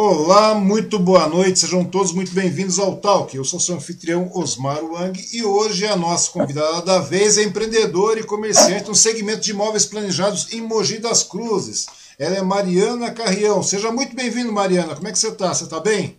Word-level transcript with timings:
Olá, 0.00 0.54
muito 0.54 0.96
boa 0.96 1.26
noite, 1.26 1.58
sejam 1.58 1.84
todos 1.84 2.12
muito 2.12 2.32
bem-vindos 2.32 2.78
ao 2.78 2.94
Talk. 2.98 3.36
Eu 3.36 3.42
sou 3.42 3.58
seu 3.58 3.74
anfitrião 3.74 4.30
Osmar 4.32 4.80
Wang 4.84 5.20
e 5.32 5.42
hoje 5.42 5.88
a 5.88 5.96
nossa 5.96 6.30
convidada 6.30 6.82
da 6.82 7.00
vez 7.00 7.36
é 7.36 7.42
empreendedora 7.42 8.20
e 8.20 8.22
comerciante 8.22 8.86
no 8.86 8.94
segmento 8.94 9.40
de 9.40 9.50
imóveis 9.50 9.86
planejados 9.86 10.52
em 10.52 10.60
Mogi 10.60 10.98
das 10.98 11.24
Cruzes. 11.24 11.86
Ela 12.16 12.36
é 12.36 12.42
Mariana 12.42 13.10
Carrião. 13.10 13.60
Seja 13.60 13.90
muito 13.90 14.14
bem-vindo, 14.14 14.52
Mariana. 14.52 14.94
Como 14.94 15.08
é 15.08 15.10
que 15.10 15.18
você 15.18 15.30
está? 15.30 15.52
Você 15.52 15.64
está 15.64 15.80
bem? 15.80 16.16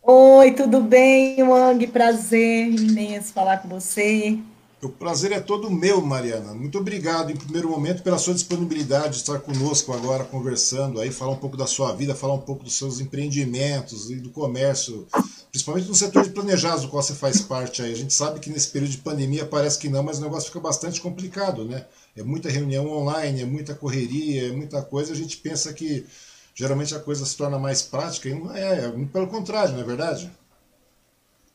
Oi, 0.00 0.52
tudo 0.52 0.80
bem, 0.80 1.42
Wang? 1.42 1.84
Prazer 1.88 2.68
imenso 2.68 3.32
falar 3.32 3.56
com 3.62 3.68
você. 3.68 4.38
O 4.82 4.90
prazer 4.90 5.32
é 5.32 5.40
todo 5.40 5.70
meu, 5.70 6.02
Mariana. 6.02 6.52
Muito 6.52 6.78
obrigado, 6.78 7.32
em 7.32 7.36
primeiro 7.36 7.70
momento, 7.70 8.02
pela 8.02 8.18
sua 8.18 8.34
disponibilidade 8.34 9.12
de 9.12 9.16
estar 9.16 9.40
conosco 9.40 9.90
agora, 9.90 10.22
conversando 10.22 11.00
aí, 11.00 11.10
falar 11.10 11.32
um 11.32 11.38
pouco 11.38 11.56
da 11.56 11.66
sua 11.66 11.94
vida, 11.94 12.14
falar 12.14 12.34
um 12.34 12.42
pouco 12.42 12.62
dos 12.62 12.76
seus 12.76 13.00
empreendimentos 13.00 14.10
e 14.10 14.16
do 14.16 14.28
comércio, 14.28 15.06
principalmente 15.50 15.88
no 15.88 15.94
setor 15.94 16.24
de 16.24 16.30
planejados, 16.30 16.82
do 16.82 16.88
qual 16.88 17.02
você 17.02 17.14
faz 17.14 17.40
parte 17.40 17.80
aí. 17.80 17.90
A 17.90 17.96
gente 17.96 18.12
sabe 18.12 18.38
que 18.38 18.50
nesse 18.50 18.68
período 18.68 18.90
de 18.90 18.98
pandemia 18.98 19.46
parece 19.46 19.78
que 19.78 19.88
não, 19.88 20.02
mas 20.02 20.18
o 20.18 20.22
negócio 20.22 20.48
fica 20.48 20.60
bastante 20.60 21.00
complicado, 21.00 21.64
né? 21.64 21.86
É 22.14 22.22
muita 22.22 22.50
reunião 22.50 22.86
online, 22.86 23.40
é 23.40 23.46
muita 23.46 23.74
correria, 23.74 24.48
é 24.48 24.52
muita 24.52 24.82
coisa. 24.82 25.10
A 25.10 25.16
gente 25.16 25.38
pensa 25.38 25.72
que 25.72 26.04
geralmente 26.54 26.94
a 26.94 27.00
coisa 27.00 27.24
se 27.24 27.34
torna 27.34 27.58
mais 27.58 27.80
prática 27.80 28.28
e 28.28 28.34
não 28.34 28.54
é, 28.54 28.84
é 28.84 28.92
pelo 29.10 29.26
contrário, 29.26 29.72
não 29.72 29.80
é 29.80 29.84
verdade? 29.84 30.30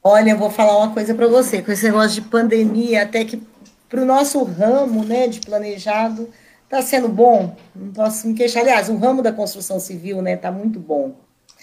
Olha, 0.03 0.31
eu 0.31 0.38
vou 0.38 0.50
falar 0.50 0.77
uma 0.77 0.94
coisa 0.94 1.13
para 1.13 1.27
você, 1.27 1.62
com 1.62 1.71
esse 1.71 1.83
negócio 1.83 2.21
de 2.21 2.27
pandemia, 2.27 3.03
até 3.03 3.24
que 3.24 3.42
para 3.88 4.01
o 4.01 4.06
nosso 4.06 4.44
ramo 4.44 5.03
né, 5.03 5.27
de 5.27 5.42
planejado, 5.42 6.30
está 6.63 6.81
sendo 6.81 7.09
bom, 7.09 7.56
não 7.75 7.92
posso 7.92 8.27
me 8.27 8.33
queixar. 8.33 8.63
Aliás, 8.63 8.89
o 8.89 8.95
ramo 8.95 9.21
da 9.21 9.31
construção 9.31 9.80
civil 9.80 10.18
está 10.18 10.24
né, 10.24 10.38
tá 10.38 10.51
muito 10.51 10.80
bom. 10.80 11.13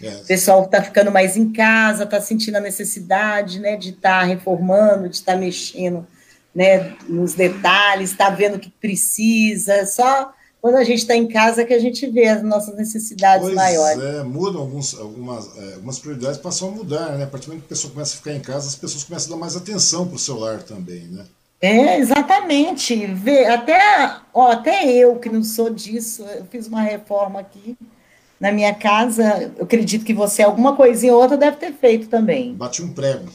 Yes. 0.01 0.21
O 0.21 0.27
pessoal 0.27 0.65
está 0.65 0.83
ficando 0.83 1.11
mais 1.11 1.37
em 1.37 1.51
casa, 1.51 2.05
está 2.05 2.21
sentindo 2.21 2.57
a 2.57 2.61
necessidade 2.61 3.59
né, 3.59 3.77
de 3.77 3.91
estar 3.91 4.21
tá 4.21 4.27
reformando, 4.27 5.09
de 5.09 5.17
estar 5.17 5.33
tá 5.33 5.39
mexendo 5.39 6.07
né, 6.55 6.95
nos 7.09 7.35
detalhes, 7.35 8.11
está 8.11 8.31
vendo 8.31 8.57
o 8.57 8.61
que 8.61 8.71
precisa, 8.71 9.85
só 9.87 10.33
quando 10.61 10.77
a 10.77 10.85
gente 10.85 10.99
está 10.99 11.15
em 11.15 11.29
casa 11.29 11.65
que 11.65 11.73
a 11.73 11.79
gente 11.79 12.07
vê 12.07 12.27
as 12.27 12.43
nossas 12.43 12.77
necessidades 12.77 13.43
pois 13.43 13.55
maiores. 13.55 14.03
É, 14.03 14.23
mudam 14.23 14.61
alguns, 14.61 14.99
algumas, 14.99 15.57
é, 15.57 15.75
algumas 15.75 15.99
prioridades 15.99 16.39
passam 16.39 16.69
a 16.69 16.73
mudar, 16.73 17.17
né? 17.17 17.25
A 17.25 17.27
partir 17.27 17.47
do 17.47 17.51
momento 17.51 17.63
que 17.63 17.73
a 17.73 17.77
pessoa 17.77 17.93
começa 17.93 18.15
a 18.15 18.17
ficar 18.17 18.33
em 18.33 18.41
casa, 18.41 18.67
as 18.67 18.75
pessoas 18.75 19.05
começam 19.05 19.33
a 19.33 19.37
dar 19.37 19.41
mais 19.41 19.57
atenção 19.57 20.07
para 20.07 20.17
o 20.17 20.19
celular 20.19 20.63
também, 20.63 21.03
né? 21.03 21.25
É, 21.61 21.99
exatamente. 21.99 23.07
Vê, 23.07 23.47
até, 23.47 23.79
ó, 24.33 24.51
até 24.51 24.87
eu, 24.91 25.17
que 25.17 25.29
não 25.29 25.43
sou 25.43 25.71
disso, 25.71 26.25
eu 26.25 26.45
fiz 26.45 26.67
uma 26.67 26.83
reforma 26.83 27.41
aqui 27.41 27.77
na 28.39 28.53
minha 28.53 28.75
casa. 28.75 29.53
Eu 29.57 29.65
acredito 29.65 30.05
que 30.05 30.15
você, 30.15 30.43
alguma 30.43 30.77
coisinha 30.77 31.15
ou 31.15 31.21
outra, 31.21 31.37
deve 31.37 31.57
ter 31.57 31.73
feito 31.73 32.09
também. 32.09 32.55
Bati 32.55 32.83
um 32.83 32.93
prego. 32.93 33.29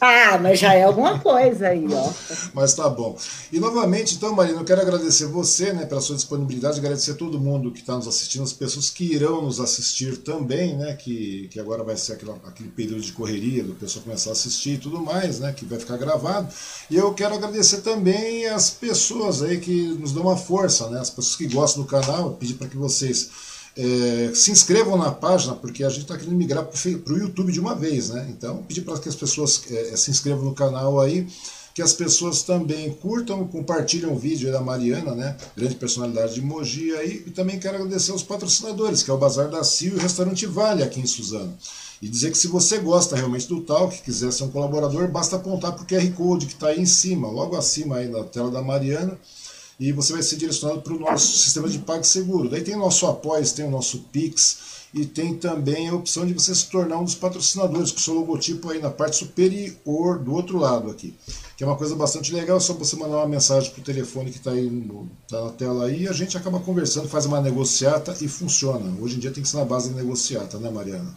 Ah, 0.00 0.38
mas 0.38 0.58
já 0.58 0.72
é 0.72 0.84
alguma 0.84 1.18
coisa 1.18 1.68
aí, 1.68 1.86
ó. 1.92 2.12
mas 2.54 2.72
tá 2.72 2.88
bom. 2.88 3.18
E 3.52 3.60
novamente, 3.60 4.14
então, 4.14 4.34
Marina, 4.34 4.58
eu 4.58 4.64
quero 4.64 4.80
agradecer 4.80 5.26
você, 5.26 5.74
né, 5.74 5.84
pela 5.84 6.00
sua 6.00 6.16
disponibilidade, 6.16 6.78
agradecer 6.78 7.10
a 7.10 7.14
todo 7.14 7.38
mundo 7.38 7.70
que 7.70 7.80
está 7.80 7.94
nos 7.96 8.08
assistindo, 8.08 8.42
as 8.42 8.52
pessoas 8.54 8.88
que 8.88 9.04
irão 9.04 9.42
nos 9.42 9.60
assistir 9.60 10.16
também, 10.16 10.74
né, 10.74 10.94
que, 10.94 11.48
que 11.50 11.60
agora 11.60 11.84
vai 11.84 11.98
ser 11.98 12.14
aquele, 12.14 12.32
aquele 12.46 12.70
período 12.70 13.02
de 13.02 13.12
correria, 13.12 13.62
do 13.62 13.74
pessoal 13.74 14.02
começar 14.02 14.30
a 14.30 14.32
assistir 14.32 14.70
e 14.70 14.78
tudo 14.78 15.00
mais, 15.02 15.38
né, 15.38 15.52
que 15.52 15.66
vai 15.66 15.78
ficar 15.78 15.98
gravado. 15.98 16.48
E 16.90 16.96
eu 16.96 17.12
quero 17.12 17.34
agradecer 17.34 17.82
também 17.82 18.46
as 18.46 18.70
pessoas 18.70 19.42
aí 19.42 19.60
que 19.60 19.88
nos 20.00 20.12
dão 20.12 20.22
uma 20.22 20.36
força, 20.36 20.88
né, 20.88 20.98
as 20.98 21.10
pessoas 21.10 21.36
que 21.36 21.46
gostam 21.46 21.82
do 21.82 21.88
canal, 21.88 22.32
pedir 22.32 22.54
para 22.54 22.68
que 22.68 22.76
vocês 22.76 23.28
é, 23.80 24.34
se 24.34 24.50
inscrevam 24.50 24.98
na 24.98 25.10
página, 25.10 25.54
porque 25.54 25.82
a 25.82 25.88
gente 25.88 26.02
está 26.02 26.14
querendo 26.14 26.36
migrar 26.36 26.66
para 26.66 27.12
o 27.14 27.16
YouTube 27.16 27.50
de 27.50 27.58
uma 27.58 27.74
vez, 27.74 28.10
né? 28.10 28.26
Então, 28.28 28.62
pedir 28.64 28.82
para 28.82 28.98
que 28.98 29.08
as 29.08 29.14
pessoas 29.14 29.62
é, 29.70 29.96
se 29.96 30.10
inscrevam 30.10 30.44
no 30.44 30.54
canal 30.54 31.00
aí, 31.00 31.26
que 31.74 31.80
as 31.80 31.94
pessoas 31.94 32.42
também 32.42 32.92
curtam, 32.92 33.46
compartilhem 33.46 34.10
o 34.10 34.18
vídeo 34.18 34.52
da 34.52 34.60
Mariana, 34.60 35.14
né? 35.14 35.34
Grande 35.56 35.76
personalidade 35.76 36.34
de 36.34 36.42
Mogi 36.42 36.94
aí, 36.94 37.24
e 37.26 37.30
também 37.30 37.58
quero 37.58 37.76
agradecer 37.76 38.10
aos 38.10 38.22
patrocinadores, 38.22 39.02
que 39.02 39.10
é 39.10 39.14
o 39.14 39.18
Bazar 39.18 39.48
da 39.48 39.64
Cio 39.64 39.94
e 39.94 39.96
o 39.96 40.00
Restaurante 40.00 40.44
Vale 40.44 40.82
aqui 40.82 41.00
em 41.00 41.06
Suzano. 41.06 41.56
E 42.02 42.08
dizer 42.08 42.32
que 42.32 42.38
se 42.38 42.48
você 42.48 42.78
gosta 42.78 43.16
realmente 43.16 43.48
do 43.48 43.62
Talk, 43.62 44.02
quiser 44.02 44.30
ser 44.30 44.44
um 44.44 44.50
colaborador, 44.50 45.08
basta 45.08 45.36
apontar 45.36 45.72
para 45.72 45.82
o 45.82 45.86
QR 45.86 46.10
Code 46.12 46.46
que 46.46 46.54
está 46.54 46.68
aí 46.68 46.80
em 46.80 46.86
cima, 46.86 47.28
logo 47.28 47.56
acima 47.56 47.96
aí 47.96 48.08
na 48.08 48.24
tela 48.24 48.50
da 48.50 48.60
Mariana, 48.60 49.18
e 49.80 49.92
você 49.92 50.12
vai 50.12 50.22
ser 50.22 50.36
direcionado 50.36 50.82
para 50.82 50.92
o 50.92 50.98
nosso 51.00 51.38
sistema 51.38 51.66
de 51.66 51.78
PagSeguro. 51.78 52.50
Daí 52.50 52.60
tem 52.60 52.76
o 52.76 52.78
nosso 52.78 53.06
apoio, 53.06 53.50
tem 53.50 53.64
o 53.64 53.70
nosso 53.70 54.00
Pix 54.12 54.58
e 54.92 55.06
tem 55.06 55.34
também 55.34 55.88
a 55.88 55.94
opção 55.94 56.26
de 56.26 56.34
você 56.34 56.54
se 56.54 56.68
tornar 56.68 56.98
um 56.98 57.04
dos 57.04 57.14
patrocinadores, 57.14 57.90
com 57.90 57.96
o 57.96 58.02
seu 58.02 58.14
logotipo 58.14 58.68
aí 58.68 58.78
na 58.78 58.90
parte 58.90 59.16
superior 59.16 60.18
do 60.18 60.34
outro 60.34 60.58
lado 60.58 60.90
aqui. 60.90 61.14
Que 61.56 61.64
é 61.64 61.66
uma 61.66 61.76
coisa 61.76 61.96
bastante 61.96 62.30
legal, 62.30 62.58
é 62.58 62.60
só 62.60 62.74
você 62.74 62.94
mandar 62.94 63.16
uma 63.16 63.28
mensagem 63.28 63.70
para 63.70 63.80
o 63.80 63.84
telefone 63.84 64.30
que 64.30 64.36
está 64.36 64.50
aí 64.50 64.68
no, 64.68 65.08
tá 65.26 65.44
na 65.44 65.50
tela 65.52 65.86
aí 65.86 66.02
e 66.02 66.08
a 66.08 66.12
gente 66.12 66.36
acaba 66.36 66.60
conversando, 66.60 67.08
faz 67.08 67.24
uma 67.24 67.40
negociata 67.40 68.14
e 68.20 68.28
funciona. 68.28 69.00
Hoje 69.00 69.16
em 69.16 69.18
dia 69.18 69.30
tem 69.30 69.42
que 69.42 69.48
ser 69.48 69.56
na 69.56 69.64
base 69.64 69.88
da 69.88 69.96
negociata, 69.96 70.58
né 70.58 70.68
Mariana? 70.68 71.16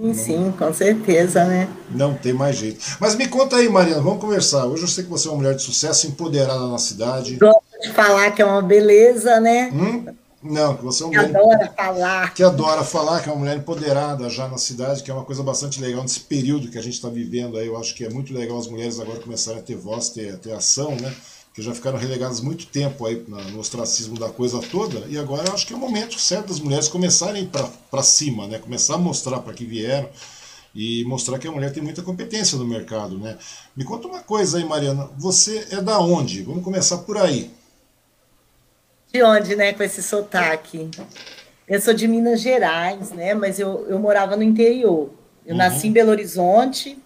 Sim, 0.00 0.14
sim, 0.14 0.54
com 0.56 0.72
certeza, 0.72 1.44
né? 1.44 1.68
Não 1.90 2.14
tem 2.14 2.32
mais 2.32 2.56
jeito. 2.56 2.84
Mas 3.00 3.16
me 3.16 3.26
conta 3.26 3.56
aí, 3.56 3.68
Mariana, 3.68 4.02
vamos 4.02 4.20
conversar. 4.20 4.66
Hoje 4.66 4.82
eu 4.82 4.88
sei 4.88 5.04
que 5.04 5.10
você 5.10 5.26
é 5.26 5.30
uma 5.30 5.38
mulher 5.38 5.54
de 5.54 5.62
sucesso, 5.62 6.06
empoderada 6.06 6.66
na 6.68 6.78
cidade. 6.78 7.36
Gosto 7.36 7.62
de 7.82 7.92
falar 7.92 8.30
que 8.30 8.42
é 8.42 8.44
uma 8.44 8.62
beleza, 8.62 9.40
né? 9.40 9.70
Hum? 9.72 10.06
Não, 10.40 10.76
que 10.76 10.84
você 10.84 11.02
é 11.02 11.06
uma 11.06 11.12
que 11.12 11.26
mulher. 11.26 11.36
adora 11.36 11.72
falar. 11.76 12.34
Que 12.34 12.42
adora 12.44 12.84
falar, 12.84 13.20
que 13.20 13.28
é 13.28 13.32
uma 13.32 13.40
mulher 13.40 13.56
empoderada 13.56 14.30
já 14.30 14.46
na 14.46 14.56
cidade, 14.56 15.02
que 15.02 15.10
é 15.10 15.14
uma 15.14 15.24
coisa 15.24 15.42
bastante 15.42 15.80
legal 15.80 16.02
nesse 16.02 16.20
período 16.20 16.70
que 16.70 16.78
a 16.78 16.82
gente 16.82 16.94
está 16.94 17.08
vivendo 17.08 17.56
aí. 17.56 17.66
Eu 17.66 17.76
acho 17.76 17.94
que 17.94 18.04
é 18.04 18.08
muito 18.08 18.32
legal 18.32 18.56
as 18.56 18.68
mulheres 18.68 19.00
agora 19.00 19.18
começarem 19.18 19.60
a 19.60 19.62
ter 19.62 19.76
voz, 19.76 20.10
ter, 20.10 20.38
ter 20.38 20.52
ação, 20.52 20.94
né? 20.94 21.12
Que 21.58 21.62
já 21.64 21.74
ficaram 21.74 21.98
relegadas 21.98 22.40
muito 22.40 22.66
tempo 22.66 23.04
aí 23.04 23.20
no 23.26 23.58
ostracismo 23.58 24.16
da 24.16 24.28
coisa 24.28 24.60
toda, 24.70 25.04
e 25.08 25.18
agora 25.18 25.48
eu 25.48 25.54
acho 25.54 25.66
que 25.66 25.72
é 25.72 25.76
o 25.76 25.78
momento 25.80 26.16
certo 26.16 26.46
das 26.46 26.60
mulheres 26.60 26.86
começarem 26.86 27.50
para 27.90 28.02
cima, 28.04 28.46
né? 28.46 28.60
começar 28.60 28.94
a 28.94 28.98
mostrar 28.98 29.40
para 29.40 29.52
que 29.52 29.64
vieram 29.64 30.08
e 30.72 31.04
mostrar 31.06 31.36
que 31.36 31.48
a 31.48 31.50
mulher 31.50 31.72
tem 31.72 31.82
muita 31.82 32.00
competência 32.00 32.56
no 32.56 32.64
mercado. 32.64 33.18
Né? 33.18 33.36
Me 33.76 33.82
conta 33.82 34.06
uma 34.06 34.20
coisa 34.20 34.58
aí, 34.58 34.64
Mariana, 34.64 35.10
você 35.18 35.66
é 35.72 35.82
da 35.82 35.98
onde? 35.98 36.42
Vamos 36.42 36.62
começar 36.62 36.98
por 36.98 37.18
aí. 37.18 37.50
De 39.12 39.20
onde, 39.24 39.56
né, 39.56 39.72
com 39.72 39.82
esse 39.82 40.00
sotaque? 40.00 40.88
Eu 41.66 41.80
sou 41.80 41.92
de 41.92 42.06
Minas 42.06 42.40
Gerais, 42.40 43.10
né, 43.10 43.34
mas 43.34 43.58
eu, 43.58 43.84
eu 43.88 43.98
morava 43.98 44.36
no 44.36 44.44
interior. 44.44 45.10
Eu 45.44 45.54
uhum. 45.54 45.56
nasci 45.56 45.88
em 45.88 45.92
Belo 45.92 46.12
Horizonte, 46.12 46.96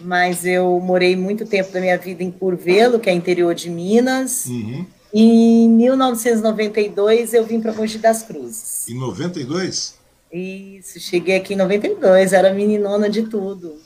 mas 0.00 0.44
eu 0.44 0.78
morei 0.80 1.16
muito 1.16 1.46
tempo 1.46 1.72
da 1.72 1.80
minha 1.80 1.96
vida 1.96 2.22
em 2.22 2.30
Curvelo, 2.30 2.98
que 2.98 3.08
é 3.08 3.12
interior 3.12 3.54
de 3.54 3.70
Minas. 3.70 4.46
Uhum. 4.46 4.86
E 5.12 5.64
em 5.64 5.70
1992 5.70 7.32
eu 7.32 7.44
vim 7.44 7.60
para 7.60 7.72
Mogi 7.72 7.98
das 7.98 8.22
Cruzes. 8.22 8.88
Em 8.88 8.98
92? 8.98 9.94
Isso, 10.32 11.00
cheguei 11.00 11.36
aqui 11.36 11.54
em 11.54 11.56
92, 11.56 12.32
era 12.32 12.52
meninona 12.52 13.08
de 13.08 13.22
tudo. 13.22 13.80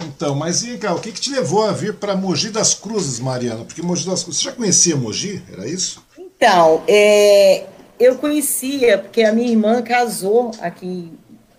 Então, 0.00 0.34
mas 0.34 0.62
e 0.62 0.78
cá, 0.78 0.94
o 0.94 1.00
que, 1.00 1.10
que 1.10 1.20
te 1.20 1.30
levou 1.30 1.64
a 1.64 1.72
vir 1.72 1.94
para 1.94 2.14
Mogi 2.14 2.50
das 2.50 2.74
Cruzes, 2.74 3.18
Mariana? 3.18 3.64
Porque 3.64 3.82
Mogi 3.82 4.06
das 4.06 4.22
Cruzes, 4.22 4.42
você 4.42 4.50
já 4.50 4.54
conhecia 4.54 4.94
Mogi? 4.94 5.42
Era 5.52 5.66
isso? 5.66 6.04
Então, 6.16 6.84
é, 6.86 7.66
eu 7.98 8.16
conhecia, 8.16 8.98
porque 8.98 9.22
a 9.22 9.32
minha 9.32 9.50
irmã 9.50 9.82
casou 9.82 10.52
aqui 10.60 11.10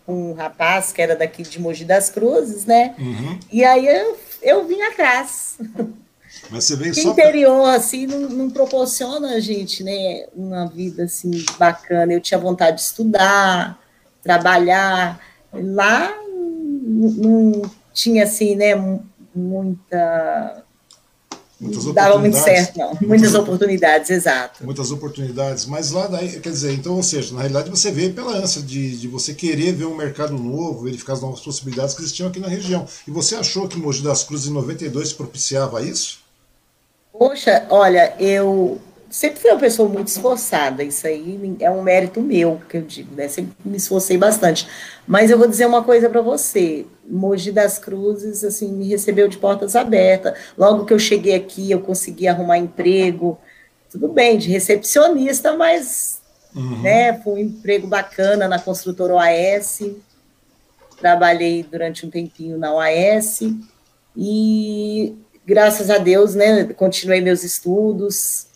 um 0.09 0.33
rapaz 0.33 0.91
que 0.91 1.01
era 1.01 1.15
daqui 1.15 1.43
de 1.43 1.59
Mogi 1.59 1.85
das 1.85 2.09
Cruzes, 2.09 2.65
né? 2.65 2.95
Uhum. 2.97 3.39
E 3.51 3.63
aí 3.63 3.87
eu, 3.87 4.17
eu 4.41 4.67
vim 4.67 4.81
atrás. 4.81 5.57
Mas 6.49 6.65
você 6.65 6.75
veio 6.75 6.93
que 6.93 7.01
só 7.01 7.11
interior, 7.11 7.63
pra... 7.63 7.75
assim, 7.75 8.07
não, 8.07 8.21
não, 8.21 8.49
proporciona 8.49 9.35
a 9.35 9.39
gente, 9.39 9.83
né, 9.83 10.25
uma 10.35 10.67
vida, 10.67 11.03
assim, 11.03 11.31
bacana. 11.57 12.13
Eu 12.13 12.21
tinha 12.21 12.39
vontade 12.39 12.77
de 12.77 12.83
estudar, 12.83 13.79
trabalhar. 14.23 15.19
Lá 15.53 16.11
não 16.83 17.61
tinha, 17.93 18.23
assim, 18.23 18.55
né, 18.55 18.75
muita 19.33 20.63
Muitas 21.59 21.83
dava 21.93 22.17
muito 22.17 22.37
certo, 22.37 22.77
não. 22.77 22.87
Muitas, 22.87 23.07
muitas 23.07 23.35
oportunidades, 23.35 24.09
exato. 24.09 24.63
Muitas 24.63 24.91
oportunidades, 24.91 25.65
mas 25.65 25.91
lá 25.91 26.07
daí, 26.07 26.39
quer 26.39 26.51
dizer, 26.51 26.73
então, 26.73 26.95
ou 26.95 27.03
seja, 27.03 27.33
na 27.33 27.41
realidade 27.41 27.69
você 27.69 27.91
veio 27.91 28.13
pela 28.13 28.31
ânsia 28.31 28.61
de, 28.61 28.97
de 28.97 29.07
você 29.09 29.33
querer 29.33 29.73
ver 29.73 29.85
um 29.85 29.95
mercado 29.95 30.33
novo, 30.33 30.85
verificar 30.85 31.13
as 31.13 31.21
novas 31.21 31.41
possibilidades 31.41 31.93
que 31.93 32.01
existiam 32.01 32.29
aqui 32.29 32.39
na 32.39 32.47
região. 32.47 32.87
E 33.05 33.11
você 33.11 33.35
achou 33.35 33.67
que 33.67 33.77
Mogi 33.77 34.01
das 34.01 34.23
Cruzes 34.23 34.47
em 34.47 34.53
92 34.53 35.11
propiciava 35.11 35.81
isso? 35.81 36.19
Poxa, 37.11 37.67
olha, 37.69 38.15
eu 38.17 38.79
sempre 39.09 39.39
fui 39.39 39.51
uma 39.51 39.59
pessoa 39.59 39.89
muito 39.89 40.07
esforçada, 40.07 40.83
isso 40.83 41.05
aí 41.07 41.57
é 41.59 41.69
um 41.69 41.81
mérito 41.81 42.21
meu, 42.21 42.61
que 42.69 42.77
eu 42.77 42.81
digo, 42.81 43.15
né? 43.15 43.27
Sempre 43.27 43.53
me 43.63 43.77
esforcei 43.77 44.17
bastante. 44.17 44.67
Mas 45.07 45.31
eu 45.31 45.37
vou 45.37 45.47
dizer 45.47 45.65
uma 45.65 45.83
coisa 45.83 46.09
para 46.09 46.21
você. 46.21 46.85
Mogi 47.07 47.51
das 47.51 47.77
Cruzes, 47.79 48.43
assim, 48.43 48.71
me 48.71 48.87
recebeu 48.87 49.27
de 49.27 49.37
portas 49.37 49.75
abertas. 49.75 50.33
Logo 50.57 50.85
que 50.85 50.93
eu 50.93 50.99
cheguei 50.99 51.35
aqui, 51.35 51.71
eu 51.71 51.79
consegui 51.79 52.27
arrumar 52.27 52.57
emprego. 52.57 53.37
Tudo 53.89 54.07
bem, 54.07 54.37
de 54.37 54.49
recepcionista, 54.49 55.57
mas 55.57 56.21
uhum. 56.55 56.81
né? 56.81 57.19
Foi 57.21 57.33
um 57.33 57.37
emprego 57.39 57.87
bacana 57.87 58.47
na 58.47 58.59
construtora 58.59 59.15
OAS. 59.15 59.81
Trabalhei 60.99 61.63
durante 61.63 62.05
um 62.05 62.09
tempinho 62.09 62.57
na 62.57 62.73
OAS 62.73 63.39
e 64.15 65.15
graças 65.45 65.89
a 65.89 65.97
Deus, 65.97 66.35
né, 66.35 66.65
continuei 66.75 67.21
meus 67.21 67.43
estudos. 67.43 68.48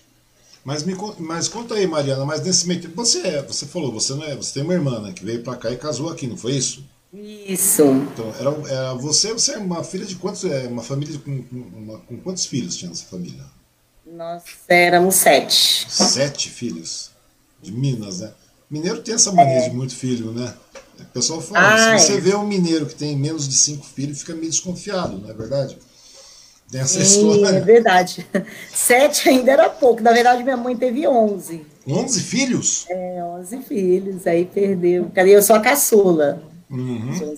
Mas 0.63 0.83
me 0.83 0.95
mas 1.19 1.47
conta 1.49 1.75
aí, 1.75 1.85
Mariana, 1.85 2.25
mas 2.25 2.41
nesse 2.41 2.67
meio 2.67 2.81
tempo, 2.81 2.95
você 2.95 3.19
é, 3.19 3.41
você 3.41 3.65
falou, 3.65 3.91
você 3.91 4.13
não 4.13 4.23
é, 4.23 4.35
você 4.35 4.53
tem 4.53 4.63
uma 4.63 4.73
irmã, 4.73 5.01
né, 5.01 5.11
que 5.11 5.25
veio 5.25 5.43
para 5.43 5.57
cá 5.57 5.71
e 5.71 5.77
casou 5.77 6.09
aqui, 6.09 6.25
não 6.25 6.37
foi 6.37 6.53
isso? 6.53 6.85
Isso. 7.13 7.83
Então, 7.83 8.33
era, 8.39 8.71
era 8.71 8.93
você, 8.95 9.33
você 9.33 9.53
é 9.53 9.57
uma 9.57 9.83
filha 9.83 10.05
de 10.05 10.15
quantos, 10.15 10.45
é 10.45 10.67
uma 10.67 10.81
família 10.81 11.19
com, 11.19 11.43
com, 11.43 11.55
uma, 11.55 11.99
com 11.99 12.17
quantos 12.17 12.45
filhos 12.45 12.75
tinha 12.75 12.91
essa 12.91 13.05
família? 13.05 13.43
Nós 14.05 14.43
éramos 14.67 15.15
sete. 15.15 15.85
Sete 15.89 16.49
filhos? 16.49 17.11
De 17.61 17.71
Minas, 17.71 18.19
né? 18.19 18.33
Mineiro 18.69 19.01
tem 19.01 19.13
essa 19.13 19.31
mania 19.31 19.59
é. 19.59 19.69
de 19.69 19.75
muito 19.75 19.95
filho, 19.95 20.31
né? 20.31 20.53
O 20.99 21.05
pessoal 21.05 21.41
fala, 21.41 21.97
se 21.99 22.05
você 22.05 22.19
vê 22.19 22.35
um 22.35 22.45
mineiro 22.45 22.85
que 22.85 22.95
tem 22.95 23.15
menos 23.15 23.47
de 23.47 23.55
cinco 23.55 23.85
filhos, 23.85 24.19
fica 24.19 24.33
meio 24.33 24.49
desconfiado, 24.49 25.17
não 25.19 25.29
é 25.29 25.33
verdade? 25.33 25.77
Tem 26.73 26.81
essa 26.81 27.05
Sim, 27.05 27.29
história. 27.29 27.55
É 27.55 27.59
verdade. 27.59 28.25
Sete 28.73 29.29
ainda 29.29 29.51
era 29.51 29.69
pouco. 29.69 30.01
Na 30.01 30.11
verdade, 30.11 30.43
minha 30.43 30.57
mãe 30.57 30.75
teve 30.75 31.07
onze. 31.07 31.63
Onze 31.87 32.19
filhos? 32.19 32.85
É, 32.89 33.23
onze 33.23 33.59
filhos. 33.61 34.25
Aí 34.25 34.43
perdeu. 34.43 35.11
Cadê? 35.13 35.35
Eu 35.35 35.43
sou 35.43 35.55
a 35.55 35.59
caçula. 35.59 36.41
Uhum. 36.71 37.35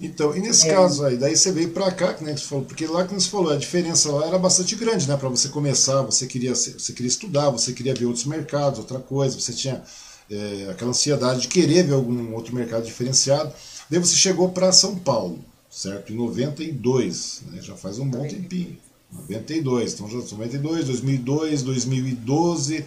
Então, 0.00 0.34
e 0.34 0.40
nesse 0.40 0.68
é. 0.68 0.74
caso 0.74 1.04
aí, 1.04 1.16
daí 1.16 1.36
você 1.36 1.52
veio 1.52 1.70
para 1.70 1.92
cá, 1.92 2.12
que 2.12 2.24
né, 2.24 2.36
você 2.36 2.44
falou, 2.44 2.64
porque 2.64 2.84
lá 2.88 3.06
que 3.06 3.14
você 3.14 3.28
falou, 3.28 3.52
a 3.52 3.56
diferença 3.56 4.10
lá 4.10 4.26
era 4.26 4.36
bastante 4.36 4.74
grande, 4.74 5.08
né? 5.08 5.16
Para 5.16 5.28
você 5.28 5.48
começar, 5.48 6.02
você 6.02 6.26
queria, 6.26 6.52
você 6.52 6.92
queria 6.92 7.08
estudar, 7.08 7.50
você 7.50 7.72
queria 7.72 7.94
ver 7.94 8.06
outros 8.06 8.24
mercados, 8.24 8.80
outra 8.80 8.98
coisa, 8.98 9.38
você 9.38 9.52
tinha 9.52 9.80
é, 10.28 10.68
aquela 10.72 10.90
ansiedade 10.90 11.42
de 11.42 11.48
querer 11.48 11.84
ver 11.84 11.94
algum 11.94 12.34
outro 12.34 12.52
mercado 12.52 12.84
diferenciado. 12.84 13.52
Daí 13.88 14.00
você 14.00 14.16
chegou 14.16 14.48
para 14.48 14.72
São 14.72 14.96
Paulo, 14.96 15.38
certo? 15.74 16.12
Em 16.12 16.16
92, 16.16 17.42
né? 17.50 17.60
já 17.60 17.74
faz 17.74 17.98
um 17.98 18.08
bom 18.08 18.26
tempinho. 18.26 18.76
92, 19.12 19.94
então 19.94 20.08
já 20.08 20.16
92, 20.16 20.86
2002, 20.86 21.62
2012, 21.62 22.84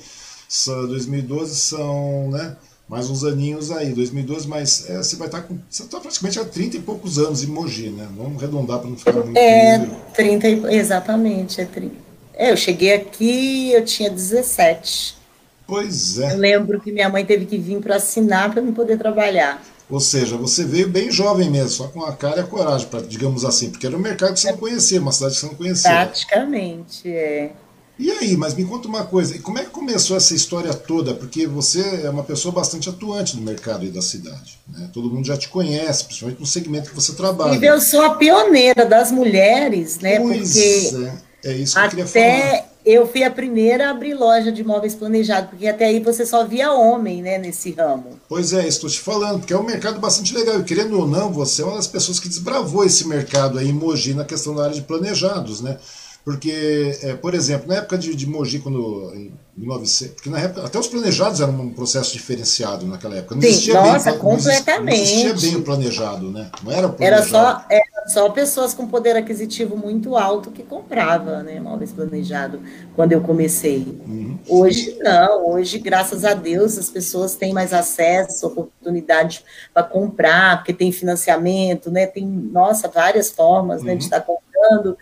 2012 0.88 1.56
são, 1.56 2.30
né? 2.32 2.56
mais 2.88 3.10
uns 3.10 3.24
aninhos 3.24 3.70
aí, 3.72 3.92
2012, 3.94 4.48
mas 4.48 4.90
é, 4.90 4.98
você 4.98 5.18
vai 5.18 5.28
estar 5.28 5.42
tá 5.42 5.48
com. 5.48 5.58
Você 5.70 5.84
está 5.84 6.00
praticamente 6.00 6.40
há 6.40 6.46
30 6.46 6.78
e 6.78 6.80
poucos 6.80 7.20
anos 7.20 7.44
em 7.44 7.48
Mogi, 7.48 7.90
né? 7.90 8.08
Vamos 8.16 8.42
arredondar 8.42 8.80
para 8.80 8.90
não 8.90 8.98
ficar 8.98 9.14
muito. 9.14 9.38
É, 9.38 9.78
número. 9.78 9.98
30, 10.14 10.48
exatamente. 10.74 11.60
É, 11.60 11.66
30. 11.66 11.96
é, 12.34 12.52
eu 12.52 12.58
cheguei 12.58 12.94
aqui, 12.94 13.74
eu 13.74 13.84
tinha 13.84 14.10
17. 14.10 15.18
Pois 15.66 16.18
é. 16.18 16.34
Eu 16.34 16.38
lembro 16.38 16.80
que 16.80 16.92
minha 16.92 17.10
mãe 17.10 17.26
teve 17.26 17.46
que 17.46 17.58
vir 17.58 17.82
para 17.82 17.98
assinar 17.98 18.52
para 18.52 18.62
eu 18.62 18.72
poder 18.72 18.98
trabalhar. 18.98 19.62
Ou 19.90 20.00
seja, 20.02 20.36
você 20.36 20.66
veio 20.66 20.90
bem 20.90 21.10
jovem 21.10 21.50
mesmo, 21.50 21.70
só 21.70 21.88
com 21.88 22.04
a 22.04 22.12
cara 22.12 22.38
e 22.38 22.40
a 22.42 22.44
coragem, 22.44 22.88
pra, 22.88 23.00
digamos 23.00 23.46
assim, 23.46 23.70
porque 23.70 23.88
era 23.88 23.96
um 23.96 24.00
mercado 24.00 24.34
que 24.34 24.40
você 24.42 24.52
não 24.52 24.58
conhecia, 24.58 25.00
uma 25.00 25.14
cidade 25.14 25.36
que 25.36 25.40
você 25.40 25.46
não 25.46 25.56
conhecia. 25.56 25.92
Praticamente, 25.92 27.10
é. 27.10 27.52
E 28.00 28.12
aí, 28.12 28.38
mas 28.38 28.54
me 28.54 28.64
conta 28.64 28.88
uma 28.88 29.06
coisa, 29.06 29.36
e 29.36 29.40
como 29.40 29.58
é 29.58 29.64
que 29.64 29.72
começou 29.72 30.16
essa 30.16 30.36
história 30.36 30.74
toda? 30.74 31.16
Porque 31.16 31.48
você 31.48 32.02
é 32.04 32.10
uma 32.10 32.24
pessoa 32.24 32.54
bastante 32.54 32.90
atuante 32.90 33.36
no 33.36 33.42
mercado 33.42 33.84
aí 33.84 33.90
da 33.90 34.02
cidade. 34.02 34.60
Né? 34.68 34.90
Todo 34.94 35.10
mundo 35.10 35.26
já 35.26 35.38
te 35.38 35.48
conhece, 35.48 36.04
principalmente 36.04 36.40
no 36.40 36.46
segmento 36.46 36.90
que 36.90 36.96
você 36.96 37.14
trabalha. 37.14 37.58
E 37.58 37.66
eu 37.66 37.80
sou 37.82 38.02
a 38.02 38.16
pioneira 38.16 38.86
das 38.86 39.12
mulheres, 39.12 40.00
né? 40.00 40.20
Pois 40.20 40.54
porque 40.54 41.12
é, 41.44 41.52
é 41.52 41.58
isso 41.58 41.74
que 41.74 41.80
eu 41.80 41.90
queria 41.90 42.08
falar. 42.08 42.67
Eu 42.90 43.06
fui 43.06 43.22
a 43.22 43.30
primeira 43.30 43.88
a 43.88 43.90
abrir 43.92 44.14
loja 44.14 44.50
de 44.50 44.62
imóveis 44.62 44.96
planejados, 44.96 45.50
porque 45.50 45.68
até 45.68 45.88
aí 45.88 46.00
você 46.00 46.26
só 46.26 46.46
via 46.46 46.72
homem 46.72 47.22
né, 47.22 47.38
nesse 47.38 47.72
ramo. 47.74 48.18
Pois 48.30 48.54
é, 48.54 48.66
estou 48.66 48.90
te 48.90 48.98
falando, 48.98 49.40
porque 49.40 49.52
é 49.52 49.58
um 49.58 49.64
mercado 49.64 50.00
bastante 50.00 50.34
legal. 50.34 50.58
E 50.62 50.64
querendo 50.64 50.98
ou 50.98 51.06
não, 51.06 51.30
você 51.30 51.62
é 51.62 51.66
uma 51.66 51.76
das 51.76 51.86
pessoas 51.86 52.18
que 52.18 52.30
desbravou 52.30 52.86
esse 52.86 53.06
mercado 53.06 53.60
aí 53.60 53.68
em 53.68 53.74
Mogi 53.74 54.14
na 54.14 54.24
questão 54.24 54.56
da 54.56 54.64
área 54.64 54.76
de 54.76 54.84
planejados, 54.84 55.60
né? 55.60 55.78
Porque, 56.24 56.98
é, 57.04 57.14
por 57.14 57.34
exemplo, 57.34 57.68
na 57.68 57.76
época 57.76 57.98
de, 57.98 58.16
de 58.16 58.26
Mogi, 58.26 58.60
quando, 58.60 59.14
em 59.16 59.34
1900, 59.58 60.16
porque 60.16 60.30
na 60.30 60.40
época, 60.40 60.66
até 60.66 60.80
os 60.80 60.88
planejados 60.88 61.42
eram 61.42 61.54
um 61.60 61.74
processo 61.74 62.14
diferenciado 62.14 62.86
naquela 62.86 63.18
época. 63.18 63.36
Não 63.36 63.42
Sim, 63.42 63.48
existia 63.50 63.74
nossa, 63.74 64.12
bem, 64.12 64.20
completamente. 64.20 64.98
Não 64.98 65.32
existia 65.32 65.34
bem 65.34 65.56
o 65.56 65.62
planejado, 65.62 66.32
né? 66.32 66.50
Não 66.64 66.72
era 66.72 66.88
planejado. 66.88 67.22
Era 67.22 67.30
só, 67.30 67.66
era 67.70 67.97
só 68.08 68.30
pessoas 68.30 68.74
com 68.74 68.88
poder 68.88 69.16
aquisitivo 69.16 69.76
muito 69.76 70.16
alto 70.16 70.50
que 70.50 70.64
comprava, 70.64 71.44
né, 71.44 71.58
imóveis 71.58 71.92
planejados, 71.92 72.60
quando 72.96 73.12
eu 73.12 73.22
comecei. 73.22 73.80
Uhum. 74.08 74.40
Hoje 74.48 74.98
não, 75.00 75.50
hoje, 75.50 75.78
graças 75.78 76.24
a 76.24 76.34
Deus, 76.34 76.78
as 76.78 76.90
pessoas 76.90 77.36
têm 77.36 77.54
mais 77.54 77.74
acesso, 77.74 78.48
oportunidade 78.48 79.44
para 79.74 79.84
comprar, 79.84 80.58
porque 80.58 80.74
tem 80.74 80.92
financiamento, 80.92 81.92
né? 81.92 82.08
Tem, 82.08 82.26
nossa, 82.26 82.88
várias 82.88 83.30
formas 83.30 83.82
uhum. 83.82 83.88
né, 83.88 83.96
de 83.96 84.04
uhum. 84.04 84.06
estar 84.06 84.22
comprando. 84.22 84.98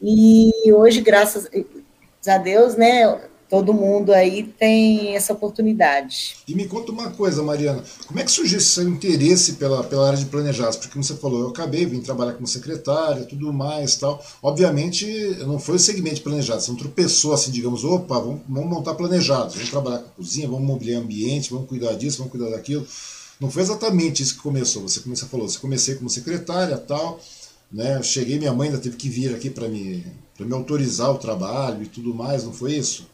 E 0.00 0.52
hoje, 0.72 1.00
graças 1.00 1.48
a 2.26 2.38
Deus, 2.38 2.76
né, 2.76 3.18
todo 3.48 3.72
mundo 3.72 4.12
aí 4.12 4.42
tem 4.42 5.14
essa 5.14 5.32
oportunidade. 5.32 6.36
E 6.46 6.54
me 6.54 6.66
conta 6.66 6.92
uma 6.92 7.10
coisa, 7.10 7.42
Mariana, 7.42 7.82
como 8.06 8.18
é 8.20 8.24
que 8.24 8.30
surgiu 8.30 8.58
esse 8.58 8.68
seu 8.68 8.88
interesse 8.88 9.54
pela, 9.54 9.84
pela 9.84 10.06
área 10.06 10.18
de 10.18 10.26
planejados? 10.26 10.76
Porque 10.76 10.92
como 10.92 11.04
você 11.04 11.14
falou, 11.14 11.42
eu 11.42 11.48
acabei, 11.48 11.86
vim 11.86 12.00
trabalhar 12.00 12.32
como 12.32 12.46
secretária, 12.46 13.24
tudo 13.24 13.52
mais 13.52 13.96
tal. 13.96 14.24
Obviamente, 14.42 15.06
não 15.46 15.58
foi 15.58 15.76
o 15.76 15.78
segmento 15.78 16.16
de 16.16 16.22
planejados, 16.22 16.64
você 16.64 16.70
não 16.70 16.78
tropeçou 16.78 17.32
assim, 17.32 17.50
digamos, 17.50 17.84
opa, 17.84 18.18
vamos, 18.18 18.40
vamos 18.48 18.70
montar 18.70 18.94
planejados, 18.94 19.54
vamos 19.54 19.70
trabalhar 19.70 19.98
com 19.98 20.08
cozinha, 20.10 20.48
vamos 20.48 20.66
mobiliar 20.66 21.02
ambiente, 21.02 21.50
vamos 21.50 21.68
cuidar 21.68 21.94
disso, 21.94 22.18
vamos 22.18 22.32
cuidar 22.32 22.50
daquilo. 22.50 22.86
Não 23.40 23.50
foi 23.50 23.62
exatamente 23.62 24.22
isso 24.22 24.36
que 24.36 24.42
começou. 24.42 24.82
Você 24.82 25.00
começou, 25.00 25.28
falou, 25.28 25.48
você 25.48 25.58
comecei 25.58 25.94
como 25.94 26.08
secretária 26.08 26.76
tal, 26.78 27.20
né? 27.70 28.02
Cheguei, 28.02 28.38
minha 28.38 28.52
mãe 28.52 28.68
ainda 28.68 28.80
teve 28.80 28.96
que 28.96 29.08
vir 29.08 29.34
aqui 29.34 29.50
para 29.50 29.68
me, 29.68 30.04
me 30.40 30.54
autorizar 30.54 31.10
o 31.10 31.18
trabalho 31.18 31.82
e 31.82 31.86
tudo 31.86 32.14
mais, 32.14 32.44
não 32.44 32.52
foi 32.52 32.74
isso? 32.74 33.06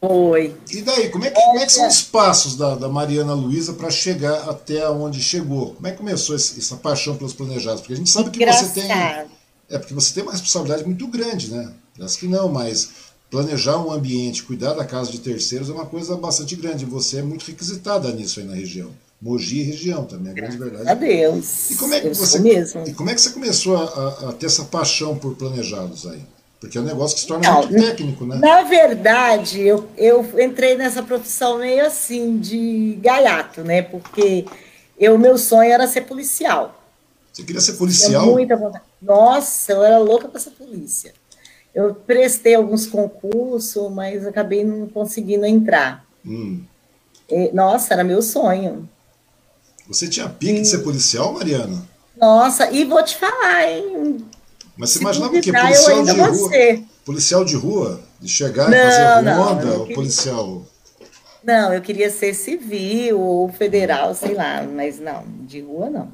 Foi. 0.00 0.54
E 0.70 0.82
daí, 0.82 1.08
como 1.10 1.24
é 1.24 1.30
que, 1.30 1.40
como 1.40 1.58
é 1.58 1.66
que 1.66 1.72
são 1.72 1.88
os 1.88 2.02
passos 2.02 2.56
da, 2.56 2.76
da 2.76 2.88
Mariana 2.88 3.34
Luiza 3.34 3.72
para 3.72 3.90
chegar 3.90 4.48
até 4.48 4.88
onde 4.88 5.20
chegou? 5.20 5.74
Como 5.74 5.86
é 5.86 5.90
que 5.90 5.96
começou 5.96 6.36
esse, 6.36 6.58
essa 6.58 6.76
paixão 6.76 7.16
pelos 7.16 7.32
planejados? 7.32 7.80
Porque 7.80 7.94
a 7.94 7.96
gente 7.96 8.10
sabe 8.10 8.30
que 8.30 8.36
Engraçado. 8.36 8.68
você 8.68 8.80
tem. 8.80 8.90
É 8.90 9.78
porque 9.78 9.92
você 9.92 10.14
tem 10.14 10.22
uma 10.22 10.32
responsabilidade 10.32 10.84
muito 10.84 11.06
grande, 11.08 11.50
né? 11.50 11.72
Parece 11.96 12.16
que 12.16 12.28
não, 12.28 12.48
mas 12.48 12.90
planejar 13.28 13.76
um 13.78 13.92
ambiente, 13.92 14.44
cuidar 14.44 14.72
da 14.74 14.84
casa 14.84 15.10
de 15.10 15.18
terceiros 15.18 15.68
é 15.68 15.72
uma 15.72 15.84
coisa 15.84 16.16
bastante 16.16 16.54
grande. 16.54 16.84
Você 16.84 17.18
é 17.18 17.22
muito 17.22 17.44
requisitada 17.44 18.10
nisso 18.12 18.38
aí 18.38 18.46
na 18.46 18.54
região. 18.54 18.90
Mogi 19.20 19.60
e 19.60 19.64
região 19.64 20.04
também, 20.04 20.30
é 20.30 20.34
grande 20.34 20.56
verdade. 20.56 20.88
Adeus. 20.88 21.70
E 21.70 21.74
como 21.74 21.92
é 21.92 22.00
que 22.00 22.08
você 22.14 22.38
mesmo. 22.38 22.84
E 22.86 22.94
como 22.94 23.10
é 23.10 23.14
que 23.14 23.20
você 23.20 23.30
começou 23.30 23.76
a, 23.76 23.82
a, 23.82 24.28
a, 24.28 24.32
ter 24.32 24.46
essa 24.46 24.64
paixão 24.64 25.18
por 25.18 25.34
planejados 25.34 26.06
aí? 26.06 26.22
Porque 26.60 26.76
é 26.76 26.80
um 26.80 26.84
negócio 26.84 27.14
que 27.14 27.20
se 27.22 27.26
torna 27.26 27.48
Não, 27.48 27.62
muito 27.62 27.74
técnico, 27.74 28.26
né? 28.26 28.36
Na 28.36 28.62
verdade, 28.62 29.60
eu, 29.62 29.88
eu 29.96 30.24
entrei 30.40 30.76
nessa 30.76 31.02
profissão 31.02 31.58
meio 31.58 31.86
assim 31.86 32.38
de 32.38 32.98
gaiato, 33.00 33.62
né? 33.62 33.82
Porque 33.82 34.44
o 35.00 35.16
meu 35.16 35.38
sonho 35.38 35.70
era 35.70 35.86
ser 35.86 36.02
policial. 36.02 36.74
Você 37.32 37.44
queria 37.44 37.60
ser 37.60 37.74
policial? 37.74 38.26
muita 38.26 38.56
vontade. 38.56 38.84
Nossa, 39.00 39.72
eu 39.72 39.84
era 39.84 39.98
louca 39.98 40.26
para 40.26 40.40
ser 40.40 40.50
polícia. 40.50 41.14
Eu 41.72 41.94
prestei 41.94 42.56
alguns 42.56 42.86
concursos, 42.86 43.92
mas 43.92 44.26
acabei 44.26 44.64
não 44.64 44.88
conseguindo 44.88 45.46
entrar. 45.46 46.04
Hum. 46.26 46.64
E, 47.30 47.52
nossa, 47.52 47.94
era 47.94 48.02
meu 48.02 48.20
sonho. 48.20 48.88
Você 49.86 50.08
tinha 50.08 50.28
pique 50.28 50.58
e... 50.58 50.62
de 50.62 50.68
ser 50.68 50.78
policial, 50.78 51.32
Mariana? 51.32 51.86
Nossa, 52.16 52.68
e 52.72 52.84
vou 52.84 53.02
te 53.04 53.16
falar, 53.16 53.70
hein? 53.70 54.26
Mas 54.78 54.90
você 54.90 55.00
imaginava 55.00 55.36
o 55.36 55.40
quê? 55.40 55.52
Policial 55.52 56.04
de 56.04 56.12
rua? 56.12 56.50
Policial 57.04 57.44
de 57.44 57.56
rua? 57.56 58.00
De 58.20 58.28
chegar 58.28 58.70
não, 58.70 58.78
e 58.78 58.80
fazer 58.80 59.30
ronda? 59.30 59.64
Não, 59.64 59.72
ou 59.72 59.80
queria... 59.80 59.94
policial? 59.94 60.62
Não, 61.42 61.74
eu 61.74 61.80
queria 61.80 62.10
ser 62.10 62.34
civil 62.34 63.20
ou 63.20 63.48
federal, 63.48 64.14
sei 64.14 64.34
lá, 64.34 64.62
mas 64.62 64.98
não, 65.00 65.24
de 65.40 65.60
rua 65.60 65.90
não. 65.90 66.12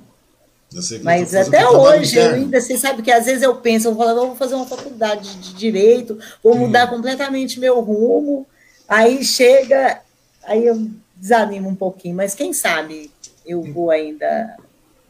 Mas 1.03 1.35
até 1.35 1.69
hoje, 1.69 2.17
eu 2.19 2.35
ainda, 2.35 2.61
você 2.61 2.77
sabe 2.77 3.01
que 3.01 3.11
às 3.11 3.27
vezes 3.27 3.43
eu 3.43 3.55
penso, 3.57 3.89
eu 3.89 3.95
vou, 3.95 4.13
vou 4.15 4.35
fazer 4.35 4.55
uma 4.55 4.67
faculdade 4.67 5.37
de 5.37 5.55
direito, 5.55 6.19
vou 6.43 6.55
hum. 6.55 6.61
mudar 6.61 6.89
completamente 6.89 7.61
meu 7.61 7.81
rumo, 7.81 8.47
aí 8.89 9.25
chega, 9.25 10.01
aí 10.43 10.67
eu 10.67 10.91
desanimo 11.15 11.69
um 11.69 11.77
pouquinho, 11.77 12.17
mas 12.17 12.35
quem 12.35 12.53
sabe 12.53 13.11
eu 13.47 13.63
vou 13.63 13.91
ainda 13.91 14.57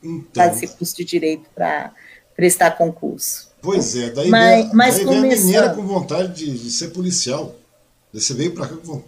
então, 0.02 0.44
fazer 0.44 0.68
curso 0.68 0.96
de 0.96 1.04
direito 1.04 1.48
para 1.54 1.92
prestar 2.36 2.72
concurso. 2.72 3.48
Pois 3.60 3.96
é, 3.96 4.10
daí 4.10 4.28
mas, 4.28 4.64
veio, 4.64 4.74
mas 4.74 4.96
daí 4.96 5.04
veio 5.06 5.18
a 5.18 5.36
mineira 5.36 5.70
com 5.70 5.86
vontade 5.86 6.34
de, 6.34 6.58
de 6.58 6.70
ser 6.70 6.88
policial. 6.88 7.54
Você 8.12 8.32
veio 8.34 8.52
para 8.54 8.68
cá 8.68 8.76
com 8.76 9.02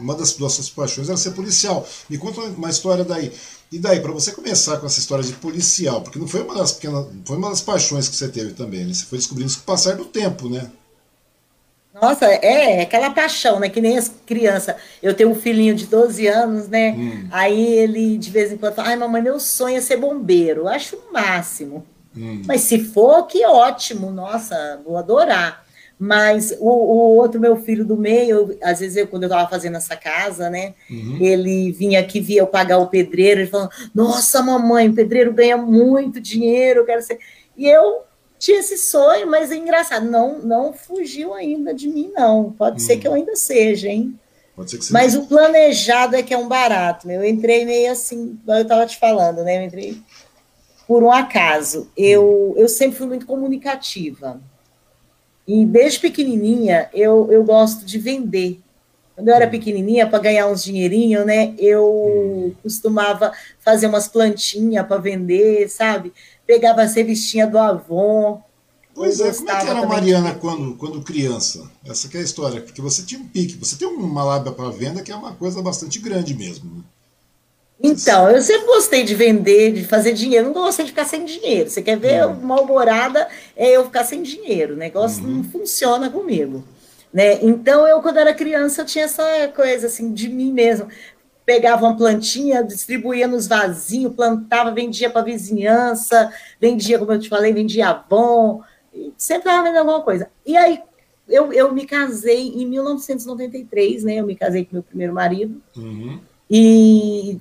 uma 0.00 0.14
das 0.14 0.38
nossas 0.38 0.70
paixões 0.70 1.08
era 1.08 1.18
ser 1.18 1.32
policial. 1.32 1.86
Me 2.08 2.16
conta 2.16 2.40
uma 2.40 2.70
história 2.70 3.04
daí. 3.04 3.32
E 3.70 3.78
daí, 3.78 4.00
para 4.00 4.12
você 4.12 4.32
começar 4.32 4.78
com 4.78 4.86
essa 4.86 4.98
história 4.98 5.22
de 5.22 5.34
policial, 5.34 6.00
porque 6.00 6.18
não 6.18 6.26
foi 6.26 6.42
uma 6.42 6.54
das 6.54 6.72
pequenas, 6.72 7.06
foi 7.26 7.36
uma 7.36 7.50
das 7.50 7.60
paixões 7.60 8.08
que 8.08 8.16
você 8.16 8.28
teve 8.28 8.54
também, 8.54 8.84
né? 8.84 8.94
Você 8.94 9.04
foi 9.04 9.18
descobrindo 9.18 9.50
isso 9.50 9.58
com 9.58 9.64
o 9.64 9.66
passar 9.66 9.96
do 9.96 10.06
tempo, 10.06 10.48
né? 10.48 10.70
Nossa, 12.00 12.26
é, 12.26 12.78
é 12.78 12.82
aquela 12.82 13.10
paixão, 13.10 13.60
né? 13.60 13.68
Que 13.68 13.80
nem 13.80 13.98
as 13.98 14.10
crianças. 14.24 14.76
Eu 15.02 15.12
tenho 15.14 15.30
um 15.30 15.34
filhinho 15.34 15.74
de 15.74 15.86
12 15.86 16.26
anos, 16.26 16.68
né? 16.68 16.92
Hum. 16.92 17.28
Aí 17.30 17.66
ele 17.78 18.16
de 18.16 18.30
vez 18.30 18.52
em 18.52 18.56
quando 18.56 18.74
fala: 18.74 18.88
ai, 18.88 18.96
mamãe, 18.96 19.20
meu 19.20 19.38
sonho 19.38 19.76
é 19.76 19.80
ser 19.80 19.96
bombeiro. 19.96 20.62
Eu 20.62 20.68
acho 20.68 20.96
o 20.96 21.12
máximo. 21.12 21.84
Hum. 22.16 22.42
Mas 22.46 22.62
se 22.62 22.78
for, 22.78 23.26
que 23.26 23.44
ótimo, 23.44 24.10
nossa, 24.10 24.80
vou 24.84 24.96
adorar. 24.96 25.66
Mas 25.98 26.56
o, 26.60 26.68
o, 26.68 27.16
outro 27.16 27.40
meu 27.40 27.56
filho 27.56 27.84
do 27.84 27.96
meio, 27.96 28.56
às 28.62 28.78
vezes 28.78 28.96
eu, 28.96 29.08
quando 29.08 29.24
eu 29.24 29.28
estava 29.28 29.50
fazendo 29.50 29.76
essa 29.76 29.96
casa, 29.96 30.48
né? 30.48 30.74
Uhum. 30.88 31.18
Ele 31.20 31.72
vinha 31.72 31.98
aqui, 31.98 32.20
via 32.20 32.40
eu 32.40 32.46
pagar 32.46 32.78
o 32.78 32.86
pedreiro, 32.86 33.40
ele 33.40 33.50
falou: 33.50 33.68
Nossa, 33.92 34.40
mamãe, 34.40 34.88
o 34.88 34.94
pedreiro 34.94 35.32
ganha 35.32 35.56
muito 35.56 36.20
dinheiro, 36.20 36.80
eu 36.80 36.86
quero 36.86 37.02
ser. 37.02 37.18
E 37.56 37.66
eu 37.66 38.02
tinha 38.38 38.60
esse 38.60 38.78
sonho, 38.78 39.26
mas 39.26 39.50
é 39.50 39.56
engraçado, 39.56 40.08
não, 40.08 40.38
não 40.38 40.72
fugiu 40.72 41.34
ainda 41.34 41.74
de 41.74 41.88
mim, 41.88 42.12
não. 42.14 42.52
Pode 42.52 42.80
uhum. 42.80 42.86
ser 42.86 42.98
que 42.98 43.08
eu 43.08 43.14
ainda 43.14 43.34
seja, 43.34 43.88
hein? 43.88 44.16
Pode 44.54 44.70
ser 44.70 44.78
que 44.78 44.92
mas 44.92 45.16
o 45.16 45.26
planejado 45.26 46.14
é 46.14 46.22
que 46.22 46.32
é 46.32 46.38
um 46.38 46.46
barato. 46.46 47.10
Eu 47.10 47.24
entrei 47.24 47.64
meio 47.64 47.90
assim, 47.90 48.38
eu 48.46 48.62
estava 48.62 48.86
te 48.86 48.96
falando, 48.98 49.42
né? 49.42 49.58
Eu 49.58 49.62
entrei 49.62 50.00
por 50.88 51.02
um 51.02 51.12
acaso. 51.12 51.90
Eu, 51.94 52.54
eu 52.56 52.66
sempre 52.66 52.96
fui 52.96 53.06
muito 53.06 53.26
comunicativa. 53.26 54.40
E 55.46 55.66
desde 55.66 56.00
pequenininha 56.00 56.88
eu, 56.94 57.30
eu 57.30 57.44
gosto 57.44 57.84
de 57.84 57.98
vender. 57.98 58.60
Quando 59.14 59.28
eu 59.28 59.34
era 59.34 59.46
hum. 59.46 59.50
pequenininha, 59.50 60.06
para 60.08 60.18
ganhar 60.18 60.46
uns 60.46 60.64
dinheirinhos, 60.64 61.26
né, 61.26 61.54
eu 61.58 61.84
hum. 61.86 62.54
costumava 62.62 63.32
fazer 63.60 63.86
umas 63.86 64.08
plantinhas 64.08 64.86
para 64.86 65.00
vender, 65.00 65.68
sabe? 65.68 66.12
Pegava 66.46 66.82
as 66.82 66.94
revistinhas 66.94 67.50
do 67.50 67.58
Avon. 67.58 68.42
Pois 68.94 69.20
é, 69.20 69.32
como 69.32 69.50
é 69.50 69.60
que 69.60 69.66
era 69.68 69.80
a 69.80 69.86
Mariana 69.86 70.34
quando, 70.34 70.74
quando 70.74 71.02
criança? 71.02 71.70
Essa 71.84 72.08
é 72.16 72.20
a 72.20 72.22
história, 72.22 72.60
porque 72.60 72.80
você 72.80 73.02
tinha 73.02 73.20
um 73.20 73.28
pique, 73.28 73.56
você 73.56 73.76
tem 73.76 73.86
uma 73.86 74.24
lábia 74.24 74.50
para 74.50 74.70
venda 74.70 75.02
que 75.02 75.12
é 75.12 75.14
uma 75.14 75.34
coisa 75.34 75.62
bastante 75.62 76.00
grande 76.00 76.34
mesmo. 76.34 76.76
Né? 76.76 76.82
Então, 77.80 78.28
eu 78.28 78.42
sempre 78.42 78.66
gostei 78.66 79.04
de 79.04 79.14
vender, 79.14 79.72
de 79.72 79.84
fazer 79.84 80.12
dinheiro. 80.12 80.46
Não 80.46 80.52
gostei 80.52 80.84
de 80.84 80.90
ficar 80.90 81.04
sem 81.04 81.24
dinheiro. 81.24 81.70
Você 81.70 81.80
quer 81.80 81.96
ver 81.96 82.26
uhum. 82.26 82.32
uma 82.32 82.58
alvorada, 82.58 83.28
é 83.56 83.70
eu 83.70 83.84
ficar 83.84 84.04
sem 84.04 84.22
dinheiro. 84.22 84.74
O 84.74 84.76
negócio 84.76 85.22
uhum. 85.22 85.36
não 85.36 85.44
funciona 85.44 86.10
comigo. 86.10 86.64
Né? 87.12 87.42
Então, 87.42 87.86
eu, 87.86 88.02
quando 88.02 88.18
era 88.18 88.34
criança, 88.34 88.82
eu 88.82 88.86
tinha 88.86 89.04
essa 89.04 89.24
coisa 89.54 89.86
assim 89.86 90.12
de 90.12 90.28
mim 90.28 90.52
mesmo. 90.52 90.88
Pegava 91.46 91.86
uma 91.86 91.96
plantinha, 91.96 92.62
distribuía 92.62 93.26
nos 93.28 93.46
vasinhos, 93.46 94.14
plantava, 94.14 94.72
vendia 94.72 95.08
para 95.08 95.22
vizinhança, 95.22 96.32
vendia, 96.60 96.98
como 96.98 97.12
eu 97.12 97.18
te 97.18 97.28
falei, 97.28 97.54
vendia 97.54 97.88
Avon, 97.88 98.60
sempre 99.16 99.48
estava 99.48 99.62
vendendo 99.62 99.78
alguma 99.78 100.02
coisa. 100.02 100.28
E 100.44 100.56
aí, 100.56 100.82
eu, 101.28 101.52
eu 101.52 101.72
me 101.72 101.86
casei 101.86 102.48
em 102.48 102.66
1993, 102.66 104.04
né? 104.04 104.16
Eu 104.16 104.26
me 104.26 104.34
casei 104.34 104.64
com 104.64 104.74
meu 104.74 104.82
primeiro 104.82 105.14
marido. 105.14 105.62
Uhum. 105.76 106.20
E 106.50 107.38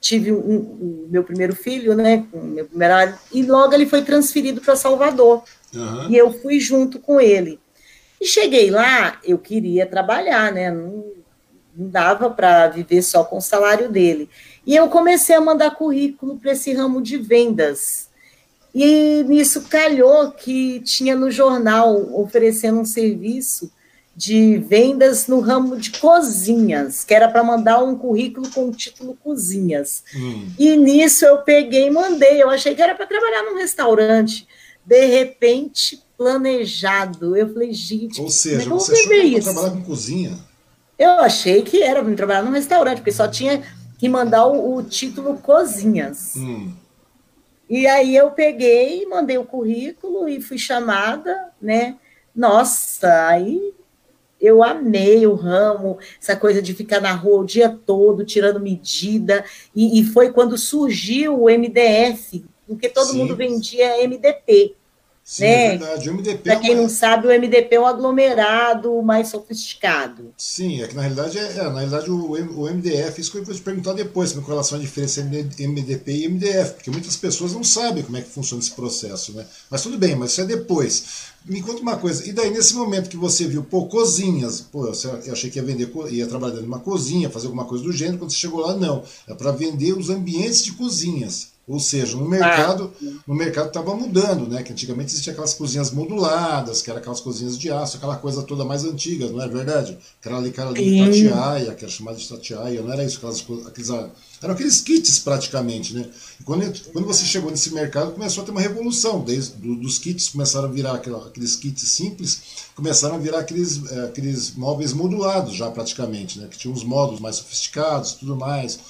tive 0.00 0.32
o 0.32 0.38
um, 0.38 0.56
um, 0.56 1.08
meu 1.10 1.22
primeiro 1.22 1.54
filho, 1.54 1.94
né, 1.94 2.24
meu 2.32 2.64
primeiro 2.64 3.14
e 3.32 3.42
logo 3.42 3.74
ele 3.74 3.86
foi 3.86 4.02
transferido 4.02 4.60
para 4.60 4.76
Salvador. 4.76 5.42
Uhum. 5.74 6.10
E 6.10 6.16
eu 6.16 6.32
fui 6.32 6.58
junto 6.58 6.98
com 6.98 7.20
ele. 7.20 7.60
E 8.20 8.26
cheguei 8.26 8.70
lá, 8.70 9.18
eu 9.24 9.38
queria 9.38 9.86
trabalhar, 9.86 10.52
né? 10.52 10.70
Não, 10.70 11.04
não 11.74 11.88
dava 11.88 12.28
para 12.30 12.68
viver 12.68 13.02
só 13.02 13.24
com 13.24 13.38
o 13.38 13.42
salário 13.42 13.90
dele. 13.90 14.28
E 14.66 14.76
eu 14.76 14.88
comecei 14.88 15.34
a 15.34 15.40
mandar 15.40 15.74
currículo 15.74 16.36
para 16.36 16.52
esse 16.52 16.72
ramo 16.72 17.00
de 17.00 17.16
vendas. 17.16 18.10
E 18.74 19.24
nisso 19.24 19.62
calhou 19.68 20.30
que 20.32 20.80
tinha 20.80 21.16
no 21.16 21.30
jornal 21.30 21.96
oferecendo 22.20 22.80
um 22.80 22.84
serviço 22.84 23.72
de 24.20 24.58
vendas 24.58 25.26
no 25.26 25.40
ramo 25.40 25.78
de 25.78 25.92
cozinhas, 25.98 27.04
que 27.04 27.14
era 27.14 27.26
para 27.26 27.42
mandar 27.42 27.82
um 27.82 27.96
currículo 27.96 28.50
com 28.50 28.68
o 28.68 28.70
título 28.70 29.16
cozinhas. 29.24 30.04
Hum. 30.14 30.46
E 30.58 30.76
nisso 30.76 31.24
eu 31.24 31.38
peguei 31.38 31.86
e 31.86 31.90
mandei. 31.90 32.42
Eu 32.42 32.50
achei 32.50 32.74
que 32.74 32.82
era 32.82 32.94
para 32.94 33.06
trabalhar 33.06 33.44
num 33.44 33.56
restaurante. 33.56 34.46
De 34.84 35.06
repente, 35.06 36.04
planejado. 36.18 37.34
Eu 37.34 37.50
falei, 37.50 37.72
gente, 37.72 38.20
ou 38.20 38.28
seja, 38.28 38.68
como 38.68 38.76
é 38.76 38.78
você 38.78 38.92
achou 38.92 39.10
que 39.10 39.40
trabalhar 39.40 39.70
com 39.70 39.82
cozinha? 39.84 40.38
Eu 40.98 41.12
achei 41.12 41.62
que 41.62 41.82
era 41.82 42.04
para 42.04 42.14
trabalhar 42.14 42.42
num 42.42 42.50
restaurante, 42.50 42.98
porque 42.98 43.12
só 43.12 43.26
tinha 43.26 43.62
que 43.98 44.06
mandar 44.06 44.46
o, 44.46 44.76
o 44.76 44.82
título 44.82 45.38
cozinhas. 45.38 46.34
Hum. 46.36 46.70
E 47.70 47.86
aí 47.86 48.14
eu 48.14 48.32
peguei, 48.32 49.06
mandei 49.06 49.38
o 49.38 49.46
currículo 49.46 50.28
e 50.28 50.42
fui 50.42 50.58
chamada, 50.58 51.34
né? 51.58 51.96
Nossa, 52.36 53.28
aí 53.28 53.79
eu 54.40 54.62
amei 54.62 55.26
o 55.26 55.34
ramo, 55.34 55.98
essa 56.20 56.34
coisa 56.34 56.62
de 56.62 56.72
ficar 56.74 57.00
na 57.00 57.12
rua 57.12 57.40
o 57.40 57.44
dia 57.44 57.68
todo, 57.68 58.24
tirando 58.24 58.58
medida, 58.58 59.44
e, 59.74 60.00
e 60.00 60.04
foi 60.04 60.32
quando 60.32 60.56
surgiu 60.56 61.42
o 61.42 61.50
MDF, 61.50 62.44
porque 62.66 62.88
todo 62.88 63.08
Sim. 63.08 63.18
mundo 63.18 63.36
vendia 63.36 64.02
MDP. 64.06 64.76
Sim, 65.30 65.44
né? 65.44 65.66
é 65.66 65.78
verdade. 65.78 66.10
O 66.10 66.14
MDP 66.14 66.42
Para 66.42 66.52
é 66.54 66.56
quem 66.56 66.70
é 66.70 66.74
uma... 66.74 66.82
não 66.82 66.88
sabe, 66.88 67.28
o 67.28 67.30
MDP 67.30 67.76
é 67.76 67.80
um 67.80 67.86
aglomerado 67.86 69.00
mais 69.00 69.28
sofisticado. 69.28 70.34
Sim, 70.36 70.82
é 70.82 70.88
que 70.88 70.96
na 70.96 71.02
realidade 71.02 71.38
é, 71.38 71.42
é 71.42 71.62
na 71.62 71.78
realidade 71.78 72.10
o, 72.10 72.32
o 72.32 72.68
MDF, 72.68 73.20
isso 73.20 73.30
que 73.30 73.38
eu 73.38 73.44
vou 73.44 73.54
te 73.54 73.60
perguntar 73.60 73.92
depois, 73.92 74.32
com 74.32 74.40
relação 74.40 74.76
à 74.76 74.80
diferença 74.80 75.20
entre 75.20 75.68
MDP 75.68 76.12
e 76.12 76.28
MDF, 76.28 76.72
porque 76.72 76.90
muitas 76.90 77.16
pessoas 77.16 77.52
não 77.52 77.62
sabem 77.62 78.02
como 78.02 78.16
é 78.16 78.22
que 78.22 78.28
funciona 78.28 78.60
esse 78.60 78.72
processo, 78.72 79.32
né? 79.32 79.46
Mas 79.70 79.82
tudo 79.82 79.96
bem, 79.96 80.16
mas 80.16 80.32
isso 80.32 80.40
é 80.40 80.46
depois. 80.46 81.04
Me 81.44 81.62
conta 81.62 81.80
uma 81.80 81.96
coisa, 81.96 82.28
e 82.28 82.32
daí 82.32 82.50
nesse 82.50 82.74
momento 82.74 83.08
que 83.08 83.16
você 83.16 83.46
viu, 83.46 83.62
pô, 83.62 83.86
cozinhas, 83.86 84.60
pô, 84.60 84.86
eu 84.86 85.32
achei 85.32 85.48
que 85.48 85.60
ia 85.60 85.64
vender, 85.64 85.88
ia 86.10 86.26
trabalhar 86.26 86.60
numa 86.60 86.80
cozinha, 86.80 87.30
fazer 87.30 87.46
alguma 87.46 87.66
coisa 87.66 87.84
do 87.84 87.92
gênero, 87.92 88.18
quando 88.18 88.32
você 88.32 88.36
chegou 88.36 88.60
lá, 88.60 88.76
não. 88.76 89.04
É 89.28 89.34
para 89.34 89.52
vender 89.52 89.92
os 89.92 90.10
ambientes 90.10 90.64
de 90.64 90.72
cozinhas. 90.72 91.49
Ou 91.70 91.78
seja, 91.78 92.16
no 92.16 92.28
mercado, 92.28 92.92
ah. 93.00 93.06
no 93.28 93.32
mercado 93.32 93.68
estava 93.68 93.94
mudando, 93.94 94.48
né? 94.48 94.60
Que 94.60 94.72
antigamente 94.72 95.12
existia 95.12 95.32
aquelas 95.32 95.54
cozinhas 95.54 95.92
moduladas, 95.92 96.82
que 96.82 96.90
eram 96.90 96.98
aquelas 96.98 97.20
cozinhas 97.20 97.56
de 97.56 97.70
aço, 97.70 97.96
aquela 97.96 98.16
coisa 98.16 98.42
toda 98.42 98.64
mais 98.64 98.84
antiga, 98.84 99.28
não 99.28 99.40
é 99.40 99.46
verdade? 99.46 99.96
Que 100.20 100.26
era 100.26 100.36
ali, 100.36 100.48
aquela 100.48 100.70
ali 100.70 100.84
de 101.12 101.28
tatiaia, 101.28 101.72
que 101.72 101.84
era 101.84 101.92
chamada 101.92 102.16
de 102.16 102.28
tatiaia, 102.28 102.82
não 102.82 102.92
era 102.92 103.04
isso, 103.04 103.18
aquelas, 103.18 103.44
aqueles, 103.68 103.88
eram 103.88 104.54
aqueles 104.54 104.80
kits 104.80 105.20
praticamente, 105.20 105.94
né? 105.94 106.10
E 106.40 106.42
quando, 106.42 106.90
quando 106.90 107.06
você 107.06 107.24
chegou 107.24 107.52
nesse 107.52 107.72
mercado, 107.72 108.10
começou 108.10 108.42
a 108.42 108.46
ter 108.46 108.50
uma 108.50 108.60
revolução, 108.60 109.20
desde 109.20 109.52
do, 109.52 109.76
dos 109.76 109.96
kits 109.96 110.30
começaram 110.30 110.66
a 110.66 110.72
virar 110.72 110.94
aquela, 110.94 111.24
aqueles 111.24 111.54
kits 111.54 111.82
simples, 111.86 112.40
começaram 112.74 113.14
a 113.14 113.18
virar 113.18 113.38
aqueles, 113.38 113.88
é, 113.92 114.06
aqueles 114.06 114.56
móveis 114.56 114.92
modulados 114.92 115.54
já 115.54 115.70
praticamente, 115.70 116.40
né? 116.40 116.48
Que 116.50 116.58
tinham 116.58 116.74
uns 116.74 116.82
módulos 116.82 117.20
mais 117.20 117.36
sofisticados, 117.36 118.14
tudo 118.14 118.34
mais. 118.34 118.80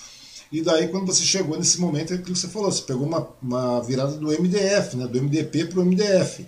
E 0.53 0.63
daí, 0.63 0.89
quando 0.89 1.07
você 1.07 1.23
chegou 1.23 1.57
nesse 1.57 1.81
momento, 1.81 2.13
é 2.13 2.17
aquilo 2.17 2.35
que 2.35 2.41
você 2.41 2.49
falou, 2.49 2.71
você 2.71 2.83
pegou 2.83 3.07
uma, 3.07 3.29
uma 3.41 3.81
virada 3.81 4.13
do 4.13 4.29
MDF, 4.29 4.97
né, 4.97 5.07
do 5.07 5.23
MDP 5.23 5.67
para 5.67 5.81
o 5.81 5.85
MDF. 5.85 6.45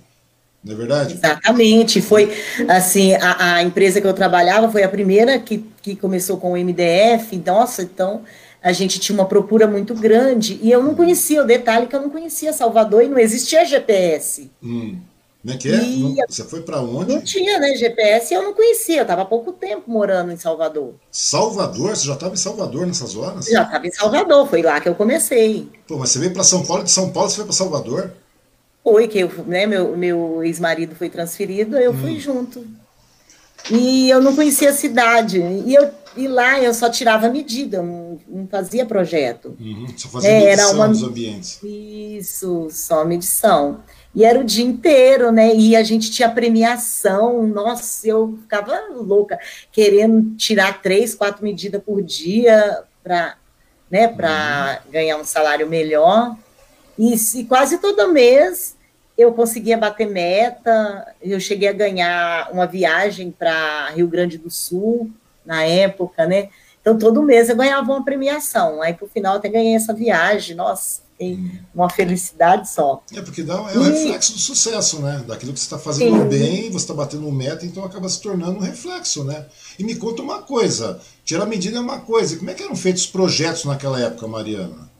Não 0.65 0.75
é 0.75 0.77
verdade? 0.77 1.15
Exatamente. 1.15 2.01
Foi 2.01 2.31
assim, 2.69 3.15
a, 3.15 3.57
a, 3.57 3.62
empresa 3.62 4.01
que 4.01 4.07
eu 4.07 4.12
trabalhava 4.12 4.71
foi 4.71 4.83
a 4.83 4.88
primeira 4.88 5.38
que, 5.38 5.65
que 5.81 5.97
começou 5.97 6.37
com 6.37 6.53
o 6.53 6.57
MDF. 6.57 7.37
Nossa, 7.45 7.83
então 7.83 8.23
a 8.62 8.73
gente 8.73 9.01
tinha 9.01 9.15
uma 9.15 9.25
procura 9.25 9.67
muito 9.67 9.95
grande. 9.95 10.59
E 10.62 10.71
eu 10.71 10.83
não 10.83 10.95
conhecia, 10.95 11.43
o 11.43 11.47
detalhe 11.47 11.88
que 11.88 11.97
eu 11.97 12.01
não 12.01 12.11
conhecia 12.11 12.53
Salvador 12.53 13.03
e 13.03 13.09
não 13.09 13.19
existia 13.19 13.65
GPS. 13.65 14.51
Hum. 14.62 14.99
Como 15.43 15.55
é 15.55 15.57
que 15.57 15.69
é? 15.69 15.83
E 15.83 16.15
você 16.29 16.45
foi 16.45 16.63
para 16.63 16.81
onde? 16.81 17.13
Não 17.13 17.21
tinha, 17.21 17.59
né? 17.59 17.75
GPS 17.75 18.33
eu 18.33 18.45
não 18.45 18.55
conhecia. 18.55 18.99
Eu 18.99 19.03
estava 19.03 19.23
há 19.23 19.25
pouco 19.25 19.53
tempo 19.53 19.91
morando 19.91 20.31
em 20.31 20.37
Salvador. 20.37 20.95
Salvador? 21.11 21.97
Você 21.97 22.07
já 22.07 22.15
estava 22.15 22.33
em 22.33 22.37
Salvador 22.37 22.87
nessas 22.87 23.17
horas? 23.17 23.47
Já 23.47 23.65
estava 23.65 23.85
em 23.85 23.91
Salvador. 23.91 24.49
Foi 24.49 24.63
lá 24.63 24.81
que 24.81 24.89
eu 24.89 24.95
comecei. 24.95 25.69
Pô, 25.89 25.99
mas 25.99 26.11
você 26.11 26.21
veio 26.21 26.33
para 26.33 26.45
São 26.45 26.65
Paulo, 26.65 26.85
de 26.85 26.93
São 26.93 27.11
Paulo 27.11 27.29
você 27.29 27.37
foi 27.37 27.45
para 27.45 27.55
Salvador? 27.55 28.13
Foi, 28.85 29.09
que 29.09 29.19
eu, 29.19 29.31
né, 29.47 29.67
meu, 29.67 29.97
meu 29.97 30.45
ex-marido 30.45 30.95
foi 30.95 31.09
transferido, 31.09 31.77
eu 31.77 31.91
hum. 31.91 31.99
fui 31.99 32.21
junto. 32.21 32.65
E 33.71 34.11
eu 34.11 34.21
não 34.21 34.35
conhecia 34.35 34.71
a 34.71 34.75
cidade. 34.75 35.41
E, 35.41 35.75
eu, 35.75 35.91
e 36.17 36.29
lá 36.29 36.61
eu 36.61 36.75
só 36.75 36.89
tirava 36.89 37.29
medida, 37.29 37.83
não, 37.83 38.19
não 38.29 38.47
fazia 38.47 38.87
projeto. 38.87 39.57
Uhum, 39.59 39.87
só 39.97 40.09
fazia 40.09 40.31
é, 40.31 40.45
medição 40.45 40.69
era 40.69 40.77
uma, 40.77 40.89
dos 40.89 41.03
ambientes. 41.03 41.61
Isso, 41.63 42.69
só 42.71 43.05
medição. 43.05 43.81
E 44.14 44.25
era 44.25 44.38
o 44.38 44.44
dia 44.44 44.64
inteiro, 44.64 45.33
né? 45.33 45.55
E 45.55 45.75
a 45.75 45.83
gente 45.83 46.11
tinha 46.11 46.31
premiação. 46.31 47.46
Nossa, 47.46 48.07
eu 48.07 48.38
ficava 48.42 48.79
louca, 48.90 49.38
querendo 49.70 50.37
tirar 50.37 50.83
três, 50.83 51.14
quatro 51.14 51.42
medidas 51.42 51.83
por 51.83 52.03
dia 52.03 52.83
para 53.03 53.37
né, 53.90 54.09
uhum. 54.09 54.92
ganhar 54.92 55.16
um 55.16 55.25
salário 55.25 55.66
melhor. 55.66 56.37
E, 56.98 57.14
e 57.37 57.44
quase 57.44 57.79
todo 57.79 58.12
mês 58.12 58.77
eu 59.16 59.33
conseguia 59.33 59.79
bater 59.79 60.09
meta. 60.09 61.14
Eu 61.20 61.40
cheguei 61.40 61.68
a 61.68 61.72
ganhar 61.72 62.51
uma 62.53 62.66
viagem 62.66 63.31
para 63.31 63.90
Rio 63.90 64.09
Grande 64.09 64.38
do 64.38 64.51
Sul 64.51 65.11
na 65.44 65.64
época, 65.64 66.27
né? 66.27 66.48
Então 66.81 66.98
todo 66.98 67.22
mês 67.22 67.48
eu 67.48 67.57
ganhava 67.57 67.92
uma 67.92 68.05
premiação. 68.05 68.83
Aí, 68.83 68.92
por 68.92 69.09
final, 69.09 69.37
até 69.37 69.48
ganhei 69.48 69.75
essa 69.75 69.94
viagem. 69.94 70.57
Nossa, 70.57 71.02
fiquei 71.23 71.39
uma 71.75 71.89
felicidade 71.89 72.69
só. 72.69 73.03
É, 73.15 73.23
porque 73.23 73.43
dá, 73.43 73.55
é 73.55 73.79
o 73.79 73.83
e... 73.83 73.91
reflexo 73.91 74.33
do 74.33 74.39
sucesso, 74.39 75.01
né? 75.01 75.23
Daquilo 75.27 75.53
que 75.53 75.61
você 75.61 75.67
está 75.67 75.79
fazendo 75.79 76.23
Sim. 76.23 76.29
bem, 76.29 76.71
você 76.71 76.85
está 76.85 76.95
batendo 76.95 77.27
um 77.27 77.33
meta, 77.33 77.65
então 77.65 77.85
acaba 77.85 78.09
se 78.09 78.21
tornando 78.21 78.59
um 78.59 78.63
reflexo, 78.63 79.25
né? 79.25 79.47
E 79.79 79.85
me 79.85 79.95
conta 79.95 80.23
uma 80.23 80.43
coisa, 80.43 81.01
tirar 81.25 81.47
medida 81.47 81.79
é 81.79 81.81
uma 81.81 82.01
coisa, 82.01 82.37
como 82.37 82.51
é 82.51 82.55
que 82.55 82.63
eram 82.63 82.77
feitos 82.77 83.03
os 83.03 83.09
projetos 83.09 83.65
naquela 83.65 84.01
época, 84.01 84.27
Mariana? 84.27 84.91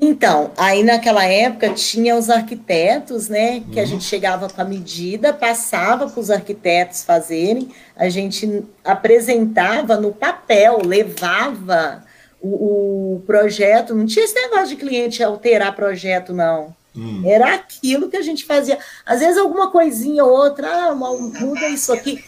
Então, 0.00 0.52
aí 0.56 0.84
naquela 0.84 1.24
época 1.24 1.74
tinha 1.74 2.16
os 2.16 2.30
arquitetos, 2.30 3.28
né? 3.28 3.60
Que 3.72 3.78
uhum. 3.78 3.82
a 3.82 3.84
gente 3.84 4.04
chegava 4.04 4.48
com 4.48 4.60
a 4.60 4.64
medida, 4.64 5.32
passava 5.32 6.08
para 6.08 6.20
os 6.20 6.30
arquitetos 6.30 7.02
fazerem, 7.02 7.68
a 7.96 8.08
gente 8.08 8.64
apresentava 8.84 9.96
no 9.96 10.12
papel, 10.12 10.82
levava 10.84 12.04
o, 12.40 13.16
o, 13.16 13.22
projeto, 13.26 13.94
não 13.94 14.06
tinha 14.06 14.24
esse 14.24 14.34
negócio 14.34 14.68
de 14.68 14.76
cliente 14.76 15.22
alterar 15.22 15.74
projeto, 15.74 16.32
não. 16.32 16.74
Uhum. 16.94 17.22
Era 17.24 17.54
aquilo 17.54 18.08
que 18.08 18.16
a 18.16 18.22
gente 18.22 18.44
fazia. 18.44 18.78
Às 19.04 19.20
vezes 19.20 19.38
alguma 19.38 19.70
coisinha 19.70 20.24
ou 20.24 20.30
outra, 20.30 20.68
ah, 20.68 20.94
muda 20.94 21.68
isso 21.68 21.92
aqui, 21.92 22.24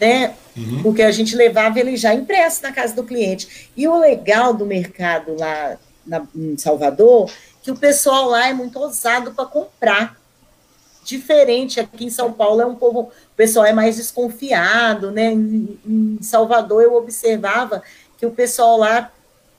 né? 0.00 0.34
Uhum. 0.56 0.82
Porque 0.82 1.02
a 1.02 1.10
gente 1.10 1.34
levava 1.36 1.78
ele 1.78 1.96
já 1.96 2.14
impresso 2.14 2.62
na 2.62 2.72
casa 2.72 2.94
do 2.94 3.04
cliente. 3.04 3.70
E 3.76 3.86
o 3.88 3.96
legal 3.96 4.54
do 4.54 4.66
mercado 4.66 5.36
lá 5.38 5.76
na, 6.06 6.22
em 6.34 6.56
Salvador, 6.56 7.30
que 7.62 7.70
o 7.70 7.76
pessoal 7.76 8.28
lá 8.28 8.48
é 8.48 8.52
muito 8.52 8.78
ousado 8.78 9.32
para 9.32 9.46
comprar. 9.46 10.20
Diferente 11.04 11.80
aqui 11.80 12.04
em 12.04 12.10
São 12.10 12.32
Paulo, 12.32 12.60
é 12.60 12.66
um 12.66 12.76
povo, 12.76 13.00
o 13.00 13.36
pessoal 13.36 13.66
é 13.66 13.72
mais 13.72 13.96
desconfiado, 13.96 15.10
né? 15.10 15.32
Em, 15.32 15.78
em 15.84 16.18
Salvador 16.22 16.82
eu 16.82 16.94
observava 16.94 17.82
que 18.16 18.24
o 18.24 18.30
pessoal 18.30 18.76
lá 18.76 19.10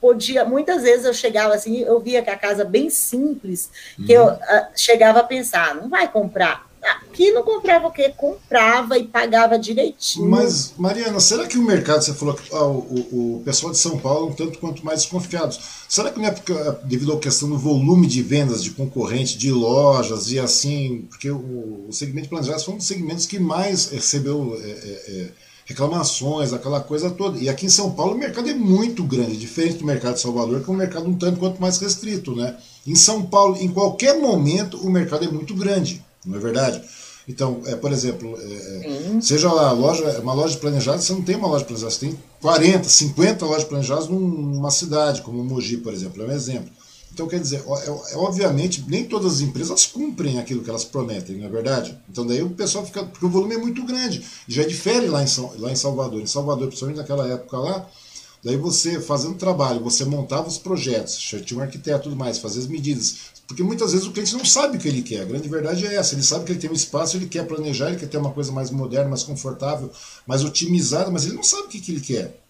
podia, 0.04 0.44
muitas 0.44 0.82
vezes 0.82 1.06
eu 1.06 1.14
chegava 1.14 1.54
assim, 1.54 1.78
eu 1.78 1.98
via 1.98 2.20
que 2.20 2.28
a 2.28 2.36
casa 2.36 2.62
bem 2.62 2.90
simples, 2.90 3.70
que 4.04 4.14
uhum. 4.18 4.24
eu 4.24 4.34
uh, 4.34 4.66
chegava 4.76 5.20
a 5.20 5.24
pensar, 5.24 5.74
não 5.74 5.88
vai 5.88 6.06
comprar 6.12 6.66
Aqui 6.84 7.32
não 7.32 7.42
comprava 7.42 7.86
o 7.86 7.90
quê? 7.90 8.12
Comprava 8.14 8.98
e 8.98 9.04
pagava 9.04 9.58
direitinho. 9.58 10.28
Mas, 10.28 10.74
Mariana, 10.76 11.18
será 11.18 11.46
que 11.46 11.56
o 11.56 11.62
mercado, 11.62 12.02
você 12.02 12.12
falou 12.12 12.34
que 12.34 12.54
ah, 12.54 12.64
o, 12.64 13.36
o, 13.38 13.42
pessoal 13.42 13.72
de 13.72 13.78
São 13.78 13.98
Paulo 13.98 14.26
é 14.26 14.30
um 14.30 14.34
tanto 14.34 14.58
quanto 14.58 14.84
mais 14.84 15.00
desconfiados. 15.00 15.58
Será 15.88 16.10
que 16.10 16.18
não 16.18 16.26
é 16.26 16.30
porque, 16.30 16.52
ah, 16.52 16.78
devido 16.84 17.14
à 17.14 17.18
questão 17.18 17.48
do 17.48 17.56
volume 17.56 18.06
de 18.06 18.22
vendas 18.22 18.62
de 18.62 18.70
concorrente, 18.72 19.38
de 19.38 19.50
lojas 19.50 20.30
e 20.30 20.38
assim, 20.38 21.06
porque 21.08 21.30
o, 21.30 21.86
o 21.88 21.92
segmento 21.92 22.28
planejado 22.28 22.62
foi 22.62 22.74
um 22.74 22.76
dos 22.76 22.86
segmentos 22.86 23.24
que 23.24 23.38
mais 23.38 23.90
recebeu 23.90 24.54
é, 24.60 24.68
é, 24.68 25.04
é, 25.08 25.28
reclamações, 25.64 26.52
aquela 26.52 26.80
coisa 26.80 27.10
toda. 27.10 27.38
E 27.38 27.48
aqui 27.48 27.66
em 27.66 27.70
São 27.70 27.90
Paulo 27.90 28.14
o 28.14 28.18
mercado 28.18 28.48
é 28.48 28.54
muito 28.54 29.02
grande, 29.02 29.36
diferente 29.36 29.78
do 29.78 29.86
mercado 29.86 30.14
de 30.14 30.20
Salvador, 30.20 30.62
que 30.62 30.70
é 30.70 30.72
um 30.72 30.76
mercado 30.76 31.08
um 31.08 31.14
tanto 31.14 31.38
quanto 31.38 31.60
mais 31.60 31.78
restrito, 31.78 32.34
né? 32.34 32.56
Em 32.86 32.94
São 32.94 33.22
Paulo, 33.22 33.56
em 33.58 33.68
qualquer 33.68 34.18
momento, 34.20 34.76
o 34.78 34.90
mercado 34.90 35.24
é 35.24 35.28
muito 35.28 35.54
grande 35.54 36.02
não 36.24 36.36
é 36.36 36.40
verdade? 36.40 36.82
Então, 37.26 37.62
é, 37.66 37.74
por 37.74 37.90
exemplo, 37.90 38.36
é, 38.38 39.20
seja 39.20 39.50
lá 39.50 39.72
loja, 39.72 40.20
uma 40.20 40.34
loja 40.34 40.58
planejada, 40.58 40.98
você 40.98 41.12
não 41.12 41.22
tem 41.22 41.36
uma 41.36 41.48
loja 41.48 41.64
planejada, 41.64 41.90
você 41.90 42.06
tem 42.06 42.18
40, 42.40 42.88
50 42.88 43.46
lojas 43.46 43.64
planejadas 43.64 44.08
numa 44.08 44.70
cidade, 44.70 45.22
como 45.22 45.42
Mogi, 45.42 45.78
por 45.78 45.92
exemplo, 45.92 46.22
é 46.22 46.26
um 46.26 46.32
exemplo. 46.32 46.70
Então, 47.14 47.28
quer 47.28 47.38
dizer, 47.38 47.62
é, 47.64 48.12
é, 48.12 48.16
obviamente, 48.16 48.84
nem 48.88 49.04
todas 49.04 49.34
as 49.34 49.40
empresas 49.40 49.86
cumprem 49.86 50.40
aquilo 50.40 50.64
que 50.64 50.68
elas 50.68 50.84
prometem, 50.84 51.38
não 51.38 51.46
é 51.46 51.48
verdade? 51.48 51.96
Então, 52.10 52.26
daí 52.26 52.42
o 52.42 52.50
pessoal 52.50 52.84
fica. 52.84 53.04
Porque 53.04 53.24
o 53.24 53.30
volume 53.30 53.54
é 53.54 53.58
muito 53.58 53.84
grande. 53.84 54.24
Já 54.48 54.64
difere 54.64 55.06
lá 55.06 55.22
em, 55.22 55.26
lá 55.58 55.70
em 55.70 55.76
Salvador. 55.76 56.20
Em 56.20 56.26
Salvador, 56.26 56.66
principalmente 56.66 56.96
naquela 56.96 57.28
época 57.28 57.56
lá, 57.56 57.88
daí 58.42 58.56
você 58.56 59.00
fazendo 59.00 59.36
trabalho, 59.36 59.80
você 59.80 60.04
montava 60.04 60.48
os 60.48 60.58
projetos, 60.58 61.16
tinha 61.16 61.60
um 61.60 61.62
arquiteto 61.62 62.00
e 62.00 62.02
tudo 62.02 62.16
mais, 62.16 62.38
fazia 62.38 62.60
as 62.60 62.66
medidas, 62.66 63.16
porque 63.46 63.62
muitas 63.62 63.92
vezes 63.92 64.06
o 64.08 64.10
cliente 64.10 64.34
não 64.34 64.44
sabe 64.44 64.76
o 64.76 64.80
que 64.80 64.88
ele 64.88 65.02
quer. 65.02 65.20
A 65.20 65.24
grande 65.24 65.48
verdade 65.48 65.86
é 65.86 65.94
essa. 65.94 66.16
Ele 66.16 66.22
sabe 66.22 66.44
que 66.44 66.50
ele 66.50 66.58
tem 66.58 66.70
um 66.70 66.74
espaço, 66.74 67.16
ele 67.16 67.26
quer 67.26 67.46
planejar, 67.46 67.90
ele 67.90 67.98
quer 67.98 68.08
ter 68.08 68.18
uma 68.18 68.32
coisa 68.32 68.50
mais 68.50 68.72
moderna, 68.72 69.08
mais 69.08 69.22
confortável, 69.22 69.88
mais 70.26 70.42
otimizada, 70.42 71.12
mas 71.12 71.24
ele 71.26 71.34
não 71.34 71.44
sabe 71.44 71.64
o 71.64 71.68
que, 71.68 71.80
que 71.80 71.92
ele 71.92 72.00
quer. 72.00 72.43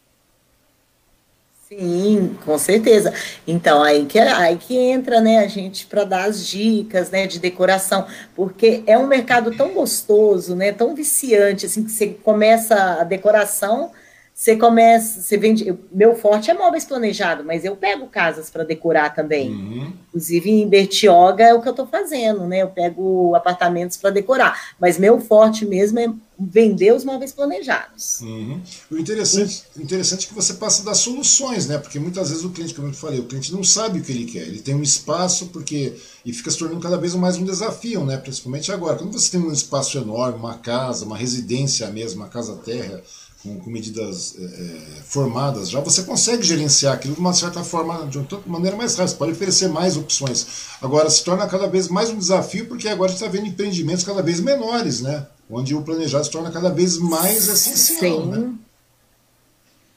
Sim, 1.76 2.38
com 2.44 2.56
certeza. 2.56 3.12
Então, 3.46 3.82
aí 3.82 4.06
que, 4.06 4.18
aí 4.18 4.56
que 4.56 4.76
entra, 4.76 5.20
né, 5.20 5.38
a 5.38 5.48
gente 5.48 5.86
para 5.86 6.04
dar 6.04 6.24
as 6.28 6.46
dicas, 6.46 7.10
né, 7.10 7.26
de 7.26 7.40
decoração, 7.40 8.06
porque 8.34 8.84
é 8.86 8.96
um 8.96 9.06
mercado 9.08 9.50
tão 9.56 9.74
gostoso, 9.74 10.54
né, 10.54 10.72
tão 10.72 10.94
viciante, 10.94 11.66
assim, 11.66 11.82
que 11.84 11.90
você 11.90 12.08
começa 12.22 13.00
a 13.00 13.04
decoração, 13.04 13.90
você 14.34 14.56
começa, 14.56 15.22
você 15.22 15.36
vende. 15.36 15.78
Meu 15.92 16.16
forte 16.16 16.50
é 16.50 16.54
móveis 16.54 16.84
planejado, 16.84 17.44
mas 17.44 17.64
eu 17.64 17.76
pego 17.76 18.08
casas 18.08 18.50
para 18.50 18.64
decorar 18.64 19.14
também. 19.14 19.48
Uhum. 19.48 19.92
Inclusive 20.08 20.50
em 20.50 20.68
Bertioga 20.68 21.44
é 21.44 21.54
o 21.54 21.62
que 21.62 21.68
eu 21.68 21.70
estou 21.70 21.86
fazendo, 21.86 22.44
né? 22.44 22.62
Eu 22.62 22.68
pego 22.68 23.32
apartamentos 23.36 23.96
para 23.96 24.10
decorar. 24.10 24.74
Mas 24.80 24.98
meu 24.98 25.20
forte 25.20 25.64
mesmo 25.64 26.00
é 26.00 26.12
vender 26.36 26.92
os 26.92 27.04
móveis 27.04 27.30
planejados. 27.30 28.22
Uhum. 28.22 28.60
O 28.90 28.98
interessante, 28.98 29.62
interessante 29.78 30.26
é 30.26 30.28
que 30.28 30.34
você 30.34 30.54
passa 30.54 30.82
das 30.82 30.98
soluções, 30.98 31.68
né? 31.68 31.78
Porque 31.78 32.00
muitas 32.00 32.30
vezes 32.30 32.44
o 32.44 32.50
cliente, 32.50 32.74
como 32.74 32.88
eu 32.88 32.92
falei, 32.92 33.20
o 33.20 33.26
cliente 33.26 33.52
não 33.52 33.62
sabe 33.62 34.00
o 34.00 34.02
que 34.02 34.10
ele 34.10 34.24
quer. 34.24 34.42
Ele 34.42 34.60
tem 34.60 34.74
um 34.74 34.82
espaço 34.82 35.46
porque 35.52 35.94
e 36.24 36.32
fica 36.32 36.50
se 36.50 36.58
tornando 36.58 36.80
cada 36.80 36.96
vez 36.96 37.14
mais 37.14 37.36
um 37.36 37.44
desafio, 37.44 38.04
né? 38.04 38.16
Principalmente 38.16 38.72
agora, 38.72 38.96
quando 38.96 39.12
você 39.12 39.30
tem 39.30 39.40
um 39.40 39.52
espaço 39.52 39.96
enorme, 39.96 40.40
uma 40.40 40.58
casa, 40.58 41.04
uma 41.04 41.16
residência 41.16 41.88
mesmo, 41.90 42.22
uma 42.22 42.28
casa 42.28 42.56
terra 42.56 43.00
com, 43.44 43.60
com 43.60 43.70
medidas 43.70 44.34
é, 44.40 45.02
formadas 45.02 45.68
já, 45.68 45.78
você 45.80 46.02
consegue 46.02 46.42
gerenciar 46.42 46.94
aquilo 46.94 47.14
de 47.14 47.20
uma 47.20 47.34
certa 47.34 47.62
forma, 47.62 48.06
de 48.06 48.16
uma 48.18 48.26
maneira 48.46 48.74
mais 48.74 48.92
rápida, 48.92 49.08
você 49.08 49.16
pode 49.16 49.32
oferecer 49.32 49.68
mais 49.68 49.96
opções. 49.96 50.46
Agora, 50.80 51.10
se 51.10 51.22
torna 51.22 51.46
cada 51.46 51.66
vez 51.66 51.88
mais 51.88 52.08
um 52.08 52.16
desafio, 52.16 52.66
porque 52.66 52.88
agora 52.88 53.10
a 53.10 53.14
gente 53.14 53.22
está 53.22 53.30
vendo 53.30 53.46
empreendimentos 53.46 54.02
cada 54.02 54.22
vez 54.22 54.40
menores, 54.40 55.02
né? 55.02 55.26
Onde 55.50 55.74
o 55.74 55.82
planejado 55.82 56.24
se 56.24 56.30
torna 56.30 56.50
cada 56.50 56.70
vez 56.70 56.96
mais 56.96 57.46
essencial, 57.48 58.22
Sim. 58.22 58.30
né? 58.30 58.52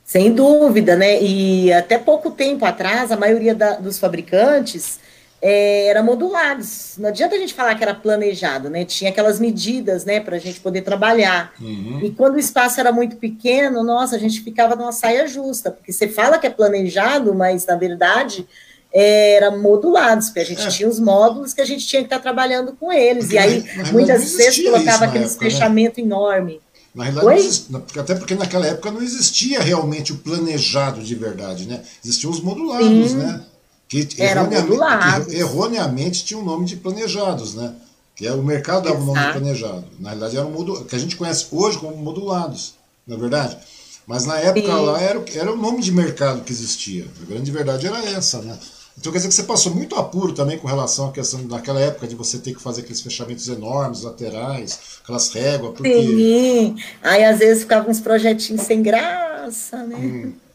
Sem 0.03 0.33
dúvida, 0.33 0.95
né? 0.95 1.21
E 1.21 1.71
até 1.71 1.97
pouco 1.97 2.31
tempo 2.31 2.65
atrás, 2.65 3.11
a 3.11 3.17
maioria 3.17 3.55
da, 3.55 3.77
dos 3.77 3.97
fabricantes 3.97 4.99
é, 5.41 5.87
era 5.87 6.01
modulados. 6.01 6.95
Não 6.97 7.09
adianta 7.09 7.35
a 7.35 7.39
gente 7.39 7.53
falar 7.53 7.75
que 7.75 7.83
era 7.83 7.93
planejado, 7.93 8.69
né? 8.69 8.85
Tinha 8.85 9.11
aquelas 9.11 9.39
medidas, 9.39 10.03
né, 10.03 10.19
para 10.19 10.35
a 10.35 10.39
gente 10.39 10.59
poder 10.59 10.81
trabalhar. 10.81 11.53
Uhum. 11.59 11.99
E 12.03 12.11
quando 12.11 12.35
o 12.35 12.39
espaço 12.39 12.79
era 12.79 12.91
muito 12.91 13.17
pequeno, 13.17 13.83
nossa, 13.83 14.15
a 14.15 14.19
gente 14.19 14.41
ficava 14.41 14.75
numa 14.75 14.91
saia 14.91 15.27
justa, 15.27 15.71
porque 15.71 15.93
você 15.93 16.07
fala 16.07 16.39
que 16.39 16.47
é 16.47 16.49
planejado, 16.49 17.33
mas 17.35 17.65
na 17.65 17.75
verdade 17.75 18.47
é, 18.93 19.35
era 19.35 19.51
modulados, 19.51 20.27
porque 20.27 20.39
a 20.39 20.45
gente 20.45 20.65
é. 20.65 20.69
tinha 20.69 20.89
os 20.89 20.99
módulos 20.99 21.53
que 21.53 21.61
a 21.61 21.65
gente 21.65 21.85
tinha 21.85 22.01
que 22.01 22.07
estar 22.07 22.17
tá 22.17 22.23
trabalhando 22.23 22.73
com 22.73 22.91
eles. 22.91 23.25
Porque 23.25 23.35
e 23.35 23.37
aí, 23.37 23.63
muitas 23.91 24.33
vezes, 24.33 24.63
colocava 24.63 25.05
aqueles 25.05 25.31
época, 25.33 25.45
né? 25.45 25.51
fechamento 25.51 25.99
né? 25.99 26.05
enorme. 26.07 26.61
Na 26.95 27.03
realidade, 27.03 27.67
até 27.95 28.15
porque 28.15 28.33
naquela 28.33 28.65
época 28.65 28.89
não 28.89 29.03
existia 29.03 29.61
realmente 29.61 30.13
o 30.13 30.17
planejado 30.17 31.03
de 31.03 31.13
verdade, 31.13 31.67
né? 31.67 31.83
Existiam 32.03 32.31
os 32.31 32.41
modulados, 32.41 33.11
Sim. 33.11 33.17
né? 33.17 33.43
Que 33.87 34.07
erroneamente, 34.17 35.25
que 35.29 35.35
erroneamente 35.35 36.25
tinha 36.25 36.37
o 36.37 36.41
um 36.41 36.45
nome 36.45 36.65
de 36.65 36.75
planejados, 36.75 37.55
né? 37.55 37.73
Que 38.15 38.27
é 38.27 38.33
o 38.33 38.43
mercado 38.43 38.85
dava 38.85 38.99
o 38.99 39.05
nome 39.05 39.19
de 39.19 39.31
planejado. 39.31 39.85
Na 39.99 40.09
realidade, 40.09 40.37
eram 40.37 40.51
modu... 40.51 40.83
que 40.85 40.95
a 40.95 40.99
gente 40.99 41.15
conhece 41.15 41.47
hoje 41.51 41.77
como 41.77 41.95
modulados, 41.95 42.73
na 43.05 43.15
é 43.15 43.17
verdade. 43.17 43.57
Mas 44.05 44.25
na 44.25 44.39
época 44.39 44.67
Sim. 44.67 44.85
lá 44.85 45.01
era, 45.01 45.23
era 45.35 45.53
o 45.53 45.57
nome 45.57 45.81
de 45.81 45.91
mercado 45.91 46.41
que 46.41 46.51
existia. 46.51 47.05
A 47.21 47.25
grande 47.25 47.51
verdade 47.51 47.87
era 47.87 48.03
essa, 48.09 48.41
né? 48.41 48.57
Então 48.97 49.11
quer 49.11 49.19
dizer 49.19 49.29
que 49.29 49.35
você 49.35 49.43
passou 49.43 49.75
muito 49.75 49.95
apuro 49.95 50.33
também 50.33 50.57
com 50.57 50.67
relação 50.67 51.09
à 51.09 51.11
questão 51.11 51.45
daquela 51.45 51.79
época 51.79 52.07
de 52.07 52.15
você 52.15 52.39
ter 52.39 52.53
que 52.53 52.61
fazer 52.61 52.81
aqueles 52.81 53.01
fechamentos 53.01 53.47
enormes, 53.47 54.01
laterais, 54.01 54.79
aquelas 55.03 55.29
réguas. 55.29 55.73
Porque... 55.73 56.01
Sim, 56.01 56.75
aí 57.03 57.23
às 57.23 57.37
vezes 57.37 57.63
ficavam 57.63 57.91
uns 57.91 57.99
projetinhos 57.99 58.63
sem 58.63 58.81
graça, 58.81 59.83
né? 59.83 59.95
Hum 59.95 60.46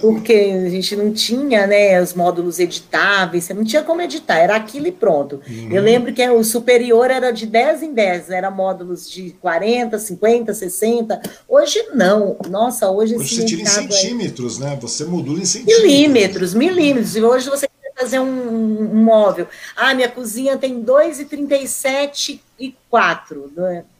porque 0.00 0.32
a 0.32 0.68
gente 0.68 0.96
não 0.96 1.12
tinha 1.12 1.66
né, 1.66 2.00
os 2.00 2.14
módulos 2.14 2.58
editáveis, 2.58 3.44
você 3.44 3.54
não 3.54 3.64
tinha 3.64 3.82
como 3.82 4.00
editar, 4.00 4.36
era 4.36 4.56
aquilo 4.56 4.86
e 4.86 4.92
pronto. 4.92 5.40
Uhum. 5.48 5.70
Eu 5.70 5.82
lembro 5.82 6.12
que 6.12 6.28
o 6.28 6.42
superior 6.44 7.10
era 7.10 7.30
de 7.30 7.46
10 7.46 7.82
em 7.82 7.94
10, 7.94 8.30
era 8.30 8.50
módulos 8.50 9.10
de 9.10 9.30
40, 9.40 9.98
50, 9.98 10.54
60. 10.54 11.20
Hoje 11.48 11.78
não. 11.94 12.36
Nossa, 12.48 12.90
hoje, 12.90 13.16
hoje 13.16 13.36
você 13.36 13.44
tira 13.44 13.62
em 13.62 13.66
centímetros, 13.66 14.60
é... 14.60 14.64
né? 14.64 14.78
Você 14.80 15.04
modula 15.04 15.40
em 15.40 15.44
centímetros. 15.44 15.82
Milímetros, 15.82 16.54
milímetros. 16.54 17.16
E 17.16 17.22
hoje 17.22 17.48
você 17.48 17.66
quer 17.66 17.92
fazer 17.96 18.18
um, 18.18 18.92
um 18.92 19.04
móvel. 19.04 19.46
Ah, 19.76 19.94
minha 19.94 20.08
cozinha 20.08 20.56
tem 20.56 20.82
2,37 20.82 22.40
e 22.58 22.74
4, 22.90 23.52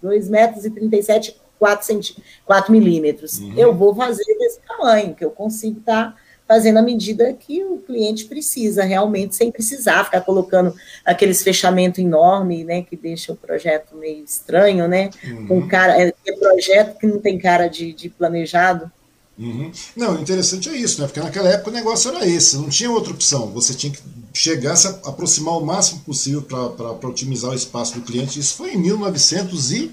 2 0.02 0.28
metros 0.28 0.64
e 0.64 0.70
37 0.70 1.36
4, 1.58 1.86
centi 1.86 2.16
4 2.44 2.72
milímetros. 2.72 3.38
Uhum. 3.38 3.54
Eu 3.56 3.74
vou 3.74 3.94
fazer 3.94 4.24
desse 4.38 4.60
tamanho, 4.66 5.14
que 5.14 5.24
eu 5.24 5.30
consigo 5.30 5.80
estar 5.80 6.12
tá 6.12 6.16
fazendo 6.48 6.78
a 6.78 6.82
medida 6.82 7.34
que 7.34 7.62
o 7.62 7.76
cliente 7.76 8.24
precisa, 8.24 8.82
realmente, 8.82 9.36
sem 9.36 9.52
precisar 9.52 10.04
ficar 10.04 10.22
colocando 10.22 10.74
aqueles 11.04 11.42
fechamentos 11.42 11.98
enormes, 11.98 12.64
né, 12.64 12.82
que 12.82 12.96
deixa 12.96 13.32
o 13.32 13.36
projeto 13.36 13.94
meio 13.94 14.24
estranho, 14.24 14.88
né, 14.88 15.10
uhum. 15.22 15.46
com 15.46 15.68
cara, 15.68 16.02
é, 16.02 16.14
é 16.26 16.32
projeto 16.32 16.98
que 16.98 17.06
não 17.06 17.18
tem 17.18 17.38
cara 17.38 17.68
de, 17.68 17.92
de 17.92 18.08
planejado. 18.08 18.90
Uhum. 19.38 19.70
Não, 19.94 20.20
interessante 20.20 20.68
é 20.68 20.76
isso, 20.76 21.00
né? 21.00 21.06
Porque 21.06 21.20
naquela 21.20 21.48
época 21.48 21.70
o 21.70 21.72
negócio 21.72 22.10
era 22.10 22.26
esse, 22.26 22.56
não 22.56 22.68
tinha 22.68 22.90
outra 22.90 23.12
opção. 23.12 23.46
Você 23.52 23.72
tinha 23.72 23.92
que 23.92 24.00
chegasse 24.34 24.88
a 24.88 24.90
aproximar 25.10 25.56
o 25.56 25.64
máximo 25.64 26.00
possível 26.00 26.42
para 26.42 27.08
otimizar 27.08 27.52
o 27.52 27.54
espaço 27.54 27.94
do 27.94 28.00
cliente. 28.00 28.40
Isso 28.40 28.54
foi 28.54 28.74
em 28.74 28.78
1900 28.78 29.70
e 29.70 29.92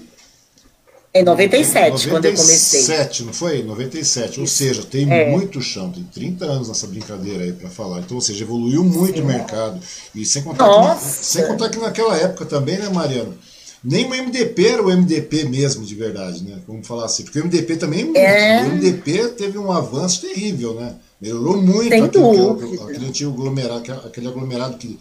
em 1.20 1.24
97, 1.24 1.90
97, 1.90 2.08
quando 2.08 2.24
eu 2.24 2.32
comecei. 2.32 2.80
97, 2.80 3.22
não 3.24 3.32
foi? 3.32 3.62
97. 3.62 4.40
Ou 4.40 4.46
seja, 4.46 4.82
tem 4.82 5.10
é. 5.12 5.30
muito 5.30 5.60
chão, 5.60 5.90
tem 5.90 6.04
30 6.04 6.44
anos 6.44 6.68
nessa 6.68 6.86
brincadeira 6.86 7.44
aí 7.44 7.52
para 7.52 7.68
falar. 7.68 8.00
Então, 8.00 8.16
ou 8.16 8.20
seja, 8.20 8.44
evoluiu 8.44 8.84
muito 8.84 9.16
Sim. 9.16 9.22
o 9.22 9.26
mercado. 9.26 9.80
E 10.14 10.24
sem 10.24 10.42
contar, 10.42 10.96
que, 10.96 11.02
sem 11.02 11.46
contar 11.46 11.68
que 11.68 11.78
naquela 11.78 12.16
época 12.16 12.44
também, 12.44 12.78
né, 12.78 12.88
Mariana? 12.88 13.32
Nem 13.84 14.06
o 14.06 14.08
MDP 14.10 14.66
era 14.66 14.82
o 14.82 14.90
MDP 14.90 15.44
mesmo, 15.44 15.84
de 15.84 15.94
verdade, 15.94 16.42
né? 16.42 16.58
Vamos 16.66 16.86
falar 16.86 17.04
assim. 17.04 17.22
Porque 17.22 17.38
o 17.38 17.44
MDP 17.44 17.76
também 17.76 18.10
é. 18.16 18.62
O 18.62 18.70
MDP 18.70 19.28
teve 19.28 19.58
um 19.58 19.70
avanço 19.70 20.22
terrível, 20.22 20.74
né? 20.74 20.96
Melhorou 21.20 21.56
muito 21.56 21.94
aquele, 21.94 22.50
aquele, 22.50 22.82
aquele 22.82 23.06
antigo 23.06 23.30
aglomerado, 23.30 23.92
aquele 24.04 24.28
aglomerado 24.28 24.76
que 24.76 24.98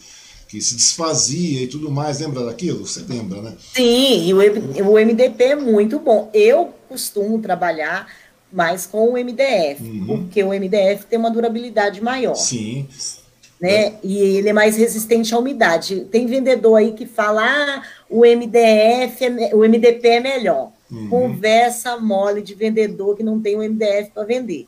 que 0.55 0.61
se 0.61 0.75
desfazia 0.75 1.63
e 1.63 1.67
tudo 1.67 1.91
mais. 1.91 2.19
Lembra 2.19 2.45
daquilo? 2.45 2.85
Você 2.85 3.03
lembra, 3.07 3.41
né? 3.41 3.53
Sim, 3.73 4.25
e 4.25 4.33
o, 4.33 4.37
o 4.89 4.93
MDP 4.93 5.43
é 5.43 5.55
muito 5.55 5.99
bom. 5.99 6.29
Eu 6.33 6.73
costumo 6.87 7.39
trabalhar 7.39 8.07
mais 8.51 8.85
com 8.85 9.09
o 9.09 9.13
MDF, 9.13 9.83
uhum. 9.83 10.05
porque 10.07 10.41
o 10.41 10.49
MDF 10.49 11.05
tem 11.09 11.19
uma 11.19 11.29
durabilidade 11.29 12.01
maior. 12.01 12.35
Sim. 12.35 12.87
Né? 13.59 13.87
É. 13.87 13.93
E 14.01 14.17
ele 14.17 14.49
é 14.49 14.53
mais 14.53 14.77
resistente 14.77 15.33
à 15.35 15.37
umidade. 15.37 16.07
Tem 16.11 16.25
vendedor 16.25 16.77
aí 16.77 16.93
que 16.93 17.05
fala: 17.05 17.43
ah, 17.43 17.83
o 18.09 18.21
MDF, 18.21 19.25
é, 19.25 19.53
o 19.53 19.59
MDP 19.59 20.07
é 20.07 20.19
melhor. 20.21 20.71
Uhum. 20.89 21.09
Conversa 21.09 21.97
mole 21.97 22.41
de 22.41 22.53
vendedor 22.53 23.17
que 23.17 23.23
não 23.23 23.41
tem 23.41 23.55
o 23.55 23.59
MDF 23.59 24.11
para 24.13 24.23
vender. 24.23 24.67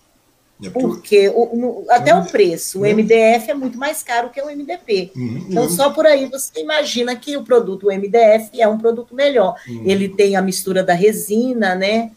É 0.63 0.69
porque 0.71 1.29
o, 1.29 1.55
no, 1.55 1.85
até 1.89 2.15
o 2.15 2.25
preço, 2.25 2.79
o 2.79 2.81
MDF 2.81 3.51
é 3.51 3.53
muito 3.53 3.77
mais 3.77 4.01
caro 4.01 4.29
que 4.29 4.41
o 4.41 4.47
MDP. 4.47 5.11
Uhum. 5.15 5.45
Então, 5.49 5.69
só 5.69 5.91
por 5.91 6.05
aí 6.05 6.27
você 6.27 6.61
imagina 6.61 7.15
que 7.15 7.37
o 7.37 7.43
produto 7.43 7.87
o 7.87 7.91
MDF 7.91 8.59
é 8.59 8.67
um 8.67 8.77
produto 8.77 9.13
melhor. 9.13 9.55
Uhum. 9.67 9.83
Ele 9.85 10.09
tem 10.09 10.35
a 10.35 10.41
mistura 10.41 10.83
da 10.83 10.93
resina, 10.93 11.75
né? 11.75 12.11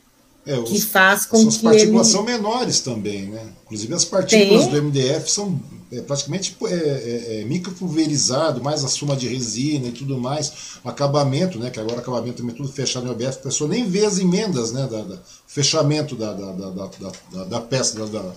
É, 0.46 0.58
os, 0.58 0.70
que 0.70 0.80
faz 0.80 1.26
com 1.26 1.46
que 1.46 1.58
partículas 1.58 2.06
ele... 2.06 2.16
são 2.16 2.22
menores 2.24 2.80
também, 2.80 3.26
né? 3.26 3.46
Inclusive 3.66 3.92
as 3.92 4.06
partículas 4.06 4.66
tem. 4.66 4.72
do 4.72 4.82
MDF 4.84 5.30
são 5.30 5.60
é, 5.92 6.00
praticamente 6.00 6.56
é, 6.64 6.74
é, 6.74 7.40
é, 7.40 7.44
micropulverizado, 7.44 8.62
mais 8.62 8.84
a 8.84 8.88
suma 8.88 9.16
de 9.16 9.28
resina 9.28 9.88
e 9.88 9.92
tudo 9.92 10.16
mais, 10.16 10.78
o 10.82 10.88
acabamento, 10.88 11.58
né? 11.58 11.68
Que 11.68 11.78
agora 11.78 11.96
o 11.96 12.00
acabamento 12.00 12.38
também 12.38 12.54
é 12.54 12.56
tudo 12.56 12.72
fechado 12.72 13.06
em 13.06 13.10
OBF, 13.10 13.38
a 13.38 13.42
pessoa 13.42 13.68
nem 13.68 13.86
vê 13.86 14.06
as 14.06 14.18
emendas, 14.18 14.72
né? 14.72 14.88
Da, 14.90 15.02
da 15.02 15.18
fechamento 15.50 16.14
da, 16.14 16.32
da, 16.32 16.52
da, 16.52 16.70
da, 16.70 17.44
da 17.44 17.60
peça, 17.60 18.06
da, 18.06 18.32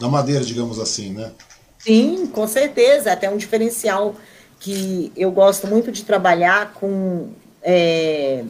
da 0.00 0.08
madeira, 0.08 0.44
digamos 0.44 0.80
assim, 0.80 1.12
né? 1.12 1.30
Sim, 1.78 2.26
com 2.26 2.48
certeza, 2.48 3.12
até 3.12 3.30
um 3.30 3.36
diferencial 3.36 4.16
que 4.58 5.12
eu 5.16 5.30
gosto 5.30 5.68
muito 5.68 5.92
de 5.92 6.02
trabalhar 6.04 6.72
com 6.74 7.28
é, 7.62 8.42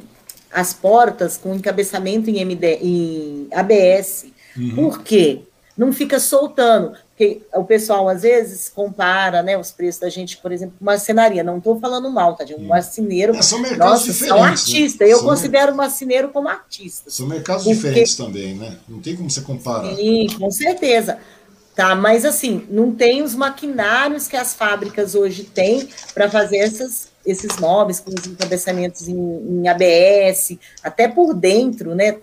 as 0.51 0.73
portas 0.73 1.37
com 1.37 1.55
encabeçamento 1.55 2.31
em, 2.31 2.41
MD, 2.41 2.79
em 2.81 3.49
ABS. 3.53 4.27
Uhum. 4.57 4.75
Por 4.75 5.03
quê? 5.03 5.43
Não 5.77 5.93
fica 5.93 6.19
soltando. 6.19 6.97
Porque 7.11 7.41
o 7.55 7.65
pessoal, 7.65 8.09
às 8.09 8.23
vezes, 8.23 8.69
compara 8.69 9.43
né, 9.43 9.57
os 9.57 9.71
preços 9.71 10.01
da 10.01 10.09
gente, 10.09 10.37
por 10.37 10.53
exemplo, 10.53 10.75
com 10.79 10.85
marcenaria. 10.85 11.43
Não 11.43 11.59
estou 11.59 11.81
falando 11.81 12.11
mal, 12.11 12.35
tá? 12.35 12.45
De 12.45 12.55
um 12.55 12.67
marceneiro. 12.67 13.35
É, 13.35 13.43
são 13.43 13.59
mercados 13.59 14.07
nossa, 14.07 14.12
são 14.12 14.43
artista. 14.43 15.05
Né? 15.05 15.12
Eu 15.12 15.19
são... 15.19 15.29
considero 15.29 15.73
o 15.73 15.77
marceneiro 15.77 16.29
como 16.29 16.49
artista. 16.49 17.11
São 17.11 17.27
mercados 17.27 17.65
porque... 17.65 17.77
diferentes 17.77 18.17
também, 18.17 18.55
né? 18.55 18.77
Não 18.89 19.01
tem 19.01 19.17
como 19.17 19.31
você 19.31 19.41
comparar. 19.41 19.95
Sim, 19.95 20.27
com 20.39 20.51
certeza. 20.51 21.19
Tá, 21.77 21.95
mas 21.95 22.25
assim, 22.25 22.67
não 22.71 22.91
tem 22.91 23.23
os 23.23 23.35
maquinários 23.35 24.27
que 24.27 24.35
as 24.35 24.55
fábricas 24.55 25.15
hoje 25.15 25.45
têm 25.45 25.87
para 26.15 26.31
fazer 26.31 26.57
essas, 26.57 27.09
esses 27.25 27.59
móveis 27.59 28.01
com 28.01 28.11
os 28.11 28.27
encabeçamentos 28.27 29.07
em, 29.07 29.15
em, 29.15 29.69
ABS, 29.69 30.57
até 30.83 31.07
por 31.07 31.35
dentro, 31.35 31.95
né? 31.95 32.17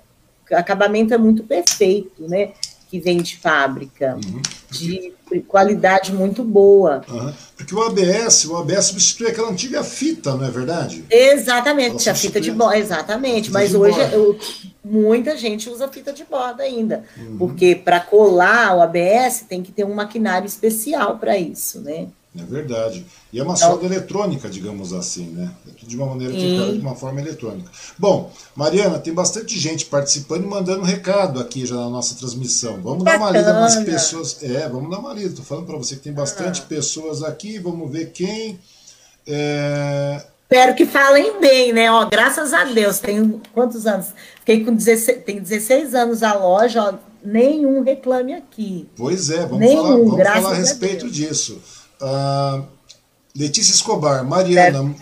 O 0.49 0.55
acabamento 0.55 1.13
é 1.13 1.19
muito 1.19 1.43
perfeito, 1.43 2.27
né? 2.27 2.53
Que 2.93 2.99
vem 2.99 3.23
de 3.23 3.37
fábrica, 3.37 4.19
uhum. 4.23 4.39
de 4.69 5.11
qualidade 5.47 6.13
muito 6.13 6.43
boa. 6.43 7.01
Uhum. 7.09 7.33
Porque 7.57 7.73
o 7.73 7.81
ABS, 7.81 8.45
o 8.45 8.55
ABS 8.55 8.85
substitui 8.85 9.29
aquela 9.29 9.49
antiga 9.49 9.83
fita, 9.83 10.35
não 10.35 10.45
é 10.45 10.51
verdade? 10.51 11.03
Exatamente, 11.09 12.07
a 12.07 12.13
fita 12.13 12.39
de 12.39 12.51
borda, 12.51 12.77
exatamente. 12.77 13.47
Fita 13.47 13.57
mas 13.57 13.73
hoje 13.73 13.97
eu, 14.13 14.37
muita 14.85 15.35
gente 15.35 15.67
usa 15.71 15.87
fita 15.87 16.13
de 16.13 16.23
borda 16.23 16.61
ainda, 16.61 17.03
uhum. 17.17 17.35
porque 17.39 17.73
para 17.73 17.99
colar 17.99 18.77
o 18.77 18.81
ABS 18.83 19.43
tem 19.49 19.63
que 19.63 19.71
ter 19.71 19.85
um 19.85 19.95
maquinário 19.95 20.45
especial 20.45 21.17
para 21.17 21.35
isso, 21.35 21.81
né? 21.81 22.09
É 22.35 22.43
verdade. 22.43 23.05
E 23.31 23.39
é 23.39 23.43
uma 23.43 23.53
então, 23.53 23.69
solda 23.69 23.85
eletrônica, 23.85 24.49
digamos 24.49 24.91
assim, 24.91 25.27
né? 25.27 25.51
É 25.67 25.71
tudo 25.71 25.87
de 25.87 25.95
uma 25.95 26.07
maneira 26.07 26.33
que 26.33 26.73
de 26.73 26.79
uma 26.79 26.95
forma 26.95 27.21
eletrônica. 27.21 27.69
Bom, 27.97 28.31
Mariana, 28.55 28.97
tem 28.97 29.13
bastante 29.13 29.59
gente 29.59 29.85
participando 29.85 30.43
e 30.43 30.47
mandando 30.47 30.83
recado 30.83 31.39
aqui 31.39 31.63
já 31.65 31.75
na 31.75 31.89
nossa 31.89 32.15
transmissão. 32.15 32.81
Vamos 32.81 33.03
dar 33.03 33.17
uma 33.17 33.29
lida 33.29 33.53
nas 33.53 33.75
pessoas. 33.83 34.41
É, 34.41 34.67
vamos 34.67 34.89
dar 34.89 34.97
uma 34.97 35.13
lida. 35.13 35.29
Estou 35.29 35.45
falando 35.45 35.67
para 35.67 35.77
você 35.77 35.95
que 35.95 36.01
tem 36.01 36.13
bastante 36.13 36.61
ah. 36.61 36.65
pessoas 36.67 37.21
aqui. 37.21 37.59
Vamos 37.59 37.91
ver 37.91 38.11
quem. 38.11 38.59
É... 39.27 40.23
Espero 40.43 40.75
que 40.75 40.85
falem 40.87 41.39
bem, 41.39 41.71
né? 41.71 41.91
Ó, 41.91 42.05
graças 42.05 42.51
a 42.51 42.63
Deus. 42.63 42.97
Tenho 42.97 43.41
quantos 43.53 43.85
anos? 43.85 44.07
Fiquei 44.39 44.65
com 44.65 44.73
16, 44.73 45.23
tem 45.23 45.39
16 45.39 45.93
anos 45.93 46.23
a 46.23 46.33
loja, 46.33 46.83
ó, 46.83 46.93
nenhum 47.23 47.83
reclame 47.83 48.33
aqui. 48.33 48.87
Pois 48.95 49.29
é, 49.29 49.45
vamos 49.45 49.59
nenhum, 49.59 49.81
falar, 49.81 49.95
vamos 49.95 50.23
falar 50.23 50.51
a 50.51 50.55
respeito 50.55 51.05
a 51.05 51.09
disso. 51.09 51.61
Uh, 52.03 52.67
Letícia 53.35 53.71
Escobar, 53.73 54.23
Mariana. 54.25 54.93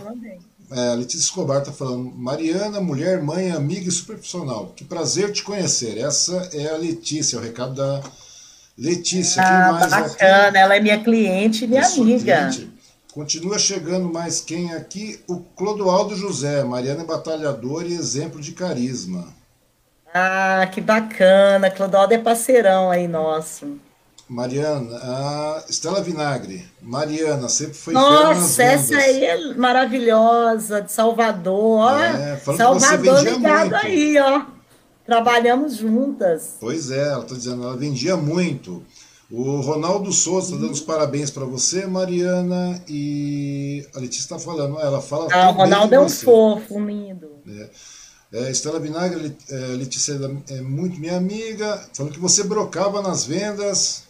É, 0.71 0.95
Letícia 0.95 1.25
Escobar 1.25 1.59
está 1.59 1.73
falando, 1.73 2.13
Mariana, 2.15 2.79
mulher, 2.79 3.21
mãe, 3.21 3.51
amiga 3.51 3.89
e 3.89 3.91
super 3.91 4.13
profissional. 4.13 4.71
Que 4.73 4.85
prazer 4.85 5.33
te 5.33 5.43
conhecer. 5.43 5.97
Essa 5.97 6.49
é 6.53 6.69
a 6.69 6.77
Letícia, 6.77 7.37
o 7.37 7.41
recado 7.41 7.75
da 7.75 8.01
Letícia. 8.77 9.43
Ah, 9.43 9.73
mais 9.73 9.89
bacana, 9.89 10.47
aqui? 10.47 10.57
ela 10.57 10.75
é 10.77 10.79
minha 10.79 11.03
cliente 11.03 11.65
e 11.65 11.67
minha 11.67 11.85
amiga. 11.85 12.49
Cliente. 12.49 12.71
Continua 13.13 13.59
chegando 13.59 14.07
mais 14.13 14.39
quem 14.39 14.73
aqui? 14.73 15.19
O 15.27 15.39
Clodoaldo 15.39 16.15
José, 16.15 16.63
Mariana 16.63 17.01
é 17.01 17.05
batalhador 17.05 17.85
e 17.85 17.93
exemplo 17.93 18.39
de 18.39 18.53
carisma. 18.53 19.27
Ah, 20.13 20.69
que 20.71 20.79
bacana, 20.79 21.69
Clodoaldo 21.69 22.13
é 22.13 22.17
parceirão 22.17 22.89
aí 22.89 23.09
nosso. 23.09 23.77
Mariana, 24.31 24.95
a 24.95 25.63
Estela 25.67 26.01
Vinagre. 26.01 26.65
Mariana, 26.81 27.49
sempre 27.49 27.73
foi 27.73 27.93
Nossa, 27.93 28.63
essa 28.63 28.95
aí 28.95 29.25
é 29.25 29.53
maravilhosa, 29.55 30.81
de 30.81 30.89
Salvador. 30.89 31.99
É, 32.01 32.37
Salvador 32.37 33.25
ligado 33.25 33.71
muito. 33.71 33.75
aí, 33.75 34.17
ó. 34.17 34.43
Trabalhamos 35.05 35.75
juntas. 35.75 36.55
Pois 36.61 36.91
é, 36.91 37.09
ela 37.09 37.23
está 37.23 37.35
dizendo, 37.35 37.61
ela 37.63 37.75
vendia 37.75 38.15
muito. 38.15 38.81
O 39.29 39.59
Ronaldo 39.59 40.13
Souza 40.13 40.47
está 40.47 40.61
dando 40.61 40.71
os 40.71 40.79
parabéns 40.79 41.29
para 41.29 41.43
você, 41.43 41.85
Mariana. 41.85 42.81
E 42.87 43.85
a 43.93 43.99
Letícia 43.99 44.23
está 44.23 44.39
falando, 44.39 44.79
ela 44.79 45.01
fala. 45.01 45.27
Ah, 45.29 45.49
o 45.49 45.55
Ronaldo 45.55 45.93
é 45.93 45.99
um 45.99 46.07
fofo, 46.07 46.79
lindo. 46.79 47.27
É. 47.49 47.69
É, 48.33 48.49
Estela 48.49 48.79
Vinagre, 48.79 49.35
é, 49.49 49.55
Letícia 49.75 50.17
é 50.49 50.61
muito 50.61 50.97
minha 51.01 51.17
amiga, 51.17 51.85
falando 51.93 52.13
que 52.13 52.19
você 52.19 52.45
brocava 52.45 53.01
nas 53.01 53.25
vendas 53.25 54.09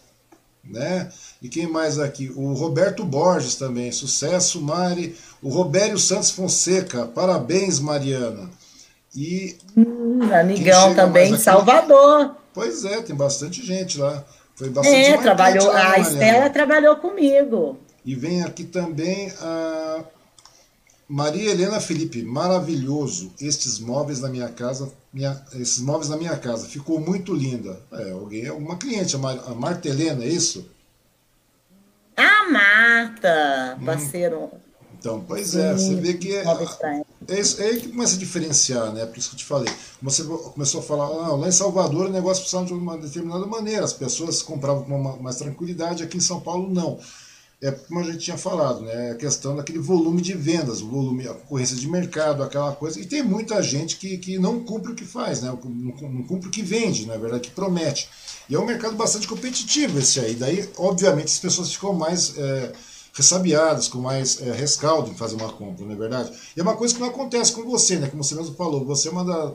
né? 0.64 1.10
E 1.40 1.48
quem 1.48 1.66
mais 1.66 1.98
aqui? 1.98 2.30
O 2.34 2.52
Roberto 2.52 3.04
Borges 3.04 3.56
também, 3.56 3.90
sucesso, 3.90 4.60
Mari. 4.60 5.16
O 5.42 5.48
Robério 5.48 5.98
Santos 5.98 6.30
Fonseca, 6.30 7.06
parabéns, 7.06 7.80
Mariana. 7.80 8.48
E. 9.14 9.56
Hum, 9.76 10.20
amigão 10.32 10.94
também, 10.94 11.36
Salvador. 11.36 12.36
Pois 12.54 12.84
é, 12.84 13.02
tem 13.02 13.16
bastante 13.16 13.64
gente 13.64 13.98
lá. 13.98 14.24
Foi 14.54 14.68
bastante 14.70 14.96
É, 14.96 15.16
trabalhou, 15.18 15.66
lá, 15.66 15.92
a 15.92 15.98
Estela 15.98 16.50
trabalhou 16.50 16.96
comigo. 16.96 17.78
E 18.04 18.14
vem 18.14 18.42
aqui 18.42 18.64
também 18.64 19.32
a 19.40 20.04
Maria 21.12 21.50
Helena 21.50 21.78
Felipe, 21.78 22.22
maravilhoso. 22.22 23.34
Estes 23.38 23.78
móveis 23.78 24.20
na 24.20 24.30
minha 24.30 24.48
casa, 24.48 24.90
minha, 25.12 25.44
esses 25.52 25.78
móveis 25.80 26.08
na 26.08 26.16
minha 26.16 26.34
casa, 26.38 26.66
ficou 26.66 26.98
muito 26.98 27.34
linda. 27.34 27.78
É, 27.92 28.12
alguém, 28.12 28.50
uma 28.50 28.78
cliente, 28.78 29.14
a, 29.14 29.18
Mar, 29.18 29.38
a 29.46 29.54
Marta 29.54 29.90
Helena, 29.90 30.24
é 30.24 30.28
isso? 30.28 30.66
A 32.16 32.48
Marta, 32.50 33.76
hum. 33.78 33.84
parceiro. 33.84 34.44
Hum. 34.44 34.50
Então, 34.98 35.22
pois 35.28 35.54
é, 35.54 35.74
você 35.74 35.96
vê 35.96 36.14
que 36.14 36.34
é, 36.34 36.44
é, 37.28 37.40
isso, 37.40 37.60
é 37.60 37.66
aí 37.66 37.80
que 37.80 37.88
começa 37.88 38.16
a 38.16 38.18
diferenciar, 38.18 38.90
né? 38.92 39.04
Por 39.04 39.18
isso 39.18 39.28
que 39.30 39.34
eu 39.34 39.38
te 39.38 39.44
falei. 39.44 39.74
Você 40.00 40.24
começou 40.24 40.80
a 40.80 40.82
falar, 40.82 41.04
ah, 41.04 41.36
lá 41.36 41.46
em 41.46 41.52
Salvador 41.52 42.06
o 42.06 42.10
negócio 42.10 42.42
precisava 42.42 42.64
de 42.64 42.72
uma 42.72 42.96
determinada 42.96 43.44
maneira, 43.44 43.84
as 43.84 43.92
pessoas 43.92 44.40
compravam 44.40 44.84
com 44.84 44.98
uma, 44.98 45.16
mais 45.16 45.36
tranquilidade, 45.36 46.02
aqui 46.02 46.16
em 46.16 46.20
São 46.20 46.40
Paulo 46.40 46.72
não 46.72 46.98
é 47.62 47.70
como 47.70 48.00
a 48.00 48.02
gente 48.02 48.18
tinha 48.18 48.36
falado, 48.36 48.80
né? 48.80 49.12
A 49.12 49.14
questão 49.14 49.54
daquele 49.54 49.78
volume 49.78 50.20
de 50.20 50.34
vendas, 50.34 50.82
o 50.82 50.88
volume, 50.88 51.28
a 51.28 51.32
concorrência 51.32 51.76
de 51.76 51.88
mercado, 51.88 52.42
aquela 52.42 52.72
coisa. 52.72 52.98
E 52.98 53.06
tem 53.06 53.22
muita 53.22 53.62
gente 53.62 53.96
que, 53.98 54.18
que 54.18 54.36
não 54.36 54.64
cumpre 54.64 54.90
o 54.90 54.94
que 54.96 55.04
faz, 55.04 55.40
né? 55.40 55.48
Não, 55.48 55.92
cumpre 56.24 56.48
o 56.48 56.50
que 56.50 56.60
vende, 56.60 57.06
na 57.06 57.14
é 57.14 57.18
verdade, 57.18 57.48
que 57.48 57.54
promete. 57.54 58.08
E 58.50 58.56
é 58.56 58.58
um 58.58 58.66
mercado 58.66 58.96
bastante 58.96 59.28
competitivo 59.28 60.00
esse 60.00 60.18
aí. 60.18 60.34
Daí, 60.34 60.68
obviamente, 60.76 61.28
as 61.28 61.38
pessoas 61.38 61.72
ficam 61.72 61.92
mais. 61.94 62.36
É, 62.36 62.72
ressabiadas, 63.14 63.88
com 63.88 63.98
mais 63.98 64.40
é, 64.40 64.52
rescaldo 64.52 65.10
em 65.10 65.14
fazer 65.14 65.36
uma 65.36 65.52
compra, 65.52 65.84
não 65.84 65.92
é 65.92 65.96
verdade? 65.96 66.32
E 66.56 66.60
é 66.60 66.62
uma 66.62 66.74
coisa 66.74 66.94
que 66.94 67.00
não 67.00 67.08
acontece 67.08 67.52
com 67.52 67.62
você, 67.62 67.96
né? 67.96 68.08
Como 68.08 68.24
você 68.24 68.34
mesmo 68.34 68.54
falou, 68.54 68.86
você 68.86 69.08
é 69.08 69.10
uma 69.10 69.22
da, 69.22 69.52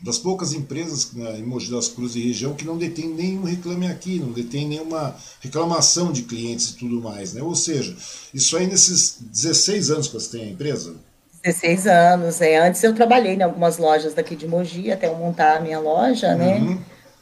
das 0.00 0.18
poucas 0.18 0.52
empresas 0.52 1.12
né, 1.12 1.38
em 1.38 1.42
Mogi 1.42 1.70
das 1.70 1.88
Cruzes 1.88 2.16
e 2.16 2.26
região 2.28 2.54
que 2.54 2.64
não 2.64 2.78
detém 2.78 3.08
nenhum 3.08 3.42
reclame 3.42 3.86
aqui, 3.88 4.20
não 4.20 4.30
detém 4.30 4.68
nenhuma 4.68 5.16
reclamação 5.40 6.12
de 6.12 6.22
clientes 6.22 6.70
e 6.70 6.76
tudo 6.76 7.00
mais, 7.02 7.32
né? 7.32 7.42
Ou 7.42 7.54
seja, 7.54 7.96
isso 8.32 8.56
aí 8.56 8.66
nesses 8.66 9.18
16 9.20 9.90
anos 9.90 10.06
que 10.06 10.14
você 10.14 10.38
tem 10.38 10.48
a 10.48 10.50
empresa? 10.50 10.94
16 11.42 11.86
anos, 11.86 12.40
é. 12.40 12.58
Antes 12.58 12.82
eu 12.82 12.94
trabalhei 12.94 13.34
em 13.34 13.42
algumas 13.42 13.78
lojas 13.78 14.14
daqui 14.14 14.36
de 14.36 14.46
Mogi 14.46 14.92
até 14.92 15.08
eu 15.08 15.16
montar 15.16 15.56
a 15.56 15.60
minha 15.60 15.80
loja, 15.80 16.34
né? 16.34 16.58
Uhum. 16.58 16.78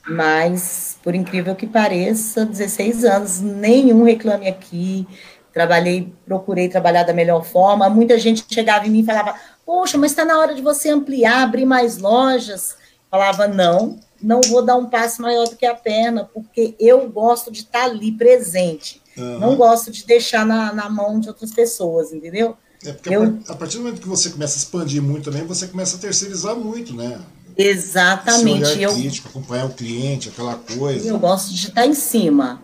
Mas, 0.09 0.99
por 1.03 1.15
incrível 1.15 1.55
que 1.57 1.67
pareça, 1.67 2.45
16 2.45 3.05
anos, 3.05 3.41
nenhum 3.41 4.05
reclame 4.05 4.47
aqui, 4.47 5.07
trabalhei, 5.53 6.13
procurei 6.25 6.69
trabalhar 6.69 7.03
da 7.03 7.13
melhor 7.13 7.45
forma. 7.45 7.89
Muita 7.89 8.19
gente 8.19 8.45
chegava 8.49 8.87
em 8.87 8.91
mim 8.91 9.01
e 9.01 9.05
falava: 9.05 9.35
Poxa, 9.67 9.99
mas 9.99 10.13
está 10.13 10.25
na 10.25 10.39
hora 10.39 10.55
de 10.55 10.63
você 10.63 10.89
ampliar, 10.89 11.43
abrir 11.43 11.67
mais 11.67 11.99
lojas. 11.99 12.77
Falava: 13.11 13.49
Não, 13.49 13.99
não 14.23 14.41
vou 14.43 14.63
dar 14.63 14.77
um 14.77 14.87
passo 14.87 15.21
maior 15.21 15.49
do 15.49 15.57
que 15.57 15.67
a 15.67 15.75
perna, 15.75 16.31
porque 16.33 16.77
eu 16.79 17.11
gosto 17.11 17.51
de 17.51 17.61
estar 17.61 17.81
tá 17.81 17.85
ali 17.87 18.13
presente. 18.13 19.03
Uhum. 19.17 19.41
Não 19.41 19.57
gosto 19.57 19.91
de 19.91 20.07
deixar 20.07 20.47
na, 20.47 20.73
na 20.73 20.89
mão 20.89 21.19
de 21.19 21.29
outras 21.29 21.51
pessoas, 21.51 22.13
entendeu? 22.13 22.57
É 22.85 22.93
porque 22.93 23.17
eu... 23.17 23.41
a 23.49 23.55
partir 23.55 23.79
do 23.79 23.85
momento 23.85 24.01
que 24.01 24.09
você 24.09 24.31
começa 24.31 24.57
a 24.57 24.59
expandir 24.59 25.03
muito 25.03 25.31
também, 25.31 25.45
você 25.45 25.67
começa 25.67 25.97
a 25.97 26.01
terceirizar 26.01 26.55
muito, 26.55 26.95
né? 26.95 27.21
Exatamente. 27.57 28.63
Esse 28.63 28.79
olhar 28.79 28.93
crítico, 28.93 29.29
acompanhar 29.29 29.65
o 29.65 29.71
cliente, 29.71 30.29
aquela 30.29 30.55
coisa. 30.55 31.09
Eu 31.09 31.19
gosto 31.19 31.53
de 31.53 31.69
estar 31.69 31.87
em 31.87 31.95
cima. 31.95 32.63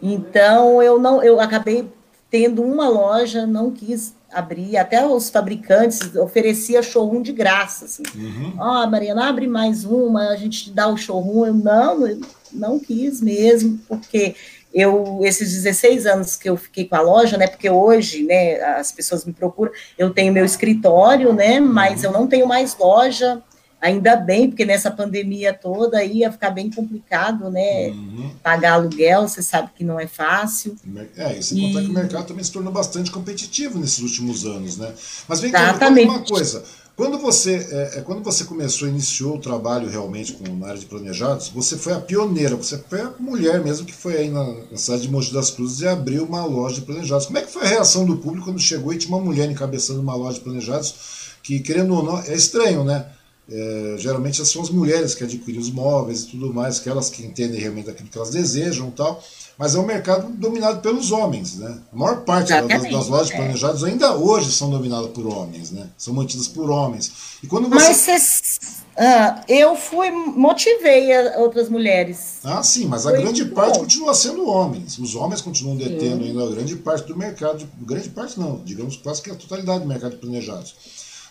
Então 0.00 0.82
eu 0.82 0.98
não, 0.98 1.22
eu 1.22 1.40
acabei 1.40 1.92
tendo 2.32 2.62
uma 2.62 2.88
loja, 2.88 3.46
não 3.46 3.70
quis 3.70 4.14
abrir, 4.32 4.78
até 4.78 5.06
os 5.06 5.28
fabricantes 5.28 6.16
oferecia 6.16 6.82
showroom 6.82 7.20
de 7.20 7.30
graça, 7.30 7.84
assim. 7.84 8.02
Uhum. 8.14 8.54
Ó, 8.58 8.82
oh, 8.82 8.90
Mariana, 8.90 9.28
abre 9.28 9.46
mais 9.46 9.84
uma, 9.84 10.30
a 10.30 10.36
gente 10.36 10.70
dá 10.70 10.88
o 10.88 10.96
showroom. 10.96 11.44
Eu 11.44 11.52
não, 11.52 12.06
eu 12.06 12.20
não 12.50 12.78
quis 12.80 13.20
mesmo, 13.20 13.78
porque 13.86 14.34
eu, 14.72 15.20
esses 15.22 15.52
16 15.52 16.06
anos 16.06 16.34
que 16.34 16.48
eu 16.48 16.56
fiquei 16.56 16.86
com 16.86 16.96
a 16.96 17.02
loja, 17.02 17.36
né, 17.36 17.46
porque 17.46 17.68
hoje, 17.68 18.22
né, 18.22 18.58
as 18.76 18.90
pessoas 18.90 19.26
me 19.26 19.34
procuram, 19.34 19.70
eu 19.98 20.08
tenho 20.08 20.32
meu 20.32 20.46
escritório, 20.46 21.34
né, 21.34 21.60
mas 21.60 22.00
uhum. 22.00 22.06
eu 22.06 22.12
não 22.12 22.26
tenho 22.26 22.48
mais 22.48 22.74
loja, 22.78 23.42
Ainda 23.82 24.14
bem, 24.14 24.48
porque 24.48 24.64
nessa 24.64 24.92
pandemia 24.92 25.52
toda 25.52 26.04
ia 26.04 26.30
ficar 26.30 26.50
bem 26.50 26.70
complicado, 26.70 27.50
né? 27.50 27.88
Uhum. 27.88 28.30
Pagar 28.40 28.74
aluguel, 28.74 29.26
você 29.26 29.42
sabe 29.42 29.70
que 29.74 29.82
não 29.82 29.98
é 29.98 30.06
fácil. 30.06 30.76
É, 31.16 31.36
e 31.36 31.42
sem 31.42 31.60
contar 31.60 31.82
que 31.82 31.90
o 31.90 31.92
mercado 31.92 32.26
também 32.28 32.44
se 32.44 32.52
tornou 32.52 32.72
bastante 32.72 33.10
competitivo 33.10 33.80
nesses 33.80 33.98
últimos 33.98 34.46
anos, 34.46 34.76
né? 34.76 34.94
Mas 35.26 35.40
vem 35.40 35.50
cá, 35.50 35.76
uma 36.04 36.20
coisa. 36.20 36.62
Quando 36.94 37.18
você, 37.18 37.56
é, 37.72 37.98
é, 37.98 38.00
quando 38.02 38.22
você 38.22 38.44
começou, 38.44 38.86
iniciou 38.86 39.34
o 39.34 39.40
trabalho 39.40 39.88
realmente 39.88 40.34
com, 40.34 40.44
na 40.54 40.68
área 40.68 40.78
de 40.78 40.86
planejados, 40.86 41.48
você 41.48 41.76
foi 41.76 41.94
a 41.94 41.98
pioneira, 41.98 42.54
você 42.54 42.78
foi 42.78 43.00
a 43.00 43.12
mulher 43.18 43.64
mesmo 43.64 43.84
que 43.84 43.92
foi 43.92 44.16
aí 44.16 44.30
na, 44.30 44.44
na 44.70 44.76
cidade 44.76 45.02
de 45.02 45.10
Mogi 45.10 45.32
das 45.32 45.50
Cruzes 45.50 45.80
e 45.80 45.88
abriu 45.88 46.24
uma 46.24 46.44
loja 46.44 46.76
de 46.76 46.82
planejados. 46.82 47.26
Como 47.26 47.38
é 47.38 47.42
que 47.42 47.50
foi 47.50 47.62
a 47.62 47.68
reação 47.68 48.04
do 48.04 48.18
público 48.18 48.44
quando 48.44 48.60
chegou 48.60 48.92
e 48.92 48.98
tinha 48.98 49.12
uma 49.12 49.24
mulher 49.24 49.50
encabeçando 49.50 50.00
uma 50.00 50.14
loja 50.14 50.38
de 50.38 50.44
planejados? 50.44 50.94
Que, 51.42 51.58
querendo 51.58 51.92
ou 51.96 52.04
não, 52.04 52.20
é 52.20 52.34
estranho, 52.34 52.84
né? 52.84 53.06
É, 53.54 53.96
geralmente 53.98 54.42
são 54.46 54.62
as 54.62 54.70
mulheres 54.70 55.14
que 55.14 55.24
adquirem 55.24 55.60
os 55.60 55.70
móveis 55.70 56.22
e 56.22 56.28
tudo 56.28 56.54
mais, 56.54 56.78
que 56.78 56.88
elas 56.88 57.10
que 57.10 57.22
entendem 57.22 57.60
realmente 57.60 57.90
aquilo 57.90 58.08
que 58.08 58.16
elas 58.16 58.30
desejam 58.30 58.88
e 58.88 58.92
tal, 58.92 59.22
mas 59.58 59.74
é 59.74 59.78
um 59.78 59.84
mercado 59.84 60.32
dominado 60.32 60.80
pelos 60.80 61.12
homens, 61.12 61.56
né? 61.58 61.78
A 61.92 61.96
maior 61.96 62.22
parte 62.22 62.48
das, 62.48 62.66
das, 62.66 63.08
lojas 63.08 63.30
é. 63.30 63.36
planejadas 63.36 63.84
ainda 63.84 64.16
hoje 64.16 64.50
são 64.50 64.70
dominadas 64.70 65.10
por 65.10 65.26
homens, 65.26 65.70
né? 65.70 65.86
São 65.98 66.14
mantidas 66.14 66.48
por 66.48 66.70
homens. 66.70 67.12
E 67.42 67.46
quando 67.46 67.68
você... 67.68 67.88
Mas 67.88 67.96
cês, 67.98 68.58
ah, 68.96 69.42
eu 69.46 69.76
fui, 69.76 70.10
motivei 70.10 71.10
outras 71.36 71.68
mulheres. 71.68 72.38
Ah, 72.44 72.62
sim, 72.62 72.86
mas 72.86 73.02
Foi 73.02 73.18
a 73.18 73.20
grande 73.20 73.44
parte 73.46 73.74
bom. 73.74 73.80
continua 73.80 74.14
sendo 74.14 74.48
homens. 74.48 74.98
Os 74.98 75.14
homens 75.14 75.42
continuam 75.42 75.76
detendo 75.76 76.24
sim. 76.24 76.30
ainda 76.30 76.44
a 76.44 76.50
grande 76.50 76.76
parte 76.76 77.06
do 77.06 77.16
mercado, 77.16 77.68
grande 77.82 78.08
parte 78.08 78.40
não, 78.40 78.62
digamos 78.64 78.96
quase 78.96 79.20
que 79.20 79.30
a 79.30 79.34
totalidade 79.34 79.80
do 79.80 79.86
mercado 79.86 80.12
de 80.12 80.18
planejados. 80.18 80.74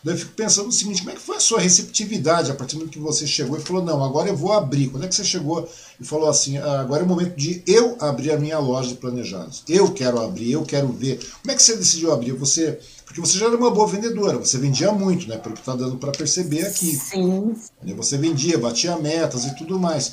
Daí 0.04 0.16
eu 0.16 0.18
fico 0.18 0.32
pensando 0.34 0.70
o 0.70 0.72
seguinte, 0.72 1.02
como 1.02 1.12
é 1.12 1.14
que 1.16 1.22
foi 1.22 1.38
a 1.38 1.40
sua 1.40 1.60
receptividade 1.60 2.50
a 2.50 2.56
partir 2.56 2.76
do 2.76 2.80
momento 2.80 2.94
que 2.94 3.00
você 3.00 3.28
chegou 3.28 3.58
e 3.58 3.62
falou, 3.62 3.84
não, 3.84 4.04
agora 4.04 4.30
eu 4.30 4.36
vou 4.36 4.52
abrir. 4.52 4.90
Quando 4.90 5.04
é 5.04 5.08
que 5.08 5.14
você 5.14 5.24
chegou 5.24 5.70
e 6.00 6.04
falou 6.04 6.28
assim, 6.28 6.58
ah, 6.58 6.82
agora 6.82 7.04
é 7.04 7.06
o 7.06 7.08
momento 7.08 7.36
de 7.36 7.62
eu 7.68 7.96
abrir 8.00 8.32
a 8.32 8.38
minha 8.38 8.58
loja 8.58 8.90
de 8.90 8.96
planejados. 8.96 9.64
Eu 9.70 9.92
quero 9.92 10.20
abrir, 10.20 10.52
eu 10.52 10.64
quero 10.64 10.88
ver. 10.88 11.20
Como 11.42 11.52
é 11.52 11.56
que 11.56 11.62
você 11.62 11.76
decidiu 11.76 12.12
abrir? 12.12 12.32
Você, 12.34 12.80
porque 13.06 13.22
você 13.22 13.38
já 13.38 13.46
era 13.46 13.56
uma 13.56 13.70
boa 13.70 13.88
vendedora, 13.88 14.40
você 14.40 14.58
vendia 14.58 14.92
muito, 14.92 15.28
né? 15.28 15.38
Pelo 15.38 15.54
que 15.54 15.62
está 15.62 15.76
dando 15.76 15.98
para 15.98 16.12
perceber 16.12 16.66
aqui. 16.66 16.96
Sim. 16.96 17.56
Você 17.96 18.18
vendia, 18.18 18.58
batia 18.58 18.98
metas 18.98 19.46
e 19.46 19.56
tudo 19.56 19.78
mais. 19.78 20.12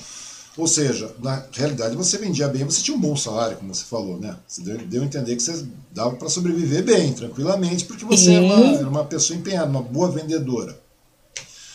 Ou 0.59 0.67
seja, 0.67 1.15
na 1.21 1.45
realidade 1.53 1.95
você 1.95 2.19
vendia 2.19 2.49
bem, 2.49 2.65
você 2.65 2.83
tinha 2.83 2.97
um 2.97 3.01
bom 3.01 3.17
salário, 3.17 3.57
como 3.57 3.73
você 3.73 3.85
falou, 3.85 4.19
né? 4.19 4.35
Você 4.45 4.61
deu, 4.61 4.77
deu 4.79 5.03
a 5.03 5.05
entender 5.05 5.37
que 5.37 5.43
você 5.43 5.65
dava 5.93 6.17
para 6.17 6.29
sobreviver 6.29 6.83
bem, 6.83 7.13
tranquilamente, 7.13 7.85
porque 7.85 8.05
você 8.05 8.35
era 8.35 8.45
uma, 8.45 8.77
era 8.77 8.89
uma, 8.89 9.05
pessoa 9.05 9.39
empenhada, 9.39 9.71
uma 9.71 9.81
boa 9.81 10.11
vendedora. 10.11 10.77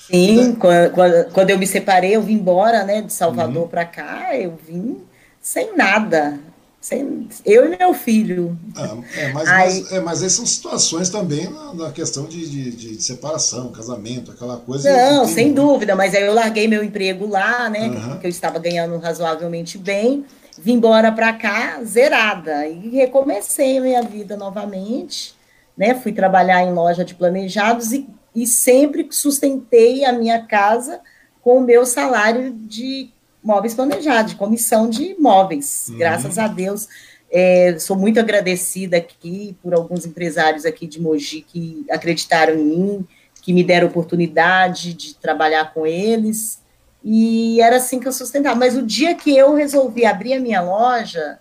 Sim, 0.05 0.53
quando, 0.55 1.31
quando, 1.31 1.49
eu 1.49 1.57
me 1.57 1.65
separei, 1.65 2.13
eu 2.13 2.21
vim 2.21 2.33
embora, 2.33 2.83
né, 2.83 3.01
de 3.01 3.13
Salvador 3.13 3.63
uhum. 3.63 3.69
para 3.69 3.85
cá, 3.85 4.35
eu 4.35 4.59
vim 4.67 4.97
sem 5.41 5.77
nada. 5.77 6.37
Sem, 6.83 7.29
eu 7.45 7.71
e 7.71 7.77
meu 7.77 7.93
filho. 7.93 8.59
É, 8.75 9.21
é, 9.21 9.31
mas, 9.31 9.47
aí, 9.47 9.81
mas, 9.83 9.91
é, 9.93 9.99
mas 10.01 10.21
aí 10.21 10.29
são 10.29 10.45
situações 10.45 11.09
também 11.09 11.49
na, 11.49 11.73
na 11.73 11.91
questão 11.93 12.25
de, 12.25 12.45
de, 12.45 12.71
de, 12.71 13.01
separação, 13.01 13.71
casamento, 13.71 14.31
aquela 14.31 14.57
coisa. 14.57 14.91
Não, 14.91 15.25
sem 15.25 15.53
dúvida, 15.53 15.95
mas 15.95 16.13
aí 16.13 16.23
eu 16.23 16.33
larguei 16.33 16.67
meu 16.67 16.83
emprego 16.83 17.25
lá, 17.25 17.69
né? 17.69 17.87
Uhum. 17.87 18.19
Que 18.19 18.27
eu 18.27 18.29
estava 18.29 18.59
ganhando 18.59 18.97
razoavelmente 18.97 19.77
bem, 19.77 20.25
vim 20.59 20.73
embora 20.73 21.09
para 21.09 21.31
cá 21.31 21.81
zerada 21.85 22.67
e 22.67 22.89
recomecei 22.89 23.77
a 23.77 23.81
minha 23.81 24.01
vida 24.03 24.35
novamente, 24.35 25.33
né? 25.77 25.95
Fui 25.95 26.11
trabalhar 26.11 26.63
em 26.63 26.73
loja 26.73 27.05
de 27.05 27.15
planejados 27.15 27.93
e, 27.93 28.09
e 28.35 28.45
sempre 28.45 29.07
sustentei 29.09 30.03
a 30.03 30.11
minha 30.11 30.45
casa 30.45 30.99
com 31.41 31.59
o 31.59 31.61
meu 31.61 31.85
salário 31.85 32.51
de 32.51 33.12
móveis 33.43 33.73
planejados, 33.73 34.31
de 34.31 34.37
comissão 34.37 34.89
de 34.89 35.15
móveis. 35.19 35.87
Uhum. 35.89 35.97
Graças 35.97 36.37
a 36.37 36.47
Deus. 36.47 36.87
É, 37.31 37.77
sou 37.79 37.97
muito 37.97 38.19
agradecida 38.19 38.97
aqui 38.97 39.57
por 39.61 39.73
alguns 39.73 40.05
empresários 40.05 40.65
aqui 40.65 40.85
de 40.85 41.01
Mogi 41.01 41.41
que 41.41 41.83
acreditaram 41.89 42.53
em 42.53 42.63
mim, 42.63 43.07
que 43.41 43.51
me 43.51 43.63
deram 43.63 43.87
oportunidade 43.87 44.93
de 44.93 45.15
trabalhar 45.15 45.73
com 45.73 45.85
eles. 45.85 46.61
E 47.03 47.59
era 47.59 47.77
assim 47.77 47.99
que 47.99 48.07
eu 48.07 48.13
sustentava. 48.13 48.55
Mas 48.55 48.77
o 48.77 48.83
dia 48.83 49.15
que 49.15 49.35
eu 49.35 49.53
resolvi 49.55 50.05
abrir 50.05 50.35
a 50.35 50.39
minha 50.39 50.61
loja 50.61 51.39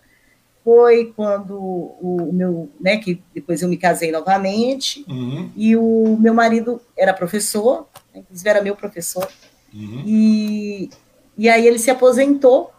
foi 0.65 1.12
quando 1.17 1.59
o, 1.59 2.31
meu, 2.33 2.71
né, 2.81 2.97
que 2.97 3.21
depois 3.35 3.62
eu 3.62 3.69
me 3.69 3.77
casei 3.77 4.12
novamente, 4.12 5.05
uhum. 5.09 5.51
e 5.57 5.77
o 5.77 6.17
meu 6.21 6.33
marido 6.33 6.81
era 6.97 7.12
professor, 7.12 7.88
né, 8.15 8.21
inclusive 8.21 8.49
era 8.49 8.62
meu 8.62 8.77
professor, 8.77 9.29
uhum. 9.75 10.05
e 10.07 10.91
e 11.37 11.49
aí 11.49 11.66
ele 11.66 11.79
se 11.79 11.90
aposentou. 11.90 12.71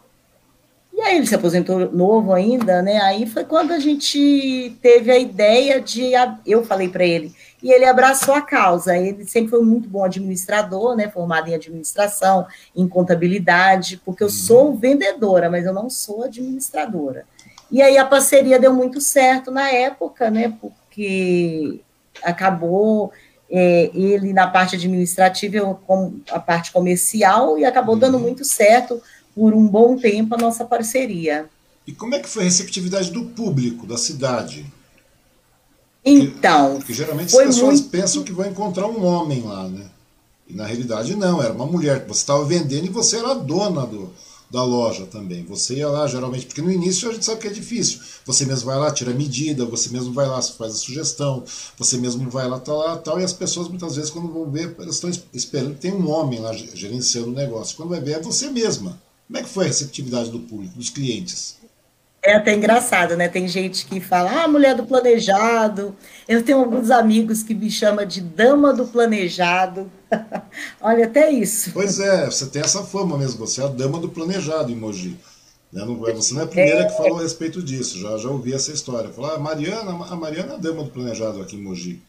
E 0.96 1.00
aí 1.00 1.16
ele 1.16 1.26
se 1.26 1.34
aposentou 1.34 1.90
novo 1.90 2.32
ainda, 2.32 2.80
né? 2.80 3.00
Aí 3.00 3.26
foi 3.26 3.44
quando 3.44 3.72
a 3.72 3.80
gente 3.80 4.76
teve 4.80 5.10
a 5.10 5.18
ideia 5.18 5.80
de 5.80 6.12
eu 6.46 6.64
falei 6.64 6.88
para 6.88 7.04
ele 7.04 7.34
e 7.60 7.72
ele 7.72 7.84
abraçou 7.84 8.32
a 8.32 8.40
causa. 8.40 8.96
Ele 8.96 9.24
sempre 9.26 9.50
foi 9.50 9.62
muito 9.64 9.88
bom 9.88 10.04
administrador, 10.04 10.94
né? 10.94 11.08
Formado 11.08 11.48
em 11.48 11.54
administração, 11.54 12.46
em 12.76 12.86
contabilidade, 12.86 14.00
porque 14.04 14.22
eu 14.22 14.30
sou 14.30 14.68
uhum. 14.68 14.76
vendedora, 14.76 15.50
mas 15.50 15.66
eu 15.66 15.72
não 15.72 15.90
sou 15.90 16.22
administradora. 16.22 17.26
E 17.72 17.82
aí 17.82 17.98
a 17.98 18.04
parceria 18.04 18.58
deu 18.58 18.72
muito 18.72 19.00
certo 19.00 19.50
na 19.50 19.68
época, 19.70 20.30
né? 20.30 20.54
Porque 20.60 21.80
acabou 22.22 23.12
é, 23.50 23.90
ele 23.94 24.32
na 24.32 24.46
parte 24.46 24.76
administrativa, 24.76 25.56
eu 25.56 25.74
com 25.86 26.20
a 26.30 26.38
parte 26.38 26.72
comercial, 26.72 27.58
e 27.58 27.64
acabou 27.64 27.96
dando 27.96 28.16
uhum. 28.16 28.22
muito 28.22 28.44
certo 28.44 29.00
por 29.34 29.52
um 29.52 29.66
bom 29.66 29.96
tempo 29.96 30.34
a 30.34 30.38
nossa 30.38 30.64
parceria. 30.64 31.48
E 31.86 31.92
como 31.92 32.14
é 32.14 32.18
que 32.18 32.28
foi 32.28 32.42
a 32.42 32.46
receptividade 32.46 33.10
do 33.10 33.26
público, 33.26 33.86
da 33.86 33.98
cidade? 33.98 34.64
Então. 36.04 36.70
Porque, 36.70 36.78
porque 36.78 36.94
geralmente 36.94 37.36
as 37.36 37.46
pessoas 37.46 37.80
muito... 37.80 37.90
pensam 37.90 38.22
que 38.22 38.32
vão 38.32 38.46
encontrar 38.46 38.86
um 38.86 39.04
homem 39.04 39.42
lá, 39.42 39.68
né? 39.68 39.86
E 40.46 40.54
na 40.54 40.66
realidade 40.66 41.16
não, 41.16 41.42
era 41.42 41.52
uma 41.52 41.66
mulher 41.66 42.02
que 42.02 42.08
você 42.08 42.20
estava 42.20 42.44
vendendo 42.44 42.86
e 42.86 42.90
você 42.90 43.16
era 43.16 43.30
a 43.30 43.34
dona 43.34 43.86
do, 43.86 44.12
da 44.54 44.62
loja 44.62 45.04
também. 45.04 45.44
Você 45.46 45.74
ia 45.74 45.88
lá, 45.88 46.06
geralmente, 46.06 46.46
porque 46.46 46.62
no 46.62 46.70
início 46.70 47.10
a 47.10 47.12
gente 47.12 47.24
sabe 47.24 47.40
que 47.40 47.48
é 47.48 47.50
difícil. 47.50 47.98
Você 48.24 48.46
mesmo 48.46 48.66
vai 48.66 48.78
lá, 48.78 48.92
tira 48.92 49.10
a 49.10 49.14
medida, 49.14 49.64
você 49.64 49.90
mesmo 49.90 50.12
vai 50.12 50.28
lá, 50.28 50.40
faz 50.40 50.74
a 50.74 50.76
sugestão, 50.76 51.42
você 51.76 51.96
mesmo 51.98 52.30
vai 52.30 52.48
lá, 52.48 52.60
tal, 52.60 52.78
lá, 52.78 52.96
tal, 52.96 53.20
e 53.20 53.24
as 53.24 53.32
pessoas 53.32 53.68
muitas 53.68 53.96
vezes, 53.96 54.10
quando 54.10 54.32
vão 54.32 54.48
ver, 54.48 54.74
elas 54.78 54.94
estão 54.94 55.10
esperando 55.32 55.76
tem 55.76 55.92
um 55.92 56.08
homem 56.08 56.38
lá 56.38 56.52
gerenciando 56.52 57.30
o 57.30 57.34
negócio. 57.34 57.76
Quando 57.76 57.88
vai 57.88 58.00
ver, 58.00 58.12
é 58.12 58.22
você 58.22 58.48
mesma. 58.48 58.96
Como 59.26 59.38
é 59.38 59.42
que 59.42 59.48
foi 59.48 59.64
a 59.64 59.68
receptividade 59.68 60.30
do 60.30 60.38
público, 60.38 60.76
dos 60.76 60.88
clientes? 60.88 61.56
É 62.24 62.36
até 62.36 62.54
engraçado, 62.54 63.16
né? 63.18 63.28
Tem 63.28 63.46
gente 63.46 63.84
que 63.84 64.00
fala, 64.00 64.44
ah, 64.44 64.48
mulher 64.48 64.74
do 64.74 64.86
planejado. 64.86 65.94
Eu 66.26 66.42
tenho 66.42 66.58
alguns 66.58 66.90
amigos 66.90 67.42
que 67.42 67.54
me 67.54 67.70
chamam 67.70 68.06
de 68.06 68.22
dama 68.22 68.72
do 68.72 68.86
planejado. 68.86 69.92
Olha, 70.80 71.04
até 71.04 71.30
isso. 71.30 71.70
Pois 71.74 72.00
é, 72.00 72.24
você 72.24 72.46
tem 72.46 72.62
essa 72.62 72.82
fama 72.82 73.18
mesmo, 73.18 73.46
você 73.46 73.60
é 73.60 73.64
a 73.64 73.68
dama 73.68 73.98
do 73.98 74.08
planejado 74.08 74.72
em 74.72 74.74
Mogi. 74.74 75.18
Né? 75.70 75.82
É, 75.82 76.12
você 76.12 76.32
não 76.32 76.40
é 76.40 76.44
a 76.44 76.48
primeira 76.48 76.80
é... 76.80 76.84
que 76.84 76.96
falou 76.96 77.18
a 77.18 77.22
respeito 77.22 77.62
disso, 77.62 78.00
já, 78.00 78.16
já 78.16 78.30
ouvi 78.30 78.54
essa 78.54 78.72
história. 78.72 79.10
Falar, 79.10 79.32
ah, 79.32 79.34
a 79.34 79.38
Mariana, 79.38 79.90
a 80.06 80.16
Mariana 80.16 80.52
é 80.52 80.54
a 80.54 80.58
dama 80.58 80.82
do 80.82 80.90
planejado 80.90 81.42
aqui 81.42 81.56
em 81.56 81.62
Mogi. 81.62 82.00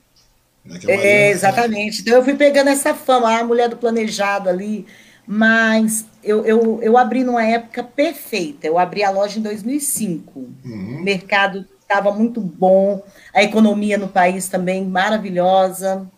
Né? 0.63 0.79
É, 0.81 0.87
Mariana, 0.87 1.03
é, 1.03 1.29
exatamente. 1.31 2.01
Então 2.01 2.13
eu 2.13 2.23
fui 2.23 2.35
pegando 2.35 2.69
essa 2.69 2.93
fama, 2.93 3.37
a 3.37 3.43
mulher 3.43 3.67
do 3.67 3.75
planejado 3.75 4.47
ali 4.47 4.85
mas 5.27 6.05
eu, 6.25 6.45
eu, 6.45 6.79
eu 6.81 6.97
abri 6.97 7.23
numa 7.23 7.45
época 7.45 7.83
perfeita. 7.83 8.67
Eu 8.67 8.77
abri 8.77 9.03
a 9.03 9.09
loja 9.09 9.39
em 9.39 9.41
2005. 9.41 10.39
Uhum. 10.39 10.97
O 10.99 11.03
mercado 11.03 11.65
estava 11.79 12.11
muito 12.11 12.41
bom, 12.41 13.03
a 13.33 13.43
economia 13.43 13.95
no 13.97 14.07
país 14.07 14.47
também 14.47 14.83
maravilhosa, 14.83 16.09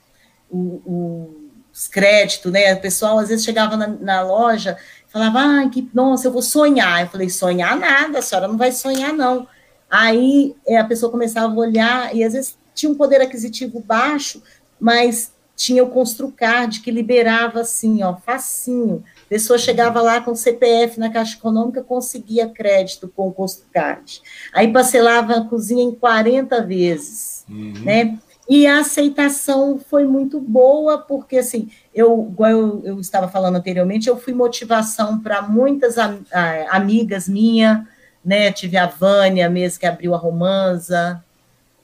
o, 0.49 0.82
o, 0.86 1.49
os 1.74 1.89
créditos, 1.89 2.51
né? 2.51 2.74
O 2.74 2.80
pessoal 2.80 3.20
às 3.20 3.28
vezes 3.28 3.43
chegava 3.43 3.76
na, 3.76 3.88
na 3.88 4.22
loja 4.22 4.78
falava, 5.18 5.39
ah, 5.39 5.70
que, 5.70 5.89
nossa, 5.93 6.28
eu 6.28 6.32
vou 6.32 6.41
sonhar. 6.41 7.01
Eu 7.01 7.08
falei, 7.08 7.30
sonhar 7.30 7.78
nada, 7.78 8.20
a 8.20 8.22
senhora 8.22 8.47
não 8.47 8.58
vai 8.58 8.72
sonhar, 8.72 9.14
não. 9.14 9.47
Aí 9.89 10.55
é, 10.68 10.78
a 10.78 10.84
pessoa 10.84 11.12
começava 11.12 11.53
a 11.53 11.58
olhar, 11.58 12.16
e 12.16 12.24
às 12.24 12.34
vezes 12.34 12.58
tinha 12.76 12.91
um 12.91 12.95
poder 12.95 13.22
aquisitivo 13.22 13.80
baixo, 13.80 14.41
mas 14.80 15.32
tinha 15.55 15.84
o 15.84 15.89
Construcard, 15.89 16.82
que 16.82 16.91
liberava 16.91 17.62
assim, 17.62 18.03
ó, 18.03 18.16
facinho. 18.16 19.03
A 19.28 19.30
pessoa 19.30 19.60
chegava 19.60 20.02
lá 20.02 20.22
com 20.22 20.34
CPF 20.34 20.98
na 20.98 21.10
Caixa 21.10 21.36
Econômica, 21.36 21.84
conseguia 21.84 22.48
crédito 22.48 23.12
com 23.14 23.28
o 23.28 23.34
Construcard. 23.34 24.22
Aí 24.54 24.72
parcelava 24.72 25.34
a 25.34 25.42
cozinha 25.44 25.84
em 25.84 25.94
40 25.94 26.64
vezes, 26.64 27.46
uhum. 27.50 27.74
né? 27.84 28.18
E 28.50 28.66
a 28.66 28.80
aceitação 28.80 29.78
foi 29.78 30.06
muito 30.06 30.40
boa, 30.40 30.98
porque, 30.98 31.40
assim, 31.40 31.70
eu, 31.94 32.30
igual 32.32 32.50
eu, 32.50 32.82
eu 32.86 33.00
estava 33.02 33.28
falando 33.28 33.58
anteriormente, 33.58 34.08
eu 34.08 34.18
fui 34.18 34.34
motivação 34.34 35.20
para 35.20 35.42
muitas 35.42 35.98
am, 35.98 36.26
amigas 36.70 37.28
minhas, 37.28 37.80
né? 38.24 38.50
Tive 38.54 38.78
a 38.78 38.88
Vânia 38.88 39.50
mesmo, 39.50 39.82
que 39.82 39.86
abriu 39.86 40.16
a 40.16 40.18
Romanza, 40.18 41.22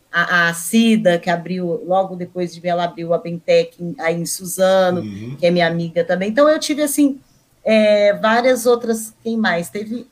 a, 0.10 0.48
a 0.48 0.54
Cida, 0.54 1.20
que 1.20 1.30
abriu, 1.30 1.84
logo 1.86 2.16
depois 2.16 2.54
de 2.54 2.62
ver, 2.62 2.70
ela 2.70 2.86
abriu 2.86 3.14
a 3.14 3.18
Bentec 3.18 3.96
aí 4.00 4.16
em 4.16 4.26
Suzano, 4.26 5.02
uhum. 5.02 5.36
que 5.38 5.46
é 5.46 5.52
minha 5.52 5.68
amiga 5.68 6.06
também. 6.06 6.30
Então, 6.30 6.48
eu 6.48 6.60
tive, 6.60 6.82
assim, 6.82 7.20
é, 7.64 8.14
várias 8.14 8.66
outras, 8.66 9.14
quem 9.24 9.38
mais? 9.38 9.70
Teve 9.70 10.08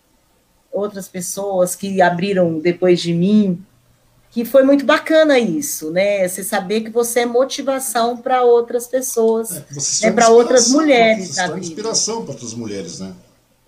outras 0.71 1.07
pessoas 1.07 1.75
que 1.75 2.01
abriram 2.01 2.59
depois 2.59 3.01
de 3.01 3.13
mim, 3.13 3.63
que 4.31 4.45
foi 4.45 4.63
muito 4.63 4.85
bacana 4.85 5.37
isso, 5.37 5.91
né? 5.91 6.27
Você 6.27 6.43
saber 6.43 6.81
que 6.81 6.89
você 6.89 7.21
é 7.21 7.25
motivação 7.25 8.15
para 8.15 8.43
outras 8.43 8.87
pessoas, 8.87 9.51
é, 9.51 9.65
né? 10.03 10.11
para 10.13 10.29
outras 10.29 10.69
mulheres. 10.69 11.25
Você 11.25 11.41
está 11.41 11.59
inspiração 11.59 12.23
para 12.23 12.31
outras 12.31 12.53
mulheres, 12.53 12.99
né? 12.99 13.13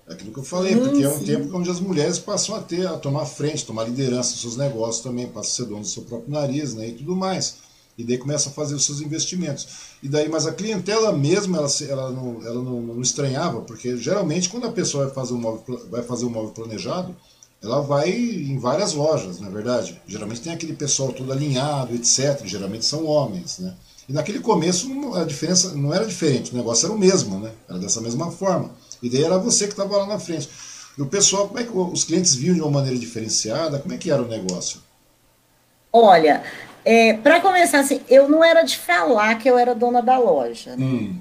É 0.08 0.14
aquilo 0.14 0.34
que 0.34 0.40
eu 0.40 0.44
falei, 0.44 0.76
porque 0.76 1.04
é 1.04 1.10
um 1.10 1.20
sim. 1.20 1.26
tempo 1.26 1.58
onde 1.58 1.70
as 1.70 1.80
mulheres 1.80 2.20
passam 2.20 2.56
a 2.56 2.62
ter, 2.62 2.86
a 2.88 2.98
tomar 2.98 3.26
frente, 3.26 3.66
tomar 3.66 3.86
liderança 3.86 4.32
nos 4.32 4.42
seus 4.42 4.58
negócios 4.58 5.04
também, 5.04 5.28
passam 5.28 5.42
a 5.42 5.56
ser 5.56 5.66
dono 5.66 5.82
do 5.82 5.88
seu 5.88 6.04
próprio 6.04 6.32
nariz, 6.32 6.74
né, 6.74 6.88
e 6.88 6.94
tudo 6.94 7.16
mais. 7.16 7.58
E 7.98 8.04
daí 8.04 8.18
começa 8.18 8.50
a 8.50 8.52
fazer 8.52 8.74
os 8.74 8.86
seus 8.86 9.02
investimentos. 9.02 9.68
E 10.02 10.08
daí, 10.08 10.28
mas 10.28 10.48
a 10.48 10.52
clientela 10.52 11.12
mesmo, 11.14 11.56
ela, 11.56 11.68
ela, 11.88 12.12
não, 12.12 12.42
ela 12.44 12.62
não, 12.64 12.82
não 12.82 13.02
estranhava, 13.02 13.62
porque 13.62 13.96
geralmente 13.98 14.50
quando 14.50 14.66
a 14.66 14.72
pessoa 14.72 15.06
vai 15.06 15.14
fazer 15.14 15.34
um 15.34 15.38
móvel, 15.38 15.88
vai 15.90 16.02
fazer 16.02 16.26
um 16.26 16.30
móvel 16.30 16.52
planejado, 16.52 17.16
ela 17.62 17.82
vai 17.82 18.10
em 18.10 18.58
várias 18.58 18.94
lojas, 18.94 19.40
na 19.40 19.48
é 19.48 19.52
verdade. 19.52 20.02
Geralmente 20.06 20.42
tem 20.42 20.52
aquele 20.52 20.74
pessoal 20.74 21.14
todo 21.14 21.32
alinhado, 21.32 21.96
etc. 21.96 22.46
Geralmente 22.46 22.84
são 22.84 23.06
homens, 23.06 23.60
né? 23.60 23.74
E 24.10 24.12
naquele 24.12 24.40
começo 24.40 24.88
a 25.16 25.24
diferença 25.24 25.74
não 25.74 25.94
era 25.94 26.06
diferente, 26.06 26.52
o 26.52 26.58
negócio 26.58 26.86
era 26.86 26.94
o 26.94 27.00
mesmo, 27.00 27.40
né? 27.40 27.52
Era 27.70 27.80
dessa 27.80 28.02
mesma 28.02 28.32
forma. 28.32 28.72
E 29.02 29.10
daí 29.10 29.24
era 29.24 29.38
você 29.38 29.66
que 29.66 29.74
estava 29.74 29.96
lá 29.98 30.06
na 30.06 30.20
frente. 30.20 30.50
E 30.98 31.02
o 31.02 31.06
pessoal, 31.06 31.48
como 31.48 31.60
é 31.60 31.64
que 31.64 31.72
os 31.76 32.04
clientes 32.04 32.36
viam 32.36 32.54
de 32.54 32.62
uma 32.62 32.70
maneira 32.70 33.00
diferenciada? 33.00 33.80
Como 33.80 33.94
é 33.94 33.98
que 33.98 34.12
era 34.12 34.22
o 34.22 34.28
negócio? 34.28 34.82
Olha, 35.92 36.44
é, 36.86 37.14
para 37.14 37.40
começar 37.40 37.80
assim, 37.80 38.02
eu 38.10 38.28
não 38.28 38.44
era 38.44 38.64
de 38.64 38.78
falar 38.78 39.36
que 39.36 39.50
eu 39.50 39.58
era 39.58 39.74
dona 39.76 40.02
da 40.02 40.18
loja. 40.18 40.76
Né? 40.76 40.86
Hum. 40.86 41.16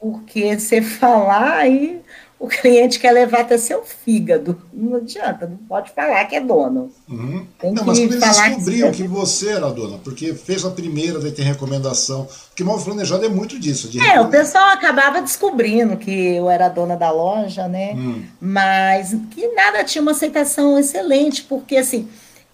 Porque 0.00 0.58
você 0.58 0.82
falar 0.82 1.58
aí 1.58 2.02
o 2.38 2.48
cliente 2.48 2.98
quer 2.98 3.12
levar 3.12 3.40
até 3.40 3.56
seu 3.56 3.82
fígado. 3.82 4.60
Não 4.70 4.96
adianta, 4.96 5.46
não 5.46 5.56
pode 5.56 5.90
falar 5.92 6.24
que 6.26 6.36
é 6.36 6.40
dono. 6.40 6.90
Uhum. 7.08 7.46
Tem 7.58 7.72
não, 7.72 7.82
que 7.82 7.86
mas 7.86 7.98
quando 7.98 8.12
eles 8.12 8.36
descobriam 8.36 8.90
que, 8.90 9.02
que, 9.02 9.08
você 9.08 9.48
era 9.52 9.70
dona, 9.70 9.98
porque 9.98 10.34
fez 10.34 10.64
a 10.64 10.70
primeira, 10.70 11.18
daí 11.18 11.32
tem 11.32 11.44
recomendação. 11.44 12.28
Porque 12.48 12.62
móvel 12.62 12.84
planejado 12.84 13.24
é 13.24 13.28
muito 13.28 13.58
disso. 13.58 13.88
é, 13.98 14.20
o 14.20 14.28
pessoal 14.28 14.68
acabava 14.68 15.22
descobrindo 15.22 15.96
que 15.96 16.10
eu 16.10 16.50
era 16.50 16.68
dona 16.68 16.94
da 16.94 17.10
loja, 17.10 17.66
né? 17.68 17.94
Hum. 17.94 18.22
Mas 18.38 19.16
que 19.30 19.48
nada 19.54 19.82
tinha 19.82 20.02
uma 20.02 20.10
aceitação 20.10 20.78
excelente, 20.78 21.42
porque 21.42 21.78
assim, 21.78 22.06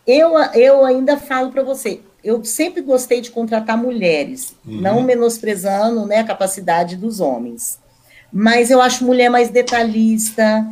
eu, 0.07 0.39
eu 0.55 0.85
ainda 0.85 1.17
falo 1.17 1.51
para 1.51 1.65
você, 1.65 2.01
eu 2.23 2.45
sempre 2.45 2.83
gostei 2.83 3.21
de 3.21 3.31
contratar 3.31 3.77
mulheres, 3.77 4.55
uhum. 4.67 4.81
não 4.81 5.03
menosprezando 5.03 6.07
né, 6.07 6.19
a 6.19 6.25
capacidade 6.25 6.97
dos 6.97 7.21
homens 7.21 7.83
mas 8.33 8.71
eu 8.71 8.81
acho 8.81 9.05
mulher 9.05 9.29
mais 9.29 9.51
detalhista, 9.51 10.67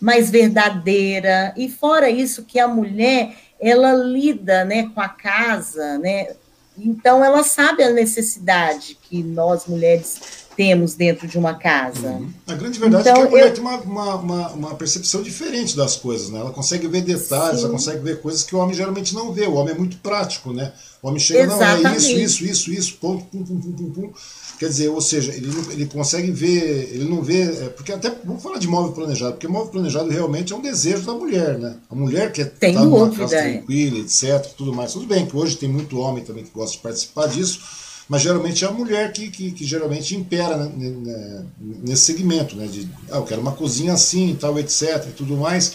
mais 0.00 0.28
verdadeira. 0.28 1.54
E 1.56 1.68
fora 1.68 2.10
isso, 2.10 2.42
que 2.42 2.58
a 2.58 2.66
mulher 2.66 3.36
ela 3.60 3.94
lida 3.94 4.64
né, 4.64 4.90
com 4.92 5.00
a 5.00 5.08
casa, 5.08 5.96
né? 5.98 6.34
Então 6.76 7.24
ela 7.24 7.44
sabe 7.44 7.84
a 7.84 7.90
necessidade 7.90 8.98
que 9.00 9.22
nós 9.22 9.66
mulheres 9.66 10.43
temos 10.56 10.94
dentro 10.94 11.26
de 11.26 11.38
uma 11.38 11.54
casa. 11.54 12.08
Uhum. 12.08 12.28
A 12.46 12.54
grande 12.54 12.78
verdade 12.78 13.08
então, 13.08 13.14
é 13.14 13.20
que 13.20 13.26
a 13.26 13.30
mulher 13.30 13.46
eu... 13.48 13.54
tem 13.54 13.62
uma, 13.62 13.76
uma, 14.16 14.48
uma, 14.52 14.74
percepção 14.74 15.22
diferente 15.22 15.76
das 15.76 15.96
coisas, 15.96 16.30
né? 16.30 16.40
Ela 16.40 16.50
consegue 16.50 16.86
ver 16.88 17.02
detalhes, 17.02 17.60
Sim. 17.60 17.64
ela 17.64 17.72
consegue 17.72 18.00
ver 18.02 18.20
coisas 18.20 18.42
que 18.42 18.54
o 18.54 18.58
homem 18.58 18.74
geralmente 18.74 19.14
não 19.14 19.32
vê. 19.32 19.46
O 19.46 19.54
homem 19.54 19.74
é 19.74 19.78
muito 19.78 19.96
prático, 19.98 20.52
né? 20.52 20.72
O 21.02 21.08
homem 21.08 21.20
chega, 21.20 21.44
Exatamente. 21.44 21.82
não, 21.82 21.90
é 21.90 21.96
isso, 21.96 22.12
isso, 22.12 22.44
isso, 22.44 22.72
isso, 22.72 22.96
ponto, 22.96 23.24
pum, 23.26 23.44
pum, 23.44 23.60
pum, 23.60 23.72
pum, 23.72 23.90
pum. 23.90 24.12
Quer 24.58 24.68
dizer, 24.68 24.88
ou 24.88 25.00
seja, 25.00 25.32
ele, 25.32 25.50
ele 25.70 25.86
consegue 25.86 26.30
ver, 26.30 26.94
ele 26.94 27.04
não 27.04 27.22
vê. 27.22 27.42
É, 27.42 27.68
porque 27.68 27.92
até 27.92 28.10
vamos 28.24 28.42
falar 28.42 28.58
de 28.58 28.68
móvel 28.68 28.92
planejado, 28.92 29.32
porque 29.32 29.48
móvel 29.48 29.70
planejado 29.70 30.08
realmente 30.08 30.52
é 30.52 30.56
um 30.56 30.62
desejo 30.62 31.02
da 31.02 31.12
mulher, 31.12 31.58
né? 31.58 31.76
A 31.90 31.94
mulher 31.94 32.32
quer 32.32 32.46
estar 32.46 32.72
numa 32.72 33.10
casa 33.10 33.36
tranquila, 33.36 33.98
etc, 33.98 34.46
tudo 34.56 34.72
mais. 34.72 34.92
Tudo 34.92 35.06
bem 35.06 35.26
que 35.26 35.36
hoje 35.36 35.56
tem 35.56 35.68
muito 35.68 35.98
homem 35.98 36.24
também 36.24 36.44
que 36.44 36.50
gosta 36.50 36.76
de 36.76 36.82
participar 36.82 37.26
disso, 37.26 37.60
mas 38.08 38.22
geralmente 38.22 38.64
é 38.64 38.68
a 38.68 38.70
mulher 38.70 39.12
que, 39.12 39.30
que, 39.30 39.50
que 39.52 39.64
geralmente 39.64 40.14
impera 40.14 40.56
né, 40.56 40.90
né, 40.90 41.46
nesse 41.58 42.02
segmento, 42.02 42.54
né? 42.56 42.66
De, 42.66 42.88
ah, 43.10 43.16
eu 43.16 43.24
quero 43.24 43.40
uma 43.40 43.52
cozinha 43.52 43.94
assim, 43.94 44.36
tal, 44.38 44.58
etc, 44.58 45.06
e 45.08 45.12
tudo 45.12 45.36
mais. 45.36 45.74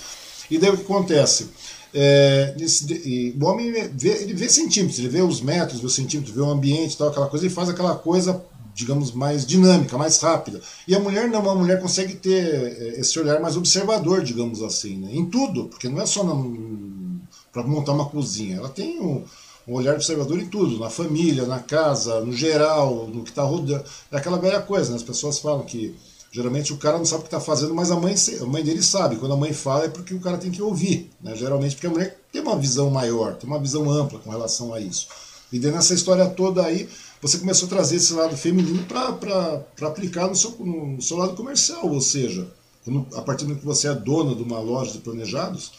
E 0.49 0.57
daí 0.57 0.69
o 0.69 0.77
que 0.77 0.83
acontece? 0.83 1.49
É, 1.93 2.53
nesse, 2.57 3.35
o 3.39 3.45
homem 3.45 3.71
vê, 3.71 4.09
ele 4.09 4.33
vê 4.33 4.47
centímetros, 4.47 4.99
ele 4.99 5.09
vê 5.09 5.21
os 5.21 5.41
metros, 5.41 5.79
vê 5.79 5.87
os 5.87 5.95
centímetros, 5.95 6.35
vê 6.35 6.41
o 6.41 6.49
ambiente, 6.49 6.97
tal, 6.97 7.09
aquela 7.09 7.27
coisa, 7.27 7.47
e 7.47 7.49
faz 7.49 7.69
aquela 7.69 7.95
coisa 7.95 8.43
digamos, 8.79 9.11
mais 9.11 9.45
dinâmica, 9.45 9.97
mais 9.97 10.19
rápida. 10.19 10.61
E 10.87 10.95
a 10.95 10.99
mulher 11.01 11.27
não, 11.27 11.47
a 11.49 11.55
mulher 11.55 11.81
consegue 11.81 12.15
ter 12.15 12.45
é, 12.45 12.99
esse 12.99 13.19
olhar 13.19 13.41
mais 13.41 13.57
observador, 13.57 14.23
digamos 14.23 14.63
assim, 14.63 14.95
né? 14.95 15.09
em 15.11 15.25
tudo, 15.25 15.65
porque 15.65 15.89
não 15.89 15.99
é 15.99 16.05
só 16.05 16.23
para 17.51 17.63
montar 17.63 17.91
uma 17.91 18.05
cozinha, 18.05 18.55
ela 18.55 18.69
tem 18.69 19.01
um, 19.01 19.25
um, 19.69 19.73
olhar 19.73 19.95
observador 19.95 20.39
em 20.39 20.47
tudo, 20.47 20.79
na 20.79 20.89
família, 20.89 21.45
na 21.45 21.59
casa, 21.59 22.21
no 22.21 22.33
geral, 22.33 23.07
no 23.07 23.23
que 23.23 23.29
está 23.29 23.43
rodando. 23.43 23.83
É 24.11 24.17
aquela 24.17 24.37
velha 24.37 24.61
coisa, 24.61 24.89
né? 24.89 24.95
as 24.95 25.03
pessoas 25.03 25.39
falam 25.39 25.63
que 25.63 25.95
geralmente 26.31 26.73
o 26.73 26.77
cara 26.77 26.97
não 26.97 27.05
sabe 27.05 27.21
o 27.21 27.23
que 27.23 27.27
está 27.27 27.39
fazendo, 27.39 27.73
mas 27.73 27.91
a 27.91 27.95
mãe, 27.95 28.15
a 28.41 28.45
mãe 28.45 28.63
dele 28.63 28.81
sabe. 28.81 29.17
Quando 29.17 29.33
a 29.33 29.37
mãe 29.37 29.53
fala 29.53 29.85
é 29.85 29.89
porque 29.89 30.13
o 30.13 30.19
cara 30.19 30.37
tem 30.37 30.51
que 30.51 30.61
ouvir, 30.61 31.11
né? 31.21 31.35
geralmente 31.35 31.75
porque 31.75 31.87
a 31.87 31.91
mulher 31.91 32.19
tem 32.31 32.41
uma 32.41 32.57
visão 32.57 32.89
maior, 32.89 33.35
tem 33.35 33.49
uma 33.49 33.59
visão 33.59 33.89
ampla 33.89 34.19
com 34.19 34.29
relação 34.29 34.73
a 34.73 34.79
isso. 34.79 35.07
E 35.51 35.57
dentro 35.57 35.77
dessa 35.77 35.93
história 35.93 36.27
toda 36.27 36.63
aí, 36.63 36.87
você 37.21 37.37
começou 37.37 37.65
a 37.65 37.69
trazer 37.69 37.97
esse 37.97 38.13
lado 38.13 38.37
feminino 38.37 38.83
para 38.85 39.87
aplicar 39.87 40.27
no 40.27 40.35
seu, 40.35 40.51
no 40.59 41.01
seu 41.01 41.17
lado 41.17 41.35
comercial, 41.35 41.87
ou 41.87 42.01
seja, 42.01 42.47
a 43.15 43.21
partir 43.21 43.45
do 43.45 43.55
que 43.55 43.65
você 43.65 43.87
é 43.87 43.95
dona 43.95 44.35
de 44.35 44.43
uma 44.43 44.59
loja 44.59 44.91
de 44.91 44.99
planejados, 44.99 45.71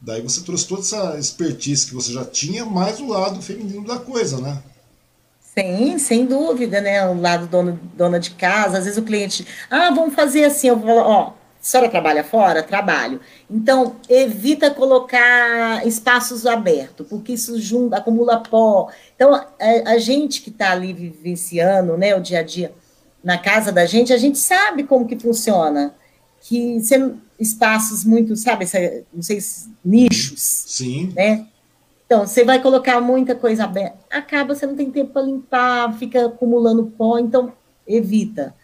daí 0.00 0.22
você 0.22 0.42
trouxe 0.42 0.66
toda 0.66 0.80
essa 0.80 1.18
expertise 1.18 1.86
que 1.86 1.94
você 1.94 2.12
já 2.12 2.24
tinha, 2.24 2.64
mais 2.64 3.00
o 3.00 3.06
lado 3.06 3.42
feminino 3.42 3.86
da 3.86 3.98
coisa, 3.98 4.40
né? 4.40 4.62
Sim, 5.40 5.98
sem 5.98 6.26
dúvida, 6.26 6.80
né? 6.80 7.06
O 7.08 7.20
lado 7.20 7.46
dono, 7.46 7.78
dona 7.94 8.20
de 8.20 8.30
casa, 8.30 8.78
às 8.78 8.84
vezes 8.84 8.98
o 8.98 9.02
cliente, 9.02 9.46
ah, 9.68 9.90
vamos 9.90 10.14
fazer 10.14 10.44
assim, 10.44 10.68
eu 10.68 10.76
vou, 10.76 10.98
ó, 10.98 11.22
a 11.28 11.32
senhora 11.60 11.90
trabalha 11.90 12.24
fora? 12.24 12.62
Trabalho. 12.62 13.20
Então, 13.50 13.96
evita 14.08 14.70
colocar 14.70 15.86
espaços 15.86 16.46
abertos, 16.46 17.06
porque 17.06 17.32
isso 17.32 17.60
junta, 17.60 17.96
acumula 17.98 18.42
pó. 18.42 18.88
Então, 19.14 19.34
a, 19.34 19.46
a 19.86 19.98
gente 19.98 20.40
que 20.40 20.48
está 20.48 20.70
ali 20.70 20.92
vivenciando 20.92 21.98
né, 21.98 22.16
o 22.16 22.20
dia 22.20 22.40
a 22.40 22.42
dia 22.42 22.72
na 23.22 23.36
casa 23.36 23.70
da 23.70 23.84
gente, 23.84 24.12
a 24.12 24.16
gente 24.16 24.38
sabe 24.38 24.84
como 24.84 25.06
que 25.06 25.18
funciona. 25.18 25.94
Que 26.40 26.80
sendo 26.80 27.20
espaços 27.38 28.04
muito, 28.04 28.36
sabe, 28.36 28.66
não 29.12 29.22
sei, 29.22 29.38
nichos. 29.84 30.40
Sim. 30.40 31.12
Né? 31.14 31.46
Então, 32.06 32.26
você 32.26 32.44
vai 32.44 32.60
colocar 32.60 33.00
muita 33.00 33.34
coisa 33.34 33.64
aberta, 33.64 33.98
acaba 34.10 34.54
você 34.54 34.66
não 34.66 34.74
tem 34.74 34.90
tempo 34.90 35.12
para 35.12 35.22
limpar, 35.22 35.96
fica 35.96 36.26
acumulando 36.26 36.92
pó, 36.96 37.18
então 37.18 37.52
evita. 37.86 38.54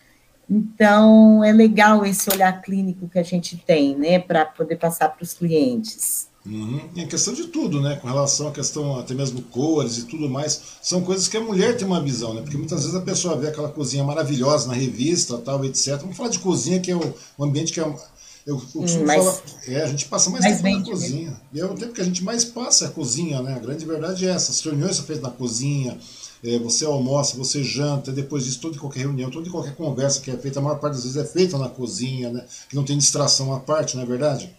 Então, 0.48 1.42
é 1.44 1.52
legal 1.52 2.04
esse 2.04 2.30
olhar 2.30 2.60
clínico 2.62 3.08
que 3.08 3.18
a 3.18 3.22
gente 3.22 3.56
tem, 3.56 3.96
né, 3.96 4.18
para 4.18 4.44
poder 4.44 4.76
passar 4.76 5.08
para 5.08 5.22
os 5.22 5.32
clientes. 5.32 6.28
Uhum. 6.46 6.80
E 6.94 7.00
a 7.00 7.06
questão 7.06 7.34
de 7.34 7.48
tudo, 7.48 7.80
né? 7.80 7.96
Com 7.96 8.06
relação 8.06 8.48
à 8.48 8.52
questão 8.52 8.98
até 8.98 9.14
mesmo 9.14 9.42
cores 9.42 9.98
e 9.98 10.04
tudo 10.04 10.28
mais, 10.28 10.60
são 10.80 11.02
coisas 11.02 11.26
que 11.26 11.36
a 11.36 11.40
mulher 11.40 11.76
tem 11.76 11.86
uma 11.86 12.00
visão, 12.00 12.34
né? 12.34 12.40
Porque 12.40 12.56
muitas 12.56 12.82
vezes 12.82 12.94
a 12.94 13.00
pessoa 13.00 13.36
vê 13.36 13.48
aquela 13.48 13.68
cozinha 13.68 14.04
maravilhosa 14.04 14.68
na 14.68 14.74
revista, 14.74 15.36
tal, 15.38 15.64
etc. 15.64 15.98
Vamos 16.00 16.16
falar 16.16 16.28
de 16.28 16.38
cozinha, 16.38 16.78
que 16.78 16.90
é 16.90 16.96
o, 16.96 17.14
um 17.38 17.44
ambiente 17.44 17.72
que 17.72 17.80
é. 17.80 17.82
Eu, 17.82 17.98
eu 18.46 18.58
costumo 18.58 18.84
hum, 19.02 19.06
falar. 19.06 19.42
É, 19.66 19.82
a 19.82 19.86
gente 19.88 20.06
passa 20.06 20.30
mais, 20.30 20.44
tempo 20.44 20.62
na 20.62 20.84
cozinha. 20.84 21.30
Mesmo. 21.30 21.40
E 21.52 21.60
é 21.60 21.64
o 21.64 21.74
tempo 21.74 21.92
que 21.92 22.00
a 22.00 22.04
gente 22.04 22.22
mais 22.22 22.44
passa 22.44 22.84
é 22.84 22.88
a 22.88 22.90
cozinha, 22.92 23.42
né? 23.42 23.54
A 23.54 23.58
grande 23.58 23.84
verdade 23.84 24.24
é 24.24 24.30
essa. 24.30 24.52
As 24.52 24.60
reuniões 24.60 24.94
são 24.94 25.04
feitas 25.04 25.24
na 25.24 25.30
cozinha, 25.30 25.98
é, 26.44 26.56
você 26.60 26.84
almoça, 26.84 27.36
você 27.36 27.64
janta, 27.64 28.12
depois 28.12 28.44
disso, 28.44 28.60
toda 28.60 28.76
e 28.76 28.78
qualquer 28.78 29.00
reunião, 29.00 29.30
toda 29.30 29.48
e 29.48 29.50
qualquer 29.50 29.74
conversa 29.74 30.20
que 30.20 30.30
é 30.30 30.36
feita, 30.36 30.60
a 30.60 30.62
maior 30.62 30.78
parte 30.78 30.94
das 30.94 31.02
vezes 31.02 31.16
é 31.16 31.24
feita 31.24 31.58
na 31.58 31.68
cozinha, 31.68 32.30
né? 32.30 32.44
Que 32.68 32.76
não 32.76 32.84
tem 32.84 32.96
distração 32.96 33.52
à 33.52 33.58
parte, 33.58 33.96
não 33.96 34.04
é 34.04 34.06
verdade? 34.06 34.54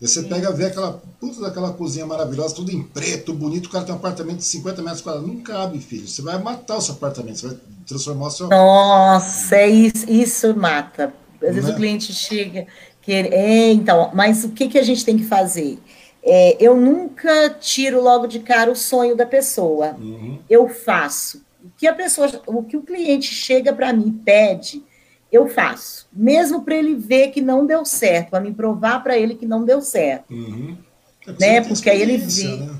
E 0.00 0.06
você 0.06 0.22
Sim. 0.22 0.28
pega 0.28 0.52
ver 0.52 0.66
aquela 0.66 1.00
puta 1.18 1.40
daquela 1.40 1.72
cozinha 1.72 2.04
maravilhosa, 2.04 2.54
tudo 2.54 2.70
em 2.70 2.82
preto, 2.82 3.32
bonito, 3.32 3.66
o 3.66 3.70
cara 3.70 3.84
tem 3.84 3.94
um 3.94 3.98
apartamento 3.98 4.38
de 4.38 4.44
50 4.44 4.82
metros 4.82 5.00
quadrados. 5.00 5.28
Não 5.28 5.40
cabe, 5.40 5.78
filho. 5.78 6.06
Você 6.06 6.20
vai 6.20 6.38
matar 6.38 6.76
o 6.76 6.80
seu 6.82 6.94
apartamento, 6.94 7.38
você 7.38 7.46
vai 7.48 7.56
transformar 7.86 8.26
o 8.26 8.30
seu. 8.30 8.48
Nossa, 8.48 9.56
é 9.56 9.68
isso, 9.68 10.08
isso 10.08 10.54
mata. 10.54 11.14
Às 11.42 11.54
vezes 11.54 11.70
o 11.70 11.72
é? 11.72 11.76
cliente 11.76 12.12
chega. 12.12 12.66
Quer... 13.00 13.32
É, 13.32 13.72
então, 13.72 14.10
mas 14.14 14.44
o 14.44 14.50
que, 14.50 14.68
que 14.68 14.78
a 14.78 14.82
gente 14.82 15.04
tem 15.04 15.16
que 15.16 15.24
fazer? 15.24 15.78
É, 16.22 16.56
eu 16.60 16.76
nunca 16.76 17.50
tiro 17.50 18.02
logo 18.02 18.26
de 18.26 18.40
cara 18.40 18.70
o 18.70 18.76
sonho 18.76 19.16
da 19.16 19.24
pessoa. 19.24 19.96
Uhum. 19.98 20.38
Eu 20.50 20.68
faço. 20.68 21.42
O 21.64 21.70
que 21.76 21.86
a 21.86 21.94
pessoa, 21.94 22.28
o 22.46 22.62
que 22.62 22.76
o 22.76 22.82
cliente 22.82 23.32
chega 23.32 23.72
para 23.72 23.92
mim 23.92 24.12
pede, 24.24 24.82
eu 25.30 25.48
faço, 25.48 26.08
mesmo 26.12 26.62
para 26.62 26.76
ele 26.76 26.94
ver 26.94 27.30
que 27.30 27.40
não 27.40 27.66
deu 27.66 27.84
certo, 27.84 28.30
para 28.30 28.40
me 28.40 28.52
provar 28.52 29.02
para 29.02 29.18
ele 29.18 29.34
que 29.34 29.46
não 29.46 29.64
deu 29.64 29.80
certo. 29.82 30.32
Uhum. 30.32 30.76
É 31.26 31.32
né? 31.32 31.60
Porque 31.60 31.90
aí 31.90 32.00
ele 32.00 32.16
vê. 32.16 32.56
Né? 32.56 32.76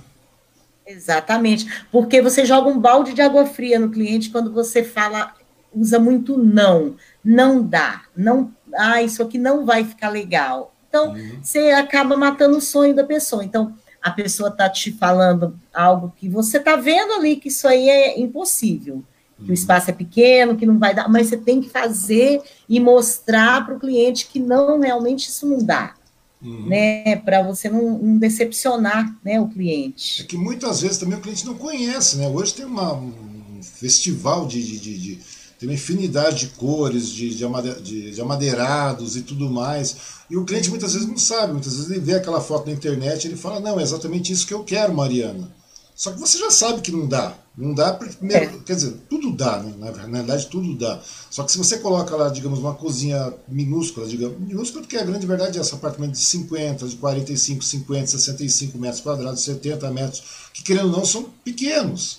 Exatamente. 0.86 1.66
Porque 1.90 2.22
você 2.22 2.44
joga 2.44 2.68
um 2.68 2.78
balde 2.78 3.12
de 3.12 3.20
água 3.20 3.44
fria 3.44 3.78
no 3.78 3.90
cliente 3.90 4.30
quando 4.30 4.52
você 4.52 4.84
fala, 4.84 5.34
usa 5.74 5.98
muito 5.98 6.38
não, 6.38 6.94
não 7.24 7.62
dá, 7.62 8.02
não, 8.16 8.52
ah, 8.74 9.02
isso 9.02 9.22
aqui 9.22 9.36
não 9.36 9.66
vai 9.66 9.84
ficar 9.84 10.08
legal. 10.08 10.72
Então, 10.88 11.10
uhum. 11.10 11.40
você 11.42 11.70
acaba 11.70 12.16
matando 12.16 12.56
o 12.56 12.60
sonho 12.60 12.94
da 12.94 13.04
pessoa. 13.04 13.44
Então, 13.44 13.74
a 14.00 14.12
pessoa 14.12 14.50
está 14.50 14.70
te 14.70 14.92
falando 14.92 15.58
algo 15.74 16.14
que 16.16 16.28
você 16.28 16.58
está 16.58 16.76
vendo 16.76 17.14
ali 17.14 17.36
que 17.36 17.48
isso 17.48 17.66
aí 17.66 17.88
é 17.88 18.20
impossível 18.20 19.02
que 19.44 19.50
o 19.50 19.54
espaço 19.54 19.90
é 19.90 19.92
pequeno, 19.92 20.56
que 20.56 20.64
não 20.64 20.78
vai 20.78 20.94
dar, 20.94 21.08
mas 21.08 21.28
você 21.28 21.36
tem 21.36 21.60
que 21.60 21.68
fazer 21.68 22.40
e 22.68 22.80
mostrar 22.80 23.64
para 23.66 23.74
o 23.74 23.80
cliente 23.80 24.26
que 24.26 24.38
não, 24.38 24.80
realmente 24.80 25.28
isso 25.28 25.46
não 25.46 25.58
dá. 25.58 25.94
Uhum. 26.42 26.66
Né, 26.66 27.16
para 27.16 27.42
você 27.42 27.68
não, 27.68 27.98
não, 27.98 28.18
decepcionar 28.18 29.16
né, 29.24 29.40
o 29.40 29.48
cliente. 29.48 30.22
É 30.22 30.24
que 30.24 30.36
muitas 30.36 30.82
vezes 30.82 30.98
também 30.98 31.18
o 31.18 31.20
cliente 31.20 31.46
não 31.46 31.54
conhece, 31.54 32.18
né? 32.18 32.28
Hoje 32.28 32.54
tem 32.54 32.66
uma, 32.66 32.92
um 32.92 33.62
festival 33.62 34.46
de, 34.46 34.62
de, 34.62 34.78
de, 34.78 34.98
de 34.98 35.18
tem 35.58 35.68
uma 35.68 35.74
infinidade 35.74 36.40
de 36.40 36.46
cores, 36.48 37.08
de, 37.08 37.30
de, 37.30 38.12
de, 38.12 38.20
amadeirados 38.20 39.16
e 39.16 39.22
tudo 39.22 39.50
mais. 39.50 39.96
E 40.28 40.36
o 40.36 40.44
cliente 40.44 40.68
muitas 40.68 40.92
vezes 40.92 41.08
não 41.08 41.16
sabe, 41.16 41.54
muitas 41.54 41.74
vezes 41.74 41.90
ele 41.90 42.00
vê 42.00 42.14
aquela 42.14 42.40
foto 42.40 42.66
na 42.66 42.72
internet 42.72 43.24
e 43.24 43.28
ele 43.28 43.36
fala, 43.36 43.58
não, 43.58 43.80
é 43.80 43.82
exatamente 43.82 44.32
isso 44.32 44.46
que 44.46 44.52
eu 44.52 44.62
quero, 44.62 44.94
Mariana. 44.94 45.50
Só 45.96 46.12
que 46.12 46.20
você 46.20 46.36
já 46.36 46.50
sabe 46.50 46.82
que 46.82 46.92
não 46.92 47.08
dá. 47.08 47.34
Não 47.56 47.72
dá, 47.72 47.94
primeiro, 47.94 48.56
é. 48.56 48.58
quer 48.66 48.74
dizer, 48.74 48.92
tudo 49.08 49.32
dá, 49.32 49.62
né? 49.62 49.72
na, 49.78 49.90
na 50.06 50.18
verdade 50.18 50.46
tudo 50.48 50.76
dá. 50.76 51.00
Só 51.30 51.42
que 51.42 51.50
se 51.50 51.56
você 51.56 51.78
coloca 51.78 52.14
lá, 52.14 52.28
digamos, 52.28 52.58
uma 52.58 52.74
cozinha 52.74 53.32
minúscula, 53.48 54.06
digamos, 54.06 54.38
minúscula 54.38 54.82
porque 54.82 54.98
a 54.98 55.02
grande 55.02 55.26
verdade 55.26 55.56
é 55.56 55.62
esse 55.62 55.74
apartamento 55.74 56.12
de 56.12 56.18
50, 56.18 56.86
de 56.86 56.96
45, 56.96 57.64
50, 57.64 58.06
65 58.08 58.76
metros 58.76 59.00
quadrados, 59.00 59.42
70 59.42 59.90
metros, 59.90 60.22
que 60.52 60.62
querendo 60.62 60.90
ou 60.90 60.98
não 60.98 61.06
são 61.06 61.30
pequenos, 61.42 62.18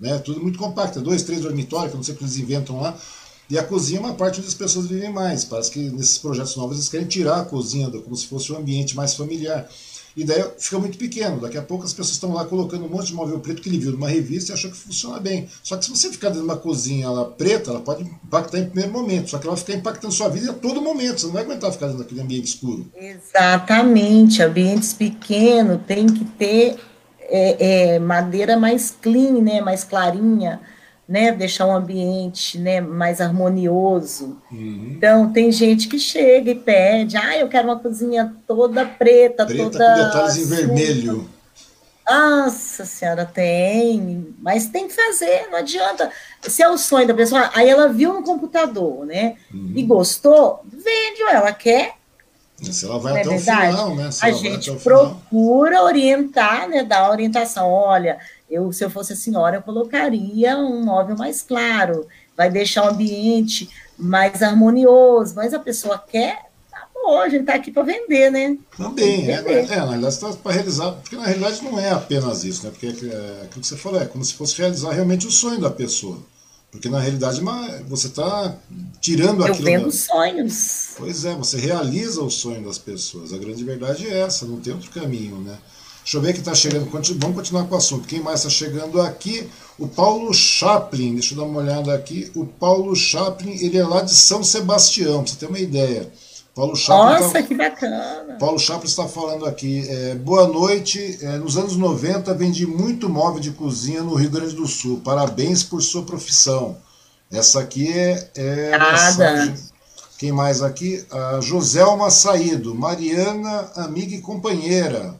né? 0.00 0.16
Tudo 0.20 0.40
muito 0.40 0.58
compacto, 0.58 1.02
dois, 1.02 1.22
três 1.22 1.42
dormitórios, 1.42 1.90
que 1.90 1.96
eu 1.96 1.98
não 1.98 2.04
sei 2.04 2.14
o 2.14 2.16
que 2.16 2.24
eles 2.24 2.38
inventam 2.38 2.80
lá. 2.80 2.98
E 3.50 3.58
a 3.58 3.64
cozinha 3.64 3.98
é 3.98 4.02
uma 4.02 4.14
parte 4.14 4.40
onde 4.40 4.48
as 4.48 4.54
pessoas 4.54 4.86
vivem 4.86 5.12
mais. 5.12 5.44
Parece 5.44 5.70
que 5.70 5.78
nesses 5.78 6.18
projetos 6.18 6.56
novos 6.56 6.76
eles 6.76 6.88
querem 6.88 7.06
tirar 7.06 7.40
a 7.40 7.44
cozinha 7.44 7.90
como 7.90 8.14
se 8.14 8.26
fosse 8.26 8.52
um 8.52 8.56
ambiente 8.56 8.94
mais 8.96 9.14
familiar. 9.14 9.68
E 10.18 10.24
daí 10.24 10.44
fica 10.58 10.80
muito 10.80 10.98
pequeno. 10.98 11.40
Daqui 11.40 11.56
a 11.56 11.62
pouco 11.62 11.84
as 11.84 11.92
pessoas 11.92 12.14
estão 12.14 12.34
lá 12.34 12.44
colocando 12.44 12.84
um 12.84 12.88
monte 12.88 13.06
de 13.06 13.14
móvel 13.14 13.38
preto 13.38 13.62
que 13.62 13.68
ele 13.68 13.78
viu 13.78 13.92
numa 13.92 14.08
revista 14.08 14.50
e 14.50 14.54
achou 14.54 14.68
que 14.68 14.76
funciona 14.76 15.20
bem. 15.20 15.48
Só 15.62 15.76
que 15.76 15.84
se 15.84 15.90
você 15.92 16.10
ficar 16.10 16.30
dentro 16.30 16.42
de 16.42 16.48
uma 16.48 16.56
cozinha 16.56 17.08
lá 17.08 17.24
preta, 17.24 17.70
ela 17.70 17.80
pode 17.80 18.02
impactar 18.02 18.58
em 18.58 18.66
primeiro 18.66 18.92
momento. 18.92 19.30
Só 19.30 19.38
que 19.38 19.46
ela 19.46 19.54
vai 19.54 19.64
ficar 19.64 19.78
impactando 19.78 20.12
sua 20.12 20.28
vida 20.28 20.50
a 20.50 20.54
todo 20.54 20.82
momento. 20.82 21.20
Você 21.20 21.26
não 21.26 21.34
vai 21.34 21.44
aguentar 21.44 21.70
ficar 21.70 21.86
dentro 21.86 22.02
daquele 22.02 22.20
ambiente 22.20 22.46
escuro. 22.46 22.90
Exatamente. 22.96 24.42
Ambientes 24.42 24.92
pequenos 24.92 25.82
tem 25.86 26.06
que 26.06 26.24
ter 26.24 26.74
é, 27.20 27.92
é, 27.94 27.98
madeira 28.00 28.56
mais 28.56 28.90
clean, 29.00 29.40
né? 29.40 29.60
mais 29.60 29.84
clarinha 29.84 30.60
né, 31.08 31.32
deixar 31.32 31.66
um 31.66 31.74
ambiente 31.74 32.58
né, 32.58 32.82
mais 32.82 33.20
harmonioso. 33.20 34.36
Uhum. 34.52 34.92
Então, 34.94 35.32
tem 35.32 35.50
gente 35.50 35.88
que 35.88 35.98
chega 35.98 36.50
e 36.50 36.54
pede, 36.54 37.16
ah, 37.16 37.38
eu 37.38 37.48
quero 37.48 37.68
uma 37.68 37.78
cozinha 37.78 38.34
toda 38.46 38.84
preta, 38.84 39.46
preta 39.46 39.70
toda... 39.70 39.78
com 39.78 40.04
detalhes 40.04 40.36
em 40.36 40.44
vermelho. 40.44 41.30
Nossa 42.06 42.84
senhora, 42.84 43.24
tem, 43.26 44.34
mas 44.40 44.68
tem 44.68 44.88
que 44.88 44.94
fazer, 44.94 45.46
não 45.50 45.58
adianta. 45.58 46.10
Se 46.42 46.62
é 46.62 46.68
o 46.68 46.78
sonho 46.78 47.06
da 47.06 47.14
pessoa, 47.14 47.50
aí 47.54 47.68
ela 47.68 47.88
viu 47.88 48.14
no 48.14 48.22
computador, 48.22 49.06
né, 49.06 49.36
uhum. 49.52 49.72
e 49.74 49.82
gostou, 49.82 50.60
vende, 50.64 51.22
ela 51.22 51.52
quer, 51.52 51.98
se 52.60 52.84
ela 52.84 52.98
vai 52.98 53.18
é 53.18 53.20
até 53.20 53.36
verdade? 53.36 53.68
o 53.68 53.70
final, 53.70 53.94
né? 53.94 54.10
Se 54.10 54.26
a 54.26 54.32
gente 54.32 54.72
procura 54.82 55.82
orientar, 55.82 56.68
né? 56.68 56.82
Dar 56.82 57.08
orientação. 57.08 57.70
Olha, 57.70 58.18
eu, 58.50 58.72
se 58.72 58.84
eu 58.84 58.90
fosse 58.90 59.12
a 59.12 59.16
senhora, 59.16 59.56
eu 59.56 59.62
colocaria 59.62 60.56
um 60.56 60.84
móvel 60.84 61.16
mais 61.16 61.42
claro, 61.42 62.06
vai 62.36 62.50
deixar 62.50 62.84
o 62.84 62.88
ambiente 62.88 63.68
mais 63.98 64.42
harmonioso, 64.42 65.34
mas 65.34 65.52
a 65.52 65.58
pessoa 65.58 65.98
quer, 65.98 66.50
tá 66.70 66.86
bom, 66.94 67.20
a 67.20 67.28
gente 67.28 67.40
está 67.40 67.54
aqui 67.54 67.70
para 67.70 67.82
vender, 67.82 68.30
né? 68.30 68.56
Também, 68.76 69.30
é, 69.30 69.34
é, 69.34 69.66
na 69.66 69.86
realidade 69.86 70.14
está 70.14 70.32
para 70.32 70.52
realizar, 70.52 70.92
porque 70.92 71.16
na 71.16 71.24
realidade 71.24 71.62
não 71.62 71.78
é 71.78 71.90
apenas 71.90 72.44
isso, 72.44 72.64
né? 72.64 72.70
Porque 72.70 72.86
é, 72.86 72.90
é, 72.90 73.42
aquilo 73.42 73.60
que 73.60 73.66
você 73.66 73.76
falou, 73.76 74.00
é 74.00 74.06
como 74.06 74.24
se 74.24 74.34
fosse 74.34 74.56
realizar 74.56 74.92
realmente 74.92 75.26
o 75.26 75.30
sonho 75.30 75.60
da 75.60 75.70
pessoa. 75.70 76.18
Porque 76.70 76.90
na 76.90 77.00
realidade 77.00 77.40
você 77.88 78.08
está 78.08 78.54
tirando 79.00 79.40
Eu 79.40 79.52
aquilo. 79.52 79.68
Eu 79.68 79.72
vendo 79.78 79.86
da... 79.86 79.90
sonhos. 79.90 80.90
Pois 80.98 81.24
é, 81.24 81.34
você 81.34 81.56
realiza 81.56 82.22
o 82.22 82.30
sonho 82.30 82.62
das 82.62 82.76
pessoas. 82.76 83.32
A 83.32 83.38
grande 83.38 83.64
verdade 83.64 84.06
é 84.06 84.20
essa, 84.20 84.44
não 84.44 84.60
tem 84.60 84.74
outro 84.74 84.90
caminho, 84.90 85.38
né? 85.38 85.56
Deixa 86.08 86.16
eu 86.16 86.22
ver 86.22 86.32
que 86.32 86.38
está 86.38 86.54
chegando. 86.54 86.88
Vamos 86.90 87.36
continuar 87.36 87.64
com 87.64 87.74
o 87.74 87.76
assunto. 87.76 88.08
Quem 88.08 88.22
mais 88.22 88.38
está 88.38 88.48
chegando 88.48 88.98
aqui? 89.02 89.46
O 89.78 89.86
Paulo 89.86 90.32
Chaplin. 90.32 91.12
Deixa 91.12 91.34
eu 91.34 91.38
dar 91.38 91.44
uma 91.44 91.60
olhada 91.60 91.92
aqui. 91.92 92.32
O 92.34 92.46
Paulo 92.46 92.96
Chaplin, 92.96 93.52
ele 93.62 93.76
é 93.76 93.84
lá 93.84 94.00
de 94.00 94.14
São 94.14 94.42
Sebastião, 94.42 95.22
para 95.22 95.30
você 95.30 95.38
ter 95.38 95.44
uma 95.44 95.58
ideia. 95.58 96.10
Paulo 96.54 96.74
Chaplin 96.74 97.20
Nossa, 97.20 97.32
tá... 97.34 97.42
que 97.42 97.54
bacana! 97.54 98.38
Paulo 98.40 98.58
Chaplin 98.58 98.88
está 98.88 99.06
falando 99.06 99.44
aqui. 99.44 99.86
É, 99.86 100.14
boa 100.14 100.48
noite. 100.48 101.18
É, 101.20 101.36
nos 101.36 101.58
anos 101.58 101.76
90 101.76 102.32
vendi 102.32 102.66
muito 102.66 103.06
móvel 103.10 103.38
de 103.38 103.50
cozinha 103.50 104.02
no 104.02 104.14
Rio 104.14 104.30
Grande 104.30 104.56
do 104.56 104.66
Sul. 104.66 105.02
Parabéns 105.04 105.62
por 105.62 105.82
sua 105.82 106.04
profissão. 106.04 106.78
Essa 107.30 107.60
aqui 107.60 107.92
é. 107.92 108.30
é 108.34 108.78
Nada. 108.78 109.54
Quem 110.16 110.32
mais 110.32 110.62
aqui? 110.62 111.04
A 111.10 111.42
Joselma 111.42 112.10
Saído. 112.10 112.74
Mariana, 112.74 113.70
amiga 113.76 114.14
e 114.14 114.22
companheira. 114.22 115.14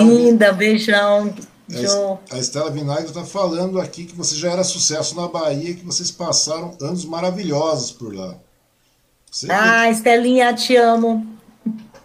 Linda, 0.00 0.52
beijão. 0.52 1.34
A 2.30 2.38
Estela 2.38 2.70
Vinagre 2.70 3.06
está 3.06 3.24
falando 3.24 3.80
aqui 3.80 4.04
que 4.04 4.14
você 4.14 4.36
já 4.36 4.52
era 4.52 4.62
sucesso 4.62 5.16
na 5.16 5.26
Bahia, 5.26 5.74
que 5.74 5.84
vocês 5.84 6.10
passaram 6.10 6.76
anos 6.80 7.04
maravilhosos 7.04 7.90
por 7.90 8.14
lá. 8.14 8.36
Você 9.30 9.50
ah, 9.50 9.82
vê... 9.82 9.90
Estelinha, 9.90 10.54
te 10.54 10.76
amo. 10.76 11.26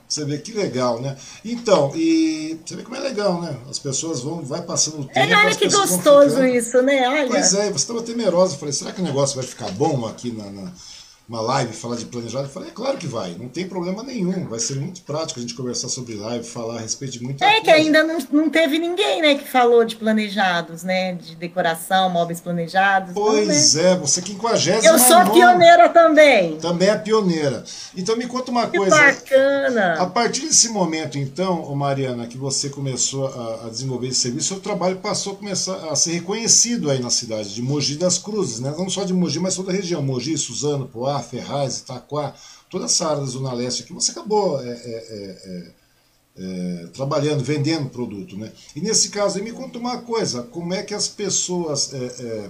Você 0.08 0.26
vê 0.26 0.40
que 0.40 0.52
legal, 0.52 1.00
né? 1.00 1.16
Então, 1.46 1.94
e 1.96 2.60
você 2.66 2.76
vê 2.76 2.84
como 2.84 2.98
é 2.98 3.00
legal, 3.00 3.42
né? 3.42 3.56
As 3.70 3.80
pessoas 3.80 4.20
vão, 4.20 4.42
vai 4.42 4.62
passando 4.62 5.02
o 5.02 5.06
tempo. 5.06 5.20
É, 5.20 5.38
olha 5.38 5.56
que 5.56 5.70
gostoso 5.70 6.44
isso, 6.44 6.82
né? 6.82 7.08
Olha. 7.08 7.30
Pois 7.30 7.54
é, 7.54 7.68
você 7.68 7.76
estava 7.78 8.02
temerosa. 8.02 8.56
Eu 8.56 8.60
falei, 8.60 8.74
será 8.74 8.92
que 8.92 9.00
o 9.00 9.06
negócio 9.06 9.38
vai 9.38 9.46
ficar 9.46 9.72
bom 9.72 10.06
aqui 10.06 10.32
na, 10.34 10.52
na 10.52 10.74
uma 11.30 11.42
live 11.42 11.72
falar 11.74 11.96
de 11.96 12.06
planejado? 12.06 12.46
Eu 12.46 12.50
falei, 12.52 12.70
é 12.70 12.72
claro 12.74 12.98
que 12.98 13.08
vai, 13.08 13.32
não 13.40 13.48
tem 13.48 13.68
problema 13.68 14.04
nenhum, 14.04 14.48
vai 14.48 14.60
ser 14.60 14.76
muito 14.76 15.02
prático 15.02 15.40
a 15.40 15.42
gente 15.42 15.54
conversar 15.54 15.88
sobre 15.90 16.16
live, 16.16 16.46
falar 16.46 16.78
a 16.78 16.80
respeito 16.82 17.14
de 17.14 17.24
muita 17.24 17.46
É 17.46 17.50
coisa. 17.52 17.62
que 17.64 17.70
ainda 17.72 18.04
não, 18.04 18.18
não 18.32 18.50
teve 18.50 18.78
ninguém, 18.80 19.22
né, 19.22 19.36
que 19.36 19.48
falou 19.48 19.86
de 19.86 19.96
planejados, 19.96 20.84
né, 20.84 21.14
de 21.14 21.36
decoração, 21.36 22.10
móveis 22.10 22.40
planejados. 22.42 23.14
Pois 23.14 23.74
então, 23.76 23.84
né? 23.84 23.92
é, 23.92 23.96
você 23.98 24.20
é 24.20 24.24
quinquagésima 24.24 24.94
Eu 24.94 25.00
sou 25.00 25.32
pioneira 25.32 25.90
também. 25.90 26.58
Também 26.58 26.90
é 26.90 26.98
pioneira. 26.98 27.64
Então 27.96 28.16
me 28.18 28.28
conta 28.28 28.52
uma 28.52 28.68
Que 28.68 28.78
coisa. 28.78 28.96
bacana. 28.96 29.94
A 30.02 30.06
partir 30.06 30.42
desse 30.42 30.70
momento, 30.70 31.18
então, 31.18 31.74
Mariana, 31.76 32.28
que 32.28 32.38
você 32.38 32.70
começou 32.70 33.28
a, 33.28 33.68
a 33.68 33.70
desenvolver 33.70 34.08
esse 34.08 34.20
serviço, 34.20 34.50
seu 34.50 34.60
trabalho 34.60 34.98
passou 34.98 35.34
a 35.34 35.36
começar 35.38 35.76
a 35.90 35.96
ser 35.96 36.12
reconhecido 36.14 36.90
aí 36.90 37.00
na 37.00 37.10
cidade 37.10 37.54
de 37.54 37.62
Mogi 37.62 37.96
das 37.96 38.18
Cruzes, 38.18 38.60
né? 38.60 38.74
Não 38.78 38.90
só 38.90 39.04
de 39.04 39.14
Mogi, 39.14 39.40
mas 39.40 39.56
toda 39.56 39.72
a 39.72 39.76
região. 39.76 40.02
Mogi, 40.02 40.38
Suzano, 40.38 40.88
Poá, 40.88 41.21
Ferraz, 41.22 41.80
Itaquá, 41.80 42.34
toda 42.70 42.86
essa 42.86 43.08
área 43.08 43.22
da 43.22 43.28
Zona 43.28 43.54
Leste 43.54 43.84
aqui. 43.84 43.94
Você 43.94 44.12
acabou 44.12 44.62
é, 44.62 44.70
é, 44.70 44.74
é, 44.76 45.72
é, 46.38 46.88
trabalhando, 46.94 47.44
vendendo 47.44 47.90
produto, 47.90 48.38
né? 48.38 48.52
E 48.76 48.82
nesse 48.82 49.10
caso 49.10 49.42
me 49.44 49.52
conta 49.52 49.78
uma 49.78 50.02
coisa, 50.02 50.44
como 50.44 50.74
é 50.74 50.84
que 50.84 50.94
as 50.94 51.08
pessoas... 51.08 51.94
É, 51.94 51.98
é, 51.98 52.50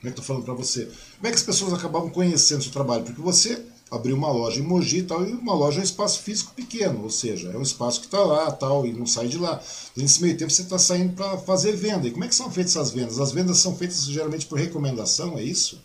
como 0.00 0.08
é 0.08 0.10
que 0.10 0.16
tô 0.16 0.22
falando 0.22 0.44
para 0.44 0.52
você? 0.52 0.84
Como 1.16 1.26
é 1.26 1.30
que 1.30 1.36
as 1.36 1.42
pessoas 1.42 1.72
acabavam 1.72 2.10
conhecendo 2.10 2.60
o 2.60 2.62
seu 2.62 2.72
trabalho? 2.72 3.04
Porque 3.04 3.22
você 3.22 3.64
abriu 3.90 4.16
uma 4.16 4.30
loja 4.30 4.60
em 4.60 4.62
Mogi 4.62 4.98
e 4.98 5.02
tal, 5.02 5.26
e 5.26 5.32
uma 5.32 5.54
loja 5.54 5.78
é 5.78 5.80
um 5.80 5.84
espaço 5.84 6.20
físico 6.20 6.52
pequeno, 6.54 7.02
ou 7.02 7.10
seja, 7.10 7.50
é 7.50 7.56
um 7.56 7.62
espaço 7.62 8.00
que 8.00 8.06
está 8.06 8.20
lá 8.20 8.50
tal, 8.50 8.84
e 8.84 8.92
não 8.92 9.06
sai 9.06 9.28
de 9.28 9.38
lá. 9.38 9.62
Nesse 9.96 10.20
meio 10.20 10.36
tempo 10.36 10.50
você 10.50 10.62
está 10.62 10.78
saindo 10.78 11.14
para 11.14 11.38
fazer 11.38 11.72
venda. 11.72 12.06
E 12.06 12.10
como 12.10 12.24
é 12.24 12.28
que 12.28 12.34
são 12.34 12.50
feitas 12.50 12.76
essas 12.76 12.90
vendas? 12.90 13.18
As 13.18 13.32
vendas 13.32 13.58
são 13.58 13.74
feitas 13.76 14.04
geralmente 14.04 14.46
por 14.46 14.58
recomendação, 14.58 15.38
é 15.38 15.42
isso? 15.42 15.80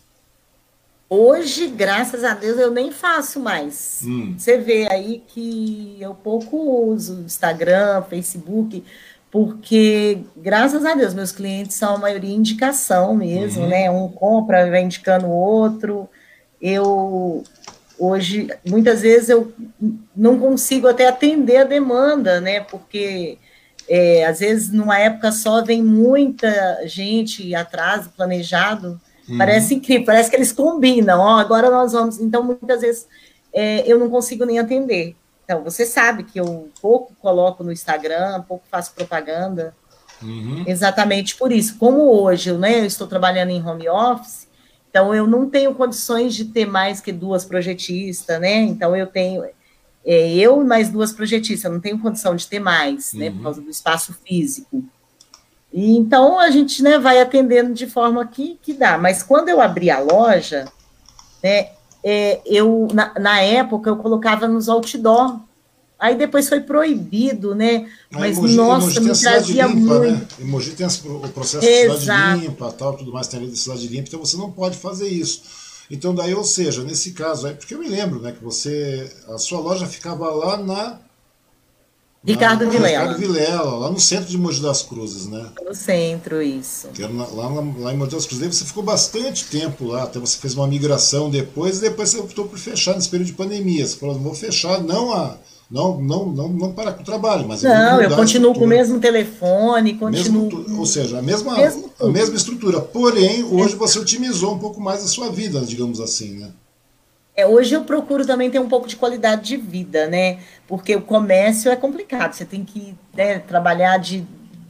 Hoje, 1.12 1.66
graças 1.66 2.22
a 2.22 2.34
Deus, 2.34 2.56
eu 2.56 2.70
nem 2.70 2.92
faço 2.92 3.40
mais. 3.40 4.00
Hum. 4.04 4.36
Você 4.38 4.58
vê 4.58 4.86
aí 4.88 5.20
que 5.26 5.96
eu 6.00 6.14
pouco 6.14 6.56
uso 6.86 7.22
Instagram, 7.26 8.02
Facebook, 8.08 8.84
porque, 9.28 10.18
graças 10.36 10.84
a 10.84 10.94
Deus, 10.94 11.12
meus 11.12 11.32
clientes 11.32 11.74
são 11.76 11.96
a 11.96 11.98
maioria 11.98 12.32
indicação 12.32 13.12
mesmo, 13.16 13.62
Uhum. 13.64 13.68
né? 13.68 13.90
Um 13.90 14.08
compra, 14.08 14.70
vai 14.70 14.82
indicando 14.82 15.26
o 15.26 15.30
outro. 15.34 16.08
Eu, 16.62 17.42
hoje, 17.98 18.48
muitas 18.64 19.02
vezes 19.02 19.30
eu 19.30 19.52
não 20.16 20.38
consigo 20.38 20.86
até 20.86 21.08
atender 21.08 21.56
a 21.56 21.64
demanda, 21.64 22.40
né? 22.40 22.60
Porque, 22.60 23.36
é, 23.88 24.24
às 24.26 24.38
vezes, 24.38 24.70
numa 24.70 24.96
época 24.96 25.32
só, 25.32 25.64
vem 25.64 25.82
muita 25.82 26.86
gente 26.86 27.52
atrás 27.52 28.04
do 28.04 28.10
planejado, 28.10 29.00
Uhum. 29.30 29.38
Parece 29.38 29.74
incrível, 29.74 30.04
parece 30.06 30.28
que 30.30 30.36
eles 30.36 30.52
combinam. 30.52 31.20
Ó, 31.20 31.38
agora 31.38 31.70
nós 31.70 31.92
vamos. 31.92 32.18
Então, 32.18 32.42
muitas 32.42 32.80
vezes 32.80 33.06
é, 33.52 33.82
eu 33.90 33.98
não 33.98 34.10
consigo 34.10 34.44
nem 34.44 34.58
atender. 34.58 35.16
Então, 35.44 35.62
você 35.64 35.84
sabe 35.86 36.24
que 36.24 36.38
eu 36.38 36.68
pouco 36.80 37.12
coloco 37.20 37.64
no 37.64 37.72
Instagram, 37.72 38.42
pouco 38.42 38.64
faço 38.70 38.94
propaganda, 38.94 39.74
Uhum. 40.22 40.64
exatamente 40.66 41.34
por 41.36 41.50
isso. 41.50 41.78
Como 41.78 42.02
hoje 42.22 42.52
né, 42.52 42.80
eu 42.80 42.84
estou 42.84 43.06
trabalhando 43.06 43.50
em 43.50 43.66
home 43.66 43.88
office, 43.88 44.46
então 44.90 45.14
eu 45.14 45.26
não 45.26 45.48
tenho 45.48 45.74
condições 45.74 46.34
de 46.34 46.44
ter 46.44 46.66
mais 46.66 47.00
que 47.00 47.10
duas 47.10 47.44
projetistas, 47.44 48.38
né? 48.38 48.56
Então 48.56 48.94
eu 48.94 49.06
tenho 49.06 49.42
é, 50.04 50.32
eu 50.34 50.60
e 50.60 50.64
mais 50.64 50.90
duas 50.90 51.12
projetistas, 51.12 51.64
eu 51.64 51.72
não 51.72 51.80
tenho 51.80 51.98
condição 51.98 52.36
de 52.36 52.46
ter 52.46 52.58
mais, 52.58 53.12
né? 53.14 53.30
Por 53.30 53.36
Uhum. 53.38 53.42
causa 53.44 53.60
do 53.62 53.70
espaço 53.70 54.12
físico. 54.24 54.84
E, 55.72 55.96
então 55.96 56.38
a 56.38 56.50
gente 56.50 56.82
né, 56.82 56.98
vai 56.98 57.20
atendendo 57.20 57.72
de 57.72 57.86
forma 57.86 58.26
que, 58.26 58.58
que 58.60 58.72
dá. 58.72 58.98
Mas 58.98 59.22
quando 59.22 59.48
eu 59.48 59.60
abri 59.60 59.90
a 59.90 60.00
loja, 60.00 60.66
né, 61.42 61.68
é, 62.02 62.40
eu 62.44 62.88
na, 62.92 63.14
na 63.18 63.40
época 63.40 63.90
eu 63.90 63.96
colocava 63.96 64.48
nos 64.48 64.68
outdoor. 64.68 65.38
Aí 65.98 66.16
depois 66.16 66.48
foi 66.48 66.60
proibido, 66.60 67.54
né? 67.54 67.86
Mas 68.10 68.38
Emoji, 68.38 68.56
nossa, 68.56 68.98
Emoji 68.98 69.00
me 69.00 69.18
trazia 69.18 69.66
limpa, 69.66 69.98
muito. 69.98 70.12
né? 70.12 70.26
Emoji 70.40 70.70
tem 70.70 70.86
o 70.86 71.28
processo 71.28 71.60
de 71.60 71.72
Exato. 71.72 72.00
cidade 72.00 72.40
limpa, 72.40 72.72
tal, 72.72 72.96
tudo 72.96 73.12
mais, 73.12 73.28
tem 73.28 73.38
a 73.38 73.42
lei 73.42 73.50
da 73.50 73.56
cidade 73.56 73.86
limpa, 73.86 74.08
então 74.08 74.18
você 74.18 74.38
não 74.38 74.50
pode 74.50 74.78
fazer 74.78 75.08
isso. 75.08 75.42
Então 75.90 76.14
daí, 76.14 76.32
ou 76.34 76.42
seja, 76.44 76.82
nesse 76.84 77.12
caso 77.12 77.46
aí, 77.46 77.54
porque 77.54 77.74
eu 77.74 77.78
me 77.78 77.88
lembro, 77.88 78.18
né, 78.18 78.32
que 78.32 78.42
você, 78.42 79.12
a 79.28 79.36
sua 79.36 79.60
loja 79.60 79.86
ficava 79.86 80.30
lá 80.30 80.56
na 80.56 80.98
Ricardo 82.22 82.66
na- 82.66 82.70
Vilela. 82.70 82.98
Ricardo 83.12 83.18
Vilela, 83.18 83.76
lá 83.78 83.90
no 83.90 83.98
centro 83.98 84.26
de 84.26 84.36
Mogi 84.36 84.60
das 84.60 84.82
Cruzes, 84.82 85.26
né? 85.26 85.46
No 85.66 85.74
centro, 85.74 86.42
isso. 86.42 86.88
Que 86.88 87.02
era 87.02 87.12
na- 87.12 87.26
lá, 87.26 87.48
lá 87.78 87.92
em 87.94 87.96
Mogi 87.96 88.10
das 88.14 88.26
Cruzes. 88.26 88.40
Daí 88.40 88.52
você 88.52 88.64
ficou 88.64 88.82
bastante 88.82 89.46
tempo 89.46 89.86
lá, 89.86 90.02
até 90.02 90.18
você 90.18 90.36
fez 90.36 90.54
uma 90.54 90.66
migração 90.66 91.30
depois, 91.30 91.78
e 91.78 91.82
depois 91.82 92.10
você 92.10 92.18
optou 92.18 92.46
por 92.46 92.58
fechar 92.58 92.94
nesse 92.94 93.08
período 93.08 93.28
de 93.28 93.32
pandemia. 93.34 93.86
Você 93.86 93.96
falou, 93.96 94.18
vou 94.18 94.34
fechar, 94.34 94.82
não 94.82 95.12
a. 95.12 95.36
Não, 95.70 96.00
não, 96.00 96.26
não, 96.26 96.48
não 96.48 96.72
parar 96.72 96.94
com 96.94 97.02
o 97.02 97.04
trabalho, 97.04 97.46
mas 97.46 97.62
Não, 97.62 98.02
eu 98.02 98.12
a 98.12 98.16
continuo 98.16 98.52
com 98.52 98.64
o 98.64 98.66
mesmo 98.66 98.98
telefone, 98.98 99.92
Mesmo 99.92 100.00
continuo. 100.50 100.64
tu- 100.64 100.78
ou 100.80 100.84
seja, 100.84 101.20
a 101.20 101.22
mesma, 101.22 101.54
Mesmo 101.56 101.88
a 102.00 102.06
mesma 102.08 102.34
estrutura. 102.34 102.80
Porém, 102.80 103.44
hoje 103.44 103.76
você 103.76 104.00
otimizou 104.00 104.54
um 104.54 104.58
pouco 104.58 104.80
mais 104.80 105.04
a 105.04 105.06
sua 105.06 105.30
vida, 105.30 105.60
digamos 105.60 106.00
assim, 106.00 106.38
né? 106.40 106.48
É, 107.40 107.46
hoje 107.46 107.74
eu 107.74 107.84
procuro 107.84 108.26
também 108.26 108.50
ter 108.50 108.58
um 108.58 108.68
pouco 108.68 108.86
de 108.86 108.96
qualidade 108.96 109.42
de 109.42 109.56
vida, 109.56 110.06
né? 110.06 110.40
Porque 110.68 110.94
o 110.94 111.00
comércio 111.00 111.70
é 111.70 111.76
complicado, 111.76 112.34
você 112.34 112.44
tem 112.44 112.64
que 112.64 112.94
né, 113.14 113.38
trabalhar 113.38 113.96
de 113.96 114.26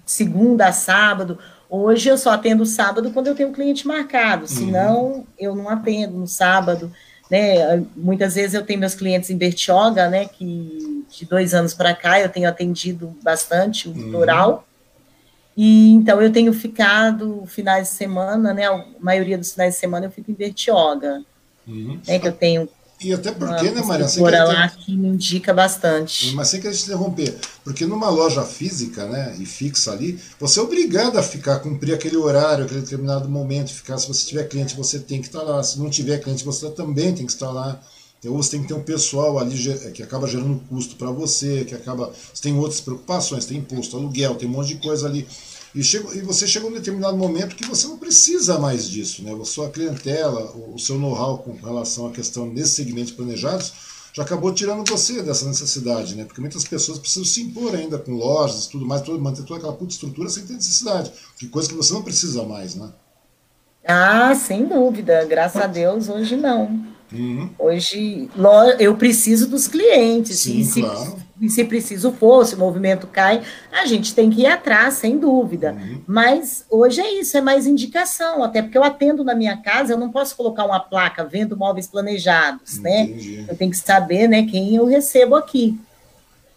segunda 0.06 0.68
a 0.68 0.72
sábado. 0.72 1.36
Hoje 1.68 2.08
eu 2.08 2.16
só 2.16 2.30
atendo 2.30 2.64
sábado 2.64 3.10
quando 3.10 3.26
eu 3.26 3.34
tenho 3.34 3.48
um 3.48 3.52
cliente 3.52 3.86
marcado, 3.86 4.46
senão 4.46 5.26
eu 5.38 5.54
não 5.54 5.68
atendo 5.68 6.18
no 6.18 6.28
sábado. 6.28 6.92
Né? 7.28 7.84
Muitas 7.96 8.34
vezes 8.36 8.54
eu 8.54 8.64
tenho 8.64 8.78
meus 8.78 8.94
clientes 8.94 9.30
em 9.30 9.36
Bertioga, 9.36 10.08
né? 10.08 10.26
Que 10.26 11.04
de 11.10 11.24
dois 11.26 11.52
anos 11.52 11.74
para 11.74 11.92
cá 11.92 12.20
eu 12.20 12.28
tenho 12.28 12.48
atendido 12.48 13.16
bastante 13.22 13.88
o 13.88 13.92
litoral. 13.92 14.64
E 15.56 15.90
então 15.90 16.22
eu 16.22 16.32
tenho 16.32 16.52
ficado 16.52 17.44
finais 17.46 17.88
de 17.88 17.94
semana, 17.94 18.54
né? 18.54 18.66
A 18.66 18.84
maioria 19.00 19.36
dos 19.36 19.52
finais 19.52 19.74
de 19.74 19.80
semana 19.80 20.06
eu 20.06 20.10
fico 20.10 20.30
em 20.30 20.34
Bertioga, 20.34 21.24
né? 21.70 22.18
Que 22.18 22.26
eu 22.26 22.32
tenho 22.32 22.68
E 23.00 23.12
até 23.12 23.30
uma 23.30 23.38
porque, 23.38 23.70
né, 23.70 23.82
Maria? 23.82 24.08
Sem 24.08 24.22
querer, 24.22 24.44
lá 24.44 24.68
que 24.68 24.96
me 24.96 25.08
indica 25.08 25.54
bastante. 25.54 26.34
mas 26.34 26.48
sem 26.48 26.60
querer 26.60 26.74
te 26.74 26.84
interromper, 26.84 27.34
porque 27.64 27.86
numa 27.86 28.10
loja 28.10 28.44
física, 28.44 29.06
né, 29.06 29.36
e 29.38 29.46
fixa 29.46 29.92
ali, 29.92 30.18
você 30.38 30.60
é 30.60 30.62
obrigado 30.62 31.18
a 31.18 31.22
ficar, 31.22 31.60
cumprir 31.60 31.94
aquele 31.94 32.16
horário, 32.16 32.64
aquele 32.64 32.80
determinado 32.80 33.28
momento, 33.28 33.72
ficar. 33.72 33.96
Se 33.98 34.06
você 34.06 34.26
tiver 34.26 34.44
cliente, 34.48 34.76
você 34.76 34.98
tem 34.98 35.20
que 35.20 35.28
estar 35.28 35.42
lá. 35.42 35.62
Se 35.62 35.78
não 35.78 35.88
tiver 35.88 36.18
cliente, 36.18 36.44
você 36.44 36.68
também 36.70 37.14
tem 37.14 37.24
que 37.24 37.32
estar 37.32 37.50
lá. 37.50 37.80
Ou 38.26 38.36
você 38.36 38.50
tem 38.50 38.62
que 38.62 38.68
ter 38.68 38.74
um 38.74 38.82
pessoal 38.82 39.38
ali 39.38 39.56
que 39.94 40.02
acaba 40.02 40.26
gerando 40.26 40.60
custo 40.68 40.96
para 40.96 41.10
você, 41.10 41.64
que 41.64 41.74
acaba. 41.74 42.12
Você 42.34 42.42
tem 42.42 42.54
outras 42.58 42.80
preocupações, 42.80 43.46
tem 43.46 43.58
imposto, 43.58 43.96
aluguel, 43.96 44.34
tem 44.34 44.46
um 44.46 44.52
monte 44.52 44.68
de 44.68 44.74
coisa 44.74 45.06
ali. 45.06 45.26
E, 45.74 45.84
chega, 45.84 46.14
e 46.16 46.20
você 46.20 46.46
chega 46.46 46.66
a 46.66 46.68
um 46.68 46.72
determinado 46.72 47.16
momento 47.16 47.54
que 47.54 47.66
você 47.66 47.86
não 47.86 47.96
precisa 47.96 48.58
mais 48.58 48.88
disso, 48.88 49.22
né? 49.22 49.32
A 49.32 49.44
sua 49.44 49.70
clientela, 49.70 50.52
o, 50.74 50.78
seu 50.78 50.98
know-how 50.98 51.38
com 51.38 51.52
relação 51.52 52.06
à 52.06 52.10
questão 52.10 52.48
desses 52.52 52.72
segmentos 52.72 53.12
planejados, 53.12 53.72
já 54.12 54.24
acabou 54.24 54.52
tirando 54.52 54.88
você 54.88 55.22
dessa 55.22 55.46
necessidade, 55.46 56.16
né? 56.16 56.24
Porque 56.24 56.40
muitas 56.40 56.64
pessoas 56.64 56.98
precisam 56.98 57.24
se 57.24 57.42
impor 57.42 57.74
ainda 57.74 57.98
com 57.98 58.12
lojas 58.12 58.64
e 58.64 58.70
tudo 58.70 58.84
mais, 58.84 59.02
todo, 59.02 59.20
manter 59.20 59.44
toda 59.44 59.58
aquela 59.58 59.72
puta 59.72 59.92
estrutura 59.92 60.28
sem 60.28 60.44
ter 60.44 60.54
necessidade. 60.54 61.12
Que 61.38 61.46
coisa 61.46 61.68
que 61.68 61.74
você 61.74 61.92
não 61.92 62.02
precisa 62.02 62.42
mais, 62.42 62.74
né? 62.74 62.90
Ah, 63.86 64.34
sem 64.34 64.66
dúvida. 64.66 65.24
Graças 65.24 65.62
a 65.62 65.66
Deus, 65.68 66.08
hoje 66.08 66.36
não. 66.36 66.84
Uhum. 67.12 67.50
Hoje 67.58 68.28
eu 68.78 68.96
preciso 68.96 69.48
dos 69.48 69.66
clientes. 69.66 70.38
Sim, 70.38 70.64
se, 70.64 70.80
claro. 70.80 71.16
E 71.40 71.48
se 71.48 71.64
preciso 71.64 72.12
for, 72.12 72.44
se 72.44 72.54
o 72.54 72.58
movimento 72.58 73.06
cai, 73.06 73.42
a 73.72 73.86
gente 73.86 74.14
tem 74.14 74.28
que 74.28 74.42
ir 74.42 74.46
atrás, 74.46 74.94
sem 74.94 75.18
dúvida. 75.18 75.72
Uhum. 75.72 76.02
Mas 76.06 76.66
hoje 76.68 77.00
é 77.00 77.20
isso, 77.20 77.36
é 77.36 77.40
mais 77.40 77.66
indicação, 77.66 78.44
até 78.44 78.60
porque 78.60 78.76
eu 78.76 78.84
atendo 78.84 79.24
na 79.24 79.34
minha 79.34 79.56
casa, 79.56 79.92
eu 79.94 79.98
não 79.98 80.10
posso 80.10 80.36
colocar 80.36 80.66
uma 80.66 80.80
placa 80.80 81.24
vendo 81.24 81.56
móveis 81.56 81.86
planejados, 81.86 82.78
né? 82.78 83.02
Entendi. 83.02 83.46
Eu 83.48 83.56
tenho 83.56 83.70
que 83.70 83.76
saber 83.78 84.28
né, 84.28 84.46
quem 84.50 84.76
eu 84.76 84.84
recebo 84.84 85.34
aqui. 85.34 85.80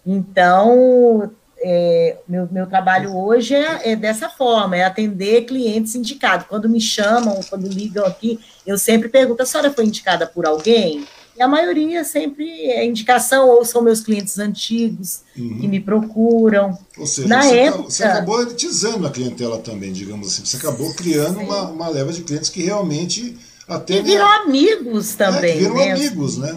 Então, 0.06 1.32
é, 1.60 2.18
meu, 2.28 2.48
meu 2.52 2.68
trabalho 2.68 3.16
hoje 3.16 3.56
é, 3.56 3.92
é 3.92 3.96
dessa 3.96 4.28
forma, 4.28 4.76
é 4.76 4.84
atender 4.84 5.46
clientes 5.46 5.96
indicados. 5.96 6.46
Quando 6.48 6.68
me 6.68 6.82
chamam, 6.82 7.40
quando 7.50 7.70
ligam 7.70 8.06
aqui, 8.06 8.38
eu 8.68 8.78
sempre 8.78 9.08
pergunto, 9.08 9.44
a 9.44 9.46
senhora 9.46 9.72
foi 9.72 9.86
indicada 9.86 10.28
por 10.28 10.46
alguém? 10.46 11.06
E 11.36 11.42
a 11.42 11.48
maioria 11.48 12.04
sempre 12.04 12.48
é 12.70 12.86
indicação, 12.86 13.50
ou 13.50 13.66
são 13.66 13.82
meus 13.82 14.02
clientes 14.02 14.38
antigos 14.38 15.22
que 15.34 15.68
me 15.68 15.80
procuram. 15.80 16.78
Ou 16.98 17.08
seja, 17.08 17.28
Na 17.28 17.42
você, 17.42 17.58
época- 17.58 17.84
você 17.90 18.04
acabou 18.04 18.42
elitizando 18.42 19.08
a 19.08 19.10
clientela 19.10 19.58
também, 19.58 19.92
digamos 19.92 20.28
assim. 20.28 20.46
Você 20.46 20.58
acabou 20.58 20.94
criando 20.94 21.40
uma, 21.40 21.64
uma 21.70 21.88
leva 21.90 22.14
de 22.14 22.22
clientes 22.22 22.50
que 22.50 22.62
realmente 22.62 23.22
E 23.22 23.38
atendem. 23.68 24.04
viram 24.04 24.26
a- 24.28 24.36
amigos 24.44 25.16
também. 25.16 25.52
é, 25.52 25.54
que 25.54 25.60
viram 25.60 25.76
né? 25.76 25.92
amigos, 25.94 26.38
né? 26.38 26.56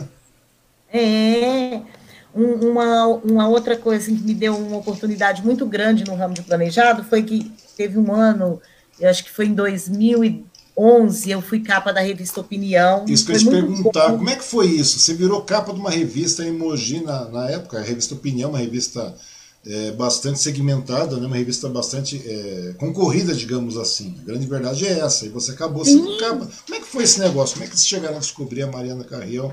É. 0.92 1.80
Um- 2.34 2.70
uma, 2.70 3.06
uma 3.06 3.48
outra 3.48 3.76
coisa 3.78 4.02
assim, 4.04 4.16
que 4.16 4.22
me 4.22 4.34
deu 4.34 4.54
uma 4.56 4.76
oportunidade 4.76 5.42
muito 5.42 5.64
grande 5.64 6.04
no 6.04 6.14
ramo 6.14 6.34
de 6.34 6.42
planejado 6.42 7.02
foi 7.02 7.22
que 7.22 7.50
teve 7.78 7.98
um 7.98 8.12
ano, 8.12 8.60
eu 9.00 9.08
acho 9.08 9.24
que 9.24 9.30
foi 9.30 9.46
em 9.46 9.54
2011 10.76 11.30
eu 11.30 11.40
fui 11.40 11.60
capa 11.60 11.92
da 11.92 12.00
revista 12.00 12.40
Opinião. 12.40 13.04
Isso 13.08 13.24
que 13.24 13.32
eu 13.32 13.36
ia 13.36 13.40
te 13.40 13.48
perguntar, 13.48 14.08
bom. 14.08 14.18
como 14.18 14.30
é 14.30 14.36
que 14.36 14.44
foi 14.44 14.66
isso? 14.66 14.98
Você 14.98 15.14
virou 15.14 15.40
capa 15.42 15.72
de 15.72 15.80
uma 15.80 15.90
revista 15.90 16.44
em 16.44 16.52
Mogi 16.52 17.02
na, 17.02 17.24
na 17.30 17.50
época, 17.50 17.78
a 17.78 17.82
revista 17.82 18.14
Opinião, 18.14 18.50
uma 18.50 18.58
revista 18.58 19.14
é, 19.66 19.90
bastante 19.92 20.38
segmentada, 20.38 21.16
né? 21.16 21.26
uma 21.26 21.36
revista 21.36 21.68
bastante 21.68 22.22
é, 22.24 22.74
concorrida, 22.78 23.34
digamos 23.34 23.76
assim. 23.76 24.14
A 24.20 24.24
grande 24.24 24.46
verdade 24.46 24.86
é 24.86 25.00
essa. 25.00 25.24
E 25.26 25.30
você 25.30 25.52
acabou 25.52 25.84
sendo 25.84 26.16
capa. 26.18 26.48
Como 26.66 26.78
é 26.78 26.80
que 26.80 26.86
foi 26.86 27.04
esse 27.04 27.18
negócio? 27.18 27.54
Como 27.54 27.64
é 27.64 27.68
que 27.68 27.76
vocês 27.76 27.88
chegaram 27.88 28.16
a 28.16 28.20
descobrir 28.20 28.62
a 28.62 28.70
Mariana 28.70 29.02
Carrião? 29.02 29.52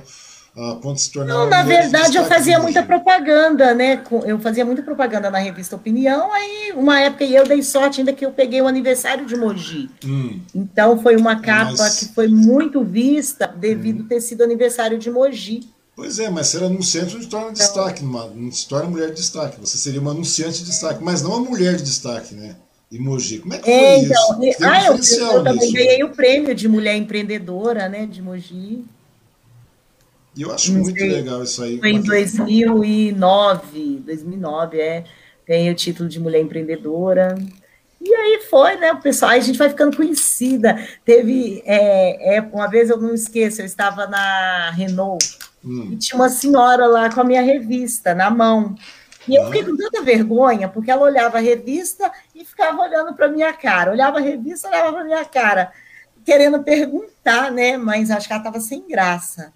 A 0.55 0.75
ponto 0.75 0.95
de 0.95 1.01
se 1.01 1.11
tornar. 1.11 1.33
Não, 1.33 1.49
na 1.49 1.63
verdade, 1.63 2.15
eu 2.15 2.25
fazia 2.25 2.59
muita 2.59 2.83
propaganda, 2.83 3.73
né? 3.73 4.03
Eu 4.25 4.39
fazia 4.39 4.63
muita 4.63 4.83
propaganda 4.83 5.31
na 5.31 5.39
revista 5.39 5.75
Opinião, 5.75 6.31
aí 6.31 6.73
uma 6.75 6.99
época 6.99 7.23
eu 7.23 7.45
dei 7.45 7.63
sorte 7.63 8.01
ainda 8.01 8.13
que 8.13 8.25
eu 8.25 8.31
peguei 8.31 8.61
o 8.61 8.67
aniversário 8.67 9.25
de 9.25 9.35
Mogi. 9.35 9.89
Hum. 10.05 10.39
Então 10.53 11.01
foi 11.01 11.15
uma 11.15 11.39
capa 11.39 11.73
mas... 11.77 11.99
que 11.99 12.13
foi 12.13 12.27
muito 12.27 12.83
vista 12.83 13.47
devido 13.47 14.03
hum. 14.03 14.07
ter 14.07 14.21
sido 14.21 14.43
aniversário 14.43 14.99
de 14.99 15.09
Mogi. 15.09 15.67
Pois 15.95 16.17
é, 16.19 16.29
mas 16.29 16.47
ser 16.47 16.63
anunciante 16.63 17.13
não 17.13 17.21
se 17.21 17.27
torna 17.27 17.51
então, 17.51 17.65
destaque, 17.65 18.03
não 18.03 18.51
se 18.51 18.67
torna 18.67 18.89
mulher 18.89 19.09
de 19.09 19.15
destaque. 19.15 19.59
Você 19.59 19.77
seria 19.77 20.01
uma 20.01 20.11
anunciante 20.11 20.59
de 20.59 20.65
destaque, 20.65 21.03
mas 21.03 21.21
não 21.21 21.31
uma 21.31 21.49
mulher 21.49 21.75
de 21.75 21.83
destaque, 21.83 22.33
né? 22.33 22.55
Mogi. 22.91 23.39
Como 23.39 23.53
é 23.53 23.57
que 23.57 23.63
foi 23.63 23.73
é, 23.73 23.99
então, 23.99 24.43
isso? 24.43 24.63
Ah, 24.63 24.85
eu, 24.85 25.37
eu, 25.37 25.43
também 25.43 25.71
ganhei 25.71 26.03
o 26.03 26.09
prêmio 26.09 26.53
de 26.53 26.67
mulher 26.67 26.95
empreendedora, 26.95 27.89
né, 27.89 28.05
de 28.05 28.21
Mogi. 28.21 28.85
E 30.35 30.41
eu 30.41 30.51
acho 30.51 30.73
muito 30.73 30.99
legal 30.99 31.43
isso 31.43 31.63
aí. 31.63 31.79
Foi 31.79 31.91
em 31.91 32.01
2009, 32.01 34.01
2009, 34.05 34.79
é. 34.79 35.03
Ganhei 35.47 35.71
o 35.71 35.75
título 35.75 36.09
de 36.09 36.19
mulher 36.19 36.41
empreendedora. 36.41 37.35
E 38.01 38.13
aí 38.13 38.41
foi, 38.49 38.75
né, 38.75 38.91
o 38.91 39.01
pessoal, 39.01 39.31
aí 39.31 39.39
a 39.39 39.43
gente 39.43 39.57
vai 39.57 39.69
ficando 39.69 39.95
conhecida. 39.95 40.75
Teve, 41.05 41.61
é, 41.65 42.37
é, 42.37 42.41
uma 42.41 42.67
vez 42.67 42.89
eu 42.89 42.97
não 42.97 43.13
esqueço, 43.13 43.61
eu 43.61 43.65
estava 43.65 44.07
na 44.07 44.71
Renault 44.71 45.37
hum. 45.63 45.89
e 45.91 45.95
tinha 45.95 46.19
uma 46.19 46.29
senhora 46.29 46.85
lá 46.85 47.09
com 47.09 47.21
a 47.21 47.23
minha 47.23 47.41
revista 47.41 48.13
na 48.13 48.29
mão. 48.29 48.75
E 49.25 49.35
eu 49.35 49.45
fiquei 49.45 49.63
com 49.63 49.77
tanta 49.77 50.01
vergonha, 50.01 50.67
porque 50.67 50.91
ela 50.91 51.03
olhava 51.03 51.37
a 51.37 51.41
revista 51.41 52.11
e 52.35 52.43
ficava 52.43 52.81
olhando 52.81 53.13
para 53.13 53.29
minha 53.29 53.53
cara. 53.53 53.91
Olhava 53.91 54.17
a 54.17 54.21
revista, 54.21 54.67
olhava 54.67 54.91
para 54.91 55.05
minha 55.05 55.23
cara, 55.23 55.71
querendo 56.25 56.61
perguntar, 56.61 57.49
né? 57.49 57.77
Mas 57.77 58.11
acho 58.11 58.27
que 58.27 58.33
ela 58.33 58.41
estava 58.41 58.59
sem 58.59 58.85
graça. 58.85 59.53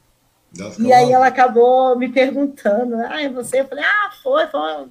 E 0.79 0.93
aí 0.93 1.11
ela 1.11 1.27
acabou 1.27 1.97
me 1.97 2.09
perguntando, 2.09 2.95
ah, 2.95 3.29
você? 3.33 3.61
Eu 3.61 3.67
falei, 3.67 3.83
ah, 3.83 4.11
foi, 4.23 4.47
foi. 4.47 4.87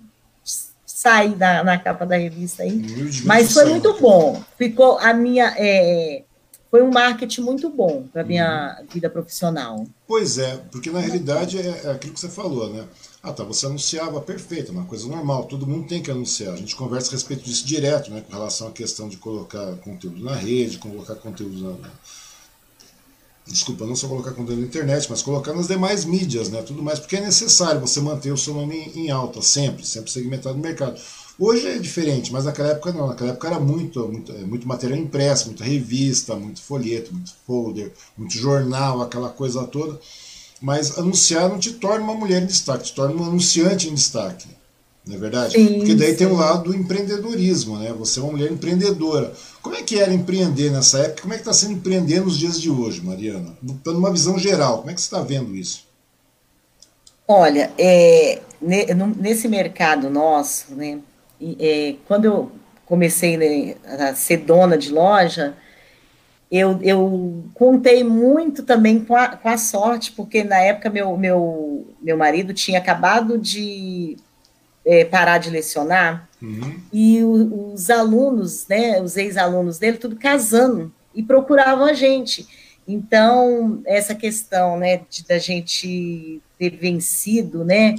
Saí 0.85 1.35
da, 1.35 1.63
na 1.63 1.79
capa 1.79 2.07
da 2.07 2.17
revista 2.17 2.63
aí. 2.63 2.83
Mas 3.25 3.53
foi 3.53 3.67
muito 3.67 3.99
bom. 4.01 4.43
Ficou 4.57 4.99
a 4.99 5.13
minha. 5.13 5.55
É, 5.57 6.23
foi 6.71 6.83
um 6.83 6.91
marketing 6.91 7.43
muito 7.43 7.71
bom 7.71 8.05
para 8.13 8.23
a 8.23 8.25
minha 8.25 8.77
uhum. 8.81 8.87
vida 8.93 9.09
profissional. 9.09 9.87
Pois 10.07 10.39
é, 10.39 10.57
porque 10.71 10.91
na 10.91 11.01
realidade 11.01 11.59
é, 11.59 11.83
é, 11.85 11.91
aquilo 11.93 12.13
que 12.13 12.21
você 12.21 12.29
falou, 12.29 12.73
né? 12.73 12.85
Ah, 13.23 13.33
tá, 13.33 13.43
você 13.43 13.67
anunciava, 13.67 14.21
perfeito, 14.21 14.73
uma 14.73 14.85
coisa 14.85 15.09
normal, 15.09 15.45
todo 15.45 15.67
mundo 15.67 15.89
tem 15.89 16.03
que 16.03 16.11
anunciar. 16.11 16.53
A 16.53 16.57
gente 16.57 16.77
conversa 16.77 17.09
a 17.09 17.13
respeito 17.13 17.45
disso 17.45 17.67
direto, 17.67 18.11
né? 18.11 18.21
Com 18.21 18.33
relação 18.33 18.69
à 18.69 18.71
questão 18.71 19.09
de 19.09 19.17
colocar 19.17 19.77
conteúdo 19.77 20.23
na 20.23 20.35
rede, 20.35 20.79
colocar 20.79 21.15
conteúdo 21.17 21.79
na, 21.81 21.91
desculpa, 23.47 23.87
não 23.87 23.95
só 23.95 24.09
colocar 24.09 24.33
conteúdo 24.33 24.61
na 24.61 24.67
internet, 24.67 25.07
mas 25.09 25.23
colocar 25.23 25.53
nas 25.53 25.69
demais 25.69 26.05
mídias, 26.05 26.49
né? 26.49 26.63
Tudo 26.63 26.83
mais, 26.83 26.99
porque 26.99 27.17
é 27.17 27.21
necessário 27.21 27.81
você 27.81 28.01
manter 28.01 28.33
o 28.33 28.37
seu 28.37 28.55
nome 28.55 28.93
em 28.95 29.11
alta, 29.11 29.41
sempre, 29.41 29.87
sempre 29.87 30.11
segmentado 30.11 30.57
no 30.57 30.63
mercado. 30.63 31.01
Hoje 31.39 31.67
é 31.67 31.79
diferente, 31.79 32.33
mas 32.33 32.45
naquela 32.45 32.71
época 32.71 32.93
não. 32.93 33.09
Naquela 33.09 33.31
época 33.31 33.47
era 33.47 33.61
muito, 33.61 34.09
muito, 34.09 34.33
é, 34.33 34.39
muito 34.39 34.67
material 34.67 34.99
impresso, 34.99 35.47
muita 35.47 35.65
revista, 35.65 36.35
muito 36.35 36.63
folheto, 36.63 37.13
muito 37.13 37.33
folder, 37.47 37.93
muito 38.17 38.35
jornal, 38.35 39.03
aquela 39.03 39.29
coisa 39.29 39.65
toda. 39.65 40.01
Mas 40.61 40.99
anunciar 40.99 41.49
não 41.49 41.59
te 41.59 41.75
torna 41.75 42.05
uma 42.05 42.15
mulher 42.15 42.43
em 42.43 42.47
destaque, 42.47 42.85
te 42.85 42.95
torna 42.95 43.15
um 43.15 43.27
anunciante 43.27 43.89
em 43.89 43.95
destaque. 43.95 44.49
Não 45.07 45.15
é 45.15 45.19
verdade? 45.19 45.53
Sim, 45.53 45.79
Porque 45.79 45.95
daí 45.95 46.11
sim. 46.11 46.17
tem 46.17 46.27
o 46.27 46.35
lado 46.35 46.65
do 46.65 46.75
empreendedorismo, 46.75 47.79
né? 47.79 47.93
Você 47.93 48.19
é 48.19 48.23
uma 48.23 48.33
mulher 48.33 48.51
empreendedora. 48.51 49.33
Como 49.63 49.77
é 49.77 49.83
que 49.83 50.01
era 50.01 50.13
empreender 50.13 50.71
nessa 50.71 50.99
época? 50.99 51.23
Como 51.23 51.33
é 51.33 51.37
que 51.37 51.43
está 51.43 51.53
sendo 51.53 51.75
empreender 51.75 52.21
nos 52.21 52.37
dias 52.37 52.61
de 52.61 52.69
hoje, 52.69 53.01
Mariana? 53.03 53.57
Dando 53.63 53.99
uma 53.99 54.11
visão 54.11 54.37
geral, 54.37 54.79
como 54.79 54.91
é 54.91 54.95
que 54.95 55.01
você 55.01 55.07
está 55.07 55.21
vendo 55.21 55.55
isso? 55.55 55.87
Olha, 57.29 57.71
é, 57.79 58.41
nesse 58.61 59.47
mercado 59.49 60.11
nosso, 60.11 60.75
né, 60.75 60.99
é, 61.59 61.95
quando 62.07 62.25
eu 62.25 62.53
comecei 62.85 63.37
né, 63.37 63.77
a 63.85 64.15
ser 64.15 64.39
dona 64.39 64.77
de 64.77 64.91
loja, 64.91 65.57
eu, 66.51 66.79
eu 66.83 67.45
contei 67.55 68.05
muito 68.05 68.63
também 68.63 69.05
com 69.05 69.17
a, 69.17 69.29
com 69.29 69.49
a 69.49 69.59
sorte, 69.59 70.13
porque 70.13 70.45
na 70.45 70.59
época 70.59 70.89
meu, 70.89 71.17
meu, 71.17 71.87
meu 72.01 72.17
marido 72.17 72.55
tinha 72.55 72.79
acabado 72.79 73.37
de 73.37 74.17
é, 74.87 75.05
parar 75.05 75.39
de 75.39 75.51
lecionar, 75.51 76.29
uhum. 76.41 76.81
e 76.93 77.23
o, 77.25 77.73
os 77.73 77.91
alunos, 77.91 78.67
né, 78.69 79.03
os 79.03 79.17
ex-alunos 79.17 79.79
dele, 79.79 79.99
tudo 79.99 80.15
casando, 80.15 80.93
e 81.13 81.23
procuravam 81.23 81.85
a 81.85 81.93
gente. 81.93 82.47
Então, 82.87 83.83
essa 83.85 84.15
questão, 84.15 84.79
né, 84.79 85.01
de, 85.11 85.27
da 85.27 85.39
gente 85.39 86.41
ter 86.57 86.71
vencido, 86.71 87.65
né, 87.65 87.97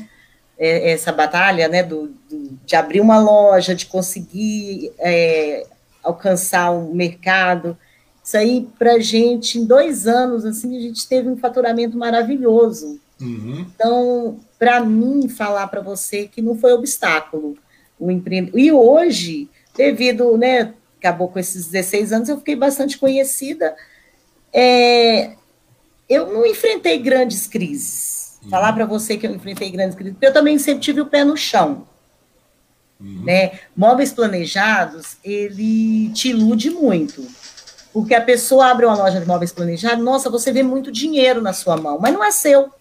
é, 0.58 0.92
essa 0.92 1.12
batalha, 1.12 1.68
né, 1.68 1.84
do, 1.84 2.08
do, 2.30 2.58
de 2.66 2.76
abrir 2.76 3.02
uma 3.02 3.20
loja, 3.20 3.76
de 3.76 3.86
conseguir 3.86 4.94
é, 4.98 5.68
alcançar 6.02 6.72
o 6.72 6.96
mercado, 6.96 7.78
isso 8.24 8.36
aí, 8.36 8.68
para 8.78 8.96
a 8.96 9.00
gente, 9.00 9.58
em 9.58 9.66
dois 9.66 10.06
anos, 10.06 10.44
assim, 10.44 10.78
a 10.78 10.82
gente 10.82 11.08
teve 11.08 11.30
um 11.30 11.38
faturamento 11.38 11.98
maravilhoso. 11.98 13.00
Uhum. 13.22 13.66
Então, 13.74 14.40
para 14.60 14.80
mim 14.80 15.28
falar 15.28 15.68
para 15.68 15.82
você 15.82 16.28
que 16.28 16.42
não 16.42 16.58
foi 16.58 16.74
obstáculo 16.74 17.58
o 18.00 18.12
empreendedor. 18.12 18.60
E 18.60 18.72
hoje, 18.72 19.50
devido, 19.76 20.38
né, 20.38 20.74
acabou 21.00 21.28
com 21.28 21.40
esses 21.40 21.68
16 21.68 22.14
anos, 22.14 22.30
eu 22.30 22.38
fiquei 22.38 22.56
bastante 22.56 22.98
conhecida. 22.98 23.76
É, 24.54 25.36
eu 26.08 26.32
não 26.32 26.46
enfrentei 26.46 26.98
grandes 27.00 27.48
crises. 27.48 28.38
Uhum. 28.44 28.50
Falar 28.50 28.74
para 28.74 28.86
você 28.86 29.18
que 29.18 29.26
eu 29.26 29.34
enfrentei 29.34 29.70
grandes 29.70 29.96
crises, 29.96 30.14
porque 30.14 30.28
eu 30.28 30.34
também 30.34 30.58
sempre 30.58 30.82
tive 30.82 31.02
o 31.02 31.06
pé 31.06 31.24
no 31.24 31.36
chão. 31.36 31.88
Uhum. 33.00 33.24
Né? 33.26 33.60
Móveis 33.76 34.12
planejados, 34.12 35.18
ele 35.24 36.10
te 36.10 36.30
ilude 36.30 36.70
muito. 36.70 37.26
Porque 37.94 38.14
a 38.14 38.22
pessoa 38.22 38.70
abre 38.70 38.86
uma 38.86 38.96
loja 38.96 39.20
de 39.20 39.26
móveis 39.26 39.52
planejados, 39.52 40.04
nossa, 40.04 40.30
você 40.30 40.52
vê 40.52 40.62
muito 40.62 40.92
dinheiro 40.92 41.42
na 41.42 41.54
sua 41.54 41.78
mão, 41.78 41.98
mas 42.00 42.14
não 42.14 42.24
é 42.24 42.32
seu. 42.32 42.72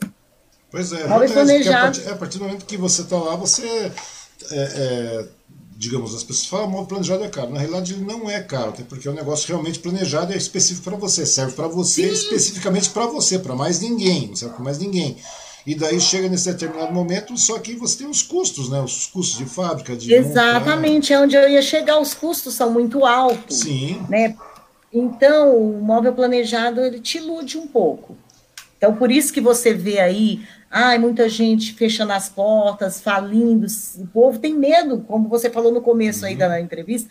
Pois 0.71 0.93
é, 0.93 1.07
Móveis 1.07 1.33
planejados. 1.33 1.75
A 1.75 1.81
partir, 1.81 2.09
é, 2.09 2.13
a 2.13 2.17
partir 2.17 2.39
do 2.39 2.45
momento 2.45 2.67
que 2.67 2.77
você 2.77 3.03
está 3.03 3.17
lá, 3.17 3.37
você. 3.37 3.93
É, 4.51 4.57
é, 4.57 5.27
digamos, 5.79 6.15
as 6.15 6.25
pessoas 6.25 6.47
falam 6.47 6.71
móvel 6.71 6.87
planejado 6.87 7.25
é 7.25 7.29
caro. 7.29 7.51
Na 7.51 7.59
realidade, 7.59 7.93
ele 7.93 8.05
não 8.05 8.31
é 8.31 8.41
caro, 8.41 8.71
até 8.71 8.83
porque 8.83 9.07
é 9.07 9.11
um 9.11 9.15
negócio 9.15 9.47
realmente 9.49 9.79
planejado 9.79 10.33
é 10.33 10.37
específico 10.37 10.85
para 10.85 10.97
você, 10.97 11.27
serve 11.27 11.53
para 11.53 11.69
você, 11.69 12.09
Sim. 12.09 12.15
especificamente 12.15 12.89
para 12.91 13.07
você, 13.07 13.39
para 13.39 13.55
mais 13.55 13.81
ninguém, 13.81 14.29
não 14.29 14.37
serve 14.37 14.55
para 14.55 14.65
mais 14.65 14.79
ninguém. 14.79 15.17
E 15.67 15.75
daí 15.75 16.01
chega 16.01 16.29
nesse 16.29 16.51
determinado 16.51 16.93
momento, 16.93 17.37
só 17.37 17.59
que 17.59 17.75
você 17.75 17.99
tem 17.99 18.07
os 18.07 18.23
custos, 18.23 18.71
né? 18.71 18.81
Os 18.81 19.07
custos 19.07 19.37
de 19.37 19.45
fábrica, 19.45 19.97
de 19.97 20.15
Exatamente, 20.15 21.13
montar. 21.13 21.15
é 21.15 21.25
onde 21.25 21.37
eu 21.37 21.49
ia 21.49 21.61
chegar, 21.61 21.99
os 21.99 22.15
custos 22.15 22.55
são 22.55 22.71
muito 22.71 23.05
altos. 23.05 23.59
Sim. 23.61 24.01
Né? 24.09 24.37
Então, 24.93 25.57
o 25.57 25.83
móvel 25.83 26.13
planejado, 26.15 26.81
ele 26.81 27.01
te 27.01 27.19
ilude 27.19 27.59
um 27.59 27.67
pouco. 27.67 28.17
Então, 28.77 28.95
por 28.95 29.11
isso 29.11 29.33
que 29.33 29.41
você 29.41 29.73
vê 29.73 30.01
aí 30.01 30.41
Ai, 30.71 30.99
muita 30.99 31.29
gente 31.29 31.73
fechando 31.73 32.13
as 32.13 32.29
portas, 32.29 33.01
falindo. 33.01 33.67
O 33.99 34.07
povo 34.09 34.39
tem 34.39 34.55
medo, 34.55 35.01
como 35.09 35.29
você 35.29 35.49
falou 35.49 35.73
no 35.73 35.81
começo 35.81 36.27
aí 36.27 36.33
uhum. 36.33 36.39
da 36.39 36.61
entrevista. 36.61 37.09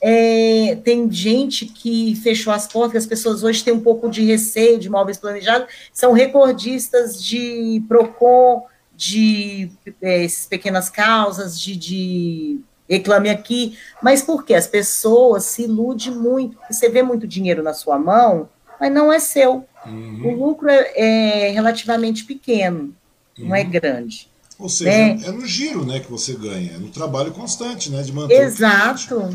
É, 0.00 0.78
tem 0.84 1.10
gente 1.10 1.66
que 1.66 2.14
fechou 2.22 2.52
as 2.52 2.68
portas, 2.68 3.02
as 3.02 3.08
pessoas 3.08 3.42
hoje 3.42 3.64
têm 3.64 3.74
um 3.74 3.80
pouco 3.80 4.08
de 4.08 4.22
receio 4.22 4.78
de 4.78 4.88
móveis 4.88 5.18
planejados, 5.18 5.66
são 5.92 6.12
recordistas 6.12 7.20
de 7.20 7.82
PROCON, 7.88 8.66
de 8.94 9.72
é, 10.00 10.24
pequenas 10.48 10.88
causas, 10.88 11.60
de, 11.60 11.74
de 11.74 12.60
reclame 12.88 13.28
aqui, 13.28 13.76
mas 14.00 14.22
por 14.22 14.44
quê? 14.44 14.54
As 14.54 14.68
pessoas 14.68 15.44
se 15.46 15.64
iludem 15.64 16.12
muito, 16.12 16.56
você 16.70 16.88
vê 16.88 17.02
muito 17.02 17.26
dinheiro 17.26 17.64
na 17.64 17.72
sua 17.72 17.98
mão, 17.98 18.48
mas 18.80 18.92
não 18.92 19.12
é 19.12 19.18
seu. 19.18 19.67
Uhum. 19.86 20.26
O 20.26 20.46
lucro 20.46 20.68
é, 20.68 21.48
é 21.48 21.50
relativamente 21.50 22.24
pequeno 22.24 22.94
não 23.38 23.54
é 23.54 23.62
grande. 23.64 24.28
Ou 24.58 24.68
seja, 24.68 24.90
né? 24.90 25.20
é 25.24 25.30
no 25.30 25.46
giro 25.46 25.86
né, 25.86 26.00
que 26.00 26.10
você 26.10 26.34
ganha, 26.34 26.72
é 26.72 26.78
no 26.78 26.88
trabalho 26.88 27.30
constante, 27.30 27.90
né? 27.90 28.02
De 28.02 28.12
manter 28.12 28.42
Exato. 28.42 29.30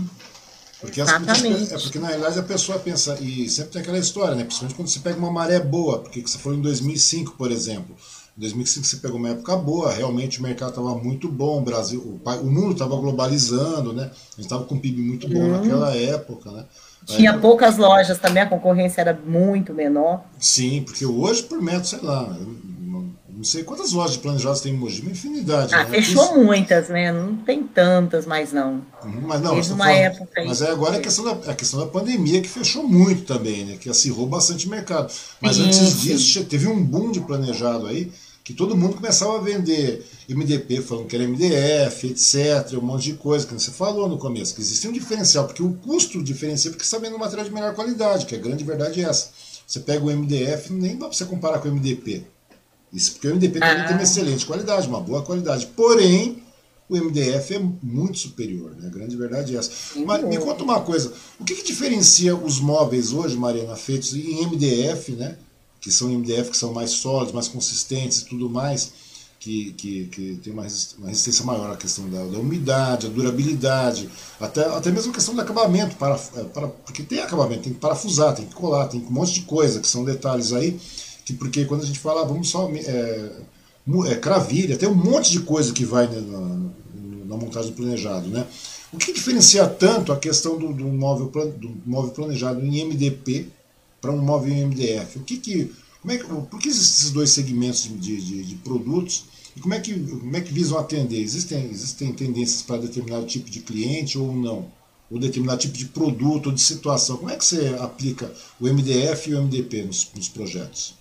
Porque 0.82 1.00
Exatamente. 1.00 1.74
é 1.74 1.78
porque 1.78 1.98
na 1.98 2.08
realidade 2.08 2.38
a 2.38 2.44
pessoa 2.44 2.78
pensa, 2.78 3.18
e 3.22 3.48
sempre 3.48 3.72
tem 3.72 3.82
aquela 3.82 3.98
história, 3.98 4.36
né? 4.36 4.44
Principalmente 4.44 4.76
quando 4.76 4.90
você 4.90 5.00
pega 5.00 5.18
uma 5.18 5.32
maré 5.32 5.62
boa, 5.62 6.00
porque 6.00 6.20
você 6.20 6.38
falou 6.38 6.58
em 6.58 6.62
2005, 6.62 7.38
por 7.38 7.50
exemplo. 7.52 7.96
Em 8.38 8.42
2005 8.42 8.86
você 8.86 8.98
pegou 8.98 9.18
uma 9.18 9.30
época 9.30 9.56
boa, 9.56 9.94
realmente 9.94 10.40
o 10.40 10.44
mercado 10.44 10.70
estava 10.70 10.94
muito 10.96 11.30
bom, 11.30 11.60
o 11.60 11.62
Brasil, 11.62 12.02
o, 12.02 12.30
o 12.42 12.52
mundo 12.52 12.74
estava 12.74 12.98
globalizando, 12.98 13.94
né? 13.94 14.12
A 14.12 14.36
gente 14.36 14.46
estava 14.46 14.66
com 14.66 14.76
um 14.76 14.80
PIB 14.80 15.02
muito 15.02 15.30
bom 15.30 15.40
uhum. 15.40 15.52
naquela 15.52 15.96
época, 15.96 16.52
né? 16.52 16.66
Tinha 17.06 17.38
poucas 17.38 17.78
lojas 17.78 18.18
também, 18.18 18.44
a 18.44 18.46
concorrência 18.46 19.02
era 19.02 19.14
muito 19.26 19.74
menor. 19.74 20.24
Sim, 20.40 20.84
porque 20.84 21.06
hoje 21.06 21.44
por 21.44 21.62
metro, 21.62 21.86
sei 21.86 22.00
lá, 22.02 22.38
não 23.44 23.46
sei 23.46 23.62
quantas 23.62 23.92
lojas 23.92 24.14
de 24.14 24.20
planejadas 24.20 24.62
tem 24.62 24.74
em 24.74 24.78
Mogi, 24.78 25.02
uma 25.02 25.12
infinidade. 25.12 25.76
Ah, 25.76 25.84
né? 25.84 25.90
fechou 25.90 26.24
Isso... 26.24 26.38
muitas, 26.38 26.88
né? 26.88 27.12
Não 27.12 27.36
tem 27.36 27.62
tantas 27.62 28.26
mais 28.26 28.54
não. 28.54 28.82
Uhum, 29.04 29.22
mas 29.24 29.42
não, 29.42 29.56
Desde 29.56 29.74
uma 29.74 29.84
falando, 29.84 30.00
época 30.00 30.40
aí. 30.40 30.48
Mas 30.48 30.62
é 30.62 30.72
agora 30.72 30.96
a 30.96 31.02
questão, 31.02 31.26
da, 31.26 31.52
a 31.52 31.54
questão 31.54 31.80
da 31.82 31.88
pandemia 31.88 32.42
que 32.42 32.48
fechou 32.48 32.88
muito 32.88 33.24
também, 33.24 33.66
né? 33.66 33.78
Que 33.78 33.90
acirrou 33.90 34.28
bastante 34.28 34.66
o 34.66 34.70
mercado. 34.70 35.12
Mas 35.42 35.58
sim, 35.58 35.66
antes 35.66 36.02
disso, 36.02 36.46
teve 36.46 36.70
um 36.70 36.82
boom 36.82 37.12
de 37.12 37.20
planejado 37.20 37.88
aí, 37.88 38.10
que 38.44 38.54
todo 38.54 38.76
mundo 38.76 38.96
começava 38.96 39.38
a 39.38 39.42
vender 39.42 40.06
MDP, 40.28 40.82
falando 40.82 41.08
que 41.08 41.16
era 41.16 41.26
MDF, 41.26 42.08
etc., 42.08 42.78
um 42.78 42.82
monte 42.82 43.06
de 43.06 43.14
coisa, 43.14 43.48
que 43.48 43.54
você 43.54 43.72
falou 43.72 44.10
no 44.10 44.18
começo, 44.18 44.54
que 44.54 44.62
existia 44.62 44.90
um 44.90 44.94
diferencial, 44.94 45.46
porque 45.46 45.64
o 45.64 45.74
custo 45.74 46.22
diferencia 46.22 46.70
porque 46.70 46.84
está 46.84 46.98
vendo 46.98 47.16
um 47.16 47.20
material 47.20 47.46
de 47.46 47.54
melhor 47.54 47.74
qualidade, 47.74 48.26
que 48.26 48.36
a 48.36 48.40
grande 48.40 48.64
verdade 48.64 49.02
é 49.02 49.06
essa. 49.06 49.30
Você 49.66 49.80
pega 49.80 50.04
o 50.04 50.12
MDF, 50.12 50.74
nem 50.74 50.98
dá 50.98 51.08
para 51.08 51.18
você 51.18 51.26
comparar 51.26 51.60
com 51.60 51.70
o 51.70 51.72
MDP. 51.72 52.26
Isso 52.92 53.14
porque 53.14 53.28
o 53.28 53.32
MDP 53.32 53.60
ah. 53.60 53.70
também 53.70 53.86
tem 53.86 53.96
uma 53.96 54.04
excelente 54.04 54.46
qualidade, 54.46 54.88
uma 54.88 55.00
boa 55.00 55.24
qualidade. 55.24 55.68
Porém, 55.68 56.44
o 56.90 56.98
MDF 56.98 57.56
é 57.56 57.60
muito 57.82 58.20
superior, 58.20 58.76
né? 58.78 58.88
A 58.88 58.90
grande 58.90 59.16
verdade 59.16 59.56
é 59.56 59.60
essa. 59.60 59.72
Mas 60.06 60.24
me 60.24 60.38
conta 60.38 60.64
uma 60.64 60.82
coisa: 60.82 61.14
o 61.40 61.44
que, 61.44 61.56
que 61.56 61.64
diferencia 61.64 62.36
os 62.36 62.60
móveis 62.60 63.14
hoje, 63.14 63.38
Mariana, 63.38 63.76
feitos 63.76 64.14
em 64.14 64.46
MDF, 64.46 65.14
né? 65.14 65.38
Que 65.84 65.92
são 65.92 66.10
MDF 66.10 66.50
que 66.50 66.58
são 66.58 66.74
mais 66.74 66.92
sólidos, 66.92 67.34
mais 67.34 67.48
consistentes 67.48 68.22
e 68.22 68.26
tudo 68.26 68.50
mais, 68.50 68.94
que, 69.40 69.74
que, 69.74 70.06
que 70.06 70.40
tem 70.42 70.54
uma 70.54 70.64
resistência 70.64 71.46
maior 71.46 71.72
à 71.72 71.76
questão 71.76 72.10
da, 72.10 72.24
da, 72.24 72.40
umidade, 72.40 73.08
a 73.08 73.10
durabilidade, 73.10 74.10
até, 74.40 74.66
até 74.66 74.90
mesmo 74.90 75.12
a 75.12 75.14
questão 75.14 75.36
do 75.36 75.42
acabamento, 75.42 75.98
para, 75.98 76.18
é, 76.38 76.44
para, 76.46 76.70
porque 76.70 77.04
tem 77.04 77.20
acabamento, 77.20 77.64
tem 77.64 77.74
que 77.74 77.80
parafusar, 77.80 78.34
tem 78.34 78.46
que 78.46 78.56
colar, 78.56 78.88
tem 78.88 79.02
um 79.02 79.12
monte 79.12 79.34
de 79.34 79.42
coisa, 79.42 79.82
que 79.82 79.88
são 79.88 80.06
detalhes 80.06 80.54
aí 80.54 80.80
que 81.26 81.34
porque 81.34 81.66
quando 81.66 81.84
a 81.84 81.86
gente 81.86 82.00
fala, 82.00 82.22
ah, 82.22 82.26
vamos 82.26 82.50
só 82.50 82.70
é, 82.72 83.32
é, 84.08 84.16
cravilha, 84.16 84.78
tem 84.78 84.90
um 84.90 84.96
monte 84.96 85.32
de 85.32 85.40
coisa 85.42 85.74
que 85.74 85.86
vai 85.86 86.08
na, 86.08 86.22
na, 87.26 87.38
montagem 87.38 87.72
do 87.72 87.76
planejado, 87.76 88.28
né? 88.30 88.46
O 88.92 88.98
que 88.98 89.14
diferencia 89.14 89.68
tanto 89.68 90.12
a 90.12 90.18
questão 90.18 90.58
do, 90.58 90.72
do, 90.72 90.86
móvel, 90.86 91.28
do 91.58 91.76
móvel 91.86 92.12
planejado 92.12 92.64
em 92.64 92.86
MDP 92.86 93.48
para 94.04 94.12
um 94.12 94.18
móvel 94.18 94.68
MDF? 94.68 95.18
O 95.18 95.24
que 95.24 95.38
que, 95.38 95.74
como 96.02 96.14
é 96.14 96.18
que, 96.18 96.26
por 96.26 96.60
que 96.60 96.68
esses 96.68 97.10
dois 97.12 97.30
segmentos 97.30 97.84
de, 97.84 98.22
de, 98.22 98.44
de 98.44 98.56
produtos 98.56 99.24
e 99.56 99.62
como 99.62 99.74
é, 99.74 99.80
que, 99.80 99.98
como 99.98 100.36
é 100.36 100.42
que 100.42 100.52
visam 100.52 100.78
atender? 100.78 101.22
Existem, 101.22 101.70
existem 101.72 102.12
tendências 102.12 102.62
para 102.62 102.82
determinado 102.82 103.26
tipo 103.26 103.50
de 103.50 103.62
cliente 103.62 104.18
ou 104.18 104.36
não? 104.36 104.70
Ou 105.10 105.18
determinado 105.18 105.62
tipo 105.62 105.78
de 105.78 105.86
produto 105.86 106.48
ou 106.48 106.52
de 106.52 106.62
situação? 106.62 107.16
Como 107.16 107.30
é 107.30 107.38
que 107.38 107.46
você 107.46 107.78
aplica 107.80 108.30
o 108.60 108.66
MDF 108.66 109.30
e 109.30 109.36
o 109.36 109.42
MDP 109.42 109.84
nos, 109.84 110.12
nos 110.14 110.28
projetos? 110.28 110.96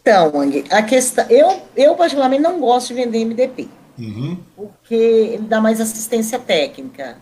Então, 0.00 0.32
a 0.70 0.82
questão. 0.82 1.26
Eu, 1.28 1.62
eu, 1.76 1.96
particularmente, 1.96 2.42
não 2.42 2.60
gosto 2.60 2.88
de 2.88 2.94
vender 2.94 3.24
MDP. 3.24 3.68
Uhum. 3.98 4.38
Porque 4.54 4.94
ele 4.94 5.46
dá 5.48 5.60
mais 5.60 5.80
assistência 5.80 6.38
técnica. 6.38 7.18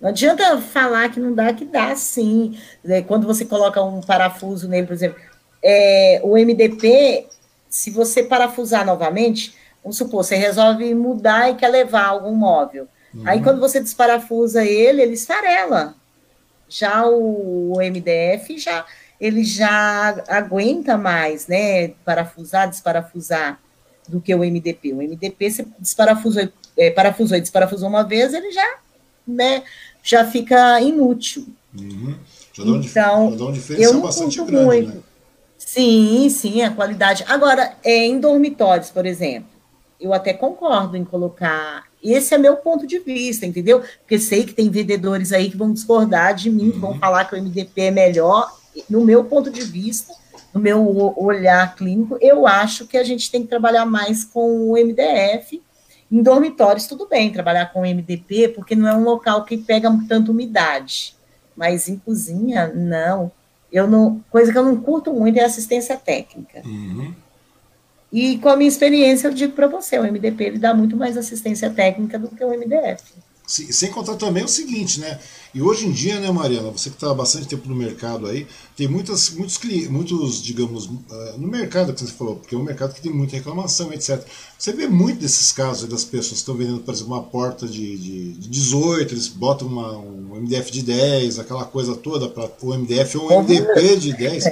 Não 0.00 0.10
adianta 0.10 0.60
falar 0.60 1.08
que 1.10 1.18
não 1.18 1.34
dá, 1.34 1.52
que 1.52 1.64
dá 1.64 1.94
sim. 1.96 2.58
É, 2.84 3.02
quando 3.02 3.26
você 3.26 3.44
coloca 3.44 3.82
um 3.82 4.00
parafuso 4.00 4.68
nele, 4.68 4.86
por 4.86 4.92
exemplo, 4.92 5.20
é, 5.62 6.20
o 6.22 6.36
MDP, 6.36 7.26
se 7.68 7.90
você 7.90 8.22
parafusar 8.22 8.84
novamente, 8.84 9.54
vamos 9.82 9.96
supor, 9.96 10.24
você 10.24 10.36
resolve 10.36 10.94
mudar 10.94 11.50
e 11.50 11.54
quer 11.54 11.68
levar 11.68 12.06
algum 12.06 12.34
móvel. 12.34 12.86
Uhum. 13.14 13.22
Aí 13.26 13.42
quando 13.42 13.60
você 13.60 13.80
desparafusa 13.80 14.64
ele, 14.64 15.02
ele 15.02 15.14
esfarela. 15.14 15.94
Já 16.68 17.06
o, 17.06 17.74
o 17.74 17.78
MDF 17.78 18.58
já 18.58 18.84
ele 19.20 19.44
já 19.44 20.22
aguenta 20.28 20.96
mais, 20.96 21.46
né, 21.46 21.88
parafusar, 22.04 22.68
desparafusar, 22.68 23.58
do 24.08 24.20
que 24.20 24.34
o 24.34 24.40
MDP. 24.40 24.92
O 24.92 24.96
MDP, 24.96 25.50
você 25.50 25.66
desparafusou, 25.78 26.48
é, 26.76 26.90
parafusou 26.90 27.36
e 27.36 27.40
desparafusou 27.40 27.88
uma 27.88 28.04
vez, 28.04 28.32
ele 28.34 28.52
já, 28.52 28.78
né, 29.26 29.62
já 30.02 30.24
fica 30.24 30.80
inútil. 30.80 31.46
Uhum. 31.78 32.14
Um, 32.58 32.76
então, 32.80 33.36
eu 33.78 33.92
não 33.92 34.00
bastante 34.00 34.42
grande, 34.42 34.64
muito. 34.64 34.94
Né? 34.94 35.02
Sim, 35.58 36.28
sim, 36.30 36.62
a 36.62 36.70
qualidade. 36.70 37.24
Agora, 37.28 37.76
é, 37.84 38.06
em 38.06 38.18
dormitórios, 38.18 38.90
por 38.90 39.04
exemplo, 39.04 39.48
eu 40.00 40.14
até 40.14 40.32
concordo 40.32 40.96
em 40.96 41.04
colocar. 41.04 41.84
Esse 42.02 42.34
é 42.34 42.38
meu 42.38 42.56
ponto 42.56 42.86
de 42.86 42.98
vista, 42.98 43.44
entendeu? 43.44 43.82
Porque 44.00 44.18
sei 44.18 44.44
que 44.44 44.54
tem 44.54 44.70
vendedores 44.70 45.32
aí 45.32 45.50
que 45.50 45.56
vão 45.56 45.72
discordar 45.72 46.34
de 46.34 46.50
mim, 46.50 46.70
uhum. 46.70 46.80
vão 46.80 46.98
falar 46.98 47.24
que 47.24 47.34
o 47.34 47.42
MDP 47.42 47.82
é 47.82 47.90
melhor 47.90 48.50
no 48.88 49.04
meu 49.04 49.24
ponto 49.24 49.50
de 49.50 49.62
vista, 49.62 50.12
no 50.52 50.60
meu 50.60 51.14
olhar 51.16 51.74
clínico, 51.74 52.18
eu 52.20 52.46
acho 52.46 52.86
que 52.86 52.96
a 52.96 53.04
gente 53.04 53.30
tem 53.30 53.42
que 53.42 53.48
trabalhar 53.48 53.86
mais 53.86 54.24
com 54.24 54.70
o 54.70 54.72
MDF. 54.72 55.62
Em 56.10 56.22
dormitórios, 56.22 56.86
tudo 56.86 57.08
bem 57.08 57.32
trabalhar 57.32 57.72
com 57.72 57.80
MDP, 57.80 58.48
porque 58.48 58.76
não 58.76 58.88
é 58.88 58.94
um 58.94 59.02
local 59.02 59.44
que 59.44 59.56
pega 59.56 59.90
tanto 60.08 60.30
umidade. 60.30 61.14
Mas 61.56 61.88
em 61.88 61.96
cozinha, 61.96 62.68
não. 62.74 63.32
Eu 63.72 63.88
não. 63.88 64.24
Coisa 64.30 64.52
que 64.52 64.58
eu 64.58 64.64
não 64.64 64.76
curto 64.76 65.12
muito 65.12 65.38
é 65.38 65.44
assistência 65.44 65.96
técnica. 65.96 66.62
Uhum. 66.64 67.12
E 68.12 68.38
com 68.38 68.48
a 68.48 68.56
minha 68.56 68.68
experiência, 68.68 69.28
eu 69.28 69.34
digo 69.34 69.52
para 69.52 69.66
você, 69.66 69.98
o 69.98 70.04
MDP 70.04 70.44
ele 70.44 70.58
dá 70.58 70.72
muito 70.72 70.96
mais 70.96 71.16
assistência 71.16 71.68
técnica 71.70 72.18
do 72.18 72.28
que 72.28 72.44
o 72.44 72.50
MDF. 72.50 73.02
Sem 73.46 73.90
contar 73.90 74.16
também 74.16 74.44
o 74.44 74.48
seguinte, 74.48 74.98
né? 75.00 75.18
E 75.56 75.62
hoje 75.62 75.86
em 75.86 75.90
dia, 75.90 76.20
né, 76.20 76.30
Mariana, 76.30 76.68
você 76.70 76.90
que 76.90 76.96
está 76.96 77.10
há 77.10 77.14
bastante 77.14 77.48
tempo 77.48 77.66
no 77.66 77.74
mercado 77.74 78.26
aí, 78.26 78.46
tem 78.76 78.86
muitas, 78.86 79.30
muitos 79.30 79.56
clientes, 79.56 79.88
muitos, 79.88 80.42
digamos, 80.42 80.86
eh, 81.10 81.34
no 81.38 81.48
mercado 81.48 81.94
que 81.94 82.00
você 82.00 82.12
falou, 82.12 82.36
porque 82.36 82.54
é 82.54 82.58
um 82.58 82.62
mercado 82.62 82.92
que 82.92 83.00
tem 83.00 83.10
muita 83.10 83.36
reclamação, 83.36 83.90
etc. 83.90 84.22
Você 84.58 84.74
vê 84.74 84.86
muito 84.86 85.18
desses 85.18 85.52
casos 85.52 85.88
das 85.88 86.04
pessoas 86.04 86.32
que 86.32 86.36
estão 86.40 86.54
vendendo, 86.54 86.80
por 86.80 86.92
exemplo, 86.92 87.14
uma 87.14 87.22
porta 87.22 87.66
de, 87.66 87.96
de, 87.96 88.32
de 88.34 88.48
18, 88.50 89.14
eles 89.14 89.28
botam 89.28 89.66
uma, 89.66 89.96
um 89.96 90.38
MDF 90.42 90.70
de 90.70 90.82
10, 90.82 91.38
aquela 91.38 91.64
coisa 91.64 91.96
toda, 91.96 92.28
para 92.28 92.50
o 92.60 92.74
MDF 92.74 93.16
ou 93.16 93.32
um 93.32 93.42
MDP 93.42 93.96
de 93.96 94.12
10 94.12 94.44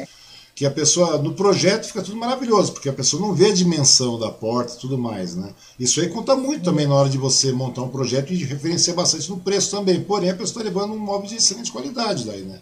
que 0.55 0.65
a 0.65 0.71
pessoa, 0.71 1.19
no 1.19 1.35
projeto 1.35 1.87
fica 1.87 2.01
tudo 2.01 2.17
maravilhoso, 2.17 2.73
porque 2.73 2.89
a 2.89 2.93
pessoa 2.93 3.21
não 3.21 3.35
vê 3.35 3.47
a 3.47 3.55
dimensão 3.55 4.19
da 4.19 4.31
porta 4.31 4.75
e 4.75 4.79
tudo 4.79 4.97
mais, 4.97 5.35
né? 5.35 5.53
Isso 5.79 6.01
aí 6.01 6.09
conta 6.09 6.37
muito 6.37 6.63
também 6.63 6.87
na 6.87 6.95
hora 6.95 7.09
de 7.09 7.19
você 7.19 7.51
montar 7.51 7.83
um 7.83 7.89
projeto 7.89 8.33
e 8.33 8.45
referenciar 8.45 8.97
bastante 8.97 9.29
no 9.31 9.39
preço 9.39 9.73
também. 9.73 10.01
Porém, 10.01 10.31
a 10.31 10.35
pessoa 10.35 10.63
está 10.63 10.63
levando 10.63 10.95
um 10.95 10.99
móvel 10.99 11.29
de 11.29 11.37
excelente 11.37 11.73
qualidade 11.73 12.25
daí, 12.25 12.43
né? 12.43 12.61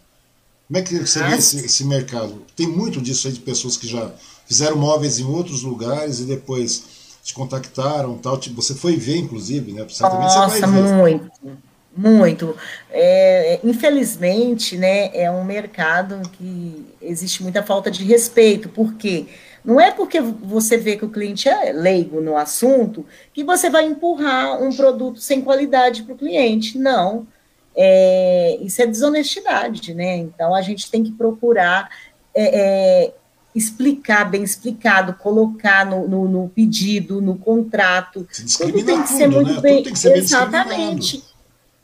Como 0.66 0.78
é 0.78 0.82
que 0.82 0.98
você 0.98 1.22
vê 1.22 1.36
esse, 1.36 1.66
esse, 1.66 1.84
mercado? 1.84 2.42
Tem 2.56 2.66
muito 2.66 2.98
disso 2.98 3.28
aí 3.28 3.34
de 3.34 3.40
pessoas 3.40 3.76
que 3.76 3.86
já 3.86 4.10
fizeram 4.46 4.76
móveis 4.76 5.18
em 5.18 5.24
outros 5.24 5.62
lugares 5.62 6.20
e 6.20 6.24
depois 6.24 6.84
te 7.22 7.34
contactaram, 7.34 8.16
tal. 8.16 8.40
Você 8.54 8.74
foi 8.74 8.96
ver, 8.96 9.18
inclusive, 9.18 9.70
né? 9.70 9.86
Certamente 9.90 10.34
Nossa, 10.34 10.48
você 10.48 10.60
vai 10.60 10.82
ver. 10.82 10.94
muito. 10.94 11.30
Muito. 11.94 12.56
É, 12.90 13.60
infelizmente, 13.62 14.76
né, 14.76 15.10
é 15.14 15.30
um 15.30 15.44
mercado 15.44 16.22
que 16.30 16.86
existe 17.00 17.42
muita 17.42 17.62
falta 17.62 17.90
de 17.90 18.02
respeito, 18.02 18.68
porque 18.70 19.26
não 19.64 19.80
é 19.80 19.90
porque 19.90 20.20
você 20.20 20.76
vê 20.76 20.96
que 20.96 21.04
o 21.04 21.10
cliente 21.10 21.48
é 21.48 21.72
leigo 21.72 22.20
no 22.20 22.36
assunto 22.36 23.06
que 23.32 23.44
você 23.44 23.68
vai 23.68 23.84
empurrar 23.84 24.60
um 24.62 24.74
produto 24.74 25.20
sem 25.20 25.42
qualidade 25.42 26.02
para 26.02 26.14
o 26.14 26.18
cliente. 26.18 26.78
Não. 26.78 27.26
É, 27.74 28.58
isso 28.60 28.82
é 28.82 28.86
desonestidade, 28.86 29.94
né? 29.94 30.16
Então 30.16 30.54
a 30.54 30.62
gente 30.62 30.90
tem 30.90 31.02
que 31.02 31.12
procurar 31.12 31.88
é, 32.34 33.04
é 33.08 33.14
explicar 33.54 34.30
bem 34.30 34.42
explicado, 34.42 35.12
colocar 35.14 35.84
no, 35.84 36.08
no, 36.08 36.26
no 36.26 36.48
pedido, 36.48 37.20
no 37.20 37.36
contrato. 37.36 38.26
Tudo 38.58 38.82
tem 38.82 39.02
que 39.02 39.08
ser 39.10 39.28
muito 39.28 39.52
né? 39.52 39.60
bem. 39.60 39.84
Exatamente 39.86 41.31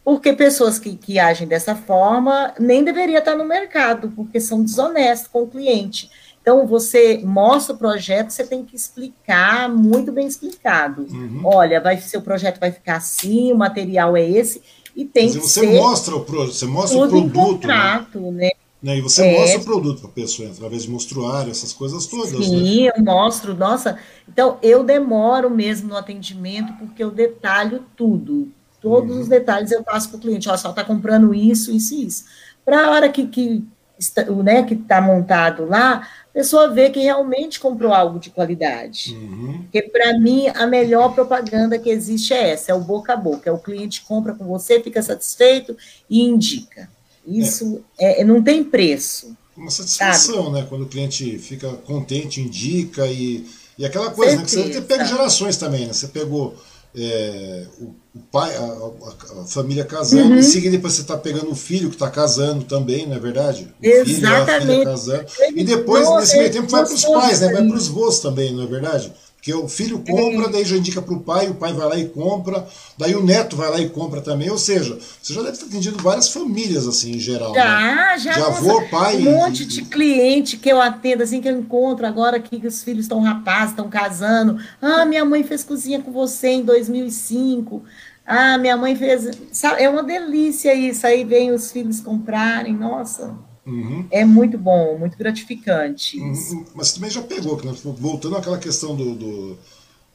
porque 0.09 0.33
pessoas 0.33 0.79
que, 0.79 0.97
que 0.97 1.19
agem 1.19 1.47
dessa 1.47 1.75
forma 1.75 2.55
nem 2.59 2.83
deveria 2.83 3.19
estar 3.19 3.37
no 3.37 3.45
mercado, 3.45 4.11
porque 4.17 4.41
são 4.41 4.65
desonestos 4.65 5.29
com 5.29 5.43
o 5.43 5.47
cliente. 5.47 6.09
Então, 6.41 6.67
você 6.67 7.21
mostra 7.23 7.75
o 7.75 7.79
projeto, 7.79 8.31
você 8.31 8.43
tem 8.43 8.65
que 8.65 8.75
explicar 8.75 9.69
muito 9.69 10.11
bem 10.11 10.27
explicado. 10.27 11.03
Uhum. 11.11 11.43
Olha, 11.45 11.79
vai, 11.79 11.99
seu 11.99 12.23
projeto 12.23 12.59
vai 12.59 12.73
ficar 12.73 12.97
assim, 12.97 13.53
o 13.53 13.59
material 13.59 14.17
é 14.17 14.27
esse, 14.27 14.63
e 14.97 15.05
tem 15.05 15.27
Mas 15.27 15.37
que 15.37 15.43
você 15.43 15.61
ser 15.61 15.79
mostra 15.79 16.17
o 16.17 16.25
você 16.25 16.65
mostra 16.65 16.97
o 16.97 17.07
produto, 17.07 17.37
né? 17.37 17.45
contrato, 17.45 18.19
né? 18.19 18.31
né? 18.31 18.51
né? 18.83 18.97
E 18.97 19.03
você 19.03 19.27
é. 19.27 19.39
mostra 19.39 19.61
o 19.61 19.65
produto 19.65 20.01
para 20.01 20.09
a 20.09 20.15
pessoa, 20.15 20.49
através 20.49 20.85
de 20.85 20.91
mostruário, 20.91 21.51
essas 21.51 21.75
coisas 21.75 22.07
todas. 22.07 22.31
Sim, 22.31 22.85
né? 22.85 22.93
eu 22.97 23.05
mostro, 23.05 23.55
nossa. 23.55 23.99
Então, 24.27 24.57
eu 24.63 24.83
demoro 24.83 25.51
mesmo 25.51 25.91
no 25.91 25.99
atendimento, 25.99 26.73
porque 26.79 27.05
eu 27.05 27.11
detalho 27.11 27.85
tudo. 27.95 28.51
Todos 28.81 29.17
uhum. 29.17 29.23
os 29.23 29.29
detalhes 29.29 29.73
eu 29.73 29.83
passo 29.83 30.09
para 30.09 30.19
o 30.19 30.21
cliente, 30.21 30.49
ó, 30.49 30.57
só 30.57 30.71
está 30.71 30.85
comprando 30.85 31.35
isso, 31.35 31.73
isso 31.73 31.95
e 31.95 32.07
isso. 32.07 32.25
Para 32.65 32.87
a 32.87 32.91
hora 32.91 33.09
que, 33.09 33.27
que 33.27 33.65
está 33.99 34.25
né, 34.25 34.63
que 34.63 34.77
tá 34.77 35.01
montado 35.01 35.67
lá, 35.67 36.09
a 36.31 36.33
pessoa 36.33 36.69
vê 36.69 36.91
que 36.91 37.01
realmente 37.01 37.59
comprou 37.59 37.93
algo 37.93 38.19
de 38.19 38.31
qualidade. 38.31 39.15
Uhum. 39.15 39.63
Porque, 39.63 39.83
para 39.83 40.19
mim, 40.19 40.49
a 40.49 40.67
melhor 40.67 41.13
propaganda 41.15 41.79
que 41.79 41.91
existe 41.91 42.33
é 42.33 42.51
essa: 42.51 42.71
é 42.71 42.75
o 42.75 42.81
boca 42.81 43.13
a 43.13 43.17
boca. 43.17 43.51
É 43.51 43.53
o 43.53 43.59
cliente 43.59 44.03
compra 44.03 44.35
com 44.35 44.45
você, 44.45 44.81
fica 44.81 45.03
satisfeito 45.03 45.77
e 46.09 46.23
indica. 46.23 46.89
Isso 47.27 47.85
é. 47.99 48.23
É, 48.23 48.25
não 48.25 48.43
tem 48.43 48.63
preço. 48.63 49.37
Uma 49.57 49.71
satisfação, 49.71 50.45
sabe? 50.45 50.51
né? 50.53 50.67
Quando 50.69 50.83
o 50.83 50.89
cliente 50.89 51.37
fica 51.39 51.69
contente, 51.73 52.41
indica 52.41 53.07
e, 53.07 53.45
e 53.77 53.85
aquela 53.85 54.11
coisa, 54.13 54.37
né? 54.37 54.45
Que 54.45 54.51
você 54.51 54.81
pego 54.81 55.05
gerações 55.05 55.57
também, 55.57 55.87
né? 55.87 55.93
Você 55.93 56.07
pegou 56.07 56.57
é, 56.97 57.67
o, 57.81 57.95
o, 58.15 58.19
pai, 58.33 58.55
a, 58.57 58.61
a, 58.61 59.43
a 59.43 59.45
família 59.45 59.85
casando, 59.85 60.31
uhum. 60.31 60.39
em 60.39 60.43
seguida 60.43 60.77
depois 60.77 60.95
você 60.95 61.03
está 61.03 61.17
pegando 61.17 61.51
o 61.51 61.55
filho 61.55 61.89
que 61.89 61.97
está 61.97 62.11
casando 62.11 62.65
também, 62.65 63.07
não 63.07 63.17
é 63.17 63.19
verdade? 63.19 63.73
O 63.81 63.87
Exatamente. 63.87 64.67
Filho, 64.67 64.85
casando. 64.85 65.27
E 65.55 65.65
depois, 65.65 66.09
nesse 66.17 66.37
meio 66.39 66.51
tempo, 66.51 66.69
vai 66.69 66.85
para 66.85 66.95
os 66.95 67.05
pais, 67.05 67.41
né? 67.41 67.53
Vai 67.53 67.67
para 67.67 67.77
os 67.77 67.89
vôs 67.89 68.21
também, 68.21 68.53
não 68.53 68.65
é 68.65 68.67
verdade? 68.67 69.13
Porque 69.39 69.55
o 69.55 69.69
filho 69.69 70.01
compra, 70.01 70.49
é. 70.49 70.51
daí 70.51 70.65
já 70.65 70.77
indica 70.77 71.01
para 71.01 71.15
o 71.15 71.21
pai, 71.21 71.49
o 71.49 71.55
pai 71.55 71.73
vai 71.73 71.89
lá 71.89 71.97
e 71.97 72.09
compra, 72.09 72.67
daí 72.99 73.15
o 73.15 73.25
neto 73.25 73.57
vai 73.57 73.71
lá 73.71 73.79
e 73.79 73.89
compra 73.89 74.21
também. 74.21 74.51
Ou 74.51 74.59
seja, 74.59 74.99
você 75.23 75.33
já 75.33 75.43
deve 75.43 75.57
ter 75.57 75.67
atendido 75.67 76.03
várias 76.03 76.29
famílias 76.29 76.89
assim 76.89 77.13
em 77.13 77.21
geral. 77.21 77.55
Já, 77.55 77.81
né? 77.81 78.19
já. 78.19 78.33
De 78.33 78.41
avô, 78.41 78.83
pai. 78.91 79.17
Um 79.19 79.31
monte 79.37 79.63
e, 79.63 79.67
de 79.67 79.83
cliente 79.83 80.57
que 80.57 80.69
eu 80.69 80.83
atendo, 80.83 81.23
assim, 81.23 81.41
que 81.41 81.49
eu 81.49 81.57
encontro 81.57 82.05
agora 82.05 82.41
que 82.41 82.67
os 82.67 82.83
filhos 82.83 83.05
estão 83.05 83.21
rapazes, 83.21 83.71
estão 83.71 83.89
casando. 83.89 84.59
Ah, 84.83 85.05
minha 85.05 85.25
mãe 85.25 85.45
fez 85.45 85.63
cozinha 85.63 86.03
com 86.03 86.11
você 86.11 86.49
em 86.49 86.65
2005. 86.65 87.85
Ah, 88.27 88.59
minha 88.59 88.77
mãe 88.77 88.97
fez. 88.97 89.31
É 89.79 89.89
uma 89.89 90.03
delícia 90.03 90.75
isso. 90.75 91.07
Aí 91.07 91.25
vem 91.25 91.53
os 91.53 91.71
filhos 91.71 92.01
comprarem. 92.01 92.75
Nossa. 92.75 93.48
Uhum. 93.69 94.07
É 94.11 94.25
muito 94.25 94.57
bom, 94.57 94.99
muito 94.99 95.19
gratificante. 95.19 96.19
Uhum. 96.19 96.65
Mas 96.75 96.93
também 96.93 97.11
já 97.11 97.21
pegou, 97.21 97.63
né? 97.63 97.75
voltando 97.85 98.37
àquela 98.37 98.59
questão 98.59 98.97
do, 98.97 99.15
do 99.15 99.59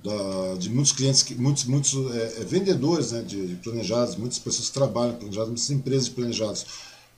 da, 0.04 0.56
de 0.58 0.70
muitos 0.70 0.92
clientes, 0.92 1.24
muitos, 1.38 1.64
muitos 1.66 1.94
é, 2.14 2.42
é, 2.42 2.44
vendedores 2.44 3.12
né, 3.12 3.22
de, 3.22 3.48
de, 3.48 3.56
planejados, 3.56 4.16
muitas 4.16 4.40
pessoas 4.40 4.68
que 4.68 4.74
trabalham 4.74 5.16
planejados, 5.16 5.50
muitas 5.50 5.70
empresas 5.70 6.06
de 6.06 6.12
planejados. 6.12 6.66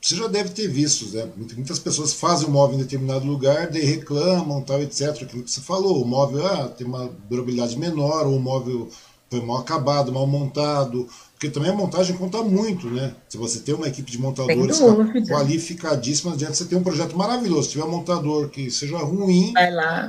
Você 0.01 0.15
já 0.15 0.27
deve 0.27 0.49
ter 0.49 0.67
visto, 0.67 1.07
né? 1.15 1.27
Muitas 1.35 1.79
pessoas 1.79 2.13
fazem 2.13 2.47
o 2.47 2.51
móvel 2.51 2.75
em 2.75 2.83
determinado 2.83 3.25
lugar, 3.25 3.71
daí 3.71 3.83
reclamam, 3.83 4.61
tal, 4.61 4.79
etc. 4.83 5.09
Aquilo 5.23 5.41
que 5.41 5.49
você 5.49 5.61
falou, 5.61 6.03
o 6.03 6.05
móvel 6.05 6.45
ah, 6.45 6.67
tem 6.67 6.85
uma 6.85 7.09
durabilidade 7.27 7.75
menor, 7.79 8.27
ou 8.27 8.35
o 8.35 8.39
móvel 8.39 8.87
foi 9.31 9.41
mal 9.41 9.57
acabado, 9.57 10.11
mal 10.11 10.27
montado, 10.27 11.09
porque 11.35 11.49
também 11.49 11.69
a 11.69 11.75
montagem 11.75 12.15
conta 12.15 12.41
muito, 12.41 12.89
né? 12.89 13.13
Se 13.27 13.37
você 13.37 13.59
tem 13.59 13.75
uma 13.75 13.89
equipe 13.89 14.09
de 14.09 14.17
montadores 14.17 14.79
qualificadíssima, 15.27 16.31
adianta 16.31 16.53
você 16.53 16.63
ter 16.63 16.77
um 16.77 16.83
projeto 16.83 17.17
maravilhoso. 17.17 17.63
Se 17.63 17.69
tiver 17.71 17.83
um 17.83 17.91
montador 17.91 18.47
que 18.47 18.71
seja 18.71 18.97
ruim, 18.97 19.53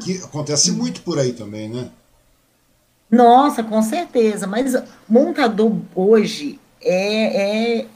que 0.05 0.19
acontece 0.19 0.71
muito 0.71 1.03
por 1.03 1.19
aí 1.19 1.33
também, 1.33 1.69
né? 1.69 1.91
Nossa, 3.11 3.65
com 3.65 3.83
certeza. 3.83 4.47
Mas 4.47 4.75
montador 5.09 5.77
hoje 5.97 6.61
é, 6.81 7.81
é 7.81 7.87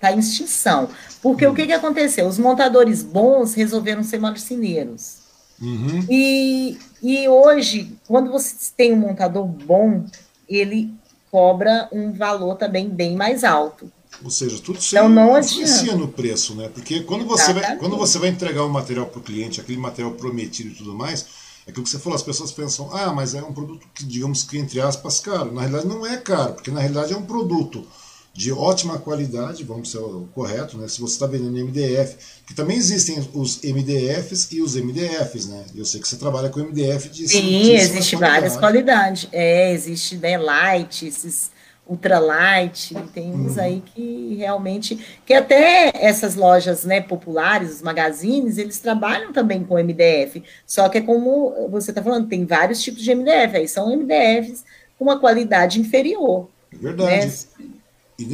tá 0.00 0.12
em 0.12 0.18
extinção. 0.18 0.88
Porque 1.22 1.46
hum. 1.46 1.50
o 1.50 1.54
que, 1.54 1.66
que 1.66 1.72
aconteceu? 1.74 2.26
Os 2.26 2.38
montadores 2.38 3.02
bons 3.02 3.52
resolveram 3.52 4.02
ser 4.02 4.18
marceneiros. 4.18 5.18
Uhum. 5.60 6.06
E, 6.08 6.78
e 7.02 7.28
hoje, 7.28 7.94
quando 8.08 8.30
você 8.30 8.72
tem 8.74 8.94
um 8.94 8.96
montador 8.96 9.44
bom, 9.44 10.06
ele 10.48 10.90
cobra 11.30 11.88
um 11.92 12.12
valor 12.12 12.56
também 12.56 12.88
bem 12.88 13.16
mais 13.16 13.44
alto. 13.44 13.90
Ou 14.22 14.30
seja, 14.30 14.60
tudo 14.60 14.78
isso 14.78 14.94
então, 14.94 15.08
não 15.08 15.38
influencia 15.38 15.94
no 15.94 16.08
preço, 16.08 16.54
né? 16.54 16.68
Porque 16.68 17.00
quando 17.00 17.24
você, 17.24 17.52
vai, 17.52 17.76
quando 17.76 17.96
você 17.96 18.18
vai 18.18 18.28
entregar 18.28 18.64
o 18.64 18.66
um 18.66 18.70
material 18.70 19.06
para 19.06 19.20
o 19.20 19.22
cliente, 19.22 19.60
aquele 19.60 19.78
material 19.78 20.12
prometido 20.12 20.70
e 20.70 20.74
tudo 20.74 20.94
mais, 20.94 21.26
é 21.66 21.70
aquilo 21.70 21.84
que 21.84 21.90
você 21.90 21.98
falou, 21.98 22.16
as 22.16 22.22
pessoas 22.22 22.52
pensam, 22.52 22.90
ah, 22.92 23.12
mas 23.12 23.34
é 23.34 23.42
um 23.42 23.52
produto 23.52 23.86
que, 23.94 24.04
digamos 24.04 24.42
que, 24.42 24.58
entre 24.58 24.80
aspas, 24.80 25.20
caro. 25.20 25.52
Na 25.52 25.62
realidade, 25.62 25.86
não 25.86 26.04
é 26.04 26.16
caro, 26.16 26.54
porque 26.54 26.70
na 26.70 26.80
realidade 26.80 27.12
é 27.12 27.16
um 27.16 27.24
produto 27.24 27.86
de 28.32 28.52
ótima 28.52 28.98
qualidade, 28.98 29.64
vamos 29.64 29.90
ser 29.90 29.98
o 29.98 30.28
correto, 30.32 30.78
né? 30.78 30.86
Se 30.88 31.00
você 31.00 31.14
está 31.14 31.26
vendendo 31.26 31.52
MDF, 31.52 32.16
que 32.46 32.54
também 32.54 32.76
existem 32.76 33.18
os 33.34 33.60
MDFs 33.62 34.52
e 34.52 34.62
os 34.62 34.76
MDFs, 34.76 35.46
né? 35.46 35.64
Eu 35.74 35.84
sei 35.84 36.00
que 36.00 36.08
você 36.08 36.16
trabalha 36.16 36.48
com 36.48 36.60
MDF 36.60 37.08
de 37.08 37.28
Sim, 37.28 37.72
existe 37.72 38.16
várias 38.16 38.56
qualidades. 38.56 39.28
É, 39.32 39.72
existe 39.72 40.16
né, 40.16 40.38
light, 40.38 41.06
esses 41.06 41.50
ultralight, 41.90 42.94
tem 43.12 43.34
uns 43.34 43.56
uhum. 43.56 43.62
aí 43.62 43.82
que 43.84 44.36
realmente, 44.36 44.96
que 45.26 45.34
até 45.34 45.90
essas 45.94 46.36
lojas, 46.36 46.84
né, 46.84 47.00
populares, 47.00 47.72
os 47.72 47.82
magazines, 47.82 48.58
eles 48.58 48.78
trabalham 48.78 49.32
também 49.32 49.64
com 49.64 49.74
MDF, 49.74 50.40
só 50.64 50.88
que 50.88 50.98
é 50.98 51.00
como 51.00 51.68
você 51.68 51.90
está 51.90 52.00
falando, 52.00 52.28
tem 52.28 52.46
vários 52.46 52.80
tipos 52.80 53.02
de 53.02 53.12
MDF, 53.12 53.56
aí 53.56 53.66
são 53.66 53.90
MDFs 53.96 54.64
com 54.96 55.04
uma 55.04 55.18
qualidade 55.18 55.80
inferior. 55.80 56.48
É 56.72 56.76
verdade. 56.76 57.26
Né? 57.26 57.69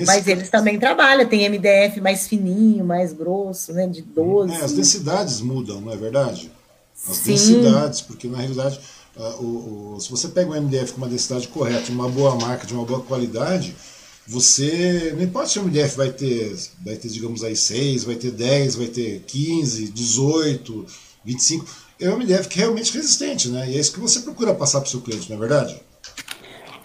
Mas 0.07 0.27
eles 0.27 0.51
também 0.51 0.79
trabalham, 0.79 1.27
tem 1.27 1.49
MDF 1.49 2.01
mais 2.01 2.27
fininho, 2.27 2.85
mais 2.85 3.13
grosso, 3.13 3.73
né, 3.73 3.87
de 3.87 4.03
12. 4.03 4.53
É, 4.53 4.61
as 4.63 4.73
densidades 4.73 5.41
mudam, 5.41 5.81
não 5.81 5.93
é 5.93 5.97
verdade? 5.97 6.51
As 7.09 7.17
Sim. 7.17 7.33
densidades, 7.33 8.01
porque 8.01 8.27
na 8.27 8.39
realidade, 8.39 8.81
uh, 9.17 9.43
o, 9.43 9.95
o, 9.95 10.01
se 10.01 10.11
você 10.11 10.29
pega 10.29 10.51
um 10.51 10.61
MDF 10.61 10.93
com 10.93 10.99
uma 10.99 11.09
densidade 11.09 11.49
correta, 11.49 11.93
uma 11.93 12.09
boa 12.09 12.35
marca, 12.37 12.67
de 12.67 12.75
uma 12.75 12.85
boa 12.85 13.01
qualidade, 13.01 13.77
você, 14.27 15.13
não 15.17 15.23
importa 15.23 15.49
se 15.51 15.59
o 15.59 15.63
MDF 15.63 15.97
vai 15.97 16.11
ter, 16.11 16.57
vai 16.85 16.97
ter, 16.97 17.09
digamos 17.09 17.45
aí, 17.45 17.55
6, 17.55 18.05
vai 18.05 18.17
ter 18.17 18.33
10, 18.33 18.75
vai 18.75 18.89
ter 18.89 19.23
15, 19.27 19.89
18, 19.89 20.87
25, 21.25 21.65
é 22.01 22.11
um 22.11 22.19
MDF 22.19 22.49
que 22.49 22.59
é 22.59 22.63
realmente 22.63 22.93
resistente, 22.93 23.49
né? 23.49 23.71
E 23.71 23.77
é 23.77 23.81
isso 23.81 23.93
que 23.93 24.01
você 24.01 24.21
procura 24.21 24.55
passar 24.55 24.81
para 24.81 24.89
o 24.89 24.91
seu 24.91 25.01
cliente, 25.01 25.31
não 25.31 25.37
é 25.37 25.41
verdade? 25.41 25.81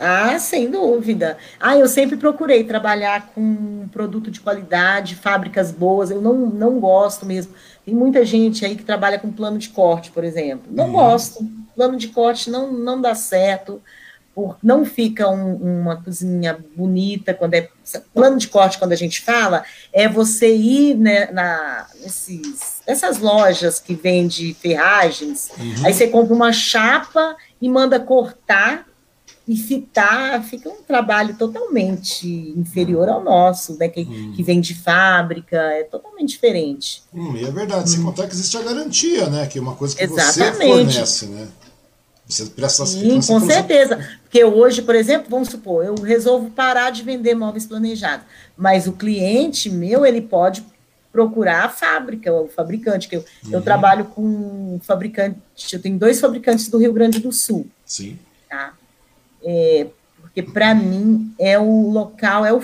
Ah, 0.04 0.40
sem 0.40 0.72
dúvida. 0.72 1.38
Ah, 1.60 1.78
eu 1.78 1.88
sempre 1.88 2.18
procurei 2.18 2.64
trabalhar 2.64 3.28
com 3.36 3.88
produto 3.92 4.32
de 4.32 4.40
qualidade, 4.40 5.16
fábricas 5.16 5.72
boas. 5.72 6.10
Eu 6.10 6.20
não, 6.20 6.34
não 6.34 6.80
gosto 6.80 7.24
mesmo. 7.24 7.54
Tem 7.86 7.94
muita 7.94 8.26
gente 8.26 8.66
aí 8.66 8.76
que 8.76 8.84
trabalha 8.84 9.20
com 9.20 9.32
plano 9.32 9.60
de 9.60 9.70
corte, 9.70 10.10
por 10.10 10.24
exemplo. 10.24 10.66
Não 10.72 10.86
uhum. 10.86 10.94
gosto. 10.94 11.48
Plano 11.76 11.98
de 11.98 12.08
corte 12.08 12.50
não, 12.50 12.72
não 12.72 13.00
dá 13.00 13.14
certo. 13.14 13.80
Por, 14.34 14.58
não 14.64 14.86
fica 14.86 15.30
um, 15.30 15.82
uma 15.82 16.02
cozinha 16.02 16.58
bonita 16.76 17.34
quando 17.34 17.54
é 17.54 17.70
plano 18.12 18.38
de 18.38 18.48
corte 18.48 18.80
quando 18.80 18.94
a 18.94 18.96
gente 18.96 19.20
fala 19.20 19.66
é 19.92 20.08
você 20.08 20.56
ir 20.56 20.96
né, 20.96 21.30
na 21.34 21.86
essas 22.88 23.18
lojas 23.18 23.78
que 23.78 23.94
vende 23.94 24.54
ferragens 24.54 25.50
uhum. 25.60 25.86
aí 25.86 25.94
você 25.94 26.08
compra 26.08 26.34
uma 26.34 26.54
chapa 26.54 27.36
e 27.62 27.68
manda 27.68 28.00
cortar 28.00 28.86
e 29.48 29.56
fitar 29.56 30.44
fica 30.44 30.70
um 30.70 30.84
trabalho 30.84 31.36
totalmente 31.36 32.28
inferior 32.56 33.10
ao 33.10 33.24
nosso, 33.24 33.78
né? 33.78 33.90
Que, 33.90 34.02
hum. 34.02 34.34
que 34.36 34.44
vem 34.44 34.62
de 34.62 34.76
fábrica, 34.76 35.58
é 35.58 35.84
totalmente 35.84 36.30
diferente. 36.30 37.04
Hum, 37.14 37.36
e 37.36 37.46
é 37.46 37.52
verdade, 37.52 37.84
hum. 37.84 37.88
sem 37.88 38.04
contar 38.04 38.28
que 38.28 38.34
existe 38.34 38.56
a 38.58 38.62
garantia, 38.62 39.30
né? 39.30 39.48
Que 39.48 39.58
é 39.58 39.62
uma 39.62 39.76
coisa 39.76 39.96
que 39.96 40.04
Exatamente. 40.04 40.94
você 40.94 40.94
fornece, 40.94 41.26
né? 41.28 41.48
Você 42.28 42.46
presta 42.46 42.86
Sim, 42.86 43.20
com 43.22 43.40
certeza. 43.42 44.10
Porque 44.24 44.44
hoje, 44.44 44.82
por 44.82 44.96
exemplo, 44.96 45.28
vamos 45.30 45.50
supor, 45.50 45.84
eu 45.84 45.96
resolvo 45.96 46.50
parar 46.50 46.90
de 46.90 47.04
vender 47.04 47.36
móveis 47.36 47.66
planejados, 47.66 48.26
mas 48.56 48.88
o 48.88 48.94
cliente 48.94 49.70
meu, 49.70 50.06
ele 50.06 50.22
pode 50.22 50.64
procurar 51.12 51.66
a 51.66 51.70
fábrica, 51.70 52.32
o 52.32 52.48
fabricante, 52.48 53.10
que 53.10 53.18
eu, 53.18 53.26
uhum. 53.46 53.52
eu 53.52 53.62
trabalho 53.62 54.06
com 54.06 54.80
fabricante, 54.82 55.36
eu 55.74 55.82
tenho 55.82 56.00
dois 56.00 56.22
fabricantes 56.22 56.70
do 56.70 56.78
Rio 56.78 56.94
Grande 56.94 57.20
do 57.20 57.34
Sul. 57.34 57.68
Sim. 57.86 58.18
Tá? 58.50 58.74
É, 59.44 59.88
porque 60.22 60.42
para 60.42 60.74
mim 60.74 61.34
é 61.38 61.60
o 61.60 61.90
local, 61.90 62.46
é 62.46 62.54
o 62.54 62.62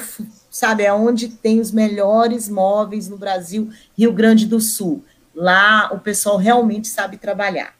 sabe, 0.49 0.83
é 0.83 0.93
onde 0.93 1.27
tem 1.27 1.59
os 1.59 1.71
melhores 1.71 2.47
móveis 2.47 3.07
no 3.07 3.17
Brasil, 3.17 3.69
Rio 3.97 4.13
Grande 4.13 4.45
do 4.45 4.59
Sul. 4.59 5.03
Lá 5.35 5.89
o 5.93 5.99
pessoal 5.99 6.37
realmente 6.37 6.87
sabe 6.87 7.17
trabalhar. 7.17 7.75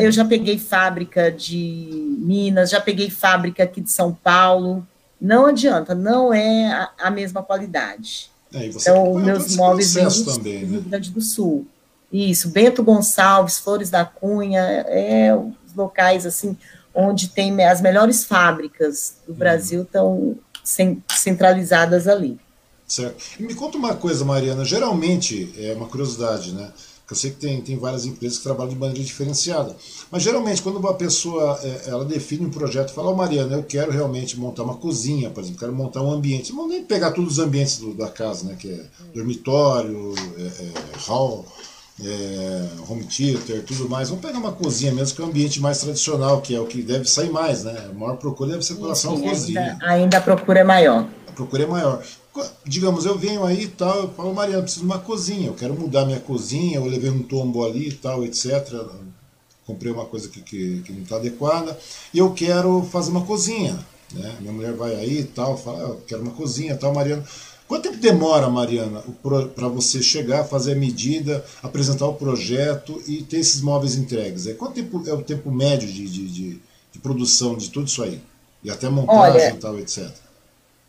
Eu 0.00 0.10
já 0.10 0.24
peguei 0.24 0.58
fábrica 0.58 1.30
de 1.30 2.16
Minas, 2.18 2.70
já 2.70 2.80
peguei 2.80 3.10
fábrica 3.10 3.62
aqui 3.62 3.80
de 3.80 3.90
São 3.90 4.12
Paulo. 4.12 4.86
Não 5.20 5.46
adianta, 5.46 5.94
não 5.94 6.32
é 6.32 6.66
a, 6.72 6.90
a 6.98 7.10
mesma 7.10 7.42
qualidade. 7.42 8.30
É, 8.52 8.66
então, 8.66 9.14
meus 9.14 9.54
móveis 9.56 9.94
vêm 9.94 10.04
do 10.06 10.24
também, 10.24 10.64
né? 10.64 10.66
Rio 10.72 10.82
Grande 10.82 11.10
do 11.10 11.20
Sul. 11.20 11.66
Isso, 12.12 12.48
Bento 12.50 12.82
Gonçalves, 12.82 13.58
Flores 13.58 13.90
da 13.90 14.04
Cunha, 14.04 14.62
é 14.88 15.34
os 15.34 15.74
locais 15.74 16.24
assim 16.24 16.56
onde 16.96 17.28
tem 17.28 17.62
as 17.62 17.80
melhores 17.80 18.24
fábricas 18.24 19.16
do 19.26 19.32
uhum. 19.32 19.38
Brasil 19.38 19.82
estão 19.82 20.36
centralizadas 20.64 22.08
ali. 22.08 22.40
Certo. 22.88 23.22
E 23.38 23.42
me 23.42 23.54
conta 23.54 23.76
uma 23.76 23.94
coisa, 23.94 24.24
Mariana. 24.24 24.64
Geralmente, 24.64 25.52
é 25.58 25.74
uma 25.74 25.86
curiosidade, 25.86 26.52
né? 26.52 26.72
Eu 27.08 27.14
sei 27.14 27.30
que 27.30 27.36
tem, 27.36 27.60
tem 27.60 27.78
várias 27.78 28.04
empresas 28.04 28.38
que 28.38 28.44
trabalham 28.44 28.72
de 28.72 28.78
maneira 28.78 29.04
diferenciada. 29.04 29.76
Mas 30.10 30.24
geralmente, 30.24 30.60
quando 30.60 30.78
uma 30.78 30.94
pessoa 30.94 31.58
é, 31.62 31.82
ela 31.88 32.04
define 32.04 32.46
um 32.46 32.50
projeto, 32.50 32.92
fala, 32.92 33.10
oh, 33.10 33.14
Mariana, 33.14 33.56
eu 33.56 33.62
quero 33.62 33.92
realmente 33.92 34.38
montar 34.38 34.64
uma 34.64 34.76
cozinha, 34.76 35.30
por 35.30 35.40
exemplo, 35.40 35.60
quero 35.60 35.72
montar 35.72 36.02
um 36.02 36.10
ambiente. 36.10 36.52
Não 36.52 36.66
nem 36.66 36.82
pegar 36.82 37.12
todos 37.12 37.34
os 37.34 37.38
ambientes 37.38 37.78
do, 37.78 37.94
da 37.94 38.08
casa, 38.08 38.48
né? 38.48 38.56
Que 38.58 38.70
é 38.70 38.84
dormitório, 39.14 40.14
é, 40.36 40.42
é, 40.42 40.72
hall, 41.06 41.46
é, 42.04 42.68
home 42.88 43.04
theater, 43.04 43.64
tudo 43.64 43.88
mais. 43.88 44.08
Vamos 44.08 44.24
pegar 44.24 44.38
uma 44.38 44.52
cozinha 44.52 44.92
mesmo, 44.92 45.16
que 45.16 45.22
é 45.22 45.24
um 45.24 45.28
ambiente 45.28 45.60
mais 45.60 45.78
tradicional, 45.78 46.40
que 46.40 46.54
é 46.54 46.60
o 46.60 46.66
que 46.66 46.82
deve 46.82 47.08
sair 47.08 47.30
mais, 47.30 47.64
né? 47.64 47.88
A 47.90 47.92
maior 47.92 48.16
procura 48.16 48.50
deve 48.50 48.64
ser 48.64 48.74
com 48.74 48.82
relação 48.82 49.16
à 49.16 49.20
cozinha. 49.20 49.78
Ainda, 49.82 50.18
a 50.18 50.20
procura 50.20 50.60
é 50.60 50.64
maior. 50.64 51.06
A 51.26 51.32
procura 51.32 51.62
é 51.62 51.66
maior. 51.66 52.02
Digamos, 52.66 53.06
eu 53.06 53.16
venho 53.16 53.44
aí 53.44 53.62
e 53.62 53.68
tal, 53.68 53.96
eu 54.02 54.10
falo, 54.10 54.34
Mariana, 54.34 54.62
preciso 54.62 54.84
de 54.84 54.86
uma 54.86 54.98
cozinha, 54.98 55.46
eu 55.46 55.54
quero 55.54 55.72
mudar 55.72 56.04
minha 56.04 56.20
cozinha, 56.20 56.76
eu 56.76 56.84
levei 56.84 57.08
um 57.08 57.22
tombo 57.22 57.64
ali 57.64 57.88
e 57.88 57.92
tal, 57.92 58.22
etc. 58.24 58.74
Comprei 59.66 59.90
uma 59.90 60.04
coisa 60.04 60.28
que, 60.28 60.42
que, 60.42 60.82
que 60.82 60.92
não 60.92 61.02
está 61.02 61.16
adequada, 61.16 61.76
e 62.12 62.18
eu 62.18 62.32
quero 62.34 62.82
fazer 62.92 63.10
uma 63.10 63.24
cozinha. 63.24 63.78
Né? 64.12 64.36
Minha 64.40 64.52
mulher 64.52 64.72
vai 64.74 64.94
aí 64.94 65.20
e 65.20 65.24
tal, 65.24 65.56
fala, 65.56 65.78
ah, 65.78 65.88
eu 65.88 66.02
quero 66.06 66.22
uma 66.22 66.32
cozinha 66.32 66.74
e 66.74 66.76
tal, 66.76 66.92
Mariana. 66.92 67.24
Quanto 67.68 67.82
tempo 67.82 67.96
demora, 67.96 68.48
Mariana, 68.48 69.02
para 69.54 69.68
você 69.68 70.00
chegar, 70.00 70.44
fazer 70.44 70.72
a 70.72 70.76
medida, 70.76 71.44
apresentar 71.62 72.06
o 72.06 72.14
projeto 72.14 73.02
e 73.08 73.22
ter 73.22 73.38
esses 73.38 73.60
móveis 73.60 73.96
entregues? 73.96 74.46
Quanto 74.56 74.74
tempo 74.74 75.02
é 75.06 75.12
o 75.12 75.22
tempo 75.22 75.50
médio 75.50 75.88
de, 75.88 76.08
de, 76.08 76.28
de, 76.28 76.60
de 76.92 76.98
produção 77.00 77.56
de 77.56 77.70
tudo 77.70 77.88
isso 77.88 78.02
aí? 78.04 78.20
E 78.62 78.70
até 78.70 78.88
montagem 78.88 79.48
e 79.50 79.54
tal, 79.54 79.78
etc. 79.78 80.08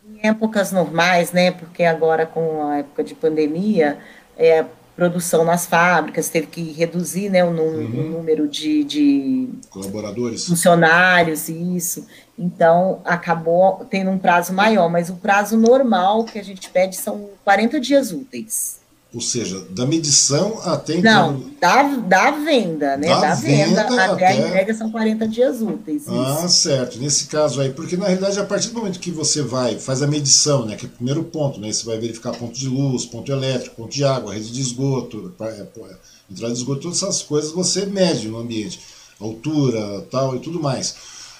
Em 0.07 0.27
épocas 0.27 0.71
normais, 0.71 1.31
né? 1.31 1.51
Porque 1.51 1.83
agora 1.83 2.25
com 2.27 2.67
a 2.67 2.77
época 2.77 3.03
de 3.03 3.15
pandemia, 3.15 3.97
é, 4.37 4.63
produção 4.97 5.45
nas 5.45 5.67
fábricas, 5.67 6.27
teve 6.27 6.47
que 6.47 6.71
reduzir 6.71 7.29
né, 7.29 7.45
o, 7.45 7.49
uhum. 7.49 7.85
o 7.85 8.09
número 8.17 8.47
de, 8.47 8.83
de, 8.83 9.49
colaboradores, 9.69 10.47
funcionários, 10.47 11.47
isso. 11.47 12.07
Então, 12.37 12.99
acabou 13.05 13.85
tendo 13.91 14.09
um 14.09 14.17
prazo 14.17 14.51
maior, 14.53 14.89
mas 14.89 15.11
o 15.11 15.15
prazo 15.15 15.55
normal 15.55 16.23
que 16.23 16.39
a 16.39 16.43
gente 16.43 16.71
pede 16.71 16.95
são 16.95 17.29
40 17.45 17.79
dias 17.79 18.11
úteis. 18.11 18.79
Ou 19.17 19.21
seja, 19.21 19.65
da 19.71 19.83
medição 19.83 20.61
até 20.63 21.01
Não, 21.01 21.43
da, 21.59 21.81
da 21.81 22.29
venda, 22.29 22.95
né? 22.97 23.07
Da, 23.07 23.19
da 23.19 23.33
venda, 23.33 23.81
venda, 23.81 23.81
até, 23.81 24.03
até, 24.03 24.27
a 24.27 24.47
entrega 24.47 24.73
são 24.75 24.91
40 24.91 25.27
dias 25.27 25.59
úteis. 25.59 26.03
Ah, 26.07 26.43
isso. 26.45 26.49
certo. 26.49 26.99
Nesse 26.99 27.25
caso 27.25 27.59
aí, 27.59 27.71
porque 27.71 27.97
na 27.97 28.05
realidade, 28.05 28.39
a 28.39 28.45
partir 28.45 28.67
do 28.67 28.75
momento 28.75 28.99
que 28.99 29.09
você 29.09 29.41
vai, 29.41 29.79
faz 29.79 30.03
a 30.03 30.07
medição, 30.07 30.67
né? 30.67 30.75
Que 30.75 30.85
é 30.85 30.87
o 30.87 30.91
primeiro 30.91 31.23
ponto, 31.23 31.59
né? 31.59 31.73
Você 31.73 31.83
vai 31.83 31.97
verificar 31.97 32.31
ponto 32.33 32.53
de 32.53 32.69
luz, 32.69 33.07
ponto 33.07 33.31
elétrico, 33.31 33.75
ponto 33.75 33.91
de 33.91 34.03
água, 34.03 34.35
rede 34.35 34.51
de 34.51 34.61
esgoto, 34.61 35.33
é, 35.39 35.45
é, 35.45 35.95
entrada 36.29 36.53
de 36.53 36.59
esgoto, 36.59 36.81
todas 36.81 37.01
essas 37.01 37.23
coisas 37.23 37.49
você 37.51 37.87
mede 37.87 38.27
no 38.27 38.37
ambiente. 38.37 38.79
Altura, 39.19 40.05
tal 40.11 40.35
e 40.35 40.39
tudo 40.39 40.61
mais. 40.61 40.93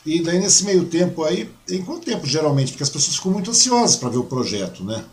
E 0.04 0.24
daí 0.24 0.40
nesse 0.40 0.66
meio 0.66 0.86
tempo 0.86 1.24
aí, 1.24 1.48
em 1.70 1.84
quanto 1.84 2.06
tempo 2.06 2.26
geralmente? 2.26 2.72
Porque 2.72 2.82
as 2.82 2.90
pessoas 2.90 3.18
ficam 3.18 3.32
muito 3.32 3.52
ansiosas 3.52 3.98
para 3.98 4.10
ver 4.10 4.18
o 4.18 4.24
projeto, 4.24 4.84
né? 4.84 5.06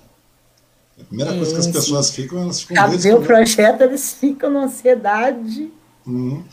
A 1.00 1.04
primeira 1.04 1.34
coisa 1.34 1.52
que 1.52 1.60
as 1.60 1.66
pessoas 1.66 2.10
ficam, 2.10 2.42
elas 2.42 2.62
ficam 2.62 2.76
Cadê 2.76 3.12
o 3.12 3.20
projeto, 3.20 3.82
eles 3.82 4.12
ficam 4.12 4.50
na 4.50 4.64
ansiedade. 4.64 5.70
Uhum. 6.06 6.44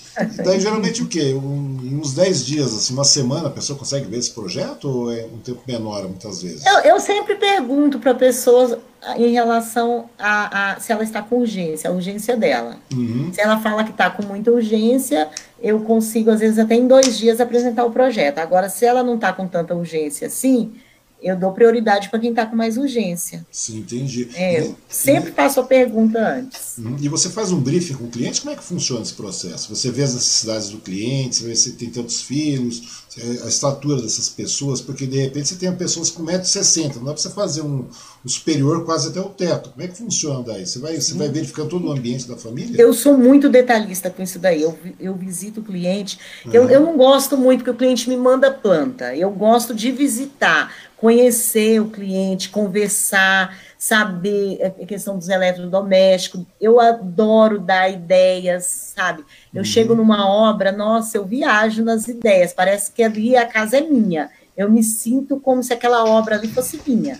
Daí 0.46 0.60
geralmente 0.60 1.04
o 1.04 1.08
quê? 1.08 1.34
Um, 1.34 2.00
uns 2.00 2.14
10 2.14 2.46
dias, 2.46 2.74
assim, 2.74 2.94
uma 2.94 3.04
semana, 3.04 3.50
a 3.50 3.52
pessoa 3.52 3.78
consegue 3.78 4.06
ver 4.06 4.18
esse 4.18 4.32
projeto 4.32 4.86
ou 4.86 5.12
é 5.12 5.26
um 5.26 5.39
tempo 5.39 5.62
menor 5.68 6.04
muitas 6.04 6.42
vezes? 6.42 6.66
Eu, 6.66 6.80
eu 6.80 7.00
sempre 7.00 7.36
pergunto 7.36 8.00
para 8.00 8.14
pessoas 8.16 8.78
em 9.18 9.32
relação 9.32 10.10
a, 10.18 10.74
a, 10.74 10.80
se 10.80 10.92
ela 10.92 11.04
está 11.04 11.22
com 11.22 11.39
urgência, 11.39 11.89
a 11.89 11.94
urgência 11.94 12.38
dela. 12.38 12.78
Uhum. 12.94 13.32
Se 13.34 13.42
ela 13.42 13.60
fala 13.60 13.84
que 13.84 13.92
está 13.92 14.10
com 14.10 14.24
muita 14.24 14.52
urgência, 14.52 15.28
eu 15.62 15.82
consigo, 15.82 16.32
às 16.32 16.39
vezes, 16.39 16.58
até 16.58 16.76
em 16.76 16.88
dois 16.88 17.18
dias 17.18 17.42
apresentar 17.42 17.84
o 17.84 17.92
projeto. 17.92 18.38
Agora, 18.38 18.70
se 18.70 18.86
ela 18.86 19.04
não 19.04 19.16
está 19.16 19.34
com 19.34 19.48
tanta 19.48 19.76
urgência 19.76 20.28
assim, 20.28 20.74
eu 21.22 21.38
dou 21.38 21.52
prioridade 21.52 22.10
para 22.10 22.20
quem 22.20 22.32
está 22.32 22.46
com 22.46 22.56
mais 22.56 22.78
urgência. 22.78 23.46
Sim, 23.52 23.80
entendi. 23.80 24.30
É, 24.34 24.62
eu 24.62 24.72
e, 24.72 24.76
sempre 24.90 25.30
e, 25.30 25.34
faço 25.34 25.60
a 25.60 25.64
pergunta 25.64 26.20
antes. 26.20 26.78
Uhum. 26.78 26.98
E 27.00 27.08
você 27.08 27.30
faz 27.30 27.52
um 27.52 27.60
briefing 27.60 27.94
com 27.94 28.06
o 28.06 28.10
cliente? 28.10 28.42
Como 28.42 28.52
é 28.52 28.58
que 28.58 28.64
funciona 28.64 29.04
esse 29.04 29.14
processo? 29.14 29.74
Você 29.74 29.92
vê 29.92 30.04
as 30.04 30.16
necessidades 30.16 30.70
do 30.70 30.80
cliente, 30.80 31.36
você 31.36 31.46
vê 31.46 31.56
se 31.56 31.74
tem 31.74 31.90
tantos 31.90 32.22
filhos, 32.22 33.04
a 33.43 33.47
estatura 33.47 34.01
dessas 34.01 34.30
pessoas, 34.30 34.80
porque 34.80 35.05
de 35.05 35.20
repente 35.20 35.49
você 35.49 35.55
tem 35.55 35.76
pessoas 35.76 36.09
com 36.09 36.24
1,60m, 36.24 36.95
não 36.95 37.05
dá 37.05 37.14
para 37.14 37.22
você 37.22 37.30
fazer 37.30 37.62
um, 37.62 37.86
um, 38.26 38.30
superior 38.30 38.86
quase 38.86 39.09
até 39.09 39.20
o 39.20 39.26
teto. 39.26 39.72
Como 39.72 39.84
é 39.84 39.88
que 39.89 39.97
funciona 39.97 40.41
daí? 40.41 40.66
Você 40.66 40.80
vai, 40.80 40.95
você 40.95 41.14
vai 41.16 41.28
verificando 41.28 41.68
todo 41.68 41.88
o 41.88 41.91
ambiente 41.91 42.26
da 42.26 42.38
família? 42.38 42.82
Eu 42.82 42.93
sou 42.93 43.18
muito 43.18 43.49
detalhista 43.49 44.09
com 44.09 44.24
isso 44.24 44.39
daí. 44.39 44.62
Eu, 44.62 44.80
eu 44.97 45.14
visito 45.14 45.59
o 45.59 45.64
cliente. 45.64 46.18
Uhum. 46.45 46.51
Eu, 46.53 46.70
eu 46.70 46.80
não 46.80 46.95
gosto 46.95 47.36
muito 47.36 47.66
que 47.66 47.70
o 47.70 47.76
cliente 47.76 48.07
me 48.07 48.16
manda 48.16 48.49
planta. 48.49 49.14
Eu 49.14 49.30
gosto 49.30 49.76
de 49.76 49.91
visitar 49.91 50.74
conhecer 51.01 51.82
o 51.82 51.88
cliente, 51.88 52.49
conversar, 52.49 53.57
saber 53.82 54.60
a 54.64 54.86
questão 54.86 55.18
dos 55.18 55.28
eletrodomésticos. 55.28 56.46
Eu 56.62 56.80
adoro 56.80 57.60
dar 57.60 57.90
ideias, 57.90 58.94
sabe? 58.96 59.26
Eu 59.52 59.62
uhum. 59.62 59.66
chego 59.66 59.96
numa 59.96 60.30
obra, 60.30 60.72
nossa, 60.72 61.18
eu 61.18 61.26
viajo 61.26 61.84
nas 61.84 62.08
ideias, 62.08 62.54
parece 62.54 62.92
que 62.92 63.02
ali 63.02 63.36
a 63.36 63.48
casa 63.48 63.78
é 63.78 63.82
minha. 63.82 64.30
Eu 64.56 64.70
me 64.70 64.84
sinto 64.84 65.40
como 65.40 65.64
se 65.64 65.74
aquela 65.74 66.06
obra 66.06 66.36
ali 66.36 66.48
fosse 66.48 66.80
minha. 66.86 67.20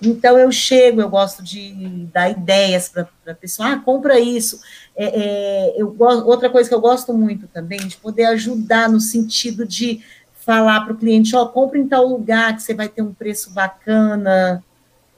Então 0.00 0.38
eu 0.38 0.50
chego, 0.50 1.02
eu 1.02 1.08
gosto 1.10 1.42
de 1.42 2.08
dar 2.10 2.30
ideias 2.30 2.88
para 2.88 3.06
a 3.26 3.34
pessoa, 3.34 3.72
ah, 3.72 3.78
compra 3.78 4.18
isso. 4.18 4.58
É, 4.96 5.04
é, 5.04 5.74
eu, 5.76 5.94
outra 5.98 6.48
coisa 6.48 6.66
que 6.66 6.74
eu 6.74 6.80
gosto 6.80 7.12
muito 7.12 7.46
também, 7.46 7.78
de 7.86 7.98
poder 7.98 8.24
ajudar 8.24 8.88
no 8.88 9.00
sentido 9.00 9.66
de 9.66 10.02
falar 10.32 10.80
para 10.80 10.94
o 10.94 10.96
cliente, 10.96 11.36
ó, 11.36 11.42
oh, 11.42 11.48
compra 11.50 11.78
em 11.78 11.86
tal 11.86 12.06
lugar 12.06 12.56
que 12.56 12.62
você 12.62 12.72
vai 12.72 12.88
ter 12.88 13.02
um 13.02 13.12
preço 13.12 13.50
bacana, 13.50 14.64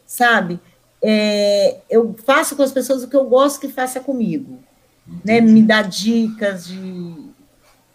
sabe? 0.05 0.59
É, 1.03 1.79
eu 1.91 2.15
faço 2.25 2.55
com 2.55 2.63
as 2.63 2.73
pessoas 2.73 3.03
o 3.03 3.09
que 3.09 3.17
eu 3.17 3.25
gosto 3.25 3.61
que 3.61 3.69
faça 3.69 3.99
comigo, 3.99 4.59
né? 5.25 5.41
Me 5.41 5.63
dá 5.63 5.83
dicas 5.83 6.67
de, 6.67 7.15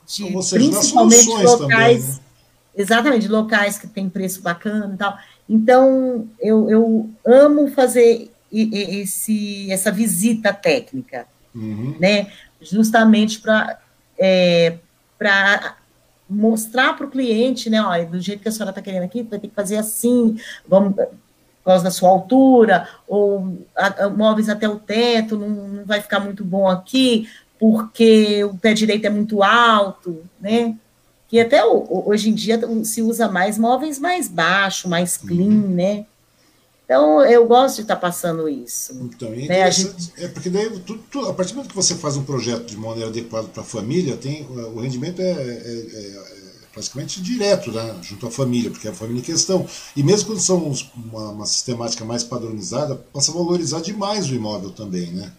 de 0.05 0.26
então, 0.26 0.41
principalmente 0.49 1.28
locais, 1.28 1.58
também, 1.58 1.97
né? 1.97 2.20
exatamente, 2.76 3.28
locais 3.28 3.78
que 3.78 3.88
tem 3.88 4.10
preço 4.10 4.41
bacana 4.41 4.93
e 4.93 4.97
tal. 4.97 5.18
Então, 5.49 6.28
eu, 6.39 6.70
eu 6.70 7.10
amo 7.26 7.70
fazer 7.70 8.30
esse, 8.51 9.72
essa 9.72 9.91
visita 9.91 10.53
técnica, 10.53 11.26
uhum. 11.55 11.95
né? 11.99 12.32
Justamente 12.62 13.39
para 13.39 13.80
é, 14.20 14.78
mostrar 16.30 16.95
para 16.95 17.05
o 17.05 17.10
cliente, 17.10 17.70
né, 17.70 17.82
ó, 17.82 18.03
do 18.05 18.20
jeito 18.20 18.41
que 18.41 18.49
a 18.49 18.51
senhora 18.51 18.72
está 18.72 18.82
querendo 18.82 19.03
aqui, 19.03 19.24
vai 19.24 19.39
ter 19.39 19.47
que 19.47 19.55
fazer 19.55 19.78
assim, 19.78 20.38
vamos, 20.68 20.95
causa 21.68 21.84
da 21.84 21.91
sua 21.91 22.09
altura, 22.09 22.88
ou 23.07 23.57
a, 23.76 24.09
móveis 24.09 24.49
até 24.49 24.68
o 24.68 24.78
teto, 24.80 25.38
não, 25.38 25.49
não, 25.49 25.86
vai 25.86 26.01
ficar 26.01 26.20
muito 26.20 26.43
bom 26.43 26.68
aqui, 26.68 27.30
porque 27.59 28.43
o 28.43 28.55
pé 28.57 28.74
direito 28.74 29.05
é 29.05 29.09
muito 29.09 29.43
alto, 29.43 30.22
né, 30.39 30.76
que 31.28 31.39
até 31.39 31.63
hoje 31.65 32.30
em 32.30 32.34
dia 32.34 32.59
se 32.84 33.01
usa 33.01 33.28
mais 33.28 33.57
móveis 33.57 33.99
mais 33.99 34.28
baixos, 34.28 34.89
mais 34.89 35.18
clean, 35.18 35.49
uhum. 35.49 35.70
né, 35.70 36.05
então, 36.88 37.22
eu 37.26 37.45
gosto 37.45 37.76
de 37.76 37.82
estar 37.82 37.97
passando 37.97 38.47
isso. 38.47 38.93
Então, 38.93 39.28
é, 39.34 39.45
né? 39.45 39.72
gente... 39.72 40.13
é 40.18 40.30
porque 40.30 40.49
daí, 40.49 40.70
tu, 40.80 40.97
tu, 41.11 41.20
a 41.26 41.34
partir 41.34 41.51
do 41.51 41.57
momento 41.57 41.72
que 41.72 41.76
você 41.76 41.95
faz 41.95 42.15
um 42.15 42.24
projeto 42.24 42.65
de 42.65 42.78
maneira 42.78 43.09
adequada 43.09 43.49
para 43.49 43.61
a 43.61 43.65
família, 43.65 44.15
tem, 44.15 44.47
o 44.47 44.80
rendimento 44.80 45.22
é, 45.22 45.26
é, 45.26 45.34
é 45.34 46.47
praticamente 46.78 47.22
direto 47.22 47.72
né, 47.72 47.96
junto 48.04 48.28
à 48.28 48.32
família, 48.32 48.70
porque 48.70 48.88
é 48.88 48.92
a 48.92 48.94
família 48.94 49.20
em 49.20 49.24
questão. 49.24 49.66
E 49.96 50.04
mesmo 50.04 50.28
quando 50.28 50.40
são 50.40 50.72
uma, 50.96 51.32
uma 51.32 51.46
sistemática 51.46 52.06
mais 52.06 52.24
padronizada, 52.24 52.96
passa 53.12 53.32
a 53.32 53.34
valorizar 53.34 53.82
demais 53.82 54.30
o 54.30 54.36
imóvel 54.36 54.70
também, 54.70 55.08
né? 55.08 55.32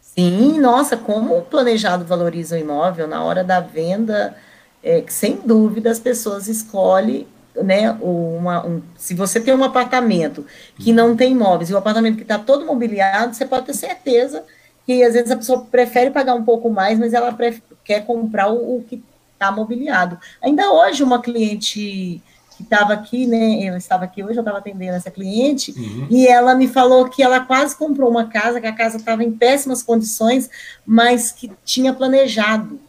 Sim, 0.00 0.58
nossa, 0.58 0.96
como 0.96 1.36
o 1.36 1.42
planejado 1.42 2.04
valoriza 2.04 2.56
o 2.56 2.58
imóvel 2.58 3.06
na 3.06 3.22
hora 3.22 3.44
da 3.44 3.60
venda, 3.60 4.34
é, 4.82 5.04
sem 5.08 5.36
dúvida 5.36 5.90
as 5.90 6.00
pessoas 6.00 6.48
escolhem 6.48 7.26
né, 7.54 7.90
uma, 8.00 8.66
um, 8.66 8.82
se 8.96 9.14
você 9.14 9.40
tem 9.40 9.54
um 9.54 9.64
apartamento 9.64 10.46
que 10.76 10.92
não 10.92 11.16
tem 11.16 11.32
imóveis 11.32 11.68
e 11.68 11.72
o 11.72 11.76
um 11.76 11.78
apartamento 11.78 12.16
que 12.16 12.22
está 12.22 12.38
todo 12.38 12.64
mobiliado, 12.64 13.34
você 13.34 13.44
pode 13.44 13.66
ter 13.66 13.74
certeza 13.74 14.44
que 14.86 15.02
às 15.02 15.12
vezes 15.12 15.30
a 15.30 15.36
pessoa 15.36 15.66
prefere 15.70 16.10
pagar 16.10 16.34
um 16.34 16.44
pouco 16.44 16.70
mais, 16.70 16.98
mas 16.98 17.12
ela 17.12 17.36
quer 17.84 18.06
comprar 18.06 18.48
o, 18.48 18.78
o 18.78 18.84
que 18.84 19.02
está 19.38 19.52
mobiliado. 19.52 20.18
Ainda 20.42 20.70
hoje, 20.72 21.02
uma 21.02 21.22
cliente 21.22 22.20
que 22.56 22.62
estava 22.64 22.92
aqui, 22.92 23.24
né, 23.24 23.64
ela 23.64 23.78
estava 23.78 24.04
aqui 24.04 24.22
hoje, 24.24 24.34
eu 24.34 24.40
estava 24.40 24.58
atendendo 24.58 24.96
essa 24.96 25.12
cliente, 25.12 25.72
uhum. 25.76 26.08
e 26.10 26.26
ela 26.26 26.56
me 26.56 26.66
falou 26.66 27.08
que 27.08 27.22
ela 27.22 27.38
quase 27.38 27.76
comprou 27.76 28.10
uma 28.10 28.26
casa, 28.26 28.60
que 28.60 28.66
a 28.66 28.74
casa 28.74 28.96
estava 28.96 29.22
em 29.22 29.30
péssimas 29.30 29.80
condições, 29.80 30.50
mas 30.84 31.30
que 31.30 31.52
tinha 31.64 31.94
planejado 31.94 32.80